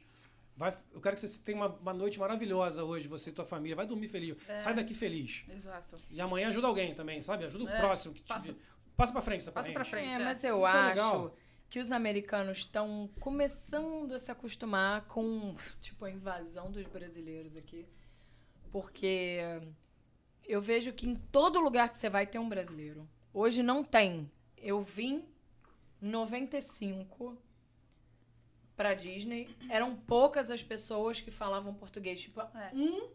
[0.61, 3.75] Vai, eu quero que você tenha uma, uma noite maravilhosa hoje, você e tua família.
[3.75, 4.37] Vai dormir feliz.
[4.47, 4.57] É.
[4.57, 5.43] Sai daqui feliz.
[5.49, 5.97] Exato.
[6.07, 7.45] E amanhã ajuda alguém também, sabe?
[7.45, 8.13] Ajuda o É, próximo.
[8.13, 8.59] Que te passa- vê.
[8.95, 10.07] passa pra frente essa passa pra frente.
[10.09, 10.19] É, é.
[10.19, 11.31] mas eu Isso é acho
[11.67, 17.87] que os americanos estão começando a se acostumar com, tipo, a invasão dos brasileiros aqui.
[18.71, 19.39] Porque
[20.45, 23.09] eu vejo que em todo lugar que você vai tem um brasileiro.
[23.33, 24.29] Hoje não tem.
[24.57, 25.25] Eu vim
[25.99, 27.35] em 95
[28.81, 29.47] pra Disney.
[29.69, 32.19] Eram poucas as pessoas que falavam português.
[32.19, 32.71] Tipo, É.
[32.73, 33.09] um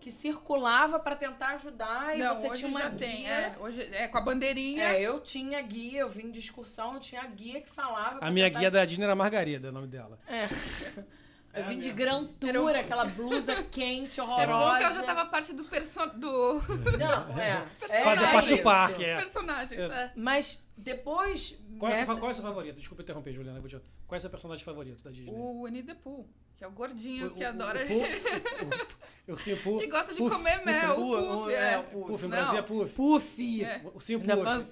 [0.00, 2.98] que circulava pra tentar ajudar e não, você hoje tinha uma já guia.
[2.98, 3.30] tem.
[3.30, 4.82] É, hoje é com a bandeirinha.
[4.84, 8.18] É, eu tinha guia, eu vim de excursão, eu tinha guia que falava.
[8.24, 10.18] A minha tentar- guia da Disney era Margarida, o nome dela.
[10.28, 10.46] É.
[11.52, 11.94] Eu É vim de mesmo.
[11.96, 14.78] Gran Tour, aquela blusa quente, É bom horrorosa.
[14.78, 16.60] que ela já tava parte do, perso do
[16.96, 17.66] Não, é.
[17.88, 19.16] é Fazia é parte do parque, é.
[19.16, 19.78] personagem.
[19.78, 19.82] É.
[19.84, 20.12] É.
[20.14, 21.58] Mas depois.
[21.78, 22.76] Qual é, seu, qual é o seu favorito?
[22.76, 23.58] Desculpa interromper, Juliana.
[23.58, 25.32] eu te- Qual é o seu personagem favorito da Disney?
[25.34, 26.24] O Winnie the Pooh,
[26.56, 27.84] que é o gordinho O- que o- adora.
[27.84, 29.00] o Puff- o-
[29.30, 29.84] Eu o Puff.
[29.84, 30.94] E gosta de Puff, comer Puff, mel.
[30.94, 31.72] Puff, O Puff, é.
[31.72, 32.06] é, o Puff.
[32.12, 32.28] Puff, no.
[32.30, 32.94] Brasil é Puff.
[32.94, 33.64] Puff.
[33.64, 33.82] É.
[33.94, 34.30] O sim, Puff.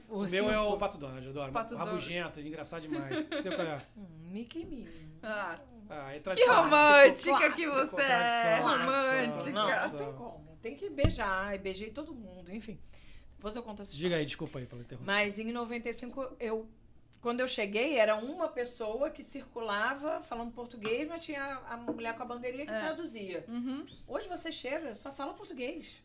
[0.09, 0.79] O o meu é o Puff.
[0.79, 1.53] Pato Donald, eu adoro.
[1.53, 1.91] Pato Donald.
[1.91, 3.27] Rabugento, engraçado demais.
[3.29, 3.83] Qual é?
[3.97, 5.09] Hum, Mickey e Minnie.
[5.23, 5.59] Ah,
[5.91, 8.59] Ah, é que romântica que clássico, você é.
[8.61, 9.51] Romântica.
[9.53, 10.59] Não, tem como.
[10.63, 11.55] Tem que beijar.
[11.55, 12.79] E beijei todo mundo, enfim.
[13.37, 14.09] Depois eu conto essa história.
[14.11, 15.15] Diga aí, desculpa aí pela interrupção.
[15.15, 16.69] Mas em 95, eu.
[17.21, 22.23] Quando eu cheguei, era uma pessoa que circulava falando português, mas tinha a mulher com
[22.23, 22.81] a bandeirinha que É.
[22.81, 23.45] traduzia.
[23.49, 23.85] Uhum.
[24.07, 25.97] Hoje você chega, só fala português.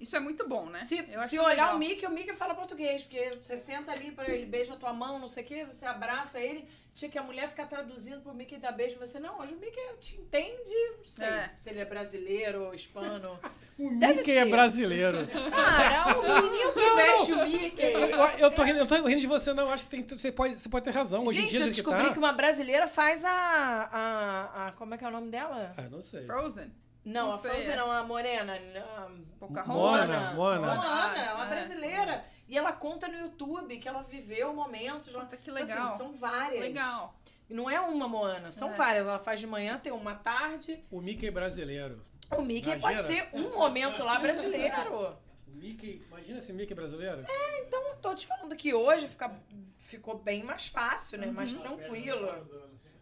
[0.00, 0.78] Isso é muito bom, né?
[0.80, 1.76] Se, se olhar legal.
[1.76, 4.92] o Mickey, o Mickey fala português, porque você senta ali para ele, beija a tua
[4.92, 8.34] mão, não sei o quê, você abraça ele, tinha que a mulher ficar traduzindo pro
[8.34, 11.50] Mickey dar beijo, você, não, hoje o Mickey te entende, não sei É.
[11.56, 13.38] se ele é brasileiro ou hispano.
[13.78, 14.50] O Deve Mickey é ser.
[14.50, 15.26] brasileiro.
[15.50, 17.82] Cara, o menino que veste o Mickey.
[17.92, 18.00] Eu,
[18.38, 19.64] eu tô rindo, eu tô rindo de você, não.
[19.64, 21.24] eu Acho que tem- você, pode, você pode ter razão.
[21.26, 22.12] Hoje Gente, em dia, eu do que descobri tá...
[22.12, 25.72] que uma brasileira faz a, a, a- Como é que é o nome dela?
[25.76, 26.26] Ah, não sei.
[26.26, 26.70] Frozen.
[27.04, 27.76] Não, Não a sei, Frozen é.
[27.76, 28.54] não, a morena.
[28.54, 29.08] a
[29.40, 29.74] Pocahontas.
[29.74, 30.74] Moana, Moana.
[30.74, 31.48] Moana, é uma É.
[31.48, 32.24] brasileira.
[32.48, 35.22] E ela conta no YouTube que ela viveu momentos lá.
[35.24, 35.88] Puta, que Então, assim, legal.
[35.96, 36.60] são várias.
[36.60, 37.14] Legal.
[37.48, 38.74] E não é uma Moana, são É.
[38.74, 39.06] várias.
[39.06, 40.82] Ela faz de manhã, tem uma tarde.
[40.90, 42.02] O Mickey brasileiro.
[42.30, 42.80] O Mickey Imagina.
[43.02, 45.16] pode ser um momento lá brasileiro.
[45.52, 47.24] O Mickey, imagina esse Mickey brasileiro.
[47.60, 49.30] Então, tô te falando que hoje fica,
[49.78, 51.26] ficou bem mais fácil, né?
[51.26, 51.60] Mais Uhum.
[51.60, 52.26] tranquilo.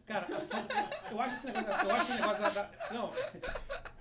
[0.07, 3.13] Cara, a eu acho esse negócio, eu acho esse negócio da, Não,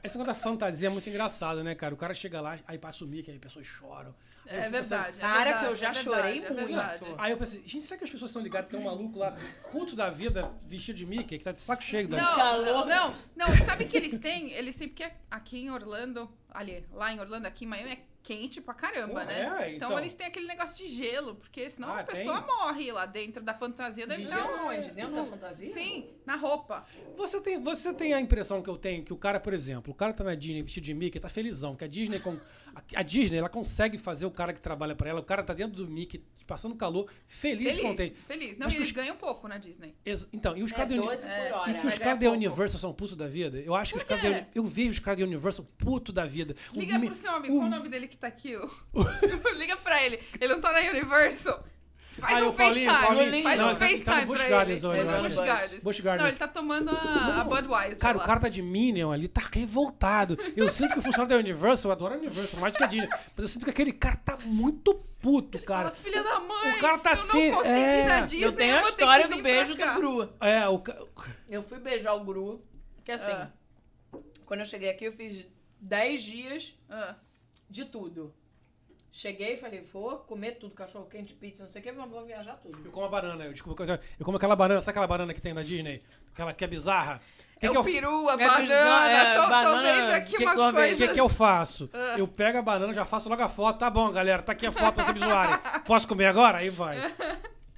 [0.03, 1.93] esse negócio da fantasia é muito engraçado, né, cara?
[1.93, 4.15] O cara chega lá, aí passa o Mickey, aí as pessoas choram.
[4.45, 5.17] É verdade.
[5.17, 7.15] é Cara, que verdade, eu já é verdade, chorei é muito.
[7.19, 9.33] Aí eu pensei, gente, será que as pessoas estão ligadas que é um maluco lá,
[9.71, 12.17] puto da vida, vestido de Mickey, que tá de saco cheio da.
[12.17, 12.85] Não, calor.
[12.87, 14.51] não, não, sabe que eles têm?
[14.51, 17.99] Eles têm, porque aqui em Orlando, ali, lá em Orlando, aqui em Miami, é
[18.29, 19.39] quente pra caramba, Pô, né?
[19.41, 19.87] é, então.
[19.89, 19.99] então.
[19.99, 22.55] eles têm aquele negócio de gelo, porque senão Ah, a pessoa tem?
[22.55, 24.05] morre lá dentro da fantasia.
[24.05, 24.91] Deve De gelo um- onde?
[24.91, 25.73] Dentro da fantasia?
[25.73, 26.85] Sim, na roupa.
[27.17, 29.95] Você tem, você tem a impressão que eu tenho que o cara, por exemplo, o
[29.95, 32.39] cara tá na Disney vestido de Mickey, tá felizão, que a Disney, com-
[32.95, 35.53] a, a Disney, ela consegue fazer o cara que trabalha pra ela, o cara tá
[35.53, 38.15] dentro do Mickey, passando calor, feliz, Feliz, contente.
[38.27, 38.57] feliz.
[38.57, 39.93] Não, Mas e eles os- ganham pouco na Disney.
[40.05, 41.49] Ex- Então, e os É caras da Uni- 12 É.
[41.49, 42.31] E que os Vai caras da.
[42.31, 43.59] Universal são putos da vida.
[43.59, 44.47] Eu acho que os caras da?
[44.55, 46.55] Eu vejo os caras da Universal puto da vida.
[46.73, 48.53] O Liga Mi- pro seu amigo, o- qual o nome dele que tá aqui?
[49.57, 50.19] Liga pra ele.
[50.39, 51.63] Ele não tá na Universal.
[52.19, 53.43] Faz Ah, um FaceTime.
[53.43, 54.87] Faz Não, um tá- tá FaceTime no Busch pra Gardens ele.
[54.91, 55.27] hoje, Ele tá no acho.
[55.27, 55.83] Busch Gardens.
[55.83, 56.29] Não, Gardens.
[56.29, 58.23] ele tá tomando a, a Budweiser Cara, lá.
[58.23, 60.37] o cara tá de Minion ali, tá revoltado.
[60.55, 62.87] Eu sinto que o funcionário da Universal, eu adoro a Universal, mais do que a
[62.87, 63.09] Disney.
[63.09, 65.91] Mas eu sinto que aquele cara tá muito puto, Fala, cara.
[65.95, 68.05] filha da mãe, o cara tá eu assim, não consegui é.
[68.07, 70.29] na Eu Disney, Eu tenho a história do beijo do Gru.
[70.39, 70.81] É, o
[71.49, 72.63] Eu fui beijar o Gru,
[73.03, 73.49] que assim, Ah.
[74.45, 75.45] quando eu cheguei aqui, eu fiz
[75.81, 77.15] 10 dias Ah,
[77.69, 78.33] de tudo.
[79.11, 82.23] Cheguei e falei, vou comer tudo, cachorro quente, pizza, não sei o que, mas vou
[82.25, 82.79] viajar tudo.
[82.85, 85.53] Eu como a banana, eu, desculpa, eu- como aquela banana, sabe aquela banana que tem
[85.53, 86.01] na Disney?
[86.31, 87.19] Aquela que é bizarra?
[87.59, 90.43] Que é que o peru, a É banana, é, tô, tô banana, vendo aqui que
[90.43, 90.71] umas sorvete.
[90.71, 91.07] O coisas.
[91.09, 91.89] que, que eu faço?
[91.91, 92.15] Ah.
[92.17, 93.79] Eu pego a banana, já faço logo a foto.
[93.79, 95.57] Tá bom, galera, tá aqui a foto pra vocês me zoarem.
[95.85, 96.59] Posso comer agora?
[96.59, 96.97] Aí vai.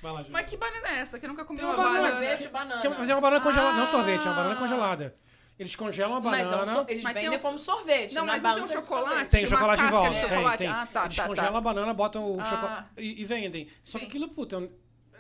[0.02, 0.26] Vai lá.
[0.30, 1.18] Mas que banana é essa?
[1.18, 1.98] Que eu nunca comi uma uma banana.
[2.10, 2.28] banana.
[2.28, 2.82] Sorvete, banana.
[2.82, 3.88] Que- Mas é uma banana congelada, não Ah.
[3.88, 5.16] sorvete, é uma banana congelada.
[5.62, 6.80] Eles congelam a Mas é um banana.
[6.80, 8.16] so- eles Mas tem vendem um- como sorvete.
[8.16, 9.30] Não, na mas não tem um chocolate?
[9.30, 10.58] Tem uma chocolate em casca de volta.
[10.58, 10.68] Tem, tem.
[10.68, 11.58] Ah, tá, Eles tá, congelam tá.
[11.58, 12.44] a banana, botam o Ah.
[12.44, 13.68] chocolate e, e vendem.
[13.84, 14.10] Só que Sim.
[14.10, 14.72] aquilo, puta, eu-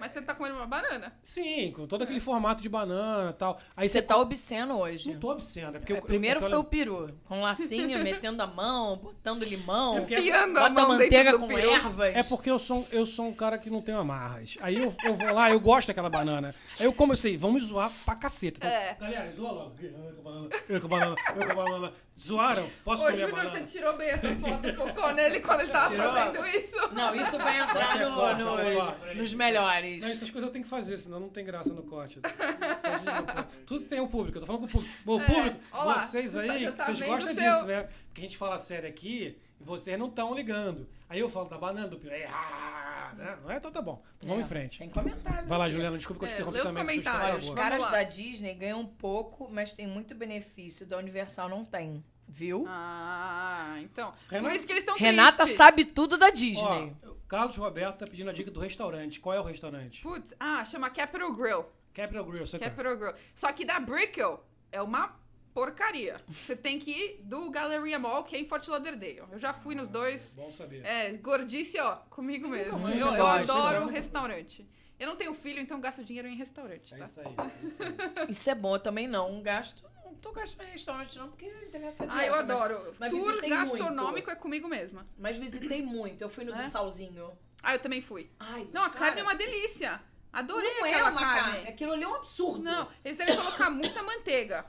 [0.01, 1.13] Mas você tá comendo uma banana.
[1.23, 3.59] sim, com todo aquele formato de banana e tal.
[3.77, 5.13] Aí Você tá obsceno hoje.
[5.13, 7.99] Não tô obsceno, é porque É, eu, primeiro eu, eu, foi o peru, com lacinho,
[8.03, 11.69] metendo a mão, botando limão, É essa- bota mão manteiga com peru.
[11.69, 12.15] ervas.
[12.15, 14.57] É porque eu sou, eu sou um cara que não tenho amarras.
[14.59, 16.55] Aí eu, eu vou lá, eu gosto daquela banana.
[16.79, 18.57] Aí eu, como eu sei, vamos zoar pra caceta.
[18.57, 18.97] Então, É.
[18.99, 19.75] Galera, zoa logo.
[19.79, 21.93] Eu com banana, eu com banana, eu com banana.
[22.21, 22.69] Zoaram?
[22.83, 23.67] Posso Ô, comer a Júnior, banana?
[23.67, 26.11] você tirou bem essa foto, focou nele quando ele tava Tirou?
[26.13, 26.93] fazendo isso.
[26.93, 28.35] Não, isso vai entrar no-
[28.75, 30.01] nos, nos melhores.
[30.01, 32.19] Não, essas coisas eu tenho que fazer, senão não tem graça no corte.
[32.19, 34.95] Isso é de- Tudo tem um público, eu tô falando com o público.
[35.03, 37.35] Bom, É, público, ó lá, vocês você tá- aí, já tá vocês vendo gostam o
[37.35, 37.89] seu- disso, né?
[38.07, 40.87] Porque a gente fala sério aqui e vocês não estão ligando.
[41.09, 43.37] Aí eu falo da banana, do piro, aí, ah, né?
[43.43, 43.57] não é?
[43.57, 44.01] Então tá bom.
[44.17, 44.79] Então vamos É, em frente.
[44.79, 45.49] Tem comentários.
[45.49, 45.73] Vai lá, aqui.
[45.73, 46.85] Juliana, desculpa que eu te É, interrompi lê os também.
[46.85, 47.37] comentários.
[47.39, 47.91] Os Vamos caras lá.
[47.91, 50.85] da Disney ganham pouco, mas tem muito benefício.
[50.85, 52.01] Da Universal não tem.
[52.33, 52.63] Viu?
[52.67, 54.11] Ah, então.
[54.29, 55.57] Por Renata- isso que eles estão Renata tristes.
[55.57, 56.95] sabe tudo da Disney.
[57.05, 59.19] Ó, Carlos Roberto tá pedindo a dica do restaurante.
[59.19, 60.01] Qual é o restaurante?
[60.01, 61.65] Putz, ah, chama Capital Grill.
[61.93, 62.57] Capital Grill, você.
[62.57, 63.13] Capital Grill.
[63.35, 64.41] Só que da Brickell
[64.71, 65.13] é uma
[65.53, 66.15] porcaria.
[66.29, 69.23] Você tem que ir do Galleria Mall, que é em Fort Lauderdale.
[69.29, 70.33] Eu já fui nos dois.
[70.35, 70.85] Bom saber.
[70.85, 72.87] É, gordice, ó, comigo mesmo.
[72.87, 74.65] Eu, eu adoro restaurante.
[74.97, 77.03] Eu não tenho filho, então gasto dinheiro em restaurante, É tá?
[77.05, 77.27] isso aí.
[77.37, 77.91] É isso aí.
[78.29, 79.83] Isso é bom, eu também não gasto.
[80.21, 82.95] Tô gastando em restaurante, não, porque interessa a Ah, eu mas- adoro.
[82.99, 84.29] mas Tour visitei gastronômico muito.
[84.29, 85.05] é comigo mesma.
[85.17, 86.21] Mas visitei muito.
[86.21, 86.57] Eu fui no É?
[86.61, 87.31] do Salzinho.
[87.63, 88.29] Ah, eu também fui.
[88.39, 89.99] Ai, Não, a cara, carne é uma delícia.
[90.31, 91.51] Adorei Não é aquela uma carne.
[91.53, 91.69] carne.
[91.69, 92.63] Aquilo ali é um absurdo.
[92.63, 94.65] Não, eles devem colocar muita manteiga.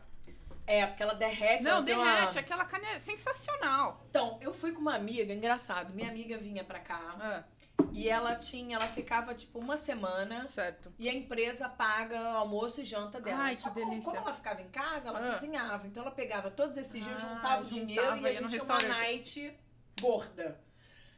[0.66, 1.64] É, porque ela derrete.
[1.64, 2.38] Não, ela tem uma- derrete.
[2.38, 4.04] Aquela carne é sensacional.
[4.08, 5.92] Então, eu fui com uma amiga, engraçado.
[5.94, 7.44] Minha amiga vinha pra cá Ah,
[7.93, 10.93] e ela tinha, ela ficava tipo uma semana certo.
[10.99, 13.43] e a empresa paga almoço e janta dela.
[13.44, 14.12] Ai, Só que como- delícia.
[14.12, 15.32] Como ela ficava em casa, ela Ah.
[15.32, 15.86] cozinhava.
[15.86, 18.78] Então ela pegava todos esses dias, Ah, juntava o dinheiro e a gente tinha uma
[18.78, 19.59] night
[20.01, 20.61] gorda.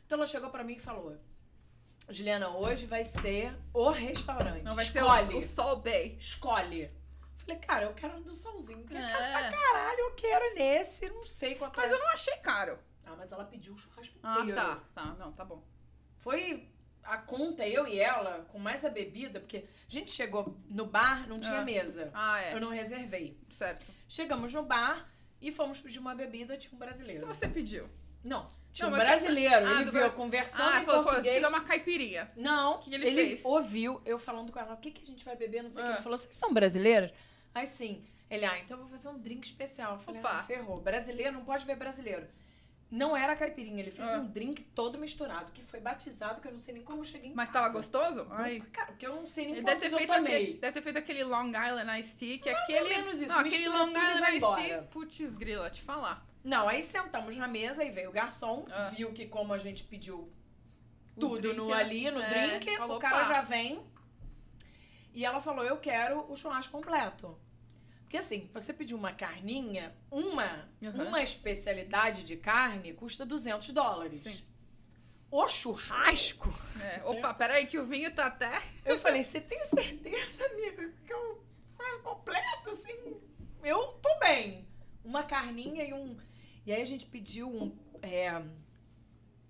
[0.04, 1.16] Então ela chegou pra mim e falou:
[2.08, 4.62] Juliana, hoje vai ser o restaurante.
[4.62, 5.26] Não, vai Escolhe.
[5.26, 6.16] ser o, o Sol Bay.
[6.20, 6.90] Escolhe.
[7.36, 8.84] Falei, cara, eu quero um do solzinho.
[8.86, 9.00] Que é.
[9.00, 9.50] É.
[9.50, 11.08] Caralho, eu quero nesse.
[11.10, 11.94] Não sei quanto Mas é.
[11.94, 12.78] eu não achei caro.
[13.06, 14.56] Ah, mas ela pediu o churrasco Ah, inteiro.
[14.56, 14.80] tá.
[14.94, 15.62] Tá, não, tá bom.
[16.24, 16.66] Foi
[17.02, 21.28] a conta, eu e ela, com mais a bebida, porque a gente chegou no bar,
[21.28, 21.64] não tinha Ah.
[21.64, 22.10] mesa.
[22.14, 22.54] Ah, é.
[22.54, 23.36] Eu não reservei.
[23.52, 23.86] Certo.
[24.08, 25.06] Chegamos no bar
[25.38, 27.20] e fomos pedir uma bebida, tinha um O que, brasileiro.
[27.20, 27.86] que você pediu?
[28.24, 29.66] Não, tinha Não, um brasileiro.
[29.66, 31.42] Ah, ele viu eu conversando Ah, em falou, português.
[31.42, 32.32] dá uma caipirinha.
[32.34, 33.44] Não, que que ele fez?
[33.44, 35.84] ouviu eu falando com ela, o que, que a gente vai beber, não sei o
[35.84, 35.92] que.
[35.92, 35.94] Ah.
[35.96, 37.10] Ele falou, vocês são brasileiras?
[37.54, 38.02] Aí sim.
[38.30, 39.92] Ele, ah, então eu vou fazer um drink especial.
[39.92, 40.38] Eu falei, Opa.
[40.38, 40.80] ah, ferrou.
[40.80, 42.26] Brasileiro não pode ver brasileiro.
[42.96, 44.18] Não era caipirinha, ele fez Ah.
[44.18, 47.30] um drink todo misturado, que foi batizado, que eu não sei nem como eu cheguei
[47.30, 47.64] em Mas casa.
[47.66, 48.26] tava gostoso?
[48.30, 48.60] Ai.
[48.72, 50.98] Cara, porque eu não sei nem Ele deve ter, eu feito aquele, deve ter feito
[50.98, 52.88] aquele Long Island Iced Tea, que Mais ou aquele.
[53.02, 54.62] menos isso, não, aquele Long Island embora.
[54.62, 54.82] Tea.
[54.92, 56.24] Putz, grila, te falar.
[56.44, 58.90] Não, aí sentamos na mesa e veio o garçom, Ah.
[58.94, 60.30] viu que como a gente pediu
[61.16, 63.32] O tudo drink no, é- ali, no é, drink, falou, o cara pá.
[63.34, 63.82] já vem.
[65.12, 67.36] E ela falou, eu quero o churrasco completo.
[68.14, 71.08] Porque assim, você pedir uma carninha, uma, Uhum.
[71.08, 74.20] uma especialidade de carne custa 200 dólares.
[74.20, 74.40] Sim.
[75.28, 76.48] O churrasco,
[76.80, 78.62] É, opa, peraí que o vinho tá até.
[78.86, 81.42] eu falei, você tem certeza, amiga, que eu
[82.04, 83.16] completo, assim,
[83.64, 84.64] eu tô bem.
[85.04, 86.16] Uma carninha e um...
[86.64, 87.76] E aí a gente pediu um...
[88.00, 88.40] é,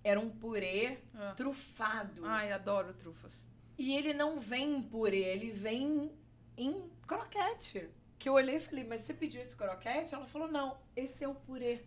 [0.03, 1.35] era um purê Ah.
[1.37, 2.25] trufado.
[2.25, 3.35] Ai, adoro trufas.
[3.77, 6.11] E ele não vem em purê, ele vem
[6.57, 7.91] em croquete.
[8.19, 10.15] Que eu olhei e falei, mas você pediu esse croquete?
[10.15, 11.83] Ela falou, não, esse é o purê.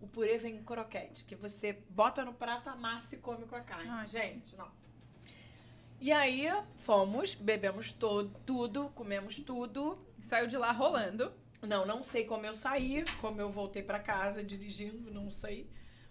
[0.00, 3.60] O purê vem em croquete, que você bota no prato, amassa e come com a
[3.60, 3.88] carne.
[3.88, 4.08] Ai.
[4.08, 4.70] Gente, não.
[5.98, 6.46] E aí,
[6.76, 9.98] fomos, bebemos todo, tudo, comemos tudo.
[10.20, 11.32] Saiu de lá rolando.
[11.62, 15.68] Não, não sei como eu saí, como eu voltei pra casa dirigindo, não sei.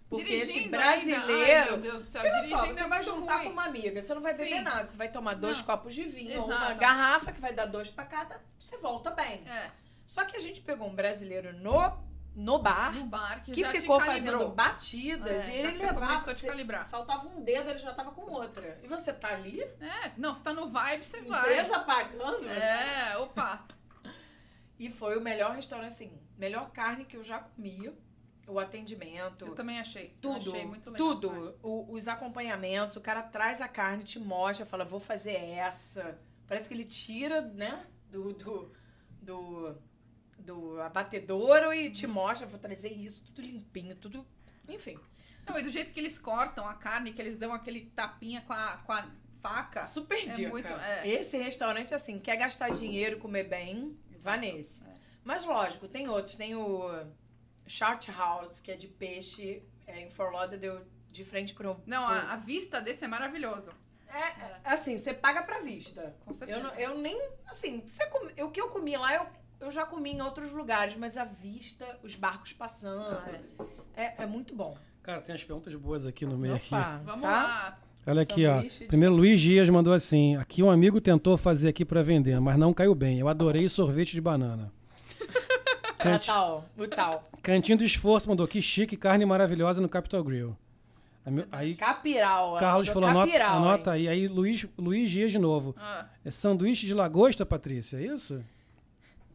[0.08, 0.88] Porque esse Dirigindo ainda.
[0.88, 1.70] Ai, brasileiro...
[1.72, 3.44] meu Deus do céu, Olha só, dirigindo você é vai juntar ruim.
[3.46, 4.60] com uma amiga, você não vai beber Sim.
[4.62, 4.84] nada.
[4.84, 5.64] Você vai tomar dois Não.
[5.64, 6.80] copos de vinho, ou uma Exato.
[6.80, 9.42] garrafa que vai dar dois pra cada, você volta bem.
[9.48, 9.70] É,
[10.04, 11.92] Só que a gente pegou um brasileiro no,
[12.36, 16.18] no bar no bar que, que ficou fazendo batidas É, e ele levava.
[16.32, 16.88] você- calibrar.
[16.88, 18.78] faltava um dedo, ele já tava com outra.
[18.84, 21.40] E você tá ali, É, não, você tá no vibe, você vai.
[21.40, 22.42] empresa pagando.
[22.44, 23.64] você- É, opa.
[24.78, 27.92] E foi o melhor restaurante, assim, melhor carne que eu já comi.
[28.48, 29.44] O atendimento.
[29.46, 30.16] Eu também achei.
[30.20, 31.08] Tudo, Achei muito legal.
[31.14, 31.58] tudo.
[31.62, 36.18] O- os acompanhamentos, o cara traz a carne, te mostra, fala, vou fazer essa.
[36.46, 38.72] Parece que ele tira, né, do, do,
[39.20, 39.74] do,
[40.38, 44.24] do abatedouro e te mostra, vou trazer isso, tudo limpinho, tudo,
[44.68, 44.96] enfim.
[45.44, 48.52] Não, e do jeito que eles cortam a carne, que eles dão aquele tapinha com
[48.52, 49.10] a, com a
[49.42, 49.84] faca.
[49.84, 50.48] Super É dica.
[50.50, 51.08] muito- é.
[51.08, 54.84] Esse restaurante, assim, quer gastar dinheiro e comer bem, vá nesse.
[54.84, 54.94] É.
[55.24, 57.04] Mas lógico, tem outros, tem o
[57.66, 60.80] Short House, que é de peixe, é, em Fort Lauderdale,
[61.10, 61.80] de frente pro...
[61.86, 63.70] Não, pro- a, a vista desse é maravilhoso.
[64.08, 66.14] É, assim, você paga pra vista.
[66.24, 66.58] Com certeza.
[66.60, 69.26] Eu, não- eu nem, assim, você come- o que eu comi lá, eu,
[69.60, 73.30] eu já comi em outros lugares, mas a vista, os barcos passando, Ah,
[73.96, 74.02] é.
[74.04, 74.76] é, é muito bom.
[75.02, 76.74] Cara, tem umas perguntas boas aqui no meio aqui.
[76.74, 77.30] Opa, Vamos tá?
[77.30, 77.78] lá.
[78.08, 78.60] Olha aqui, ó.
[78.60, 82.56] De- Primeiro, Luiz Dias mandou assim: aqui um amigo tentou fazer aqui pra vender, mas
[82.56, 83.18] não caiu bem.
[83.18, 84.72] Eu adorei sorvete de banana.
[86.14, 87.30] Ah, tal, o tal.
[87.42, 90.56] Cantinho do Esforço mandou que chique, carne maravilhosa no Capitol Grill.
[91.50, 92.56] Aí, Capiral.
[92.56, 94.08] Carlos falou, anota, capiral, anota hein?
[94.08, 94.20] aí.
[94.20, 95.74] Aí Luiz, Luiz Dias de novo.
[95.76, 96.06] Ah.
[96.24, 98.44] É sanduíche de lagosta, Patrícia, é isso?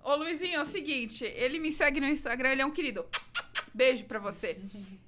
[0.03, 3.06] Ô, Luizinho, é o seguinte, ele me segue no Instagram, ele é um querido.
[3.73, 4.57] Beijo pra você.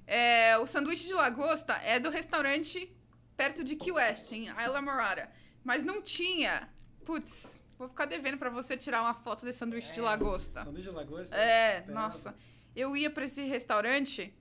[0.06, 2.90] É, o sanduíche de lagosta é do restaurante
[3.36, 5.30] perto de Key West, em Isla Morada.
[5.64, 6.68] Mas não tinha.
[7.04, 10.64] Putz, vou ficar devendo pra você tirar uma foto desse sanduíche de lagosta.
[10.64, 11.36] Sanduíche de lagosta?
[11.36, 11.92] É, Pera.
[11.92, 12.34] nossa.
[12.74, 14.34] eu ia pra esse restaurante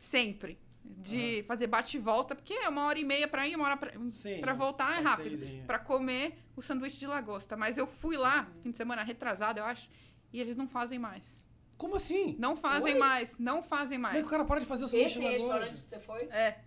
[0.00, 0.58] sempre.
[0.88, 3.76] De fazer bate e volta, porque é uma hora e meia pra ir, uma hora
[3.76, 5.66] pra, Sim, pra um voltar é rápido.
[5.66, 7.56] Pra comer o sanduíche de lagosta.
[7.56, 9.88] Mas eu fui lá, fim de semana retrasado, eu acho,
[10.32, 11.44] e eles não fazem mais.
[11.76, 12.36] Como assim?
[12.38, 12.98] Não fazem Oi?
[13.00, 14.20] mais, não fazem Como é mais.
[14.20, 15.42] que o cara para de fazer o sanduíche Esse de lagosta?
[15.48, 16.22] restaurante que você foi?
[16.26, 16.60] É.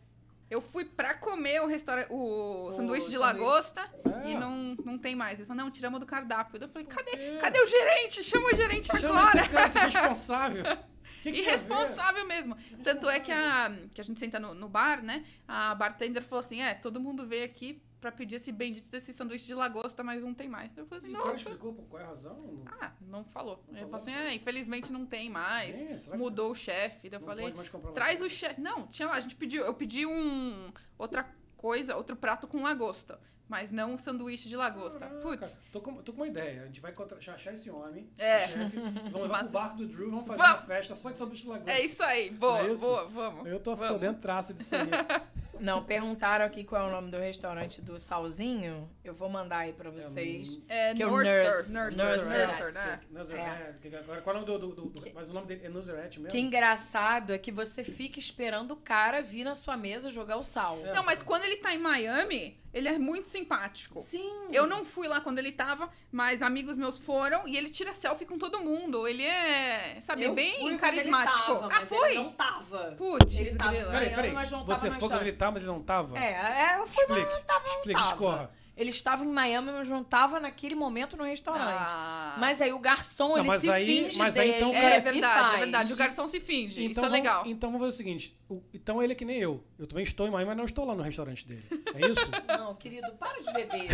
[0.50, 3.40] Eu fui pra comer o, restaurante, o, O sanduíche de sanduíche.
[3.40, 3.82] lagosta
[4.26, 4.30] É.
[4.32, 5.36] e não, não tem mais.
[5.38, 6.60] Eles falaram, não, tiramos do cardápio.
[6.62, 8.24] Eu falei, cadê, cadê o gerente?
[8.24, 9.42] Chama o gerente Chama agora.
[9.42, 10.64] esse cara, esse responsável.
[11.22, 11.40] Que que?
[11.40, 12.56] Irresponsável mesmo.
[12.82, 15.26] Tanto é que a, que a gente senta no, no bar, né?
[15.46, 19.46] A bartender falou assim: é, todo mundo veio aqui pra pedir esse bendito desse sanduíche
[19.46, 20.76] de lagosta, mas não tem mais.
[20.78, 21.38] Eu falei E assim, cara nossa.
[21.38, 22.64] explicou por qual é a razão?
[22.80, 23.64] Ah, não falou.
[23.70, 23.96] Ele falou?
[23.96, 25.76] assim: é, infelizmente não tem mais.
[25.82, 27.10] É, será que Mudou o chefe.
[27.10, 28.62] Daí Eu falei, pode mais comprar traz o chefe.
[28.62, 29.64] Não, tinha lá, a gente pediu.
[29.66, 30.72] Eu pedi um.
[30.98, 31.28] Outra
[31.58, 33.20] coisa, outro prato com lagosta.
[33.50, 35.00] Mas não um sanduíche de lagosta.
[35.00, 35.58] Caraca, Putz.
[35.72, 36.62] Tô com, tô com uma ideia.
[36.62, 36.94] A gente vai
[37.34, 38.44] achar esse homem, É.
[38.44, 40.60] esse chefe, vamos levar pro barco do Drew, vamos fazer Vamos.
[40.60, 41.72] uma festa só de sanduíche de lagosta.
[41.72, 42.30] É isso aí.
[42.30, 42.80] Boa, é isso?
[42.80, 43.48] boa, vamos.
[43.48, 44.00] Eu tô, tô vamos.
[44.02, 44.82] dentro traço disso aí.
[45.60, 48.90] Não, perguntaram aqui qual é o nome do restaurante do Salzinho.
[49.03, 50.60] Eu vou mandar aí pra vocês.
[50.68, 51.72] É, Que é Nurse.
[51.73, 51.98] Nurse.
[51.98, 52.99] Né?
[53.11, 53.41] Nuzzer, É.
[53.41, 55.69] é, que agora, qual é o nome do, do, do- Mas o nome dele é
[55.69, 56.31] Nuzerette mesmo?
[56.31, 60.44] Que engraçado é que você fica esperando o cara vir na sua mesa jogar o
[60.44, 60.80] sal.
[60.86, 60.94] É.
[60.94, 63.99] Não, mas quando ele tá em Miami, ele é muito simpático.
[63.99, 64.30] Sim.
[64.52, 68.26] Eu não fui lá quando ele tava, mas amigos meus foram e ele tira selfie
[68.26, 69.07] com todo mundo.
[69.07, 71.52] Ele é, sabe, Eu bem carismático.
[71.52, 72.10] Ele tava, ah, mas foi?
[72.11, 72.95] Ele não tava.
[72.98, 73.72] Putz, Ele tava-.
[73.72, 74.34] Peraí, peraí.
[74.34, 76.18] tava Você foi quando ele mas ele não tava?
[76.18, 77.36] É, é, eu fui, mas Explique.
[77.40, 78.10] não tava, não Explique, tava.
[78.12, 78.52] discorra.
[78.78, 81.92] Ele estava em Miami, mas não tava naquele momento no restaurante.
[81.92, 82.38] Ah.
[82.40, 84.98] Mas aí o garçom, Não, ele mas se aí- finge mas aí dele então- É
[84.98, 85.54] e verdade, faz.
[85.54, 85.92] é verdade.
[85.94, 86.86] O garçom se finge.
[86.86, 87.44] Isso é vamos- legal.
[87.46, 88.40] Então vamos fazer o seguinte.
[88.48, 89.62] o- então ele é que nem eu.
[89.78, 91.66] Eu também estou em Miami, mas não estou lá no restaurante dele.
[91.94, 92.22] É isso?
[92.48, 93.90] Não, querido, para de beber.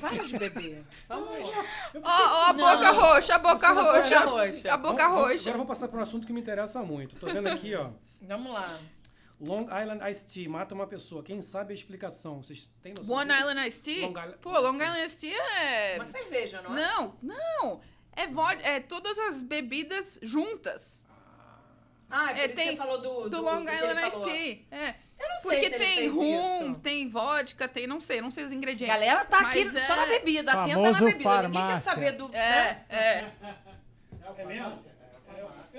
[0.00, 0.84] Para de beber.
[1.06, 1.28] Vamos.
[1.28, 2.76] Ó, ó, a Não.
[2.76, 4.18] boca roxa, a boca não roxa.
[4.20, 4.72] roxa.
[4.72, 5.34] A boca vamos- roxa.
[5.40, 7.16] Agora eu vou passar para um assunto que me interessa muito.
[7.16, 7.90] Tô vendo aqui, ó.
[8.22, 8.78] Vamos lá.
[9.44, 11.22] Long Island Iced Tea mata uma pessoa.
[11.22, 12.42] Quem sabe a explicação?
[12.42, 13.14] Vocês têm noção?
[13.16, 13.40] One disso?
[13.40, 14.06] Island Iced Tea?
[14.06, 14.74] Long Island- Pô, Long.
[14.74, 15.94] Island Iced Tea é...
[15.96, 16.80] Uma cerveja, não é?
[16.80, 17.80] Não, não.
[18.14, 21.04] É, vodka, é todas as bebidas juntas.
[22.10, 24.26] Ah, é É, isso tem você falou do, Do, do, Long Island Iced falou.
[24.28, 24.58] Tea.
[24.70, 24.94] É.
[25.18, 26.80] Eu não sei Porque se ele tem rum, isso.
[26.80, 28.94] tem vodka, tem, não sei, não sei os ingredientes.
[28.94, 31.02] Galera tá aqui Mas só é- na bebida, atenta na bebida.
[31.02, 31.92] Ninguém quer farmácia.
[31.92, 32.26] saber do...
[32.26, 32.84] É, né?
[32.88, 33.30] é.
[34.36, 34.91] É mesmo?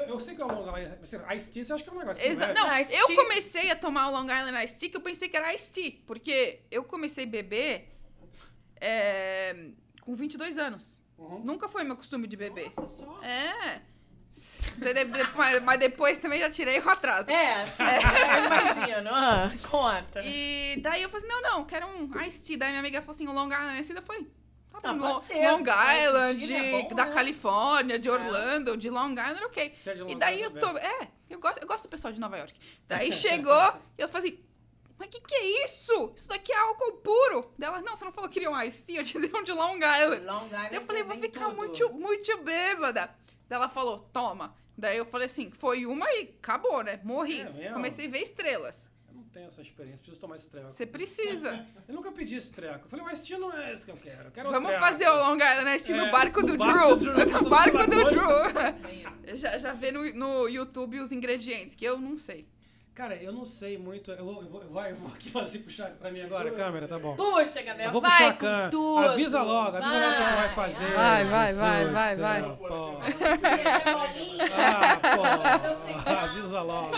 [0.08, 0.98] Eu, sei que é o Long Island.
[1.02, 2.54] Você- Iced Tea, você acha que é um negócio Exa- né?
[2.54, 3.16] não, Iced eu tea.
[3.16, 6.02] comecei a tomar o Long Island Iced Tea que eu pensei que era Iced Tea.
[6.06, 7.90] Porque eu comecei a beber
[8.80, 9.70] é,
[10.02, 11.02] com 22 anos.
[11.18, 11.40] Uhum.
[11.40, 12.66] Nunca foi meu costume de beber.
[12.66, 13.22] Nossa, só...
[13.24, 13.82] É.
[14.78, 17.30] De- de- de- mas- Mas depois também já tirei o atraso.
[17.30, 19.10] É, eu imagino.
[19.14, 20.22] Ah, conta.
[20.24, 22.58] E daí eu falei assim, não, não, quero um Iced Tea.
[22.58, 24.02] Daí minha amiga falou assim, o Long Island Iced Tea.
[24.02, 24.28] Eu falei,
[24.84, 25.50] Ah, Long, ser.
[25.50, 27.14] Long Iced Island, Tea é bom, da né?
[27.14, 28.12] Califórnia, de É.
[28.12, 29.72] Orlando, de Long Island, ok.
[29.86, 30.78] É de Long E daí eu Island, tô.
[30.78, 32.54] É, eu gosto, eu gosto do pessoal de Nova York.
[32.88, 34.44] Daí chegou e eu falei assim.
[35.00, 36.14] Mas que que é isso?
[36.16, 37.52] Isso daqui é álcool puro.
[37.58, 39.52] Dela, não, você não falou que queria um Ice Tea, eu te dei um de
[39.52, 40.26] Long Island.
[40.26, 41.56] Long Island eu falei, vou vem ficar tudo.
[41.58, 43.10] muito, muito bêbada.
[43.50, 44.56] Daí ela falou, toma.
[44.78, 47.00] Daí eu falei assim, foi uma e acabou, né?
[47.04, 47.42] Morri.
[47.42, 47.72] É?
[47.72, 48.90] Comecei a ver estrelas.
[49.34, 50.70] Eu não tenho essa experiência, preciso tomar esse treco.
[50.70, 51.66] Você precisa.
[51.90, 52.86] Eu nunca pedi esse treco.
[52.86, 54.26] Eu falei, mas esse não é esse que eu quero.
[54.26, 56.96] Eu quero Vamos fazer o Long Island Ice Tea É, no barco do no barco
[56.96, 57.14] do Drew.
[57.26, 58.04] Drew, No barco do.
[58.10, 59.38] Drew.
[59.38, 62.48] Já, já vê no, no YouTube os ingredientes, que eu não sei.
[62.94, 64.12] Cara, eu não sei muito.
[64.12, 66.88] Eu vou, eu vou, vai, eu vou aqui fazer puxar pra mim agora a câmera,
[66.88, 67.16] tá bom?
[67.16, 68.70] Puxa, Eu Gabriel, vou vai puxar a com câmera.
[68.70, 69.06] tudo.
[69.08, 70.94] Avisa logo, avisa logo o que tu vai fazer.
[70.94, 72.42] Vai, vai, vai, Jesus vai, do vai.
[72.42, 72.68] céu, pô.
[72.68, 74.46] Bolinha.
[74.56, 75.18] Ah,
[75.98, 76.10] eu pô.
[76.10, 76.96] Avisa logo.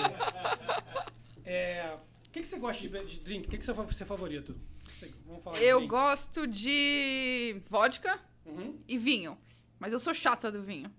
[1.46, 1.94] É,
[2.36, 3.48] que, que você gosta de, de drink?
[3.48, 4.56] O que, que você é seu favorito?
[4.86, 5.98] Você- Vamos falar de Eu drinks.
[5.98, 8.78] gosto de vodka Uhum.
[8.88, 9.38] e vinho.
[9.80, 10.92] Mas eu sou chata do vinho.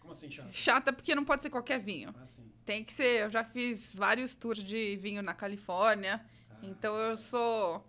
[0.00, 0.48] Como assim, chato?
[0.52, 2.12] Chata porque não pode ser qualquer vinho.
[2.18, 2.24] Ah.
[2.64, 3.22] Tem que ser.
[3.24, 6.20] Eu já fiz vários tours de vinho na Califórnia.
[6.50, 6.56] Ah.
[6.62, 7.84] Então eu sou.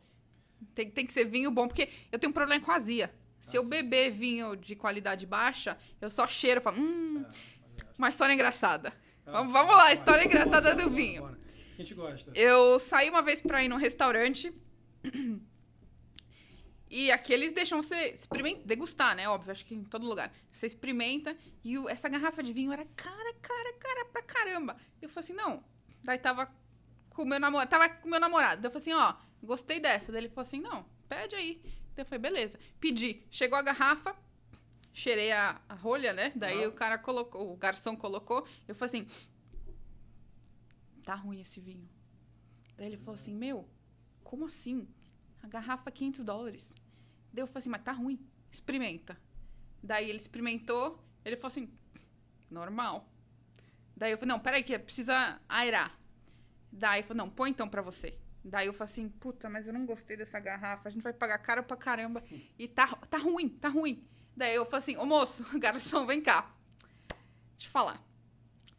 [0.74, 3.14] Tem, tem que ser vinho bom, porque eu tenho um problema com azia.
[3.42, 3.70] Se Ah, eu sim.
[3.70, 8.94] beber vinho de qualidade baixa, eu só cheiro e falo, hum, Ah, uma história engraçada.
[9.26, 11.33] ah, Vamos, vamos lá, história engraçada do vinho.
[11.74, 12.32] A gente gosta.
[12.36, 14.54] Eu saí uma vez pra ir num restaurante.
[16.96, 19.28] E aqui eles deixam você experimentar, degustar, né?
[19.28, 20.32] Óbvio, acho que em todo lugar.
[20.52, 24.78] Você experimenta e o- essa garrafa de vinho era cara, cara, cara pra caramba.
[25.02, 25.64] Eu falei assim, não.
[26.04, 26.54] Daí tava
[27.10, 28.62] com o meu namorado, tava com o meu namorado.
[28.62, 30.12] Daí eu falei assim, ó, gostei dessa.
[30.12, 31.60] Daí ele falou assim, não, pede aí.
[31.96, 32.60] Daí eu falei, beleza.
[32.80, 33.24] Pedi.
[33.32, 34.16] Chegou a garrafa,
[34.94, 36.32] cheirei a, a rolha, né?
[36.36, 36.70] Daí Ah.
[36.70, 38.48] o cara colocou, o garçom colocou.
[38.68, 39.08] Eu falei assim,
[41.04, 41.90] tá ruim esse vinho.
[42.78, 43.68] Daí ele falou assim, meu,
[44.24, 44.88] como assim?
[45.42, 46.74] A garrafa é 500 dólares.
[47.32, 48.20] Daí eu falei assim, mas tá ruim,
[48.52, 49.18] experimenta.
[49.82, 51.70] Daí ele experimentou, ele falou assim,
[52.50, 53.10] normal.
[53.96, 56.00] Daí eu falei, não, peraí, que precisa aerar.
[56.72, 58.18] Daí eu falei, não, põe então pra você.
[58.44, 61.38] Daí eu falei assim, puta, mas eu não gostei dessa garrafa, a gente vai pagar
[61.40, 62.24] caro pra caramba.
[62.58, 64.08] E tá, tá ruim, tá ruim.
[64.36, 66.52] Daí eu falei assim, ô moço, garçom, vem cá.
[67.56, 68.04] Deixa eu falar.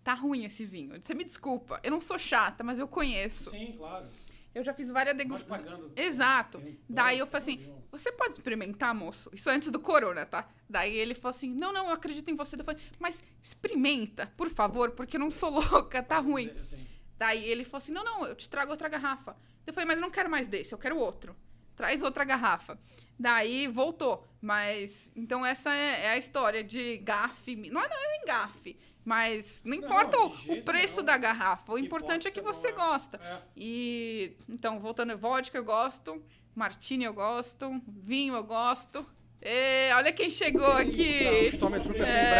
[0.05, 1.01] Tá ruim esse vinho.
[1.01, 3.51] Você me desculpa, eu não sou chata, mas eu conheço.
[3.51, 4.07] Sim, claro.
[4.55, 5.67] Eu já fiz várias degustações.
[5.97, 6.61] Exato.
[6.61, 9.29] Tem- Daí eu falei assim, você pode experimentar, moço?
[9.33, 10.49] Isso antes do corona, tá?
[10.71, 12.55] Daí ele falou assim, não, não, eu acredito em você.
[12.55, 16.51] Eu falei, mas experimenta, por favor, porque eu não sou louca, tá ruim.
[16.61, 16.87] Assim,
[17.19, 19.37] Daí ele falou assim, não, não, eu te trago outra garrafa.
[19.67, 21.35] Eu falei, mas eu não quero mais desse, eu quero outro.
[21.75, 22.79] Traz outra garrafa.
[23.19, 24.25] Daí voltou.
[24.41, 27.57] Mas, então essa é, é a história de gafe.
[27.57, 31.07] Não é, não é nem gafe, mas não Não, importa de o, preço nenhum.
[31.07, 31.73] da garrafa.
[31.73, 32.87] O Que importante é que você bom, é.
[32.89, 33.21] gosta.
[33.23, 33.39] É.
[33.57, 36.23] E então, voltando, vodka eu gosto,
[36.55, 39.05] martini eu gosto, vinho eu gosto.
[39.43, 41.49] E olha quem chegou o aqui.
[41.49, 42.31] Stormtrooper sem É,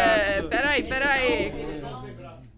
[0.41, 0.49] braço.
[0.49, 1.33] peraí, peraí.
[1.43, 2.07] Ele não,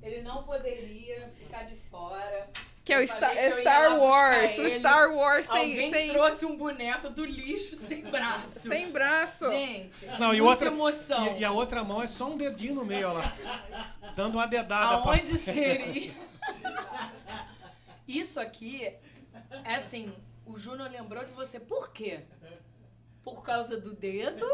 [0.02, 2.50] ele não poderia ficar de fora.
[2.88, 4.58] Que é o Star, é Star Wars.
[4.58, 4.70] O.
[4.70, 8.48] Star Wars Alguém sem, trouxe um boneco do lixo sem braço.
[8.70, 9.46] sem braço.
[9.50, 11.36] Gente, Não, e muita outra- emoção.
[11.36, 13.96] E, e a outra mão é só um dedinho no meio, olha lá.
[14.16, 16.14] Dando uma dedada pra Aonde seria?
[18.08, 18.96] Isso aqui
[19.66, 20.14] é assim,
[20.46, 21.60] o Júnior lembrou de você.
[21.60, 22.22] Por quê?
[23.22, 24.46] Por causa do dedo?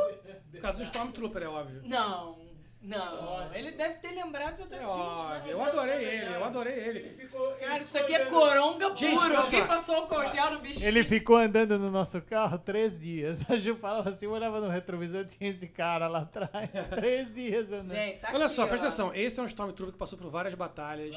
[0.51, 1.83] Por causa do Stormtrooper, é óbvio.
[1.85, 2.39] Não,
[2.83, 3.53] não.
[3.53, 5.29] Ele deve ter lembrado de outra É gente, óbvio.
[5.29, 5.53] né?
[5.53, 7.29] Eu adorei ele, eu adorei ele.
[7.59, 9.23] Cara, isso aqui é coronga Gente, puro.
[9.25, 10.87] olha Alguém passou álcool gel no bichinho.
[10.87, 13.43] Ele ficou andando no nosso carro três dias.
[13.49, 16.69] A Ju falava assim, eu olhava no retrovisor tinha esse cara lá atrás.
[16.95, 17.87] três dias andando.
[17.89, 18.67] Gente, tá Olha aqui, só, ó.
[18.67, 19.15] presta atenção.
[19.15, 21.15] Esse é um Stormtrooper que passou por várias batalhas.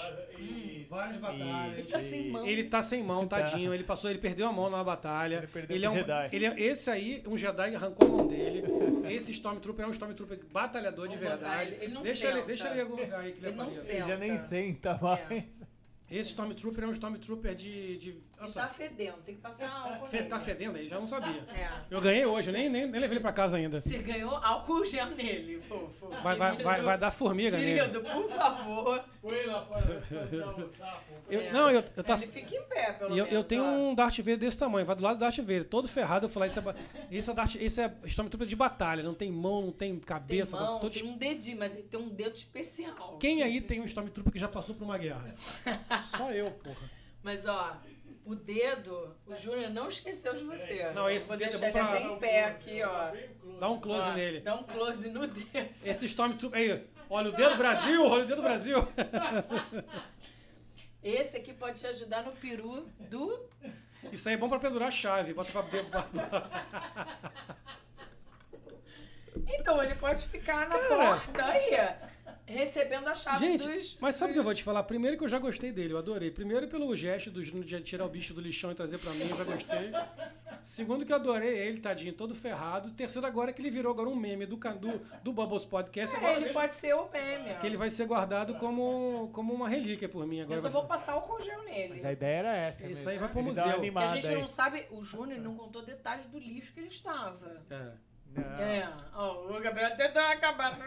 [0.89, 1.79] Várias batalhas.
[1.79, 2.47] Ele tá sem mão.
[2.47, 3.75] Ele tá sem mão, tadinho.
[3.75, 5.39] Ele passou, ele perdeu a mão numa batalha.
[5.39, 6.29] Ele perdeu é pro um, Jedi.
[6.33, 8.65] Ele é, esse aí, um Jedi arrancou a mão dele.
[9.09, 11.56] Esse Stormtrooper é um Stormtrooper batalhador de Vamos botar verdade.
[11.63, 12.47] Ele- ele não deixa, ele, senta.
[12.47, 13.85] deixa ele em algum lugar aí que ele, Ele não apareça.
[13.85, 13.99] senta.
[13.99, 15.45] Ele já nem senta mais.
[16.11, 17.97] Esse Stormtrooper é um Stormtrooper de.
[17.99, 20.29] de Ele tá fedendo, tem que passar álcool fe- nele.
[20.29, 21.43] tá fedendo aí, já não sabia.
[21.55, 21.71] É.
[21.91, 23.81] Eu ganhei hoje, eu nem, nem, nem levei ele pra casa ainda.
[23.81, 26.09] Você ganhou álcool gel nele, fofo.
[26.23, 27.81] Vai, vai, vai, vai dar formiga nele.
[27.81, 29.05] Querido, por favor.
[29.23, 30.03] Põe lá fora.
[31.29, 31.51] Eu, É.
[31.53, 32.23] não, eu, eu tava.
[32.23, 33.33] Ele fica em pé, pelo eu, menos.
[33.33, 33.67] eu tenho ó.
[33.67, 36.27] um Darth Vader desse tamanho, vai do lado do Darth Vader, todo ferrado.
[36.27, 36.63] Eu falei, esse é,
[37.11, 40.57] esse é, Darth, esse é Stormtrooper de batalha, não tem mão, não tem Tem cabeça.
[40.57, 43.17] mão, todo tem um dedinho, mas ele tem um dedo especial.
[43.19, 45.35] Quem aí tem um Stormtrooper que já passou por uma guerra?
[46.03, 46.91] Só eu, porra.
[47.25, 47.77] Mas, ó,
[48.27, 50.91] o dedo, o Júnior não esqueceu de você.
[50.93, 53.13] Não, esse Vou dedo é deixar bom ele pra- até em pé aqui, ó.
[53.59, 54.41] Dá um close Ó, nele.
[54.41, 55.69] Dá um close no dedo.
[55.83, 56.59] Esse Stormtrooper.
[56.61, 58.87] Aí, olha o dedo Brasil, olha o dedo Brasil.
[61.03, 63.49] Esse aqui pode te ajudar no peru do...
[64.13, 65.33] Isso aí é bom pra pendurar a chave.
[65.33, 65.65] Bota pra.
[69.49, 70.89] Então, ele pode ficar na Cara.
[71.21, 71.71] porta aí,
[72.47, 73.99] recebendo a chave Gente, dos...
[74.01, 74.83] mas sabe o que eu vou te falar?
[74.85, 76.31] Primeiro que eu já gostei dele, eu adorei.
[76.31, 79.29] Primeiro pelo gesto do Júnior de tirar o bicho do lixão e trazer pra mim,
[79.29, 79.91] eu já gostei.
[80.63, 82.91] Segundo que eu adorei ele, tadinho, todo ferrado.
[82.93, 86.17] Terceiro agora que ele virou agora um meme do, do, do Bubbles Podcast.
[86.17, 89.53] Agora É, ele mesmo pode ser o meme, que ele vai ser guardado como, como
[89.55, 90.41] uma relíquia por mim.
[90.41, 91.95] Agora Eu só vou ser- passar o congel nele.
[91.95, 92.83] Mas a ideia era essa.
[92.87, 93.11] Isso mesmo.
[93.11, 93.81] aí vai pro Ele museu.
[93.81, 94.41] Que a gente aí.
[94.41, 97.63] não sabe, o Júnior não contou detalhes do lixo que ele estava.
[97.71, 97.93] É.
[98.35, 98.43] Não.
[98.43, 100.79] É, ó, o Gabriel tentou acabar.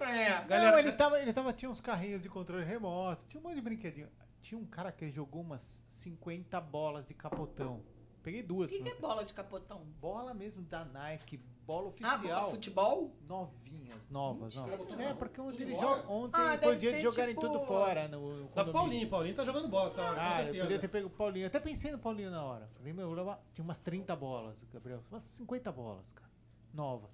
[0.00, 0.44] É.
[0.44, 3.56] Galera, Não, ele tava, ele tava, tinha uns carrinhos de controle remoto, tinha um monte
[3.56, 4.08] de brinquedinho.
[4.40, 7.82] Tinha um cara que jogou umas 50 bolas de capotão.
[8.22, 8.70] Peguei O duas.
[8.70, 9.80] que, que é bola de capotão?
[10.00, 11.36] Bola mesmo da Nike,
[11.66, 12.40] bola Ah, oficial.
[12.40, 13.16] bola futebol?
[13.28, 14.54] novinhas, novas.
[14.56, 15.00] Mentira, novas.
[15.00, 18.08] É, porque ontem, ele joga, ontem Ah, foi o dia de jogarem tipo- tudo fora
[18.08, 18.72] no, no Da.
[18.72, 20.18] Paulinho, Paulinho tá jogando bola, sabe?
[20.18, 21.44] Ah, com eu podia ter pego o Paulinho.
[21.44, 22.66] Eu até pensei no Paulinho na hora.
[22.76, 23.08] Falei, meu,
[23.52, 25.02] tinha umas 30 bolas, Gabriel.
[25.10, 26.30] Umas 50 bolas, cara.
[26.74, 27.10] Novas.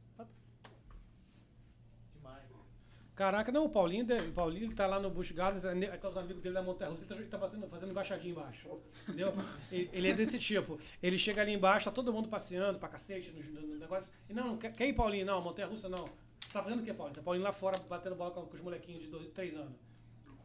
[2.15, 2.45] Demais.
[3.15, 5.63] Caraca, não, o Paulinho, de- o Paulinho ele tá lá no Bush Gardens,
[6.01, 8.81] tá os amigos dele da Montanha Russa, ele tá, ele tá batendo, fazendo embaixadinha embaixo.
[9.03, 9.35] Entendeu?
[9.71, 10.79] ele, ele é desse tipo.
[11.03, 14.15] Ele chega ali embaixo, tá todo mundo passeando pra cacete no, no negócio.
[14.29, 15.27] E não, quer, quer ir, Paulinho?
[15.27, 16.09] Não, Montanha Russa não.
[16.51, 17.17] Tá fazendo o que, Paulinho?
[17.17, 19.90] Tá Paulinho lá fora batendo bola com, com os molequinhos de dois, três anos.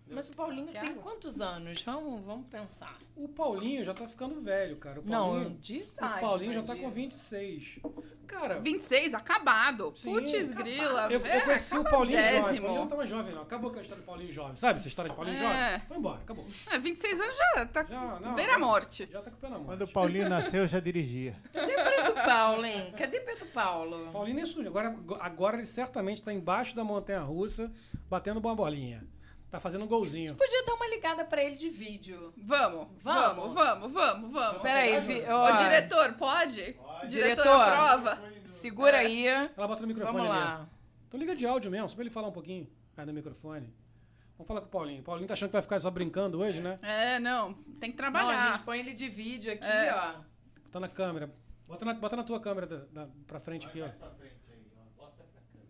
[0.08, 1.82] Mas o Paulinho tem quantos anos?
[1.82, 2.96] Vamos, vamos pensar.
[3.16, 5.00] O Paulinho já tá ficando velho, cara.
[5.02, 6.22] O Não, Paulinho, de o idade.
[6.22, 7.80] Paulinho já tá de- com 26.
[8.28, 9.94] Cara, 26, acabado.
[9.96, 11.12] Sim, Putz, grila.
[11.12, 12.60] eu, eu é, conheci o Paulinho jovem.
[12.60, 12.62] O.
[12.62, 13.42] Paulinho não tá mais jovem, não.
[13.42, 14.56] Acabou aquela história do Paulinho jovem.
[14.56, 15.40] Sabe essa história de Paulinho É.
[15.40, 15.88] jovem?
[15.88, 16.46] Foi embora, acabou.
[16.72, 19.08] É, 26 anos já tá Já, não, beira a morte.
[19.12, 19.66] Já tá com o pé na mão.
[19.66, 21.36] Quando o Paulinho nasceu, eu já dirigia.
[21.52, 22.94] Cadê Pedro Paulo, hein?
[22.98, 24.12] Cadê Pedro Paulo?
[24.12, 24.68] Paulinho nem sujo.
[24.68, 27.72] Agora, agora ele certamente tá embaixo da montanha russa,
[28.10, 29.04] batendo uma bolinha.
[29.56, 30.36] Tá fazendo um golzinho.
[30.36, 32.34] Podia dar uma ligada pra ele de vídeo.
[32.36, 33.54] Vamos, Vamos.
[33.54, 34.62] vamos, vamos, vamos.
[34.62, 36.56] Peraí, vi, Ô, ó, diretor, pode?
[36.56, 37.48] Diretor, Diretor.
[37.62, 38.22] aprova?
[38.44, 39.26] segura aí.
[39.28, 40.44] Ela bota no microfone Vamos ali.
[40.46, 40.68] lá.
[41.08, 42.70] Então liga de áudio mesmo, só pra ele falar um pouquinho.
[42.98, 43.74] Aí no microfone.
[44.38, 45.00] Vamos falar com o Paulinho.
[45.00, 46.78] O Paulinho tá achando que vai ficar só brincando hoje, né?
[46.82, 48.52] É, não, tem que Não, a trabalhar.
[48.52, 49.94] gente põe ele de vídeo aqui, É.
[49.96, 50.20] ó.
[50.66, 51.34] Bota na câmera.
[51.66, 53.88] Bota na, bota na tua câmera da, da, pra frente aqui, ó.
[53.88, 55.02] Pra frente aí, ó.
[55.02, 55.70] Mostra pra câmera.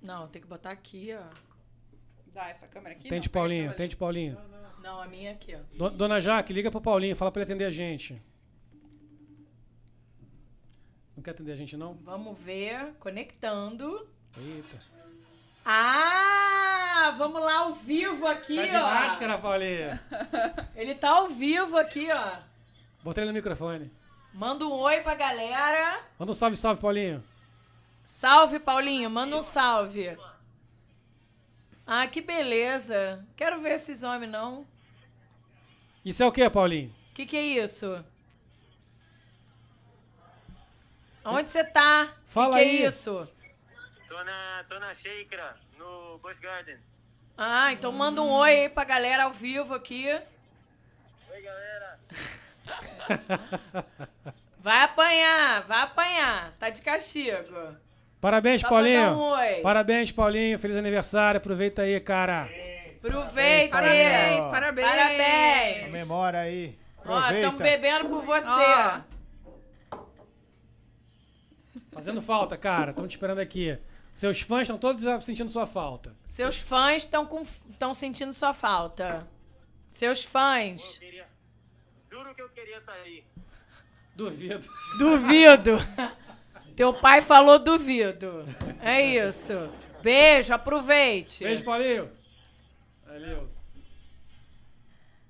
[0.00, 1.51] Não, tem que botar aqui, ó.
[2.34, 3.08] Dá essa câmera aqui.
[3.08, 3.74] Tente, não, Paulinho.
[3.74, 4.38] Tente, Paulinho.
[4.82, 5.58] Não, a minha aqui, ó.
[5.76, 7.14] Do- Dona Jaque, liga pro Paulinho.
[7.14, 8.20] Fala pra ele atender a gente.
[11.16, 11.94] Não quer atender a gente, não?
[11.94, 14.08] Vamos ver, conectando.
[14.36, 14.78] Eita.
[15.64, 18.82] Ah, vamos lá ao vivo aqui, Tá de ó.
[18.82, 19.98] máscara, Paulinho.
[20.74, 22.38] Ele tá ao vivo aqui, ó.
[23.04, 23.90] Bota ele no microfone.
[24.32, 26.00] Manda um oi pra galera.
[26.18, 27.22] Manda um salve, salve, Paulinho.
[28.04, 30.16] Salve, Paulinho, manda um salve.
[31.86, 33.24] Ah, que beleza.
[33.36, 34.66] Quero ver esses homens, não.
[36.04, 36.94] Isso é o que, Paulinho?
[37.14, 38.04] Que que é isso?
[41.24, 42.12] Onde você tá?
[42.26, 42.78] Fala que aí.
[42.78, 43.28] que é isso?
[44.08, 46.80] Tô na, tô na Sheikra, no Busch Gardens.
[47.36, 50.08] Ah, então manda um oi aí pra galera ao vivo aqui.
[51.30, 51.98] Oi, galera.
[54.62, 56.52] Vai apanhar, vai apanhar.
[56.52, 57.76] Tá de castigo.
[58.22, 59.10] Parabéns, Só Paulinho.
[59.14, 59.54] um oi.
[59.62, 60.56] Parabéns, Paulinho.
[60.56, 61.38] Feliz aniversário.
[61.38, 62.48] Aproveita aí, cara.
[62.96, 63.72] Aproveita.
[63.76, 64.50] Parabéns, Ó.
[64.50, 64.88] parabéns.
[64.88, 65.86] Parabéns.
[65.86, 66.78] Comemora aí.
[66.98, 67.34] Ó, Aproveita.
[67.48, 68.46] estamos bebendo por você.
[68.46, 69.98] Ó.
[71.90, 72.90] Fazendo falta, cara.
[72.90, 73.76] Estamos te esperando aqui.
[74.14, 76.14] Seus fãs estão todos sentindo sua falta.
[76.24, 77.44] Seus fãs estão com...
[77.76, 79.26] tão sentindo sua falta.
[79.90, 80.96] Seus Eu fãs.
[80.98, 81.26] queria.
[82.08, 83.24] Juro que eu queria estar aí.
[84.14, 84.68] Duvido.
[84.96, 85.78] Duvido.
[86.82, 88.44] Teu pai falou duvido.
[88.82, 89.52] É isso.
[90.02, 91.44] Beijo, aproveite.
[91.44, 92.10] Beijo, Paulinho.
[93.06, 93.48] Valeu.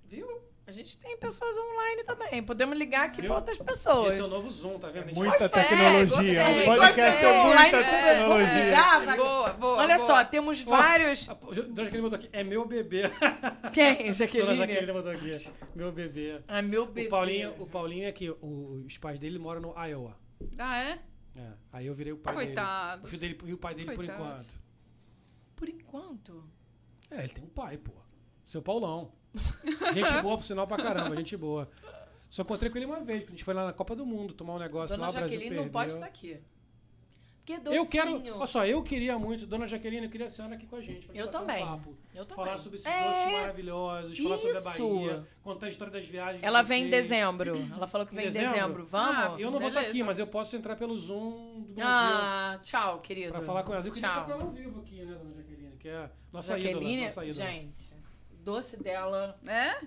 [0.05, 0.27] Viu?
[0.67, 2.43] A gente tem pessoas online também.
[2.43, 4.15] Podemos ligar aqui para outras pessoas.
[4.15, 5.05] Esse é o novo Zoom, tá vendo?
[5.05, 6.07] A gente Muita tecnologia.
[6.07, 7.29] gostei, o podcast gostei.
[7.29, 7.71] é muita Online,
[8.17, 9.17] tecnologia.
[9.17, 9.77] Boa, boa.
[9.77, 10.07] Olha boa.
[10.07, 11.29] só, temos vários.
[11.29, 12.31] A Dona Jaqueline botou aqui.
[12.33, 13.03] É meu bebê.
[13.75, 13.97] Quem?
[13.99, 14.57] Dona Jaqueline?
[14.57, 15.31] Jaqueline botou aqui.
[15.75, 16.41] Meu bebê.
[16.49, 17.09] Ah, meu bebê.
[17.09, 20.17] O Paulinho, o Paulinho é que o- os pais dele moram no Iowa.
[20.59, 20.99] Ah, é?
[21.35, 22.97] É, aí eu virei o pai Coitados.
[22.97, 23.07] dele.
[23.07, 24.61] O filho dele e o pai dele por enquanto.
[25.57, 26.45] Por enquanto.
[27.11, 27.93] É, ele tem um pai, pô.
[28.45, 29.13] Seu Paulão.
[29.95, 31.17] Gente boa, por sinal, pra caramba.
[31.17, 31.71] Gente boa.
[32.29, 34.33] Só encontrei com ele uma vez, porque a gente foi lá na Copa do Mundo
[34.33, 35.73] tomar um negócio Dona lá, o Brasil Jaqueline não perdeu.
[35.73, 36.41] pode estar aqui.
[37.43, 37.83] Porque é docinho.
[37.83, 38.37] Eu quero.
[38.37, 39.47] Olha só, eu queria muito.
[39.49, 41.09] Dona Jaqueline, eu queria a senhora aqui com a gente.
[41.09, 41.67] pra Eu bater um também.
[41.67, 41.97] papo.
[42.15, 42.45] Eu também.
[42.45, 43.03] Falar sobre esses É.
[43.03, 44.65] doces maravilhosos, falar sobre a Isso.
[44.95, 46.41] Bahia, contar a história das viagens.
[46.41, 47.57] de Ela vem em dezembro.
[47.75, 48.53] Ela falou que Em vem em dezembro?
[48.55, 48.87] dezembro.
[48.87, 49.17] Vamos?
[49.17, 49.89] Ah, Eu não vou estar Beleza.
[49.91, 51.93] aqui, mas eu posso entrar pelo Zoom do Brasil.
[52.17, 53.33] Ah, tchau, querido.
[53.33, 53.85] Pra falar com ela.
[53.85, 54.21] Eu queria Tchau.
[54.23, 55.77] estar com ela ao vivo aqui, né, Dona Jaqueline?
[55.81, 57.05] Que é nossa Jaqueline, ídola.
[57.07, 57.51] Nossa ídola.
[57.51, 57.95] gente,
[58.31, 59.41] doce dela.
[59.49, 59.81] É?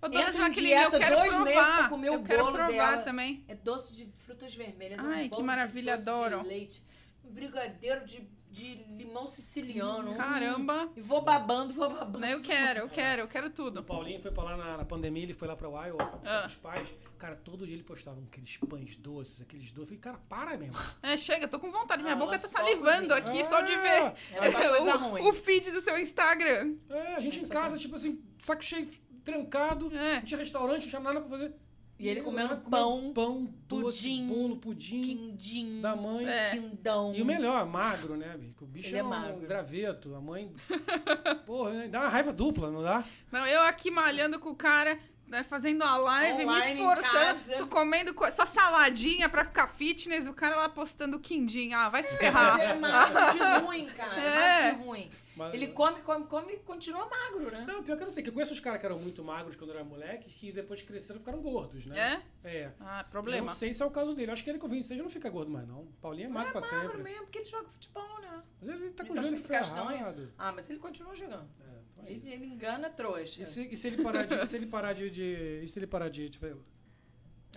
[0.00, 1.44] Ô, dona Entra em Jaqueline, eu dieta quero dois provar.
[1.44, 3.02] meses pra comer o eu quero bolo provar dela.
[3.02, 3.44] também.
[3.48, 4.98] É doce de frutas vermelhas.
[5.00, 6.40] é um Ai, que bolo de maravilha, doce adoro.
[6.42, 6.84] De leite,
[7.24, 10.14] um brigadeiro de, de limão siciliano.
[10.14, 10.84] Caramba.
[10.84, 12.24] Hum, e vou babando, vou babando.
[12.24, 13.82] Eu quero, eu quero, eu quero O tudo.
[13.82, 16.40] Paulinho foi pra lá na, na pandemia, ele foi lá pra Iowa, Ah.
[16.42, 16.88] com os pais.
[17.18, 19.78] Cara, todo dia ele postava aqueles pães doces, aqueles doces.
[19.92, 20.76] Eu falei, cara, para mesmo.
[21.02, 22.02] É, chega, tô com vontade.
[22.04, 23.16] Minha Ah, boca tá salivando cozinha.
[23.32, 25.22] aqui só de ver Ela dá coisa o, ruim.
[25.28, 26.76] o feed do seu Instagram.
[26.88, 27.82] É, a gente em Essa casa, coisa.
[27.82, 28.88] tipo assim, saco cheio,
[29.32, 29.94] trancado.
[29.94, 30.16] É.
[30.16, 31.52] Não tinha restaurante, não tinha nada pra fazer.
[32.00, 36.28] E ele comendo pão, pão, doce, pudim, bolo, pudim quindim, da mãe.
[36.28, 36.50] É.
[36.50, 37.12] quindão.
[37.12, 38.54] E o melhor, magro, né, bicho?
[38.62, 39.40] O bicho Ele é, é um magro.
[39.40, 40.14] graveto.
[40.14, 40.52] A mãe.
[41.44, 43.02] Porra, né, dá uma raiva dupla, não dá?
[43.32, 47.66] Não, eu aqui malhando com o cara, né, fazendo a live, Online me esforçando, tô
[47.66, 51.72] comendo co- só saladinha pra ficar fitness, o cara lá postando quindim.
[51.72, 52.58] Ah, vai se ferrar.
[52.58, 54.20] Você é magro de ruim, cara.
[54.22, 54.62] É.
[54.70, 55.10] Magro de ruim.
[55.38, 57.64] Mas- Ele come, come, come e continua magro, né?
[57.66, 59.56] Não, pior que eu não sei, que eu conheço os caras que eram muito magros
[59.56, 62.22] quando eu era moleque, que depois cresceram ficaram gordos, né?
[62.44, 62.48] É?
[62.48, 62.72] É.
[62.80, 63.46] Ah, Eu problema.
[63.46, 64.30] não sei se é o caso dele.
[64.32, 65.86] Acho que ele com 26 não fica gordo mais, não.
[66.02, 67.02] Paulinho é magro é pra magro sempre.
[67.02, 68.42] mesmo, porque ele joga futebol, né?
[68.60, 70.32] Mas ele tá Ele com tá o joelho ferrado.
[70.36, 71.48] Ah, mas ele continua jogando.
[71.60, 73.42] É, então é Ele, ele engana trouxa.
[73.42, 74.34] E se, e se ele parar de.
[74.34, 75.08] e se ele parar de.
[75.10, 76.28] de- e se ele parar de.
[76.28, 76.46] Tipo,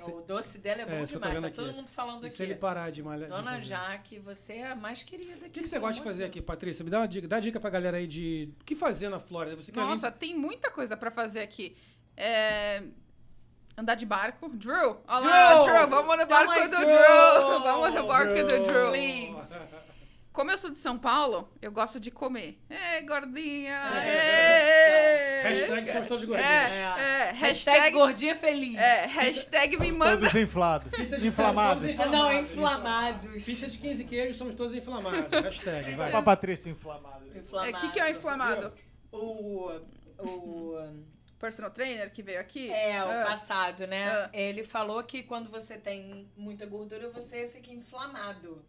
[0.07, 1.41] O doce dela é bom É, tô demais.
[1.41, 2.35] Tá todo mundo falando e aqui.
[2.35, 3.29] se ele parar de malhar.
[3.29, 3.63] de Dona fazer?
[3.63, 5.47] Jaque, você é a mais querida aqui.
[5.47, 6.83] O que, que você gosta de fazer aqui, Patrícia?
[6.83, 7.27] Me dá uma dica.
[7.27, 8.53] Dá dica pra galera aí de.
[8.61, 9.55] O que fazer na Flórida?
[9.55, 11.75] Você Nossa, tem muita coisa pra fazer aqui.
[12.15, 12.83] É...
[13.77, 14.49] Andar de barco.
[14.49, 15.01] Drew!
[15.07, 15.73] Olha lá, Drew!
[15.73, 16.85] Drew, vamos no barco do Drew!
[16.85, 17.59] Drew!
[17.61, 18.63] Vamos no barco do Drew!
[18.65, 18.89] Drew!
[18.91, 19.61] Please.
[20.33, 22.57] Como eu sou de São Paulo, eu gosto de comer.
[22.69, 23.75] É, gordinha!
[24.05, 24.07] É.
[24.07, 25.30] É.
[25.43, 26.49] Hashtag somos todos gordinhos.
[26.51, 26.81] É,
[27.27, 28.75] é, Hashtag hashtag, gordinha feliz.
[28.77, 30.17] é, hashtag me manda.
[30.17, 30.91] Todos inflados.
[31.23, 31.95] Inflamados.
[31.95, 32.49] não, é inflamados.
[32.51, 33.45] inflamados.
[33.45, 35.19] Pizza de 15 queijos, somos todos inflamados.
[35.43, 36.11] Hashtag, vai.
[36.11, 37.25] Pra Patrícia inflamado.
[37.33, 38.73] O que, que é o inflamado?
[39.11, 39.71] O.
[40.19, 41.11] O.
[41.39, 42.69] Personal trainer que veio aqui?
[42.71, 43.25] É, o Ah.
[43.25, 44.09] passado, né?
[44.11, 44.29] Ah.
[44.31, 48.63] Ele falou que quando você tem muita gordura, você fica inflamado.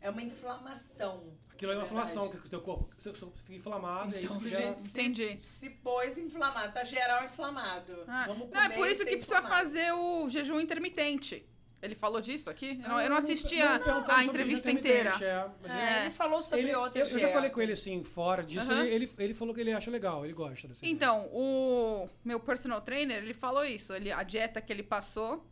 [0.00, 1.24] É uma inflamação.
[1.56, 2.06] Aquilo é uma Verdade.
[2.10, 4.62] inflamação, que o teu corpo seu corpo fica inflamado, e é isso Então, que gera...
[4.62, 5.38] gente, se- Entendi.
[5.42, 8.04] Se pôs inflamado, tá geral inflamado.
[8.06, 9.64] Ah, Vamos não, é comer por isso que precisa inflamado.
[9.64, 11.44] fazer o jejum intermitente.
[11.82, 12.70] Ele falou disso aqui?
[12.82, 15.12] Eu não, Ah, eu não assisti a, a entrevista inteira.
[15.20, 18.42] É, É, ele falou sobre ele, eu, outras eu já falei com ele assim, fora
[18.42, 20.92] disso, ele, ele, ele falou que ele acha legal, ele gosta dessa ideia.
[20.94, 23.92] Então, o meu personal trainer, ele falou isso.
[23.92, 25.46] Ele, a dieta que ele passou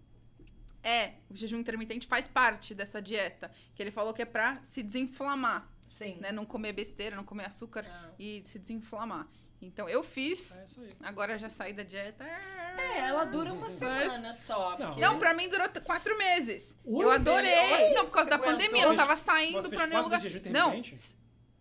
[0.83, 1.13] é...
[1.31, 3.51] O jejum intermitente faz parte dessa dieta.
[3.75, 5.69] Que ele falou que é pra se desinflamar.
[5.87, 6.17] Sim.
[6.21, 6.33] Né?
[6.33, 8.11] Não comer besteira, não comer açúcar Ah.
[8.19, 9.27] e se desinflamar.
[9.63, 10.59] Então, eu fiz.
[10.59, 10.95] É isso aí.
[11.03, 12.23] Agora já saí da dieta.
[12.25, 14.77] É, ela dura uma semana só.
[14.79, 14.87] Não.
[14.89, 16.77] porque- Não, pra mim durou quatro meses.
[16.85, 17.51] Ui, eu adorei.
[17.51, 17.95] Deus!
[17.95, 20.21] não, por causa da pandemia, eu não tava saindo você pra nenhum lugar.
[20.21, 20.83] dias de jejum Não,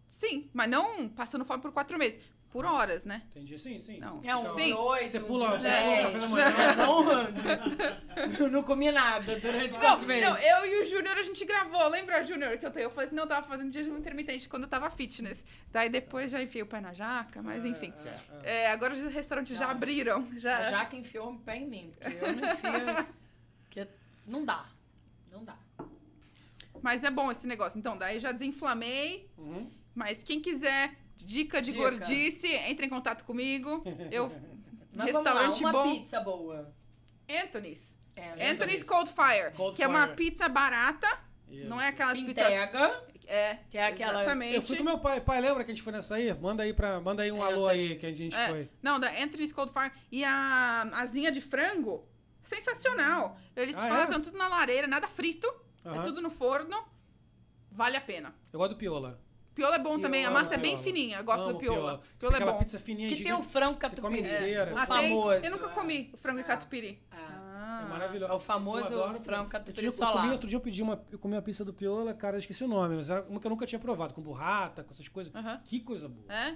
[0.09, 2.19] sim, mas não passando fome por quatro meses.
[2.53, 3.23] Por horas, né?
[3.32, 3.98] Entendi, sim, sim.
[3.99, 4.22] Não.
[4.23, 4.73] É um Sim.
[4.73, 6.45] oito, Você pula- você pula o café da manhã.
[6.77, 10.30] Não, eu não comi nada durante Não, quatro meses.
[10.30, 11.88] não, eu e o Júnior a gente gravou.
[11.88, 14.64] Lembra, Júnior, que eu, te- eu falei assim, não, eu tava fazendo jejum intermitente quando
[14.64, 15.43] eu tava fitness.
[15.72, 17.91] Daí depois já enfiei o pé na jaca, mas enfim.
[18.06, 18.64] É, é, é.
[18.65, 19.72] É, agora os restaurantes já Não.
[19.72, 20.27] abriram.
[20.38, 23.07] Já, A Jaque enfiou um pé em mim, porque eu não enfio.
[23.64, 23.88] porque
[24.27, 24.65] não dá.
[25.32, 25.57] Não dá.
[26.83, 27.80] Mas é bom esse negócio.
[27.80, 29.27] Então, daí já desinflamei.
[29.40, 29.72] Uhum.
[29.95, 31.83] Mas quem quiser dica de Dica.
[31.83, 33.83] gordice, entre em contato comigo.
[34.11, 34.32] Eu.
[34.93, 35.92] Mas restaurante vamos lá, uma bom.
[35.95, 36.74] pizza boa.
[37.30, 37.98] Anthony's.
[38.16, 39.51] É, Anthony's Cold Fire.
[39.56, 40.16] Cold que é uma Fire.
[40.16, 41.08] pizza barata.
[41.50, 41.67] Isso.
[41.67, 42.45] Não é aquelas que pizzas.
[43.25, 43.58] É.
[43.69, 44.22] que é aquela...
[44.22, 44.56] Exatamente.
[44.56, 45.22] Eu fui com meu pai.
[45.22, 46.33] Pai, lembra que a gente foi nessa aí?
[46.40, 48.50] Manda aí, pra, manda aí um É, alô aí que a gente É.
[48.50, 48.69] foi.
[48.82, 49.92] Não, da Anthony's Cold Fire.
[50.11, 52.08] E a asinha de frango,
[52.42, 53.38] sensacional.
[53.56, 53.90] Eles Ah, é?
[53.90, 55.51] fazem tudo na lareira, nada frito.
[55.85, 56.83] É tudo no forno.
[57.72, 58.35] Vale a pena.
[58.51, 59.19] Eu gosto do Piola.
[59.53, 60.25] Piola é bom também.
[60.25, 60.83] A massa é bem piola.
[60.83, 61.17] fininha.
[61.19, 62.01] Eu gosto Amo do piola.
[62.19, 62.57] Piola é bom.
[62.59, 63.48] pizza fininha Que tem o gigante.
[63.51, 64.35] frango Você come catupiry.
[64.38, 64.73] inteira.
[64.73, 65.09] O Ah, tem?
[65.09, 65.45] famoso.
[65.45, 66.45] Eu nunca comi o frango e Ah.
[66.45, 66.99] catupiry.
[67.11, 68.32] Ah, É maravilhoso.
[68.32, 70.14] É o famoso Eu adoro- frango catupiry eu solar.
[70.22, 72.64] comi, outro dia eu pedi uma, eu comi uma pizza do Piola, cara, eu esqueci
[72.64, 75.33] o nome, mas era uma que eu nunca tinha provado, com burrata, com essas coisas.
[75.35, 75.61] Aham.
[75.64, 76.25] Que coisa boa.
[76.33, 76.56] É?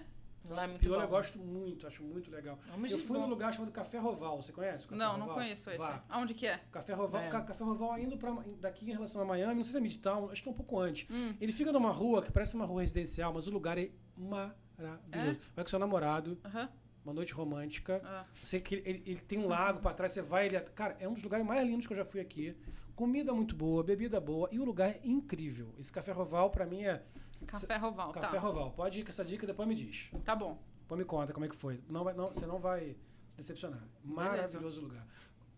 [0.50, 1.14] Lá é muito Piola eu bom.
[1.16, 2.58] gosto muito, acho muito legal.
[2.70, 3.30] Vamos eu fui num bom.
[3.30, 4.86] lugar chamado Café Roval, você conhece?
[4.86, 5.36] o Café Não, não Roval?
[5.36, 5.78] conheço esse.
[5.78, 6.04] Vá.
[6.10, 6.58] Aonde que é?
[6.72, 7.30] Café Roval, É.
[7.30, 10.30] Ca- Café Roval indo pra, daqui em relação a Miami, não sei se é Midtown,
[10.32, 11.08] acho que é um pouco antes.
[11.10, 11.36] Hum.
[11.42, 15.40] Ele fica numa rua que parece uma rua residencial, mas o lugar é maravilhoso.
[15.56, 16.70] Vai com seu namorado, Aham.
[17.04, 18.02] uma noite romântica.
[18.06, 18.26] Ah.
[18.34, 21.08] Você que ele, ele tem um lago pra trás, você vai, ele é, cara, é
[21.08, 22.56] um dos lugares mais lindos que eu já fui aqui.
[22.96, 25.74] Comida muito boa, bebida boa e o lugar é incrível.
[25.78, 27.04] Esse Café Roval pra mim é
[27.48, 28.40] Café Roval, Café tá.
[28.40, 28.72] Roval.
[28.72, 30.10] Pode ir com essa dica e depois me diz.
[30.24, 30.62] Tá bom.
[30.82, 31.82] Depois me conta como é que foi.
[31.90, 32.96] Não vai, não, você não vai
[33.28, 33.84] se decepcionar.
[34.04, 35.06] Maravilhoso lugar.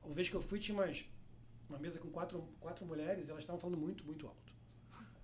[0.03, 1.06] Uma vez que eu fui, tinha umas,
[1.69, 4.53] uma mesa com quatro, quatro mulheres e elas estavam falando muito, muito alto.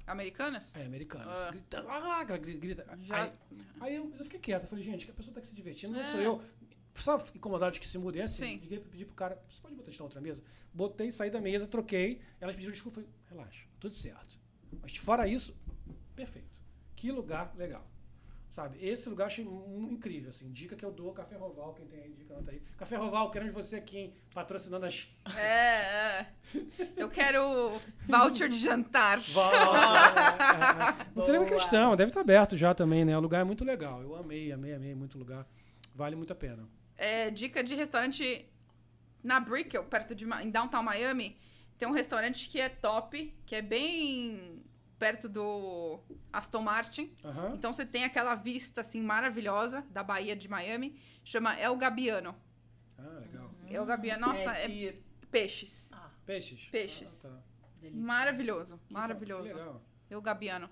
[0.06, 0.76] Americanas?
[0.76, 1.38] É, americanas.
[1.38, 1.50] Ah.
[1.52, 2.60] Gritando, ah, grita.
[2.60, 2.98] grita.
[3.02, 3.32] Já- Aí,
[3.82, 4.64] aí eu, eu fiquei quieto.
[4.64, 6.04] Eu falei, gente, que a pessoa tá aqui se divertindo, não É.
[6.04, 6.42] sou eu.
[6.94, 7.98] Sabe, incomodado que se?
[7.98, 8.46] É assim.
[8.46, 8.58] Sim.
[8.58, 10.44] Liguei, pedi pro cara, você pode botar isso na outra mesa?
[10.74, 12.22] Botei, saí da mesa, troquei.
[12.40, 13.02] Elas pediram desculpa.
[13.02, 14.38] Falei, relaxa, tudo certo.
[14.82, 15.58] Mas fora isso,
[16.16, 16.55] perfeito.
[16.96, 17.86] Que lugar legal.
[18.48, 18.78] Sabe?
[18.80, 20.52] Esse lugar eu achei incrível, assim.
[20.52, 22.62] Dica que eu dou, Café Roval, quem tem aí, dica anota aí.
[22.78, 24.14] Café Roval, queremos você aqui, hein?
[24.34, 25.10] Patrocinando as...
[25.36, 26.28] É, é.
[26.96, 27.42] Eu quero
[28.08, 29.20] voucher de jantar.
[31.16, 31.60] Você lembra Boa.
[31.60, 33.18] cristão, deve estar aberto já também, né?
[33.18, 34.02] O lugar é muito legal.
[34.02, 35.46] Eu amei, amei, amei muito lugar.
[35.94, 36.68] Vale muito a pena.
[36.96, 38.46] É, dica de restaurante
[39.24, 41.38] na Brickell, perto de em downtown Miami.
[41.78, 44.64] Tem um restaurante que é top, que é bem
[44.98, 46.00] perto do
[46.32, 47.14] Aston Martin.
[47.24, 47.54] Aham.
[47.56, 52.36] Então você tem aquela vista assim maravilhosa da Baía de Miami, chama El Gabiano.
[52.98, 53.52] Ah, legal.
[53.70, 55.04] El Gabiano, nossa, é, de...
[55.32, 55.92] peixes.
[55.94, 56.66] Ah, Peixes?
[56.70, 57.26] Peixes.
[57.26, 57.68] Ah, tá.
[57.80, 58.06] delícia.
[58.06, 59.44] Maravilhoso, Que maravilhoso.
[59.44, 59.82] legal.
[60.10, 60.70] El Gabiano.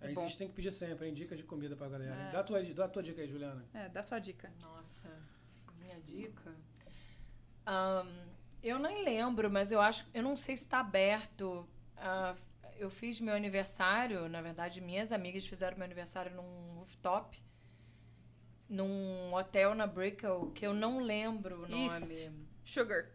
[0.00, 0.22] É Aí bom.
[0.22, 1.14] vocês têm que pedir sempre, hein?
[1.14, 2.14] Dicas de comida pra galera.
[2.14, 2.32] É.
[2.32, 3.64] Dá, a tua, dá a tua dica aí, Juliana.
[3.72, 4.52] É, dá sua dica.
[4.60, 5.08] Nossa,
[5.78, 6.52] minha dica.
[7.64, 8.08] Ahn,
[8.62, 10.04] eu nem lembro, mas eu acho.
[10.12, 11.68] Eu não sei se está aberto.
[11.96, 12.34] Ah,
[12.82, 17.40] eu fiz meu aniversário, na verdade, minhas amigas fizeram meu aniversário num rooftop,
[18.68, 21.86] num hotel na Brickell, que eu não lembro o nome.
[21.86, 22.30] East.
[22.64, 23.06] Sugar.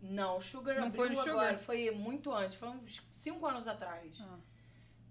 [0.00, 1.58] Não, Sugar Não foi no agora, Sugar?
[1.58, 4.18] foi muito antes, foi uns cinco anos atrás.
[4.20, 4.38] Ah.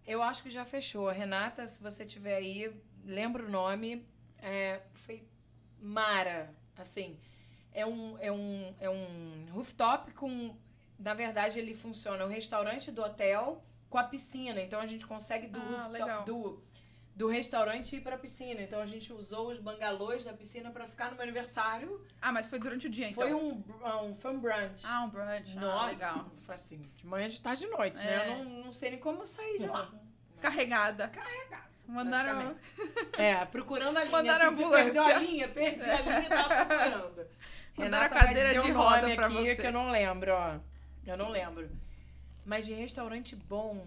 [0.05, 1.09] Eu acho que já fechou.
[1.09, 4.07] Renata, se você tiver aí, lembra o nome.
[4.37, 5.27] É, foi
[5.81, 7.19] Mara, assim.
[7.73, 10.55] É um, é, um, é um rooftop com...
[10.97, 14.59] Na verdade, ele funciona o restaurante do hotel com a piscina.
[14.61, 16.61] Então, a gente consegue do, Ah, do,
[17.15, 18.61] do restaurante ir pra piscina.
[18.61, 22.05] Então, a gente usou os bangalôs da piscina pra ficar no meu aniversário.
[22.21, 23.23] Ah, mas foi durante o dia, então.
[23.23, 23.63] Foi um,
[24.03, 24.83] um, foi um brunch.
[24.85, 25.53] Ah, um brunch.
[25.57, 26.25] Ah, Nossa, legal.
[26.41, 28.03] Foi assim, de manhã, de tarde de noite, É.
[28.03, 28.39] né?
[28.39, 29.91] Eu não, não sei nem como eu saí de lá.
[30.41, 31.07] Carregada.
[31.09, 31.67] Carregada.
[31.87, 32.53] Mandaram...
[33.17, 34.11] É, procurando a linha.
[34.11, 34.83] Mandaram assim, ambulância.
[34.83, 37.27] perdeu a linha, perdi a linha, tava procurando.
[37.77, 39.55] Mandaram a vai cadeira de roda pra aqui você.
[39.55, 40.59] que eu não lembro, ó.
[41.05, 41.69] Eu não lembro.
[42.47, 43.85] Mas de restaurante bom,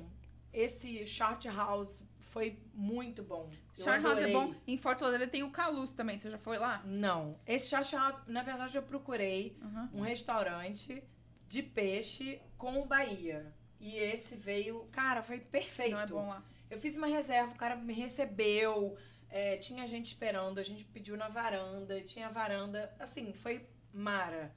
[0.52, 3.48] esse Short House foi muito bom.
[3.78, 4.54] Eu Short House é bom.
[4.66, 6.18] Em Lauderdale tem o Calus também.
[6.18, 6.82] Você já foi lá?
[6.84, 7.40] Não.
[7.46, 9.88] Esse Short House, na verdade, eu procurei Uhum.
[9.94, 11.02] um restaurante
[11.48, 13.50] de peixe com Bahia.
[13.80, 15.92] E esse veio, cara, foi perfeito.
[15.92, 16.44] Não é bom lá.
[16.70, 18.94] Eu fiz uma reserva, o cara me recebeu,
[19.30, 22.94] é, tinha gente esperando, a gente pediu na varanda, tinha varanda.
[22.98, 24.54] Assim, foi mara.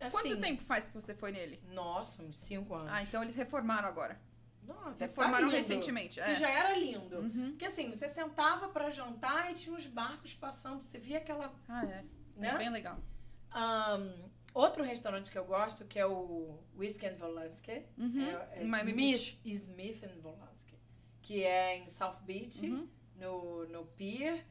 [0.00, 1.60] Assim, Quanto tempo faz que você foi nele?
[1.72, 2.90] Nossa, uns cinco anos.
[2.92, 4.20] Ah, então eles reformaram agora.
[4.62, 6.14] Não, até Reformaram tá recentemente.
[6.14, 6.34] Que É.
[6.34, 7.18] já era lindo.
[7.18, 7.50] Uhum.
[7.50, 11.84] Porque assim, você sentava pra jantar e tinha uns barcos passando, você via aquela, Ah,
[11.84, 12.04] é.
[12.36, 12.50] né?
[12.54, 12.98] É bem legal.
[13.50, 14.12] Ahn,
[14.54, 17.84] outro restaurante que eu gosto, que é o Whiskey and Volansky.
[17.98, 18.22] Uhum.
[18.22, 20.78] É, é Miami Smith, Smith and Volansky.
[21.22, 22.88] Que é em South Beach, Uhum.
[23.16, 24.46] no, no Pier.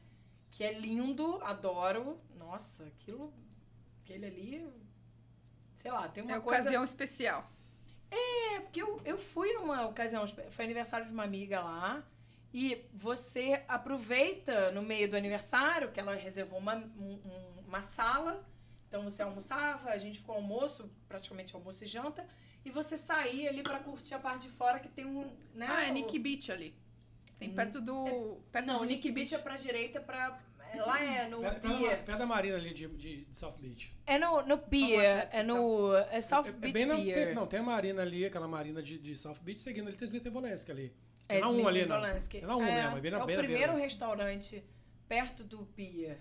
[0.50, 2.20] Que é lindo, adoro.
[2.36, 3.32] Nossa, aquilo...
[4.02, 4.68] Aquele ali...
[5.80, 6.60] Sei lá, tem uma É coisa...
[6.62, 7.48] ocasião especial.
[8.10, 12.02] É, porque eu, eu fui numa ocasião, foi aniversário de uma amiga lá,
[12.52, 18.44] e você aproveita no meio do aniversário, que ela reservou uma, um- um- uma sala,
[18.88, 22.26] então você almoçava, a gente ficou almoço, praticamente almoço e janta,
[22.62, 25.32] e você saía ali pra curtir a parte de fora que tem um.
[25.54, 26.74] Né, Ah, é o- Nick Beach ali.
[27.38, 28.36] Tem perto do.
[28.52, 30.38] Perto Não, Nick Beach é pra direita, pra.
[30.72, 32.04] É, Lá é no Pé, pé da, Pier.
[32.04, 33.94] pé da marina ali de, de, de South Beach.
[34.06, 35.94] É no, no Pier, é no.
[35.94, 37.26] É South é, é Beach bem na, Pier.
[37.26, 40.08] tem, não, tem a marina ali, aquela marina de, de South Beach, seguindo ali tem
[40.08, 40.92] Smith Volensk ali.
[41.28, 42.00] É, na 1 Smith ali, não.
[42.28, 43.84] Tem na 1 é, mesmo, é bem na é o beira, primeiro beira.
[43.84, 44.64] restaurante
[45.08, 46.18] perto do Pier.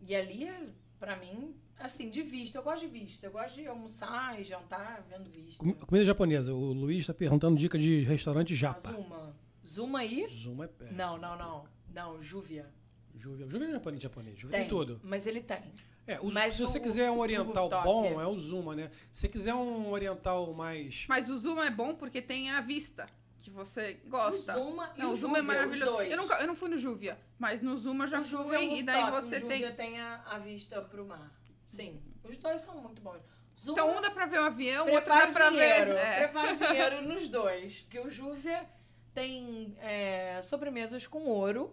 [0.00, 0.66] E ali, é,
[0.98, 2.58] pra mim, assim, de vista.
[2.58, 3.26] Eu gosto de vista.
[3.26, 5.62] Eu gosto de almoçar e jantar vendo vista.
[5.62, 6.52] Com- Comida japonesa.
[6.52, 8.80] O Luiz tá perguntando dica de restaurante japa.
[8.80, 9.36] Zuma.
[9.64, 10.26] Zuma aí?
[10.28, 10.90] Zuma é pé.
[10.90, 11.64] Não, não, não.
[11.94, 12.66] Não, Júvia.
[13.14, 13.46] Júvia.
[13.46, 14.38] Júvia não é japonês, japonês.
[14.38, 15.00] Júvia Tem, tem tudo.
[15.02, 15.62] Mas ele tem.
[16.06, 18.90] É, o- Mas se você o- quiser um oriental bom, é- é o Zuma, né?
[19.10, 21.06] Se você quiser um oriental mais...
[21.08, 23.08] Mas o Zuma é bom porque tem a vista,
[23.38, 24.58] que você gosta.
[24.58, 25.90] O Zuma e Não, o o Zuma é Júvia, maravilhoso.
[25.90, 26.10] os dois.
[26.10, 28.76] Eu, nunca, eu não fui no Júvia, mas no Zuma já o fui é um
[28.76, 29.60] e daí você o tem.
[29.60, 31.30] Júvia tem a, a vista pro mar.
[31.64, 32.00] Sim.
[32.24, 33.20] Os dois são muito bons.
[33.58, 35.92] Zuma, Então um dá pra ver o avião, o outro dá pra dinheiro.
[35.92, 35.98] ver.
[35.98, 36.18] É.
[36.20, 37.82] Prepara o dinheiro nos dois.
[37.82, 38.66] Porque o Júvia
[39.14, 41.72] tem é, sobremesas com ouro.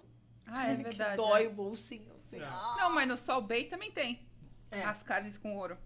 [0.51, 1.15] Ah, é que verdade.
[1.17, 1.47] dói é.
[1.47, 2.11] o bolsinho.
[2.17, 2.39] Assim.
[2.39, 2.43] É.
[2.43, 2.75] Ah.
[2.79, 4.19] Não, mas no Sol Bay também tem.
[4.71, 4.83] É.
[4.83, 5.77] As carnes com ouro.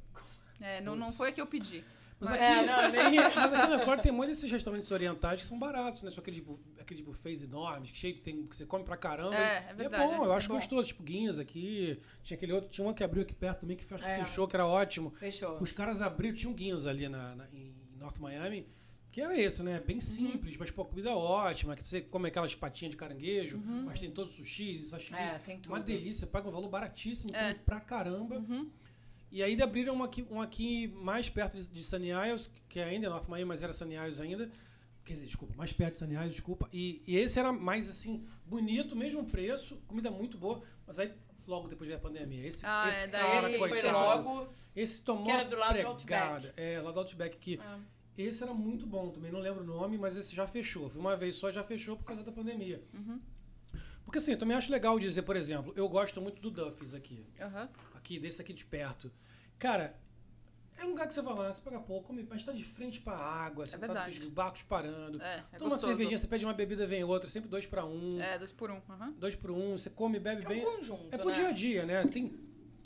[0.60, 1.84] É, não, não foi a que eu pedi.
[2.20, 5.42] Mas Mas- aqui, É, não, nem- mas aqui na Flórida tem muitos desses restaurantes orientais
[5.42, 6.10] que são baratos, né?
[6.12, 9.36] São aqueles, bu- aqueles buffets enormes, que, cheio, tem, que você come pra caramba.
[9.36, 10.56] É, é E verdade, é bom, eu é acho bom.
[10.56, 10.88] gostoso.
[10.88, 12.02] Tipo, Guinhas aqui.
[12.22, 14.24] Tinha aquele outro, tinha um que abriu aqui perto também, que É.
[14.26, 15.12] fechou, que era ótimo.
[15.18, 15.62] Fechou.
[15.62, 18.68] Os caras abriram, tinha um Guinhas ali na, na- em North Miami,
[19.14, 19.78] que era esse, né?
[19.78, 19.86] Uhum.
[19.86, 23.84] Bem simples, mas pô, comida ótima, que você come aquelas patinhas de caranguejo, Uhum.
[23.86, 25.20] mas tem todo sushi, sashimi.
[25.20, 25.72] É, tem tudo.
[25.72, 27.54] Uma delícia, paga um valor baratíssimo, É.
[27.54, 28.38] pra caramba.
[28.40, 28.70] Uhum.
[29.32, 33.06] E aí abriram um aqui, um aqui mais perto de, de Sunny Isles, que ainda
[33.06, 34.50] é North Miami, mas era Sunny Isles ainda.
[35.06, 36.68] Quer dizer, desculpa, mais perto de Sunny Isles, desculpa.
[36.74, 41.12] E, e esse era mais assim, bonito, mesmo preço, comida muito boa, mas aí
[41.46, 42.48] logo depois veio a pandemia.
[42.48, 44.48] Esse, Ah, esse é, daí cara, Esse foi coitado, logo.
[44.76, 46.34] Esse tomou Que era do lado do pregada.
[46.36, 46.54] Outback.
[46.56, 47.80] É, lá do Outback, que Ah.
[48.18, 50.90] Esse era muito bom, também não lembro o nome, mas esse já fechou.
[50.90, 52.84] Foi uma vez só já fechou por causa da pandemia.
[52.94, 53.20] Uhum.
[54.06, 57.26] Porque assim, eu também acho legal dizer, por exemplo, eu gosto muito do Duffy's aqui
[57.40, 57.70] Aham.
[57.96, 59.12] aqui, desse aqui de perto.
[59.58, 59.98] Cara,
[60.78, 63.00] é um lugar que você vai lá, você paga pouco, come, mas tá de frente
[63.00, 64.20] pra água, você tá verdade.
[64.20, 65.22] com os barcos parando.
[65.22, 65.88] É, é Toma uma gostoso.
[65.88, 68.82] cervejinha, você pede uma bebida, vem outra, sempre dois pra um, É, dois por um.
[68.90, 69.14] Aham.
[69.18, 70.62] dois por um, você come, bebe É bem.
[70.68, 71.34] um conjunto, É pro né?
[71.36, 72.06] dia a dia, né?
[72.06, 72.34] Tem,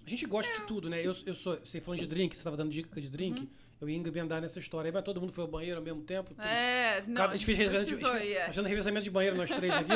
[0.06, 1.00] a gente gosta de tudo, né?
[1.00, 3.48] Eu, eu sou, você falando de drink, você tava dando dica de drink, Uhum.
[3.80, 6.34] Eu ia emendar nessa história aí, mas todo mundo foi ao banheiro ao mesmo tempo.
[6.42, 8.46] É, não, Cada- a gente fez revezamento, precisou é.
[8.48, 9.94] fazendo revezamento de banheiro nós três aqui.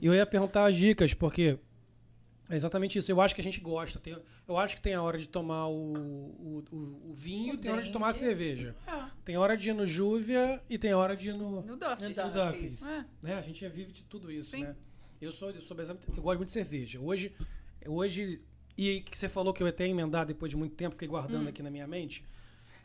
[0.00, 1.58] e eu ia perguntar as dicas, porque
[2.48, 3.10] é exatamente isso.
[3.10, 3.98] Eu acho que a gente gosta.
[3.98, 7.56] tem- eu acho que tem a hora de tomar o, o, o- o vinho, O
[7.58, 8.74] tem a hora de tomar a cerveja.
[8.86, 9.04] É.
[9.24, 12.16] Tem hora de ir no Júvia e tem hora de ir no, No Duffy's.
[12.16, 12.82] No Duffy's.
[12.90, 13.04] É.
[13.22, 13.34] Né?
[13.34, 14.64] A gente vive de tudo isso, Sim.
[14.64, 14.74] né?
[15.22, 16.98] Eu sou, eu sou exatamente- eu gosto muito de cerveja.
[17.00, 17.32] Hoje,
[17.86, 18.40] hoje
[18.76, 21.44] e que você falou que eu ia até emendar depois de muito tempo, fiquei guardando
[21.44, 21.48] Hum.
[21.48, 22.24] aqui na minha mente.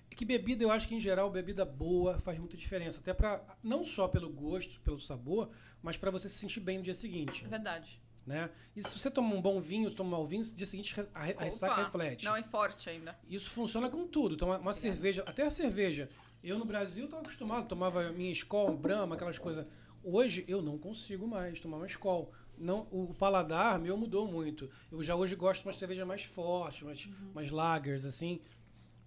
[0.10, 3.84] Que bebida, eu acho que em geral bebida boa faz muita diferença, até para não
[3.84, 5.50] só pelo gosto, pelo sabor,
[5.82, 8.02] mas para você se sentir bem no dia seguinte, É verdade.
[8.26, 8.50] né?
[8.76, 11.22] E se você tomar um bom vinho, tomar um mau vinho, no dia seguinte a,
[11.24, 12.24] re- a ressaca reflete.
[12.26, 13.18] Não, é forte ainda.
[13.30, 14.36] Isso funciona com tudo.
[14.36, 16.10] Então, uma, uma cerveja, até a cerveja.
[16.42, 19.66] Eu no Brasil estava acostumado, tomava minha Skol, Brahma, aquelas coisas.
[20.04, 22.32] Hoje eu não consigo mais tomar uma Skol.
[22.58, 24.70] Não, o paladar meu mudou muito.
[24.90, 28.40] Eu já hoje gosto de uma cerveja mais forte, mais, mais lagers, assim.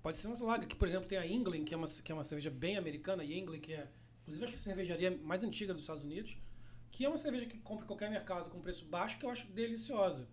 [0.02, 2.14] Pode ser uma lager, que por exemplo tem a England, que é uma, que é
[2.14, 3.88] uma cerveja bem americana, e England, que é,
[4.22, 6.36] inclusive, acho que a cervejaria mais antiga dos Estados Unidos,
[6.90, 9.46] que é uma cerveja que compra em qualquer mercado com preço baixo, que eu acho
[9.48, 10.28] deliciosa.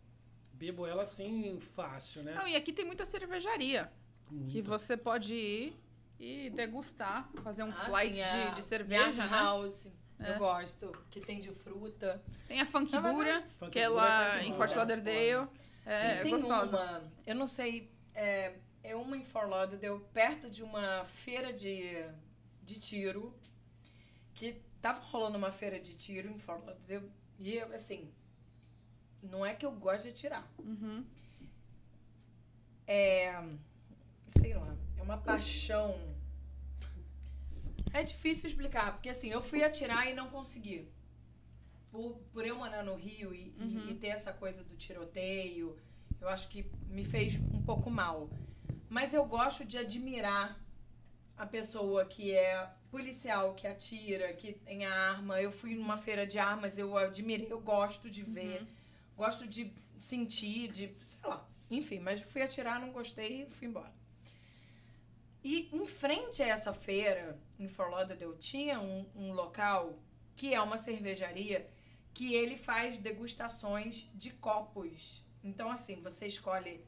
[0.53, 2.33] Bebo ela assim, fácil, né?
[2.33, 3.91] Não, e aqui tem muita cervejaria.
[4.49, 5.75] Que você pode ir
[6.19, 9.37] e degustar, fazer um Ah, flight sim, de, a de cerveja, né?
[9.37, 9.87] House.
[10.17, 10.31] É.
[10.33, 10.91] Eu gosto.
[11.11, 12.23] Que tem de fruta.
[12.47, 14.55] Tem a Funk verdade, Bura, que é lá é em.
[14.55, 15.49] Fort Lauderdale.
[15.85, 16.77] É, é tem gostosa.
[16.77, 18.55] uma, eu não sei, é,
[18.89, 21.81] é uma em Fort Lauderdale, perto de uma feira de,
[22.63, 23.33] de tiro,
[24.33, 28.11] que tava rolando uma feira de tiro em Fort Lauderdale, e eu, assim,
[29.21, 31.03] não é que eu gosto de atirar, Uhum.
[32.87, 33.33] é,
[34.27, 35.97] sei lá, é uma paixão.
[37.93, 40.87] É difícil explicar, porque assim, eu fui atirar e não consegui.
[41.91, 43.89] Por, por eu morar no Rio e, Uhum.
[43.89, 45.77] e ter essa coisa do tiroteio,
[46.19, 48.29] eu acho que me fez um pouco mal.
[48.89, 50.59] Mas eu gosto de admirar
[51.37, 55.41] a pessoa que é policial, que atira, que tem a arma.
[55.41, 58.67] Eu fui numa feira de armas, eu admirei, eu gosto de ver, Uhum.
[59.17, 61.45] gosto de sentir, de, sei lá.
[61.69, 63.91] Enfim, mas fui atirar, não gostei e fui embora.
[65.43, 69.99] E em frente a essa feira, em Fort Lauderdale, tinha um, um local
[70.35, 71.69] que é uma cervejaria
[72.13, 75.23] que ele faz degustações de copos.
[75.43, 76.83] Então, assim, você escolhe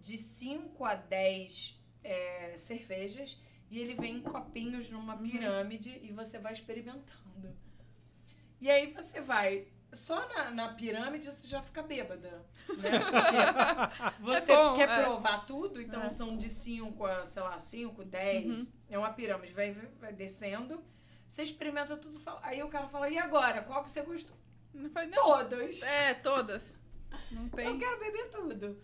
[0.00, 6.38] de 5 a 10 é, cervejas e ele vem em copinhos numa pirâmide e você
[6.38, 7.54] vai experimentando.
[8.60, 9.66] E aí você vai.
[9.92, 12.40] Só na, na pirâmide você já fica bêbada, né?
[14.20, 15.02] Você É bom, quer é.
[15.02, 16.08] provar tudo, então É.
[16.10, 18.72] são de 5 a, sei lá, 5, 10.
[18.88, 20.82] É uma pirâmide, vai, vai descendo.
[21.26, 22.20] Você experimenta tudo.
[22.20, 23.62] fala- Aí o cara fala, e agora?
[23.62, 24.36] Qual que você gostou?
[24.72, 25.10] Não não.
[25.24, 25.82] Todas.
[25.82, 26.80] É, todas.
[27.32, 27.78] Não Eu tem.
[27.78, 28.80] quero beber tudo.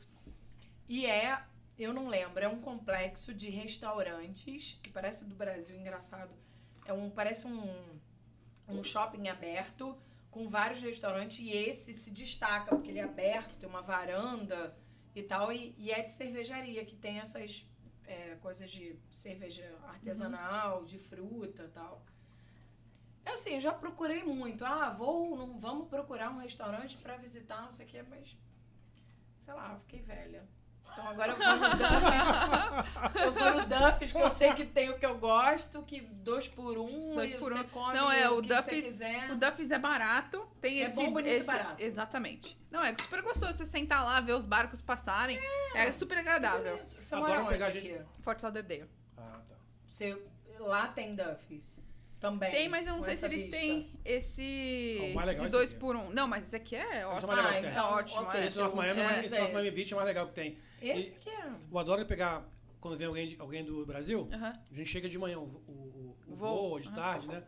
[0.88, 1.42] E é,
[1.78, 6.34] eu não lembro, é um complexo de restaurantes, que parece do Brasil, engraçado.
[6.84, 8.00] É um, parece um,
[8.68, 9.96] um shopping aberto,
[10.30, 14.76] com vários restaurantes, e esse se destaca, porque ele é aberto, tem uma varanda
[15.14, 17.66] e tal, e, e é de cervejaria, que tem essas
[18.04, 22.04] é, coisas de cerveja artesanal, de fruta e tal.
[23.24, 24.64] É assim, eu já procurei muito.
[24.64, 28.36] Ah, vou, não, vamos procurar um restaurante pra visitar, não sei o quê, mas
[29.38, 30.46] sei lá, fiquei velha.
[30.92, 33.22] Então agora eu vou no Duff's.
[33.22, 36.48] eu vou no Duff's, que eu sei que tem o que eu gosto, que dois
[36.48, 37.64] por um, Dois por você um.
[37.64, 39.30] come Não, é, o o que você Duff's- quiser.
[39.30, 40.96] O Duffy's é barato, tem É esse...
[40.96, 41.82] bom, bonito e esse- barato.
[41.82, 42.56] Exatamente.
[42.70, 45.38] Não, é super gostoso você sentar lá, ver os barcos passarem.
[45.74, 46.80] É, super agradável.
[46.98, 47.80] Você Adoro mora onde pegar aqui?
[47.80, 48.88] gente- Fort Lauderdale.
[49.18, 49.54] Ah, tá.
[49.86, 50.16] Você,
[50.58, 51.82] lá tem Duff's
[52.18, 52.50] também.
[52.52, 53.56] Tem, mas eu não sei se eles vista.
[53.58, 56.10] têm esse o mais legal é de esse dois por um.
[56.10, 57.28] Não, mas esse aqui é ótimo.
[57.28, 58.40] mais legal Ah, então, É ótimo, ok.
[58.40, 58.44] é.
[58.46, 59.70] Esse North Miami, É, é Miami.
[59.70, 60.58] Beach é o mais legal que tem.
[60.80, 61.50] Esse E- que é.
[61.70, 62.44] Eu adoro pegar,
[62.80, 64.58] quando vem alguém, alguém do Brasil, Aham.
[64.70, 66.96] a gente chega de manhã, o, o, o, o O voo, voo, ou de aham.
[66.96, 67.42] tarde, né?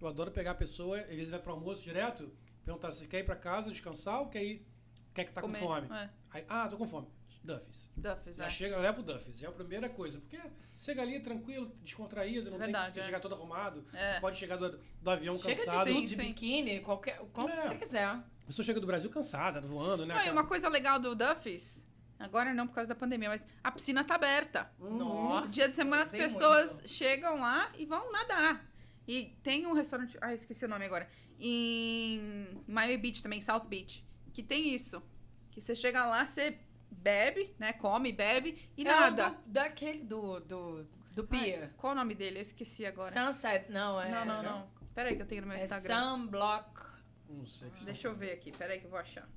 [0.00, 2.30] Eu adoro pegar a pessoa, às vezes vai pro almoço direto,
[2.64, 4.66] perguntar se quer ir pra casa descansar ou quer ir,
[5.12, 5.58] quer que tá Comer.
[5.58, 5.88] com fome.
[5.92, 6.10] É.
[6.30, 7.08] Aí, ah, tô com fome.
[7.42, 7.90] Duffy's.
[7.96, 8.50] Duffy's, Já é.
[8.50, 9.42] chega, leva pro Duffy's.
[9.42, 10.20] É a primeira coisa.
[10.20, 10.38] Porque
[10.76, 13.02] chega ali tranquilo, descontraído, não Verdade, tem que é.
[13.04, 13.86] chegar todo arrumado.
[13.92, 14.14] É.
[14.14, 15.86] Você pode chegar do, do avião Chega cansado.
[15.86, 16.22] de Sim, de sim.
[16.24, 17.56] biquíni, qualquer, como É.
[17.56, 18.04] você quiser.
[18.04, 20.14] A pessoa chega do Brasil cansada, voando, né?
[20.14, 21.82] Não, e uma coisa legal do Duffy's,
[22.18, 24.70] agora não por causa da pandemia, mas a piscina tá aberta.
[24.78, 25.54] Nossa.
[25.54, 26.88] Dia de semana as pessoas muito.
[26.88, 28.66] chegam lá e vão nadar.
[29.06, 34.04] E tem um restaurante, ah, esqueci o nome agora, em Miami Beach também, South Beach,
[34.32, 35.02] que tem isso.
[35.50, 36.58] Que você chega lá, você
[36.90, 39.30] bebe, né, come, bebe e É o nada.
[39.30, 41.74] do- daquele do, do, do Ai, Pia.
[41.76, 42.38] qual o nome dele?
[42.38, 43.10] Eu esqueci agora.
[43.12, 44.10] Sunset, não, é.
[44.10, 44.70] Não, não, não.
[44.94, 46.16] Peraí que eu tenho no meu É Instagram.
[46.16, 46.80] Sunblock.
[47.28, 47.70] Não sei.
[47.70, 49.28] que Deixa eu ver aqui, peraí que eu vou achar.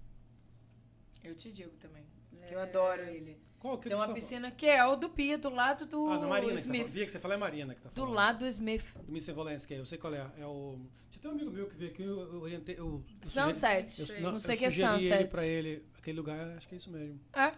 [1.23, 2.05] Eu te digo também.
[2.47, 2.63] Que eu É.
[2.63, 3.37] adoro ele.
[3.59, 6.05] Qual que Tem uma que você piscina que é o do Pia, do lado do
[6.07, 6.23] falando?
[6.25, 6.51] Ah, Marina.
[6.53, 6.77] Que você Smith.
[6.81, 6.93] falando.
[6.93, 8.15] Via que você fala é Marina que tá Do falando.
[8.15, 8.83] lado do Smith.
[8.95, 9.31] Do Mr.
[9.33, 10.25] Volensky, eu sei qual é.
[10.39, 10.79] É o.
[11.11, 12.75] Tinha até um amigo meu que veio aqui, eu, eu orientei.
[12.75, 14.11] Eu, eu sugeri- Sunset.
[14.13, 15.27] eu- não, sei o que é sugeri ele Sunset.
[15.29, 17.19] pra ele, aquele lugar, acho que é isso mesmo.
[17.33, 17.53] É?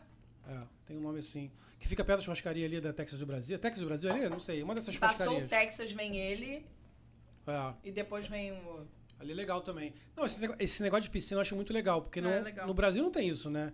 [0.50, 1.50] É, tem um nome assim.
[1.80, 3.56] Que fica perto da churrascaria ali da Texas do Brasil.
[3.56, 4.28] É Texas do Brasil ali?
[4.28, 4.62] Não sei.
[4.62, 5.48] Uma dessas Passou o.
[5.48, 6.66] Texas, vem ele.
[7.48, 8.86] É, E depois vem o.
[9.20, 9.94] ali é legal também.
[10.18, 12.68] Não, esse negócio, esse negócio de piscina eu acho muito legal, porque É, não- legal.
[12.68, 13.72] no Brasil não tem isso, né?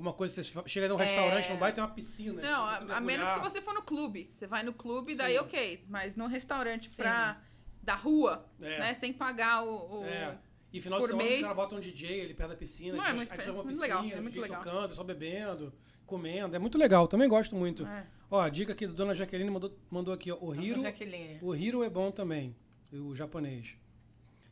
[0.00, 1.04] É uma coisa, você chega num É.
[1.04, 2.40] restaurante, não vai ter uma piscina.
[2.40, 4.30] Não, a, a menos que você for no clube.
[4.32, 5.40] Você vai no clube, daí Sim.
[5.40, 5.84] ok.
[5.88, 7.02] Mas no restaurante Sim.
[7.02, 7.38] pra,
[7.82, 8.78] da rua, É.
[8.78, 8.94] né?
[8.94, 10.00] Sem pagar o.
[10.00, 10.38] o- É.
[10.72, 11.36] E final de por semana mês.
[11.40, 12.96] os caras botam um DJ ali perto da piscina.
[12.96, 14.62] Não, aí é muito- aí fica uma piscina, legal, é muito legal.
[14.64, 15.72] tocando, só bebendo,
[16.06, 16.56] comendo.
[16.56, 17.84] É muito legal, também gosto muito.
[17.86, 18.06] É.
[18.30, 21.38] Ó, a dica aqui da dona Jaqueline mandou, mandou aqui, ó, o Hiro, Jaqueline.
[21.42, 22.56] o Hiro é bom também,
[22.92, 23.76] o japonês.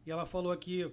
[0.04, 0.92] E ela falou aqui,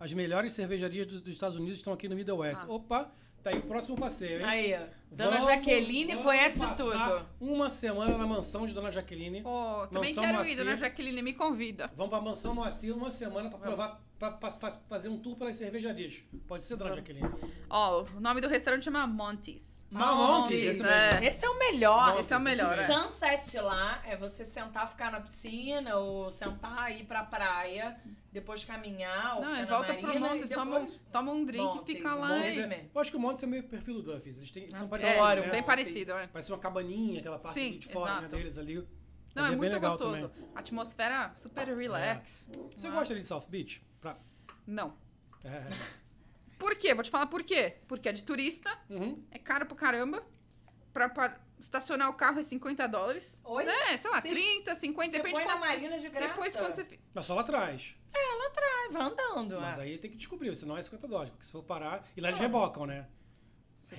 [0.00, 2.62] as melhores cervejarias dos, dos Estados Unidos estão aqui no Middle West.
[2.64, 2.72] Ah.
[2.72, 4.44] Opa, tá aí o próximo passeio, hein?
[4.44, 4.97] Aí, ó.
[5.10, 7.26] Dona Jaqueline conhece passar tudo.
[7.40, 9.42] Uma semana na mansão de Dona Jaqueline.
[9.42, 10.56] Pô, também quero ir, Moacir.
[10.56, 11.90] dona Jaqueline, me convida.
[11.96, 15.56] Vamos pra mansão Moacir uma semana pra provar, pra, pra- pra fazer um tour pelas
[15.56, 16.20] cervejarias.
[16.46, 17.28] Pode ser, Dona Jaqueline?
[17.70, 19.86] Ó, o nome do restaurante chama Montes.
[19.94, 21.24] Ah, Montes, esse é.
[21.24, 22.08] Esse é o melhor.
[22.10, 22.86] Montes, Esse é o melhor, O é.
[22.86, 27.96] sunset lá é você sentar, ficar na piscina, ou sentar, ir pra praia,
[28.32, 30.94] depois caminhar, ou Não, ficar é na volta marina, pro Montes, e toma, depois...
[30.94, 31.82] um- toma um drink Montes.
[31.82, 32.28] e fica lá.
[32.28, 32.56] Montes.
[32.56, 32.90] e- mesmo.
[32.94, 34.36] Eu acho que o Montes é meio perfil do Duffy's.
[34.36, 35.16] Eles, têm, são Né?
[35.16, 35.62] É, bem Montes.
[35.66, 36.26] parecido, é.
[36.26, 38.86] Parece uma cabaninha, aquela parte Sim, de fora né, deles ali.
[39.34, 40.28] Não, é bem muito legal gostoso.
[40.28, 40.48] também.
[40.54, 42.48] Atmosfera super relax.
[42.76, 42.90] Você Ah.
[42.90, 43.82] gosta ali de South Beach?
[44.00, 44.16] Pra...
[44.66, 44.96] Não.
[45.44, 45.62] É.
[46.58, 46.92] Por quê?
[46.92, 47.76] Vou te falar por quê.
[47.86, 49.22] Porque é de turista, Uhum.
[49.30, 50.24] é caro pra caramba.
[50.92, 53.38] Pra, pra estacionar o carro é 50 dólares.
[53.44, 53.64] Oi?
[53.64, 55.68] É, sei lá, Vocês- 30, 50, Você depende põe de na quanto.
[55.68, 56.28] marina de graça.
[56.34, 56.98] Depois quando você.
[57.14, 57.94] Mas só lá atrás.
[58.12, 59.60] Ah, vai andando.
[59.60, 59.82] Mas é.
[59.82, 61.30] aí tem que descobrir, senão é 50 dólares.
[61.30, 62.04] Porque se for parar.
[62.16, 63.06] E lá eles rebocam, né?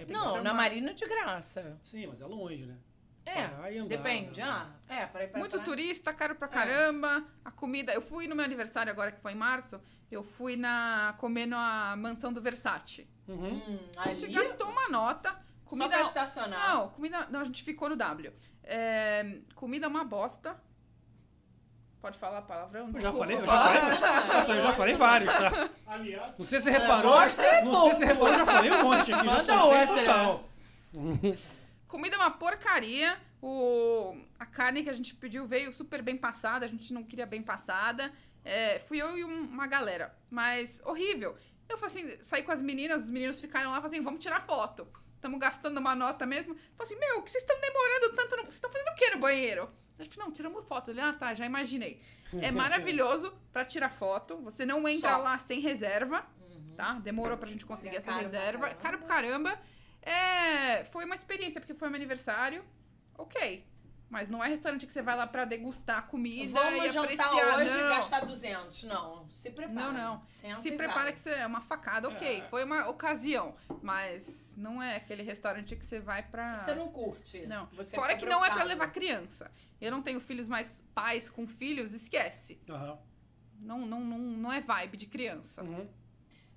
[0.07, 1.77] Não, na marina de graça.
[1.83, 2.77] Sim, mas é longe, né?
[3.25, 4.41] É, Parar e andar, depende.
[4.41, 4.79] andar.
[4.87, 6.35] Ah, é, pra ir pra Muito turista, caro É.
[6.35, 7.23] pra caramba.
[7.45, 7.93] A comida.
[7.93, 9.79] Eu fui no meu aniversário agora, que foi em março.
[10.09, 13.07] Eu fui na comer na mansão do Versace.
[13.27, 13.61] Uhum.
[13.67, 15.29] Hum, A gente ali, gastou uma nota.
[15.31, 15.89] só Comida.
[15.89, 16.69] pra estacionar.
[16.75, 17.27] Não, comida.
[17.29, 18.33] Não, a gente ficou no W.
[18.63, 20.59] É, comida é uma bosta.
[22.01, 22.89] Pode falar palavrão?
[22.93, 24.27] Eu já falei, eu já falei.
[24.37, 25.69] Nossa, eu já falei vários, tá?
[25.85, 27.21] Aliás, Não sei se você reparou.
[27.21, 29.25] É Não sei se você reparou, eu já falei um monte aqui.
[29.25, 29.95] Já Manda soltei outra.
[30.01, 30.43] total.
[31.87, 33.17] Comida é uma porcaria.
[33.41, 36.65] O, a carne que a gente pediu veio super bem passada.
[36.65, 38.11] A gente não queria bem passada.
[38.45, 40.15] É, fui eu e um- uma galera.
[40.29, 41.35] Mas horrível.
[41.67, 44.41] Eu falei assim, saí com as meninas, os meninos ficaram lá, falei assim, vamos tirar
[44.45, 44.87] foto.
[45.15, 46.55] Estamos gastando uma nota mesmo.
[46.77, 48.35] Falei assim, meu, que vocês estão demorando tanto?
[48.37, 49.69] no- Vocês estão fazendo o que no banheiro?
[49.99, 50.91] A gente, não, tiramos foto.
[50.91, 52.01] Ele, ah, tá, já imaginei.
[52.41, 54.37] É maravilhoso pra tirar foto.
[54.43, 55.17] Você não entra Só.
[55.17, 56.75] lá sem reserva, Uhum.
[56.77, 56.93] tá?
[56.93, 58.59] Demorou pra gente conseguir essa caro pra reserva.
[58.67, 58.81] caramba.
[58.81, 59.59] Caro pra caramba.
[60.01, 62.63] É, foi uma experiência, porque foi meu aniversário.
[63.17, 63.65] Ok.
[64.09, 67.57] Mas não é restaurante que você vai lá pra degustar comida Vamos e jantar apreciar.
[67.59, 67.85] hoje não.
[67.85, 68.83] e gastar 200.
[68.83, 69.91] Não, se prepara.
[69.91, 70.25] Não, não.
[70.25, 71.13] Senta Se prepara vai.
[71.13, 72.43] que você é uma facada, ok.
[72.49, 73.55] Foi uma ocasião.
[73.83, 76.55] Mas não é aquele restaurante que você vai pra.
[76.55, 77.45] Você não curte.
[77.45, 77.67] Não.
[77.73, 78.67] Você Fora que não é pra preocupado.
[78.69, 79.51] levar criança.
[79.79, 82.59] Eu não tenho filhos, mas pais com filhos, esquece.
[82.67, 82.97] Aham.
[83.61, 85.61] Não, não, não, não é vibe de criança.
[85.63, 85.87] Uhum.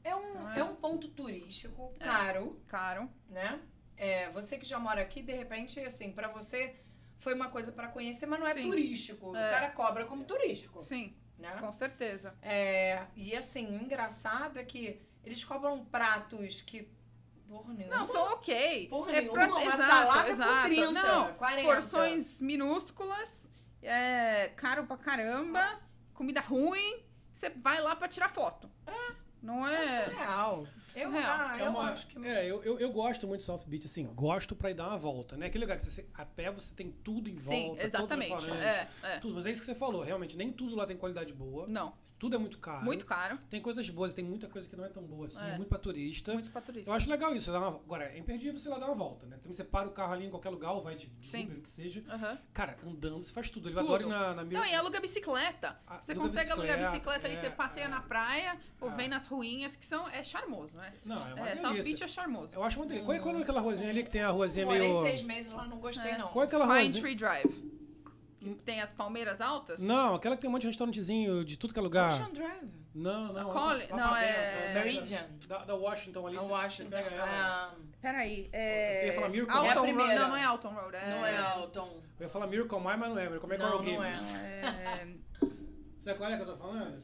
[0.05, 0.59] É um, é?
[0.61, 3.11] é um ponto turístico caro, Caro.
[3.29, 3.61] né?
[3.97, 6.77] É, você que já mora aqui, de repente, assim, pra você
[7.23, 8.69] foi uma coisa pra conhecer, mas não é Sim.
[8.69, 9.37] turístico.
[9.37, 9.49] É.
[9.49, 11.57] O cara cobra como turístico, Sim, né?
[11.61, 12.35] com certeza.
[12.43, 16.89] É, e assim, o engraçado é que eles cobram pratos que.
[17.49, 17.97] Porra nenhuma.
[17.97, 18.89] Não, são ok.
[18.89, 20.69] Porra é nenhuma, uma exato, salada por exato.
[20.69, 21.63] 30, não, 40.
[21.69, 23.49] porções minúsculas,
[23.83, 25.81] é, caro pra caramba,
[26.15, 27.05] comida ruim.
[27.33, 28.71] Você vai lá pra tirar foto.
[29.43, 30.05] Não É é.
[30.05, 30.67] surreal.
[30.95, 32.19] Eu, ah, É eu uma- acho que.
[32.27, 34.99] é, eu, eu, eu gosto muito de South Beach, assim, gosto pra ir dar uma
[34.99, 35.47] volta, né?
[35.47, 38.33] Aquele lugar que você, a pé você tem tudo em Sim, volta, exatamente.
[38.35, 39.19] os restaurantes, É, é.
[39.19, 39.35] tudo.
[39.35, 42.37] Mas é isso que você falou, realmente, nem tudo lá tem qualidade boa, Não, tudo
[42.37, 42.85] é muito caro.
[42.85, 43.37] muito caro.
[43.51, 45.57] Tem coisas boas e tem muita coisa que não é tão boa assim, É.
[45.57, 46.33] muito pra turista.
[46.33, 46.89] Muito pra turista.
[46.89, 47.51] Eu acho legal isso.
[47.51, 49.39] uma- Agora, é imperdível você lá dar uma volta, né?
[49.39, 51.37] Também você para o carro ali em qualquer lugar, ou vai de, de.
[51.43, 52.05] Uber, o que seja.
[52.09, 52.39] Aham.
[52.55, 53.69] Cara, andando, você faz tudo.
[53.69, 53.81] Tudo.
[53.81, 55.77] adoro ir na, na Não, e aluga bicicleta.
[55.85, 57.89] Ah, Você aluga consegue alugar bicicleta, bicicleta ali, é, você passeia é.
[57.89, 58.95] na praia ou Ah.
[58.95, 60.09] vem nas ruínas, que são.
[60.09, 60.93] É charmoso, né?
[61.05, 61.83] Não, é uma South delícia.
[61.83, 62.55] Beach é charmoso.
[62.55, 63.05] Eu acho uma delícia.
[63.07, 65.03] Qual, é- qual é aquela ruazinha ali que tem a ruazinha Morei meio...
[65.03, 66.19] seis meses lá, não gostei, É.
[66.19, 66.29] não.
[66.29, 67.03] Qual é aquela Pine ruazinha?
[67.03, 67.82] Tree Drive.
[68.43, 69.81] Que tem as palmeiras altas?
[69.81, 72.09] Não, aquela que tem um monte de restaurantezinho de tudo que é lugar.
[72.09, 72.71] Ocean Drive.
[72.95, 73.51] Não, não.
[73.51, 75.27] A lá não, pra é- dentro, Meridian.
[75.49, 76.37] Da, da Washington ali.
[76.37, 76.91] A você- Washington.
[76.91, 77.29] Você pega ela.
[77.29, 79.03] ah, Peraí, é.
[79.03, 79.55] Eu ia falar Miracle.
[79.55, 80.15] Alton É a Road.
[80.15, 80.97] Não, não é Alton Road.
[80.97, 81.11] É...
[81.11, 82.03] Não é Alton.
[82.19, 83.39] Eu ia falar Miracle Mile, mas não é.
[83.39, 84.13] Como é que Não, é o não é.
[84.13, 85.09] É...
[85.99, 86.99] Sabe qual é que eu tô falando?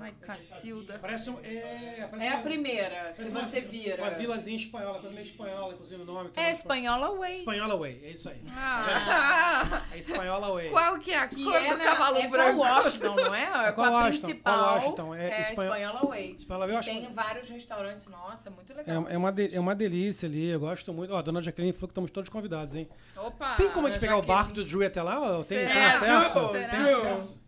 [0.00, 0.98] Ai, Cacilda.
[0.98, 1.38] Parece um...
[1.42, 4.02] É, parece É a uma- primeira que parece uma- você vira.
[4.02, 6.30] Uma vilazinha espanhola, coisa meio espanhola, inclusive o nome.
[6.30, 7.32] tem É Espanhola Way.
[7.34, 8.40] Espanhola Way, é isso aí.
[8.50, 10.70] Ah, É Espanhola Way.
[10.70, 12.52] qual que é a Que cor é do na, cavalo é branco?
[12.58, 13.42] Com Washington, não é?
[13.68, 14.26] É com Qual a Washington?
[14.26, 14.54] principal.
[14.58, 15.14] Qual Washington?
[15.14, 16.30] É É, Espanho- Espanhola Way.
[16.38, 18.06] Espanhola Way, eu que acho- tem vários restaurantes.
[18.08, 19.08] Nossa, muito legal.
[19.08, 21.12] É, é, uma de- é uma delícia ali, eu gosto muito.
[21.12, 22.88] Ó, a dona Jacqueline falou que estamos todos convidados, hein?
[23.16, 23.54] Opa!
[23.56, 24.36] Tem como a gente pegar o Jaqueline.
[24.38, 25.42] barco do Drew até lá?
[25.44, 26.48] Tem, tem acesso?
[26.48, 27.43] Tem acesso?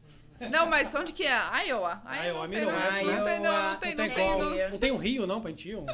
[0.50, 1.36] Não, mas onde que é?
[1.66, 2.02] Iowa.
[2.24, 5.26] Iowa, não tem, não, não tem, não, tem, Não tem não- Não tem um rio,
[5.26, 5.76] não, pra gente ir?
[5.76, 5.86] Um,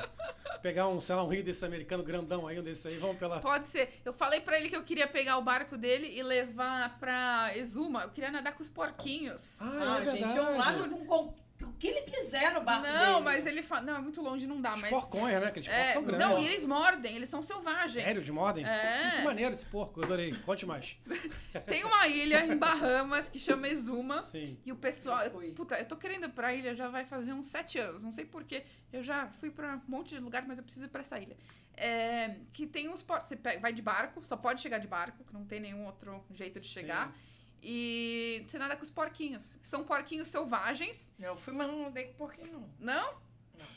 [0.61, 3.41] pegar um, sei lá, um rio desse americano grandão aí, um desse aí, vamos pela...
[3.41, 4.01] Pode ser.
[4.05, 8.03] Eu falei pra ele que eu queria pegar o barco dele e levar pra Exuma.
[8.03, 9.61] Eu queria nadar com os porquinhos.
[9.61, 13.12] Ah, é gente, é um lado com, com o que ele quiser no barco não,
[13.15, 13.24] dele.
[13.24, 13.82] mas ele fala.
[13.82, 14.91] Não, é muito longe, não dá, Os mas.
[14.91, 15.47] porcões, né?
[15.47, 16.26] Aqueles porcos É, são grandes.
[16.26, 17.92] não, e eles mordem, eles são selvagens.
[18.05, 18.65] Sério, de mordem?
[18.66, 19.12] É.
[19.16, 20.32] Que maneiro esse porco, eu adorei.
[20.44, 20.97] Conte mais.
[21.66, 24.20] Tem uma ilha em Bahamas que chama Exuma.
[24.23, 24.58] Sim.
[24.65, 25.28] E o pessoal.
[25.31, 25.50] Fui.
[25.52, 28.02] Puta, eu tô querendo ir pra ilha já vai fazer uns sete anos.
[28.02, 28.65] Não sei porquê.
[28.92, 31.36] Eu já fui pra um monte de lugar, mas eu preciso ir pra essa ilha.
[31.74, 33.28] É, que tem uns portos.
[33.28, 36.60] Você vai de barco, só pode chegar de barco, que não tem nenhum outro jeito
[36.60, 36.74] de Sim.
[36.81, 37.15] chegar.
[37.62, 39.57] E você nada com os porquinhos.
[39.62, 41.12] São porquinhos selvagens.
[41.20, 42.70] Eu fui, mas não andei com porquinho, não.
[42.78, 43.15] Não?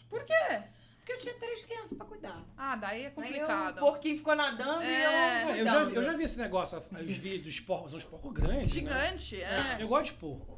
[0.09, 0.33] Por quê?
[0.97, 2.43] Porque eu tinha três crianças pra cuidar.
[2.57, 3.77] Ah, daí é Aí complicado.
[3.77, 5.43] eu- o porquinho ficou nadando É.
[5.45, 5.55] e eu.
[5.57, 8.73] eu, já, eu já vi esse negócio, os vídeos dos porcos, são uns porcos grandes.
[8.73, 8.73] né?
[8.73, 9.77] Gigante, é.
[9.79, 10.54] Eu gosto de porco.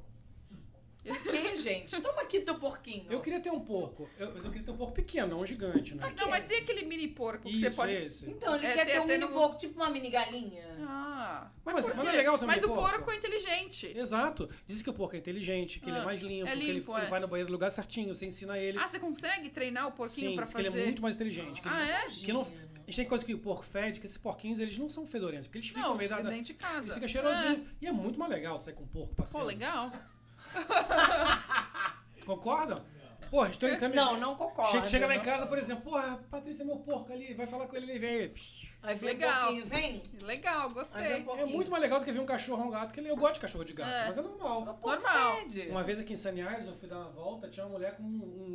[1.08, 2.02] Por quê, gente?
[2.02, 3.06] Toma aqui teu porquinho.
[3.12, 5.46] Eu queria ter um porco, eu- mas eu queria ter um porco pequeno, não um
[5.46, 6.14] gigante, né?
[6.18, 7.94] Não, mas tem aquele mini porco que Isso, você pode.
[7.96, 8.30] esse.
[8.30, 10.66] Então, ele É, quer tem ter um até mini no- porco, tipo uma mini galinha.
[10.82, 12.10] Ah, Mas- mas, por mas quê?
[12.16, 12.90] é legal também Mas o porco.
[12.90, 13.98] porco é inteligente.
[13.98, 14.50] Exato.
[14.66, 16.74] Diz que o porco é inteligente, que ele é Ah, mais limpo, é que ele,
[16.74, 17.10] limpo, ele é.
[17.10, 18.78] vai no banheiro no lugar certinho, você ensina ele.
[18.78, 20.70] Ah, você consegue treinar o porquinho Sim, pra diz que fazer?
[20.76, 21.62] ele é muito mais inteligente.
[21.62, 22.06] que Ah, ele- é?
[22.26, 24.88] Que não, a gente tem coisa que o porco fede, que esses porquinhos eles não
[24.90, 26.22] são fedorentos, porque eles ficam Não, meio da.
[26.22, 26.86] dentro de casa.
[26.88, 27.66] Ele fica cheirosinho.
[27.82, 29.16] E é muito mais legal sair com um porco É.
[29.16, 29.40] passeando.
[29.46, 29.92] Pô, legal.
[32.26, 32.84] Concordam?
[33.30, 34.02] Porra, estou em caminho.
[34.02, 34.72] Não, não concordo.
[34.72, 37.68] Chega, chega lá em casa, por exemplo, porra, Patrícia é meu porco ali, vai falar
[37.68, 38.34] com ele, ele vem.
[38.82, 39.42] Aí vem Legal.
[39.48, 40.02] porquinho, vem.
[40.24, 41.24] Legal, Aí gostei.
[41.26, 43.10] o É muito mais legal do que ver um cachorro ou um gato, que ele,
[43.10, 44.08] eu gosto de cachorro de gato, É.
[44.08, 44.64] mas é normal.
[44.64, 45.38] Normal.
[45.70, 48.06] Uma vez aqui em Saniais, eu fui dar uma volta, tinha uma mulher com um,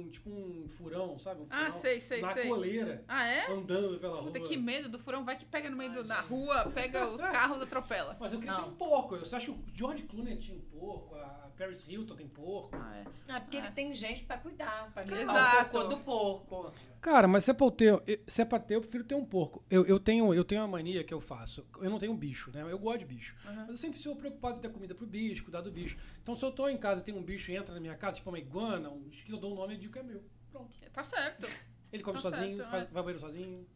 [0.06, 1.42] um- tipo um furão, sabe?
[1.42, 2.48] Um furão Ah, sei, sei, na sei.
[2.48, 3.52] coleira, Ah, é?
[3.52, 4.48] andando pela Puta, rua.
[4.48, 5.22] que medo do furão.
[5.22, 8.16] Vai que pega no meio do, da rua, pega os carros e atropela.
[8.18, 8.62] Mas eu queria Não.
[8.64, 9.16] ter um porco.
[9.16, 12.76] Eu acho que o George Clooney tinha um porco, a Paris Hilton tem porco.
[12.76, 13.04] Ah, é.
[13.28, 15.18] Ah, porque ele tem gente pra cuidar, pra Exato.
[15.20, 16.72] limpar o cocô do porco.
[17.00, 19.24] Cara, mas se é pra eu ter, se é pra ter, eu prefiro ter um
[19.24, 19.64] porco.
[19.70, 21.66] Eu, eu, tenho, eu tenho uma mania que eu faço.
[21.80, 22.62] Eu não tenho bicho, né?
[22.62, 23.34] Eu gosto de bicho.
[23.44, 25.96] Mas eu sempre sou preocupado em ter comida pro bicho, cuidar do bicho.
[26.22, 28.16] Então se eu tô em casa e tem um bicho e entra na minha casa,
[28.16, 30.22] tipo uma iguana, um esquilo, eu dou um nome e digo que é meu.
[30.50, 30.70] Pronto.
[30.92, 31.46] Tá certo.
[31.92, 32.86] Ele come Tá sozinho, certo, faz- é.
[32.86, 33.66] vai ao banheiro sozinho.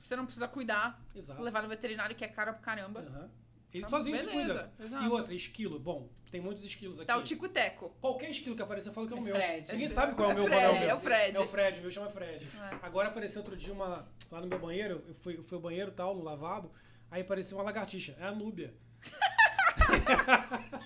[0.00, 1.40] Você não precisa cuidar, Exato.
[1.42, 3.00] levar no veterinário que é caro pra caramba.
[3.00, 3.30] Aham.
[3.72, 4.72] Ele Tá, sozinho se beleza, cuida.
[4.86, 5.04] exato.
[5.04, 5.78] E outra, esquilo.
[5.80, 7.06] Bom, tem muitos esquilos aqui.
[7.06, 7.88] Tá o Tico e Teco.
[8.00, 9.34] Qualquer esquilo que aparecer, eu falo que é o É meu.
[9.34, 9.72] Fred.
[9.72, 11.36] Ninguém sabe qual é o É meu, Fred, qual é o é Fred.
[11.36, 12.46] É o Fred, o meu chama Fred.
[12.60, 12.78] É.
[12.82, 14.06] Agora apareceu outro dia uma.
[14.30, 16.70] Lá no meu banheiro, eu fui, eu fui ao banheiro e tal, no lavabo.
[17.10, 18.14] Aí apareceu uma lagartixa.
[18.20, 18.74] É a Núbia.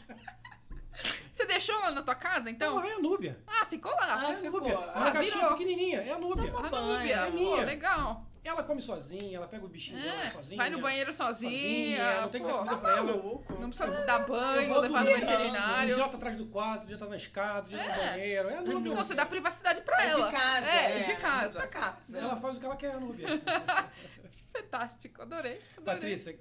[1.33, 3.39] Você deixou lá na tua casa, Então, lá é a Núbia.
[3.47, 4.21] Ah, ficou lá.
[4.27, 4.61] Ah, é a ficou.
[4.61, 4.79] Núbia.
[4.79, 5.51] Ah, Uma lagartixa virou.
[5.53, 6.01] pequenininha.
[6.03, 6.51] É a Núbia.
[6.57, 7.15] A banho, Núbia.
[7.17, 7.65] é Pô, minha.
[7.65, 8.27] legal.
[8.47, 10.57] Ela come sozinha, ela pega o bichinho dela É, sozinha.
[10.57, 11.51] vai no banheiro sozinha.
[11.51, 13.13] sozinha, não tem que dar pô, comida pra ela.
[13.59, 15.95] Não precisa dar Eu banho, vou levar no dormir, Um veterinário.
[15.95, 18.03] dia ela tá atrás do quarto, um dia tá na escada, um dia tá no
[18.03, 18.11] É.
[18.11, 18.49] banheiro.
[18.49, 18.93] É a Núbia.
[18.93, 20.27] Não, você dá privacidade pra É ela.
[20.27, 20.67] de casa.
[20.69, 21.61] É, de casa.
[21.63, 22.19] De casa.
[22.19, 23.27] Ela faz o que ela quer, a Núbia.
[24.57, 25.61] Fantástico, adorei.
[25.77, 25.85] adorei.
[25.85, 26.39] Patrícia,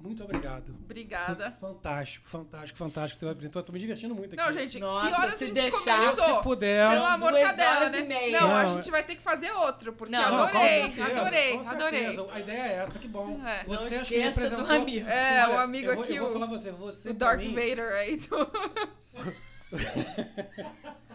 [0.00, 0.74] muito obrigado.
[0.84, 1.50] Obrigada.
[1.60, 3.24] Fantástico, fantástico, fantástico.
[3.24, 4.36] Eu tô me divertindo muito aqui.
[4.42, 6.36] Não, gente, Nossa, que horas se a gente deixar- começou?
[6.36, 6.90] se puder.
[6.90, 7.98] Pelo amor Duas da dela, horas né?
[8.02, 8.40] meia.
[8.40, 11.20] Não, a Não, gente vai ter que fazer outro, porque Não, Não, com adorei, certeza,
[11.20, 12.18] adorei, com adorei.
[12.32, 13.40] A ideia é essa, que bom.
[13.46, 13.64] É.
[13.64, 14.64] Você Não acha que esqueça representou...
[14.66, 15.08] do amigo.
[15.08, 17.14] É, Olha, o amigo eu vou, aqui, Eu vou o- falar você, você O
[17.48, 17.54] mim...
[17.54, 18.50] Vader aí do...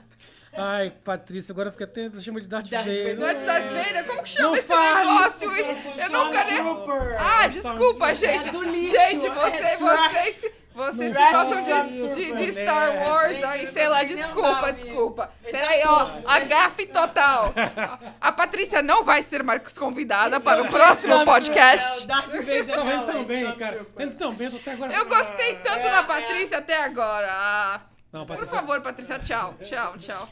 [0.56, 2.10] Ai, Patrícia, agora fica até...
[2.20, 3.10] Chama de Darth, Darth Vader.
[3.10, 4.06] É Darth Vader?
[4.06, 5.52] Como que chama Não esse fale negócio?
[5.72, 6.56] isso, Eu nunca nem...
[6.58, 7.18] Trooper.
[7.20, 8.50] Ah, desculpa, gente.
[8.50, 9.80] É do lixo, Gente, é você, trash.
[9.80, 10.54] vocês...
[10.74, 12.54] Gostam de, de, de?
[12.54, 15.32] Star Wars, Gente, aí, eu sei lá, desculpa, desculpa.
[15.44, 17.54] Peraí, ó, a gafe total.
[18.20, 22.02] A Patrícia não vai ser mais convidada para o próximo podcast.
[22.02, 23.86] é o Darth Vader Tá não, vendo tão é bem, cara.
[24.00, 24.94] Indo tão bem, até agora...
[24.94, 26.04] Eu gostei tanto É, da é.
[26.04, 27.28] Patrícia até agora.
[27.30, 27.82] Ah,
[28.14, 30.30] Não, por Patrícia, favor, Patrícia, tchau, tchau, tchau.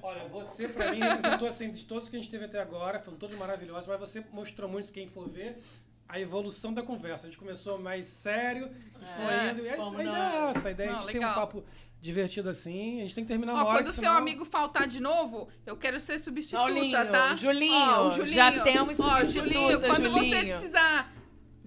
[0.00, 3.18] Olha, você pra mim representou assim, de todos que a gente teve até agora, foram
[3.18, 5.58] todos maravilhosos, mas você mostrou muito, se quem for ver,
[6.08, 7.26] a evolução da conversa.
[7.26, 8.70] A gente começou mais sério
[9.02, 9.64] e foi É, indo.
[9.64, 11.16] E essa, fomos a ideia na- é essa, a ideia é a Não, gente tem
[11.20, 11.34] um legal.
[11.34, 11.64] papo
[12.00, 14.44] divertido assim, a gente tem que terminar Ó, uma hora, quando o seu senão- amigo
[14.44, 17.34] faltar de novo, eu quero ser substituta, Paulinho, tá?
[17.34, 18.26] Julinho, Ó, Julinho.
[18.32, 20.48] já temos Ó, substituta, Julinho, quando você Julinho.
[20.56, 21.12] precisar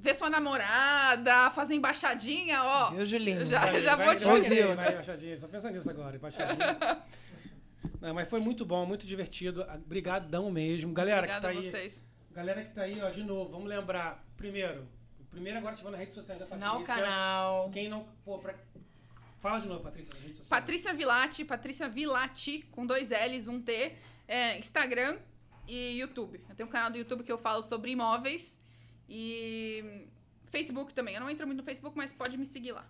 [0.01, 2.91] ver sua namorada, fazer embaixadinha, ó.
[2.91, 3.45] Viu, Julinho?
[3.45, 4.75] Já- Vai, já vai, vou te dizer.
[4.75, 6.77] Vai, embaixadinha, só pensa nisso agora, embaixadinha.
[8.01, 9.61] Não, mas foi muito bom, muito divertido.
[9.75, 10.91] Obrigadão mesmo.
[10.91, 11.69] Galera Obrigada que tá a aí.
[11.69, 12.03] vocês.
[12.31, 14.23] Galera que tá aí, ó, de novo, vamos lembrar.
[14.35, 14.87] Primeiro,
[15.19, 16.95] o primeiro agora se for na rede social da Assinar o Patrícia.
[17.03, 17.69] canal.
[17.71, 18.05] Quem não.
[18.25, 18.55] Pô, pra...
[19.39, 20.59] Fala de novo, Patrícia, na rede social.
[20.59, 23.95] Patrícia Vilati, Patrícia Vilati, com dois L's, um T,
[24.27, 25.17] é, Instagram
[25.67, 26.43] e YouTube.
[26.49, 28.59] Eu tenho um canal do YouTube que eu falo sobre imóveis
[29.11, 30.07] e
[30.45, 31.15] Facebook também.
[31.15, 32.89] Eu não entro muito no Facebook, mas pode me seguir lá.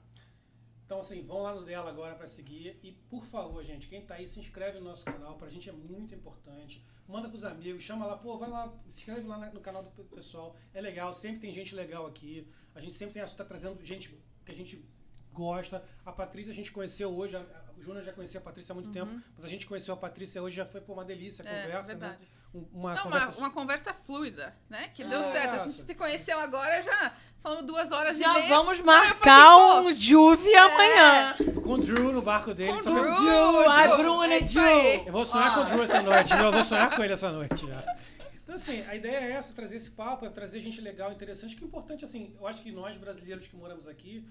[0.85, 2.77] Então, assim, vão lá no dela agora pra seguir.
[2.83, 5.37] E, por favor, gente, quem tá aí, se inscreve no nosso canal.
[5.37, 6.83] Pra gente é muito importante.
[7.07, 10.55] Manda pros amigos, chama lá, pô, vai lá, se inscreve lá no canal do pessoal.
[10.73, 12.47] É legal, sempre tem gente legal aqui.
[12.75, 14.85] A gente sempre tem tá trazendo gente que a gente
[15.33, 15.83] gosta.
[16.05, 18.75] A Patrícia a gente conheceu hoje, a- a- o Júnior já conhecia a Patrícia há
[18.75, 21.47] muito tempo, mas a gente conheceu a Patrícia hoje, já foi pô, uma delícia a
[21.49, 21.55] Uhum.
[21.57, 22.21] É, conversa, verdade.
[22.21, 22.27] né?
[22.53, 24.89] Um- Uma Não, conversa uma, uma conversa fluida, né?
[24.93, 25.55] Que deu É, certo.
[25.55, 28.47] A gente se conheceu agora, já falamos duas horas e Já meia.
[28.49, 31.35] vamos marcar falei, um Juve amanhã.
[31.63, 32.73] com o Drew no barco dele.
[32.73, 33.03] Com só Drew.
[33.03, 34.63] Drew, ai, Bruna, é Drew.
[34.63, 35.07] aí.
[35.07, 37.65] Eu vou sonhar com o Drew essa noite, eu vou sonhar com ele essa noite
[37.67, 37.95] já.
[38.43, 41.63] Então, assim, a ideia é essa, trazer esse papo, é trazer gente legal, interessante, que
[41.63, 44.27] é importante, assim, eu acho que nós, brasileiros que moramos aqui,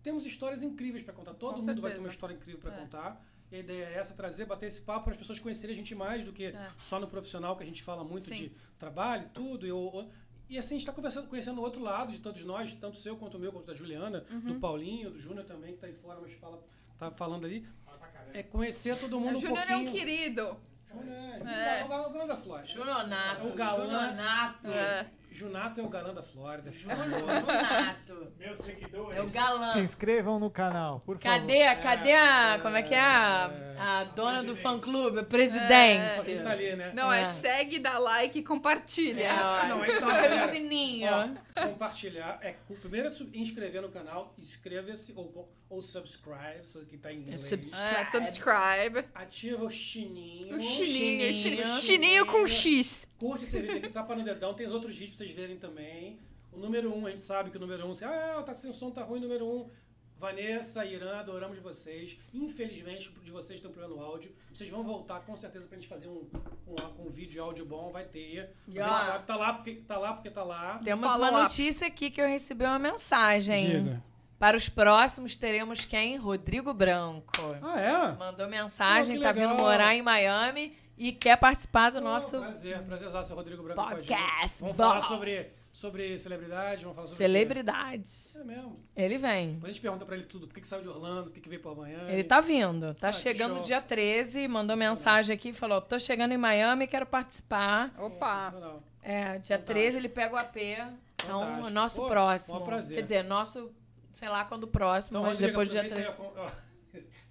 [0.00, 1.34] temos histórias incríveis para contar.
[1.34, 2.00] Todo Com mundo vai ter certeza.
[2.02, 2.76] uma história incrível para É.
[2.78, 3.20] contar.
[3.54, 5.94] E a ideia é essa, trazer, bater esse papo para as pessoas conhecerem a gente
[5.94, 6.68] mais do que É.
[6.76, 8.34] só no profissional, que a gente fala muito Sim.
[8.34, 9.64] de trabalho, tudo.
[9.64, 10.08] E, o-
[10.50, 12.96] e assim, a gente está conversando, conhecendo o outro lado de todos nós, tanto o
[12.98, 14.40] seu quanto o meu, quanto da Juliana, Uhum.
[14.40, 16.60] do Paulinho, do Júnior também, que está aí fora, mas fala,
[16.98, 17.64] tá falando ali.
[18.32, 19.92] É conhecer todo mundo O um Júnior é um pouquinho.
[20.04, 20.56] querido.
[21.46, 21.84] É, é.
[21.84, 22.66] o galã- o galã da Flórida.
[22.68, 23.40] Junonato.
[23.46, 23.84] É o galã.
[23.84, 24.70] Junonato.
[24.70, 25.06] É.
[25.34, 26.70] Junato é o galã da Flórida.
[26.70, 28.32] Junonato.
[28.38, 29.16] Meus seguidores.
[29.16, 29.64] É o galã.
[29.72, 32.58] Se inscrevam no canal, por Cadê, a- cadê a.
[32.62, 33.00] Como é que é?
[33.00, 36.30] A, a dona do fã clube, a presidente.
[36.30, 36.92] Ele tá ali, né?
[36.94, 37.26] Não, é, É.
[37.26, 39.24] segue, dá like e compartilha.
[39.26, 40.48] É, Não, é só, galera.
[40.52, 41.10] sininho.
[41.56, 42.38] Ó, compartilhar.
[42.40, 47.40] É, primeiro é inscrever no canal, inscreva-se ou, ou subscribe, que tá em inglês.
[47.40, 49.04] subs- É, subscribe.
[49.14, 50.56] Ativa o chininho.
[50.56, 51.34] O chininho, chininho.
[51.64, 53.08] chininho, chininho com X.
[53.18, 54.52] Curte esse vídeo aqui, tapa no dedão.
[54.54, 56.18] Tem os outros vídeos pra vocês verem também.
[56.52, 58.54] O número 1, um, a gente sabe que o número 1, um, assim, ah, tá
[58.54, 59.56] sem o som, tá ruim, número 1.
[59.56, 59.70] Um.
[60.16, 62.16] Vanessa, Irã, adoramos vocês.
[62.32, 64.32] Infelizmente, de vocês tem um problema no áudio.
[64.52, 66.24] Vocês vão voltar com certeza pra gente fazer um,
[66.68, 68.54] um, um vídeo e áudio bom, vai ter.
[68.66, 70.12] Mas a gente sabe, tá lá porque tá lá.
[70.14, 70.80] Porque tá lá.
[70.84, 73.82] Temos Follow uma notícia aqui que eu recebi uma mensagem.
[73.82, 74.04] Diga.
[74.38, 76.16] Para os próximos teremos quem?
[76.16, 77.32] Rodrigo Branco.
[77.62, 78.12] Ah, é?
[78.16, 79.58] Mandou mensagem, Pô, tá vindo legal.
[79.58, 83.80] morar em Miami e quer participar do Pô, nosso Prazer, prazerzaço, Rodrigo Branco.
[83.80, 84.06] com a gente.
[84.08, 84.60] podcast.
[84.62, 85.42] Vamos falar sobre,
[85.72, 87.24] sobre celebridade, vamos falar sobre.
[87.24, 88.36] celebridades.
[88.36, 88.80] É mesmo.
[88.94, 89.54] Ele vem.
[89.54, 90.46] Depois a gente pergunta pra ele tudo.
[90.46, 91.24] Por que, que saiu de Orlando?
[91.24, 92.12] Por que, que veio pra Miami?
[92.12, 92.94] Ele tá vindo.
[92.94, 97.92] Tá Ah, chegando dia 13, mandou mensagem aqui, falou: tô chegando em Miami, quero participar.
[97.98, 98.54] Opa.
[99.02, 99.64] É, dia Fantástico.
[99.66, 100.56] 13 ele pega o AP.
[100.56, 101.66] Então, Fantástico.
[101.66, 102.66] o nosso Pô, próximo.
[102.94, 103.72] Quer dizer, nosso,
[104.14, 106.52] sei lá quando próximo, Então, mas depois do dia aproveita 13.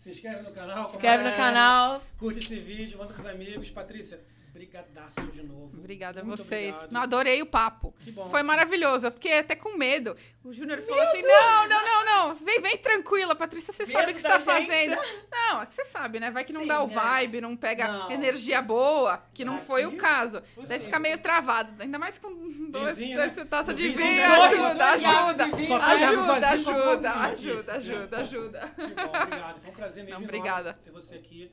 [0.04, 0.86] Se inscreve no canal.
[0.86, 2.04] Se inscreve no canal.
[2.20, 3.72] Curte esse vídeo, manda pros amigos.
[3.72, 4.20] Patrícia,
[4.54, 5.78] brigadaço de novo.
[5.78, 6.70] Obrigada a vocês.
[6.76, 6.92] obrigado.
[6.92, 7.94] Não, adorei o papo.
[8.04, 8.30] Que bom.
[8.30, 9.08] Foi maravilhoso.
[9.08, 10.16] Eu fiquei até com medo.
[10.44, 12.36] O Júnior falou assim: não, não, não, não.
[12.36, 13.74] Vem, vem tranquila, Patrícia.
[13.74, 14.68] Você sabe o que você Medo tá gente?
[14.68, 14.98] fazendo.
[15.32, 16.30] Não, é que você sabe, né?
[16.32, 16.94] Vai que não Sim, dá o é.
[16.94, 18.12] vibe, não pega Não.
[18.12, 20.40] energia boa, que não Aqui, foi o caso.
[20.42, 20.82] Daí possível.
[20.82, 21.82] fica meio travado.
[21.82, 22.32] Ainda mais com
[22.70, 23.30] dois, né?
[23.50, 24.16] taças de vinho.
[24.18, 25.44] já- Ajuda, ajuda.
[25.46, 28.74] Ajuda, ajuda, ajuda, ajuda, ajuda.
[28.76, 29.62] Que bom, obrigado.
[29.62, 30.20] Foi um prazer mesmo.
[30.20, 30.74] Não, obrigada.
[30.84, 31.52] Ter você aqui.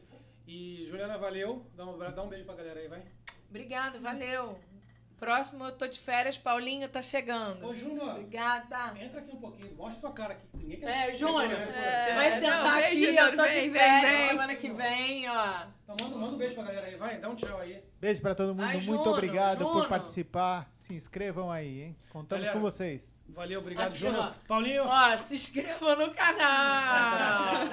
[0.53, 1.65] E, Juliana, valeu.
[1.77, 3.03] Dá um, dá um beijo pra galera aí, vai.
[3.49, 4.59] Obrigado, valeu.
[5.17, 7.65] Próximo eu tô de férias, Paulinho tá chegando.
[7.65, 8.99] Ô, Júnior, Obrigada.
[8.99, 9.73] entra aqui um pouquinho.
[9.77, 10.49] Mostra tua cara aqui.
[10.55, 13.53] Ninguém quer É, Júnior, ver, É, você vai não, sentar vem, aqui, eu tô vem,
[13.53, 14.29] de vem, férias vem.
[14.31, 15.67] semana que vem, ó.
[15.85, 17.20] Então manda, manda um beijo pra galera aí, vai.
[17.20, 17.85] Dá um tchau aí.
[18.01, 19.89] Beijo pra todo mundo, Vai, muito Juno, obrigado por Juno.
[19.89, 20.70] participar.
[20.75, 21.97] Se inscrevam aí, hein?
[22.11, 23.19] Contamos Galera, com vocês.
[23.34, 24.34] Valeu, obrigado, Aqui, Júnior.
[24.47, 24.84] Paulinho.
[24.86, 27.65] Ó, se inscreva no canal.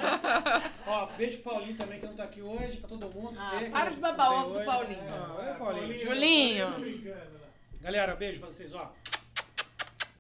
[0.86, 3.38] Ó, beijo pro Paulinho também, que não tá aqui hoje, pra todo mundo.
[3.40, 4.66] Ah, Fê, para os não baba-ovo do.
[4.66, 5.00] Paulinho.
[5.10, 6.00] Ah, é, Paulinho.
[6.00, 6.68] Julinho.
[7.82, 8.94] Galera, beijo pra vocês, ó.